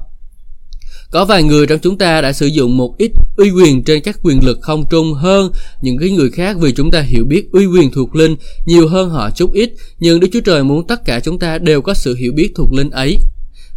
Có 1.11 1.25
vài 1.25 1.43
người 1.43 1.67
trong 1.67 1.79
chúng 1.79 1.97
ta 1.97 2.21
đã 2.21 2.33
sử 2.33 2.45
dụng 2.45 2.77
một 2.77 2.97
ít 2.97 3.11
uy 3.37 3.51
quyền 3.51 3.83
trên 3.83 4.03
các 4.03 4.19
quyền 4.23 4.39
lực 4.43 4.57
không 4.61 4.85
trung 4.89 5.13
hơn 5.13 5.51
những 5.81 5.97
cái 5.97 6.09
người 6.09 6.31
khác 6.31 6.57
vì 6.59 6.71
chúng 6.71 6.91
ta 6.91 7.01
hiểu 7.01 7.25
biết 7.25 7.51
uy 7.51 7.65
quyền 7.65 7.91
thuộc 7.91 8.15
linh 8.15 8.35
nhiều 8.65 8.87
hơn 8.87 9.09
họ 9.09 9.29
chút 9.31 9.53
ít. 9.53 9.69
Nhưng 9.99 10.19
Đức 10.19 10.27
Chúa 10.33 10.41
Trời 10.45 10.63
muốn 10.63 10.87
tất 10.87 11.05
cả 11.05 11.19
chúng 11.19 11.39
ta 11.39 11.57
đều 11.57 11.81
có 11.81 11.93
sự 11.93 12.15
hiểu 12.15 12.31
biết 12.35 12.51
thuộc 12.55 12.73
linh 12.73 12.89
ấy. 12.89 13.17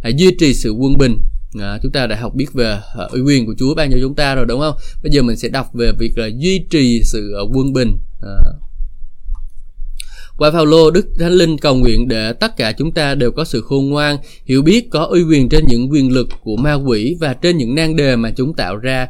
Hãy 0.03 0.13
duy 0.17 0.31
trì 0.39 0.53
sự 0.53 0.71
quân 0.71 0.97
bình. 0.97 1.17
À, 1.59 1.79
chúng 1.83 1.91
ta 1.91 2.07
đã 2.07 2.15
học 2.15 2.33
biết 2.35 2.53
về 2.53 2.79
uh, 3.05 3.11
uy 3.11 3.21
quyền 3.21 3.45
của 3.45 3.53
Chúa 3.57 3.75
ban 3.75 3.91
cho 3.91 3.97
chúng 4.01 4.15
ta 4.15 4.35
rồi 4.35 4.45
đúng 4.45 4.59
không? 4.59 4.75
Bây 5.03 5.11
giờ 5.11 5.21
mình 5.21 5.37
sẽ 5.37 5.49
đọc 5.49 5.67
về 5.73 5.91
việc 5.99 6.17
là 6.17 6.29
duy 6.37 6.65
trì 6.69 7.01
sự 7.03 7.33
uh, 7.43 7.57
quân 7.57 7.73
bình. 7.73 7.97
À, 8.21 8.35
qua 10.37 10.51
Phaolô, 10.51 10.91
Đức 10.91 11.07
Thánh 11.19 11.31
Linh 11.31 11.57
cầu 11.57 11.75
nguyện 11.75 12.07
để 12.07 12.33
tất 12.33 12.57
cả 12.57 12.71
chúng 12.71 12.91
ta 12.91 13.15
đều 13.15 13.31
có 13.31 13.43
sự 13.43 13.61
khôn 13.61 13.89
ngoan, 13.89 14.17
hiểu 14.45 14.61
biết 14.61 14.89
có 14.91 15.03
uy 15.03 15.23
quyền 15.23 15.49
trên 15.49 15.65
những 15.67 15.91
quyền 15.91 16.11
lực 16.11 16.27
của 16.43 16.55
ma 16.55 16.73
quỷ 16.73 17.17
và 17.19 17.33
trên 17.33 17.57
những 17.57 17.75
nan 17.75 17.95
đề 17.95 18.15
mà 18.15 18.31
chúng 18.35 18.53
tạo 18.53 18.77
ra 18.77 19.07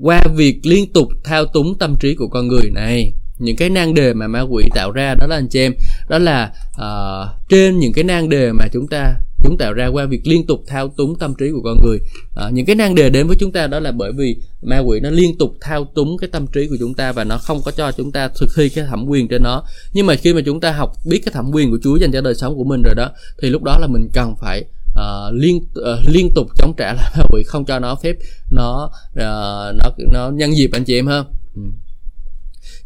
qua 0.00 0.24
việc 0.34 0.60
liên 0.62 0.92
tục 0.92 1.08
thao 1.24 1.44
túng 1.46 1.78
tâm 1.78 1.94
trí 2.00 2.14
của 2.14 2.28
con 2.28 2.48
người 2.48 2.70
này. 2.70 3.12
Những 3.38 3.56
cái 3.56 3.70
nan 3.70 3.94
đề 3.94 4.14
mà 4.14 4.26
ma 4.26 4.40
quỷ 4.40 4.64
tạo 4.74 4.90
ra 4.90 5.14
đó 5.14 5.26
là 5.26 5.36
anh 5.36 5.48
chị 5.48 5.60
em 5.60 5.74
đó 6.08 6.18
là 6.18 6.52
uh, 6.70 7.48
trên 7.48 7.78
những 7.78 7.92
cái 7.92 8.04
nan 8.04 8.28
đề 8.28 8.52
mà 8.52 8.64
chúng 8.72 8.88
ta 8.88 9.14
chúng 9.44 9.56
tạo 9.58 9.72
ra 9.72 9.86
qua 9.86 10.06
việc 10.06 10.20
liên 10.24 10.46
tục 10.46 10.64
thao 10.66 10.88
túng 10.88 11.18
tâm 11.18 11.34
trí 11.34 11.50
của 11.50 11.60
con 11.64 11.76
người. 11.82 11.98
À, 12.36 12.50
những 12.52 12.66
cái 12.66 12.76
nan 12.76 12.94
đề 12.94 13.10
đến 13.10 13.26
với 13.26 13.36
chúng 13.40 13.52
ta 13.52 13.66
đó 13.66 13.80
là 13.80 13.92
bởi 13.92 14.12
vì 14.12 14.36
ma 14.62 14.78
quỷ 14.78 15.00
nó 15.00 15.10
liên 15.10 15.38
tục 15.38 15.54
thao 15.60 15.84
túng 15.84 16.18
cái 16.18 16.28
tâm 16.32 16.46
trí 16.46 16.68
của 16.68 16.76
chúng 16.78 16.94
ta 16.94 17.12
và 17.12 17.24
nó 17.24 17.38
không 17.38 17.60
có 17.64 17.70
cho 17.70 17.92
chúng 17.92 18.12
ta 18.12 18.28
thực 18.28 18.50
thi 18.56 18.68
cái 18.68 18.84
thẩm 18.84 19.04
quyền 19.08 19.28
trên 19.28 19.42
nó. 19.42 19.62
Nhưng 19.92 20.06
mà 20.06 20.14
khi 20.14 20.34
mà 20.34 20.40
chúng 20.46 20.60
ta 20.60 20.72
học 20.72 20.92
biết 21.04 21.20
cái 21.24 21.32
thẩm 21.32 21.50
quyền 21.52 21.70
của 21.70 21.78
Chúa 21.82 21.96
dành 21.96 22.12
cho 22.12 22.20
đời 22.20 22.34
sống 22.34 22.56
của 22.56 22.64
mình 22.64 22.82
rồi 22.82 22.94
đó 22.94 23.10
thì 23.42 23.50
lúc 23.50 23.62
đó 23.62 23.78
là 23.80 23.86
mình 23.86 24.08
cần 24.12 24.34
phải 24.40 24.64
uh, 24.92 25.34
liên 25.34 25.56
uh, 25.56 25.98
liên 26.08 26.30
tục 26.34 26.46
chống 26.56 26.74
trả 26.76 26.92
lại 26.92 27.12
ma 27.18 27.24
quỷ 27.32 27.42
không 27.46 27.64
cho 27.64 27.78
nó 27.78 27.94
phép 28.02 28.16
nó 28.50 28.90
uh, 29.12 29.76
nó 29.76 29.90
nó 30.12 30.30
nhân 30.30 30.56
dịp 30.56 30.70
anh 30.72 30.84
chị 30.84 30.94
em 30.94 31.06
ha? 31.06 31.24
Ừ. 31.54 31.62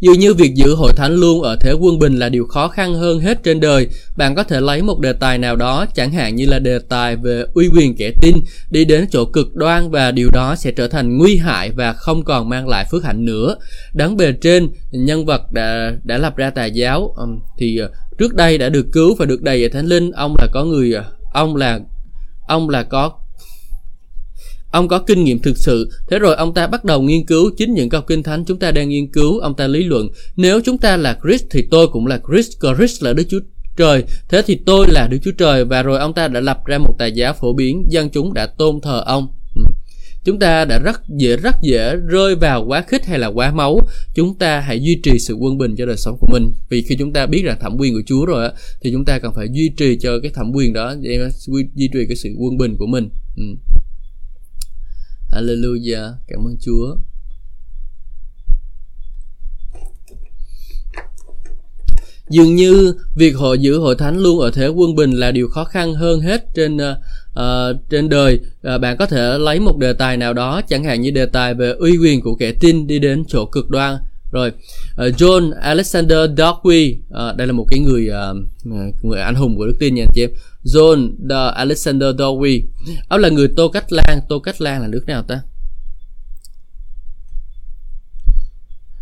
Dường 0.00 0.18
như 0.18 0.34
việc 0.34 0.54
giữ 0.54 0.74
hội 0.74 0.92
thánh 0.96 1.14
luôn 1.14 1.42
ở 1.42 1.56
thế 1.60 1.72
quân 1.72 1.98
bình 1.98 2.18
là 2.18 2.28
điều 2.28 2.46
khó 2.46 2.68
khăn 2.68 2.94
hơn 2.94 3.20
hết 3.20 3.42
trên 3.42 3.60
đời. 3.60 3.88
Bạn 4.16 4.34
có 4.34 4.42
thể 4.42 4.60
lấy 4.60 4.82
một 4.82 5.00
đề 5.00 5.12
tài 5.12 5.38
nào 5.38 5.56
đó, 5.56 5.86
chẳng 5.94 6.12
hạn 6.12 6.36
như 6.36 6.46
là 6.46 6.58
đề 6.58 6.78
tài 6.88 7.16
về 7.16 7.44
uy 7.54 7.68
quyền 7.68 7.96
kẻ 7.96 8.10
tin, 8.22 8.36
đi 8.70 8.84
đến 8.84 9.06
chỗ 9.10 9.24
cực 9.24 9.54
đoan 9.54 9.90
và 9.90 10.10
điều 10.10 10.30
đó 10.30 10.56
sẽ 10.56 10.70
trở 10.70 10.88
thành 10.88 11.18
nguy 11.18 11.36
hại 11.36 11.70
và 11.70 11.92
không 11.92 12.24
còn 12.24 12.48
mang 12.48 12.68
lại 12.68 12.86
phước 12.90 13.04
hạnh 13.04 13.24
nữa. 13.24 13.56
Đáng 13.94 14.16
bề 14.16 14.32
trên, 14.32 14.68
nhân 14.90 15.26
vật 15.26 15.52
đã 15.52 15.92
đã 16.04 16.18
lập 16.18 16.36
ra 16.36 16.50
tà 16.50 16.64
giáo 16.64 17.14
thì 17.58 17.78
ờ, 17.78 17.90
trước 18.18 18.34
đây 18.34 18.58
đã 18.58 18.68
được 18.68 18.86
cứu 18.92 19.14
và 19.14 19.24
được 19.24 19.42
đầy 19.42 19.62
ở 19.62 19.68
thánh 19.72 19.86
linh. 19.86 20.10
Ông 20.12 20.34
là 20.38 20.46
có 20.52 20.64
người, 20.64 20.92
ờ, 20.92 21.04
ông 21.32 21.56
là 21.56 21.80
ông 22.48 22.68
là 22.68 22.82
có 22.82 23.12
Ông 24.70 24.88
có 24.88 24.98
kinh 24.98 25.24
nghiệm 25.24 25.38
thực 25.38 25.58
sự, 25.58 25.90
thế 26.10 26.18
rồi 26.18 26.36
ông 26.36 26.54
ta 26.54 26.66
bắt 26.66 26.84
đầu 26.84 27.02
nghiên 27.02 27.26
cứu 27.26 27.50
chính 27.56 27.74
những 27.74 27.88
câu 27.88 28.00
kinh 28.00 28.22
thánh 28.22 28.44
chúng 28.44 28.58
ta 28.58 28.70
đang 28.70 28.88
nghiên 28.88 29.12
cứu, 29.12 29.38
ông 29.38 29.54
ta 29.56 29.66
lý 29.66 29.84
luận, 29.84 30.08
nếu 30.36 30.60
chúng 30.64 30.78
ta 30.78 30.96
là 30.96 31.18
Christ 31.22 31.44
thì 31.50 31.62
tôi 31.70 31.88
cũng 31.88 32.06
là 32.06 32.20
Christ, 32.28 32.50
Christ 32.76 33.02
là 33.02 33.12
Đức 33.12 33.24
Chúa 33.28 33.40
Trời, 33.76 34.04
thế 34.28 34.42
thì 34.46 34.58
tôi 34.66 34.86
là 34.88 35.08
Đức 35.10 35.18
Chúa 35.22 35.32
Trời 35.38 35.64
và 35.64 35.82
rồi 35.82 35.98
ông 35.98 36.14
ta 36.14 36.28
đã 36.28 36.40
lập 36.40 36.58
ra 36.66 36.78
một 36.78 36.94
tài 36.98 37.12
giá 37.12 37.32
phổ 37.32 37.52
biến, 37.52 37.84
dân 37.88 38.10
chúng 38.10 38.34
đã 38.34 38.46
tôn 38.46 38.80
thờ 38.82 39.02
ông. 39.06 39.28
Ừ. 39.54 39.62
Chúng 40.24 40.38
ta 40.38 40.64
đã 40.64 40.78
rất 40.78 41.00
dễ 41.08 41.36
rất 41.36 41.54
dễ 41.62 41.96
rơi 42.06 42.34
vào 42.34 42.64
quá 42.64 42.84
khích 42.88 43.06
hay 43.06 43.18
là 43.18 43.26
quá 43.26 43.52
máu. 43.52 43.80
Chúng 44.14 44.38
ta 44.38 44.60
hãy 44.60 44.82
duy 44.82 45.00
trì 45.02 45.18
sự 45.18 45.34
quân 45.34 45.58
bình 45.58 45.74
cho 45.78 45.86
đời 45.86 45.96
sống 45.96 46.16
của 46.20 46.26
mình. 46.32 46.52
Vì 46.68 46.82
khi 46.82 46.96
chúng 46.98 47.12
ta 47.12 47.26
biết 47.26 47.42
rằng 47.44 47.58
thẩm 47.60 47.76
quyền 47.78 47.94
của 47.94 48.02
Chúa 48.06 48.24
rồi 48.26 48.44
á, 48.44 48.52
thì 48.82 48.92
chúng 48.92 49.04
ta 49.04 49.18
cần 49.18 49.32
phải 49.34 49.46
duy 49.52 49.68
trì 49.76 49.98
cho 50.00 50.18
cái 50.22 50.30
thẩm 50.34 50.52
quyền 50.54 50.72
đó 50.72 50.94
để 51.00 51.28
duy 51.74 51.88
trì 51.92 52.06
cái 52.08 52.16
sự 52.16 52.28
quân 52.38 52.56
bình 52.56 52.76
của 52.78 52.86
mình. 52.86 53.08
Ừ. 53.36 53.42
Hallelujah, 55.36 56.12
cảm 56.28 56.46
ơn 56.46 56.56
Chúa. 56.60 56.96
Dường 62.28 62.54
như 62.54 62.94
việc 63.16 63.36
họ 63.36 63.54
giữ 63.54 63.78
hội 63.78 63.94
thánh 63.98 64.18
luôn 64.18 64.40
ở 64.40 64.50
thế 64.50 64.68
quân 64.68 64.94
bình 64.94 65.12
là 65.12 65.30
điều 65.30 65.48
khó 65.48 65.64
khăn 65.64 65.94
hơn 65.94 66.20
hết 66.20 66.54
trên 66.54 66.76
uh, 66.76 67.76
trên 67.90 68.08
đời. 68.08 68.40
Uh, 68.74 68.80
bạn 68.80 68.96
có 68.96 69.06
thể 69.06 69.38
lấy 69.38 69.60
một 69.60 69.78
đề 69.78 69.92
tài 69.92 70.16
nào 70.16 70.32
đó, 70.32 70.60
chẳng 70.68 70.84
hạn 70.84 71.00
như 71.00 71.10
đề 71.10 71.26
tài 71.26 71.54
về 71.54 71.70
uy 71.78 71.96
quyền 71.98 72.20
của 72.20 72.34
kẻ 72.34 72.52
tin 72.60 72.86
đi 72.86 72.98
đến 72.98 73.24
chỗ 73.28 73.46
cực 73.46 73.70
đoan 73.70 73.96
rồi 74.32 74.48
uh, 74.48 75.14
John 75.16 75.52
Alexander 75.60 76.18
Dogwy 76.18 76.96
uh, 76.96 77.36
đây 77.36 77.46
là 77.46 77.52
một 77.52 77.66
cái 77.70 77.80
người 77.80 78.08
uh, 78.10 78.36
người 79.02 79.20
anh 79.20 79.34
hùng 79.34 79.56
của 79.56 79.66
đức 79.66 79.76
tin 79.80 79.94
nha 79.94 80.02
anh 80.02 80.12
chị 80.14 80.22
em 80.22 80.30
John 80.74 81.28
the 81.30 81.50
Alexander 81.54 82.08
Dowie. 82.18 82.62
ông 83.08 83.20
là 83.20 83.28
người 83.28 83.48
Tô 83.56 83.68
Cách 83.68 83.92
Lan 83.92 84.20
Tô 84.28 84.38
Cách 84.38 84.60
Lan 84.60 84.82
là 84.82 84.88
nước 84.88 85.02
nào 85.06 85.22
ta 85.22 85.42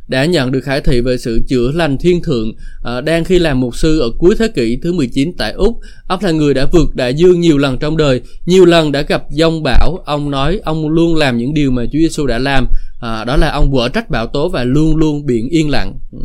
đã 0.08 0.24
nhận 0.24 0.52
được 0.52 0.60
khải 0.60 0.80
thị 0.80 1.00
về 1.00 1.18
sự 1.18 1.40
chữa 1.48 1.72
lành 1.74 1.98
thiên 1.98 2.22
thượng 2.22 2.52
à, 2.82 3.00
đang 3.00 3.24
khi 3.24 3.38
làm 3.38 3.60
mục 3.60 3.76
sư 3.76 4.00
ở 4.00 4.10
cuối 4.18 4.34
thế 4.38 4.48
kỷ 4.48 4.78
thứ 4.82 4.92
19 4.92 5.32
tại 5.38 5.52
Úc. 5.52 5.78
Ông 6.06 6.24
là 6.24 6.30
người 6.30 6.54
đã 6.54 6.66
vượt 6.72 6.94
đại 6.94 7.14
dương 7.14 7.40
nhiều 7.40 7.58
lần 7.58 7.78
trong 7.78 7.96
đời, 7.96 8.20
nhiều 8.46 8.64
lần 8.64 8.92
đã 8.92 9.02
gặp 9.02 9.24
dông 9.30 9.62
bão. 9.62 10.02
Ông 10.04 10.30
nói 10.30 10.60
ông 10.64 10.88
luôn 10.88 11.14
làm 11.14 11.38
những 11.38 11.54
điều 11.54 11.70
mà 11.70 11.84
Chúa 11.84 11.98
Giêsu 11.98 12.26
đã 12.26 12.38
làm, 12.38 12.66
à, 13.00 13.24
đó 13.24 13.36
là 13.36 13.50
ông 13.50 13.70
vỡ 13.70 13.88
trách 13.88 14.10
bão 14.10 14.26
tố 14.26 14.48
và 14.48 14.64
luôn 14.64 14.96
luôn 14.96 15.26
biển 15.26 15.48
yên 15.48 15.70
lặng. 15.70 15.98
Ừ. 16.12 16.18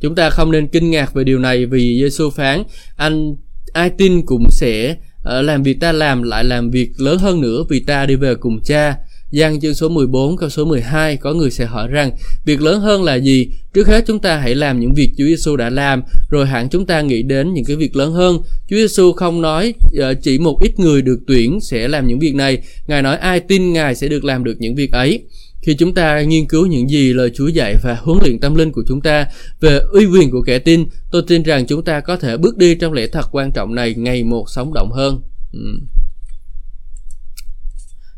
Chúng 0.00 0.14
ta 0.14 0.30
không 0.30 0.50
nên 0.52 0.68
kinh 0.68 0.90
ngạc 0.90 1.14
về 1.14 1.24
điều 1.24 1.38
này 1.38 1.66
vì 1.66 2.00
Giêsu 2.00 2.30
phán 2.30 2.62
anh 2.96 3.34
ai 3.74 3.90
tin 3.90 4.22
cũng 4.26 4.50
sẽ 4.50 4.96
ờ, 5.22 5.42
làm 5.42 5.62
việc 5.62 5.80
ta 5.80 5.92
làm 5.92 6.22
lại 6.22 6.44
làm 6.44 6.70
việc 6.70 6.90
lớn 6.98 7.18
hơn 7.18 7.40
nữa 7.40 7.64
vì 7.68 7.80
ta 7.80 8.06
đi 8.06 8.14
về 8.14 8.34
cùng 8.34 8.60
cha 8.64 8.96
Giăng 9.34 9.60
chương 9.60 9.74
số 9.74 9.88
14 9.88 10.36
câu 10.36 10.48
số 10.48 10.64
12 10.64 11.16
có 11.16 11.32
người 11.32 11.50
sẽ 11.50 11.64
hỏi 11.64 11.88
rằng 11.88 12.10
việc 12.44 12.60
lớn 12.60 12.80
hơn 12.80 13.02
là 13.02 13.14
gì? 13.14 13.48
Trước 13.74 13.86
hết 13.86 14.04
chúng 14.06 14.18
ta 14.18 14.36
hãy 14.36 14.54
làm 14.54 14.80
những 14.80 14.94
việc 14.94 15.10
Chúa 15.18 15.24
Giêsu 15.24 15.56
đã 15.56 15.70
làm, 15.70 16.02
rồi 16.30 16.46
hẳn 16.46 16.68
chúng 16.68 16.86
ta 16.86 17.00
nghĩ 17.00 17.22
đến 17.22 17.54
những 17.54 17.64
cái 17.64 17.76
việc 17.76 17.96
lớn 17.96 18.12
hơn. 18.12 18.38
Chúa 18.68 18.76
Giêsu 18.76 19.12
không 19.12 19.42
nói 19.42 19.74
ờ, 19.98 20.14
chỉ 20.14 20.38
một 20.38 20.58
ít 20.62 20.78
người 20.78 21.02
được 21.02 21.18
tuyển 21.26 21.60
sẽ 21.60 21.88
làm 21.88 22.06
những 22.06 22.18
việc 22.18 22.34
này, 22.34 22.58
Ngài 22.86 23.02
nói 23.02 23.16
ai 23.16 23.40
tin 23.40 23.72
Ngài 23.72 23.94
sẽ 23.94 24.08
được 24.08 24.24
làm 24.24 24.44
được 24.44 24.56
những 24.58 24.74
việc 24.74 24.92
ấy. 24.92 25.22
Khi 25.66 25.74
chúng 25.74 25.94
ta 25.94 26.20
nghiên 26.20 26.46
cứu 26.46 26.66
những 26.66 26.90
gì 26.90 27.12
lời 27.12 27.30
Chúa 27.34 27.48
dạy 27.48 27.76
và 27.82 27.94
huấn 27.94 28.18
luyện 28.22 28.40
tâm 28.40 28.54
linh 28.54 28.72
của 28.72 28.82
chúng 28.88 29.00
ta 29.00 29.26
về 29.60 29.80
uy 29.92 30.06
quyền 30.06 30.30
của 30.30 30.42
kẻ 30.42 30.58
tin, 30.58 30.86
tôi 31.10 31.22
tin 31.26 31.42
rằng 31.42 31.66
chúng 31.66 31.84
ta 31.84 32.00
có 32.00 32.16
thể 32.16 32.36
bước 32.36 32.56
đi 32.56 32.74
trong 32.74 32.92
lễ 32.92 33.06
thật 33.06 33.28
quan 33.32 33.52
trọng 33.52 33.74
này 33.74 33.94
ngày 33.94 34.24
một 34.24 34.44
sống 34.48 34.74
động 34.74 34.90
hơn. 34.92 35.22
Ừ. 35.52 35.78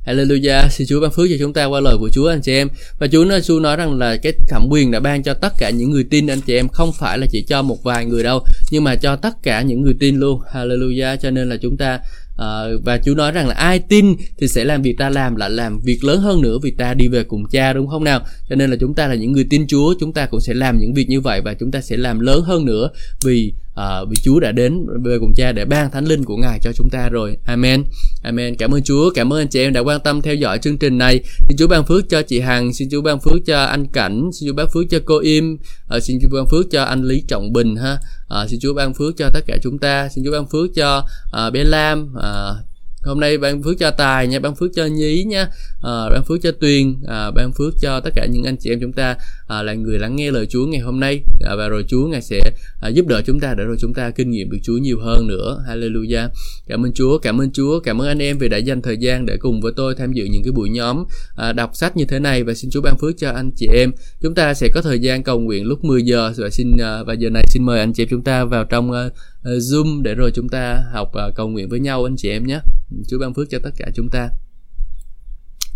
Hallelujah, 0.07 0.69
xin 0.71 0.87
Chúa 0.87 1.01
ban 1.01 1.11
phước 1.11 1.27
cho 1.31 1.37
chúng 1.41 1.53
ta 1.53 1.65
qua 1.65 1.81
lời 1.81 1.97
của 2.01 2.11
Chúa 2.13 2.29
anh 2.29 2.41
chị 2.41 2.53
em. 2.53 2.69
Và 2.99 3.07
Chúa 3.07 3.25
nói, 3.25 3.41
Chúa 3.41 3.61
nói 3.61 3.77
rằng 3.77 3.99
là 3.99 4.17
cái 4.17 4.33
thẩm 4.49 4.67
quyền 4.71 4.91
đã 4.91 5.01
ban 5.01 5.23
cho 5.23 5.35
tất 5.35 5.53
cả 5.59 5.71
những 5.71 5.91
người 5.91 6.05
tin 6.05 6.27
anh 6.27 6.41
chị 6.41 6.55
em 6.55 6.69
không 6.69 6.93
phải 6.93 7.19
là 7.19 7.27
chỉ 7.31 7.45
cho 7.49 7.63
một 7.63 7.83
vài 7.83 8.05
người 8.05 8.23
đâu, 8.23 8.45
nhưng 8.71 8.85
mà 8.85 8.95
cho 8.97 9.17
tất 9.17 9.43
cả 9.43 9.63
những 9.63 9.83
người 9.83 9.95
tin 10.01 10.17
luôn. 10.17 10.41
Hallelujah, 10.53 11.17
cho 11.17 11.31
nên 11.31 11.49
là 11.49 11.57
chúng 11.63 11.77
ta 11.77 12.01
à, 12.37 12.65
và 12.85 12.99
chú 12.99 13.15
nói 13.15 13.33
rằng 13.33 13.49
là 13.49 13.55
ai 13.55 13.79
tin 13.79 14.17
thì 14.39 14.49
sẽ 14.49 14.65
làm 14.65 14.83
việc 14.83 14.99
ta 14.99 15.09
làm 15.09 15.37
là 15.37 15.49
làm 15.49 15.81
việc 15.81 16.05
lớn 16.05 16.21
hơn 16.21 16.41
nữa 16.41 16.59
vì 16.63 16.71
ta 16.71 16.95
đi 16.95 17.09
về 17.09 17.25
cùng 17.25 17.45
cha 17.51 17.73
đúng 17.73 17.89
không 17.89 18.05
nào? 18.05 18.21
Cho 18.49 18.57
nên 18.57 18.71
là 18.71 18.77
chúng 18.81 18.95
ta 18.95 19.07
là 19.07 19.15
những 19.15 19.33
người 19.33 19.47
tin 19.51 19.67
Chúa, 19.67 19.95
chúng 20.01 20.13
ta 20.13 20.27
cũng 20.27 20.41
sẽ 20.41 20.55
làm 20.55 20.79
những 20.79 20.95
việc 20.95 21.09
như 21.09 21.21
vậy 21.21 21.41
và 21.41 21.55
chúng 21.55 21.71
ta 21.71 21.81
sẽ 21.81 21.97
làm 21.97 22.21
lớn 22.21 22.43
hơn 22.43 22.65
nữa 22.65 22.91
vì 23.25 23.53
uh, 23.81 24.09
vì 24.09 24.17
Chúa 24.23 24.41
đã 24.41 24.53
đến 24.53 24.87
về 25.05 25.19
cùng 25.21 25.33
cha 25.37 25.53
để 25.53 25.65
ban 25.65 25.91
thánh 25.91 26.05
linh 26.05 26.25
của 26.25 26.37
Ngài 26.37 26.59
cho 26.63 26.71
chúng 26.73 26.89
ta 26.91 27.09
rồi. 27.09 27.37
Amen. 27.45 27.85
Amen. 28.23 28.57
Cảm 28.57 28.75
ơn 28.75 28.83
Chúa, 28.83 29.11
cảm 29.15 29.33
ơn 29.33 29.41
anh 29.41 29.49
chị 29.49 29.61
em 29.61 29.73
đã 29.73 29.81
quan 29.81 30.01
tâm 30.01 30.23
theo 30.23 30.35
dõi 30.35 30.59
chương 30.59 30.79
trình 30.79 30.99
này. 30.99 31.21
Xin 31.49 31.57
Chúa 31.59 31.67
ban 31.67 31.87
phước 31.87 32.09
cho 32.09 32.23
chị 32.23 32.41
Hằng, 32.41 32.73
xin 32.73 32.89
Chúa 32.91 33.01
ban 33.01 33.21
phước 33.21 33.47
cho 33.47 33.63
anh 33.63 33.87
Cảnh, 33.87 34.31
xin 34.33 34.49
Chúa 34.49 34.55
ban 34.55 34.67
phước 34.75 34.85
cho 34.91 34.99
cô 35.05 35.19
Im, 35.19 35.59
uh, 35.97 36.03
xin 36.03 36.19
Chúa 36.23 36.29
ban 36.37 36.47
phước 36.47 36.71
cho 36.71 36.83
anh 36.83 37.03
Lý 37.03 37.23
Trọng 37.29 37.53
Bình 37.53 37.77
ha. 37.77 37.99
Uh, 38.43 38.51
xin 38.51 38.61
Chúa 38.61 38.75
ban 38.75 38.95
phước 38.95 39.17
cho 39.17 39.31
tất 39.35 39.45
cả 39.47 39.57
chúng 39.63 39.79
ta, 39.79 40.09
xin 40.09 40.25
Chúa 40.25 40.33
ban 40.33 40.47
phước 40.47 40.75
cho 40.75 41.07
uh, 41.47 41.53
bé 41.53 41.65
Lam, 41.65 42.15
uh, 42.15 42.76
hôm 43.07 43.21
nay 43.21 43.39
ban 43.39 43.63
phước 43.63 43.79
cho 43.79 43.91
tài 43.91 44.27
nha 44.27 44.39
ban 44.39 44.55
phước 44.55 44.71
cho 44.75 44.87
nhí 44.87 45.25
nha 45.25 45.49
à, 45.83 46.09
ban 46.11 46.25
phước 46.25 46.43
cho 46.43 46.51
tuyền 46.61 46.95
à, 47.07 47.31
ban 47.31 47.53
phước 47.53 47.75
cho 47.81 48.01
tất 48.01 48.11
cả 48.15 48.27
những 48.27 48.45
anh 48.45 48.57
chị 48.57 48.71
em 48.71 48.81
chúng 48.81 48.93
ta 48.93 49.17
à, 49.47 49.63
là 49.63 49.75
người 49.75 49.99
lắng 49.99 50.17
nghe 50.17 50.31
lời 50.31 50.47
chúa 50.47 50.67
ngày 50.67 50.81
hôm 50.81 51.01
nay. 51.01 51.23
À, 51.41 51.55
và 51.57 51.69
rồi 51.69 51.85
chúa 51.89 52.07
ngài 52.07 52.23
sẽ 52.23 52.41
à, 52.81 52.89
giúp 52.89 53.07
đỡ 53.07 53.23
chúng 53.27 53.41
ta 53.41 53.55
để 53.59 53.65
rồi 53.65 53.77
chúng 53.81 53.95
ta 53.95 54.11
kinh 54.11 54.31
nghiệm 54.31 54.51
được 54.51 54.59
chúa 54.63 54.77
nhiều 54.77 54.99
hơn 55.01 55.27
nữa. 55.27 55.65
Hallelujah. 55.69 56.29
Cảm 56.69 56.87
ơn 56.87 56.93
chúa 56.93 57.19
cảm 57.19 57.41
ơn 57.41 57.51
chúa 57.53 57.81
cảm 57.81 57.99
ơn 58.03 58.09
anh 58.09 58.23
em 58.23 58.39
vì 58.39 58.49
đã 58.49 58.57
dành 58.57 58.83
thời 58.83 58.97
gian 58.97 59.27
để 59.27 59.37
cùng 59.37 59.61
với 59.61 59.73
tôi 59.77 59.95
tham 59.95 60.13
dự 60.13 60.25
những 60.25 60.43
cái 60.43 60.53
buổi 60.53 60.69
nhóm 60.69 61.05
à, 61.37 61.53
đọc 61.53 61.71
sách 61.75 61.97
như 61.97 62.05
thế 62.05 62.19
này. 62.19 62.45
Và 62.45 62.55
xin 62.55 62.71
chúa 62.71 62.81
ban 62.81 62.99
phước 62.99 63.19
cho 63.19 63.31
anh 63.31 63.51
chị 63.57 63.69
em. 63.73 63.93
Chúng 64.23 64.35
ta 64.35 64.55
sẽ 64.55 64.69
có 64.75 64.83
thời 64.83 64.99
gian 64.99 65.23
cầu 65.23 65.41
nguyện 65.41 65.65
lúc 65.65 65.85
10 65.85 66.03
giờ. 66.03 66.33
Và 66.37 66.51
xin 66.51 66.77
à, 66.81 67.03
và 67.03 67.15
giờ 67.15 67.31
này 67.31 67.45
xin 67.49 67.63
mời 67.63 67.81
anh 67.81 67.93
chị 67.93 68.03
em 68.03 68.09
chúng 68.11 68.23
ta 68.23 68.45
vào 68.45 68.65
trong 68.65 68.93
à, 68.93 69.09
Ờ, 69.47 69.59
zoom 69.59 70.03
để 70.03 70.15
rồi 70.15 70.31
chúng 70.35 70.49
ta 70.49 70.85
học 70.93 71.13
uh, 71.29 71.35
cầu 71.35 71.49
nguyện 71.49 71.69
với 71.69 71.81
nhau 71.81 72.05
anh 72.05 72.17
chị 72.17 72.29
em 72.29 72.47
nhé. 72.47 72.61
Chúa 73.09 73.19
ban 73.19 73.35
phước 73.35 73.51
cho 73.51 73.59
tất 73.63 73.71
cả 73.77 73.91
chúng 73.95 74.09
ta. 74.11 74.31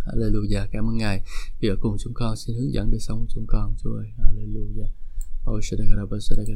Hallelujah 0.06 0.66
cảm 0.72 0.88
ơn 0.88 0.96
ngài. 0.96 1.20
Vì 1.60 1.68
ở 1.68 1.76
cùng 1.80 1.96
chúng 2.04 2.14
con 2.14 2.36
xin 2.36 2.56
hướng 2.56 2.72
dẫn 2.72 2.90
đời 2.90 3.00
sống 3.00 3.18
của 3.18 3.26
chúng 3.34 3.44
con. 3.48 3.74
Chúa 3.82 3.90
ơi 3.90 4.06
Hallelujah. 4.18 4.90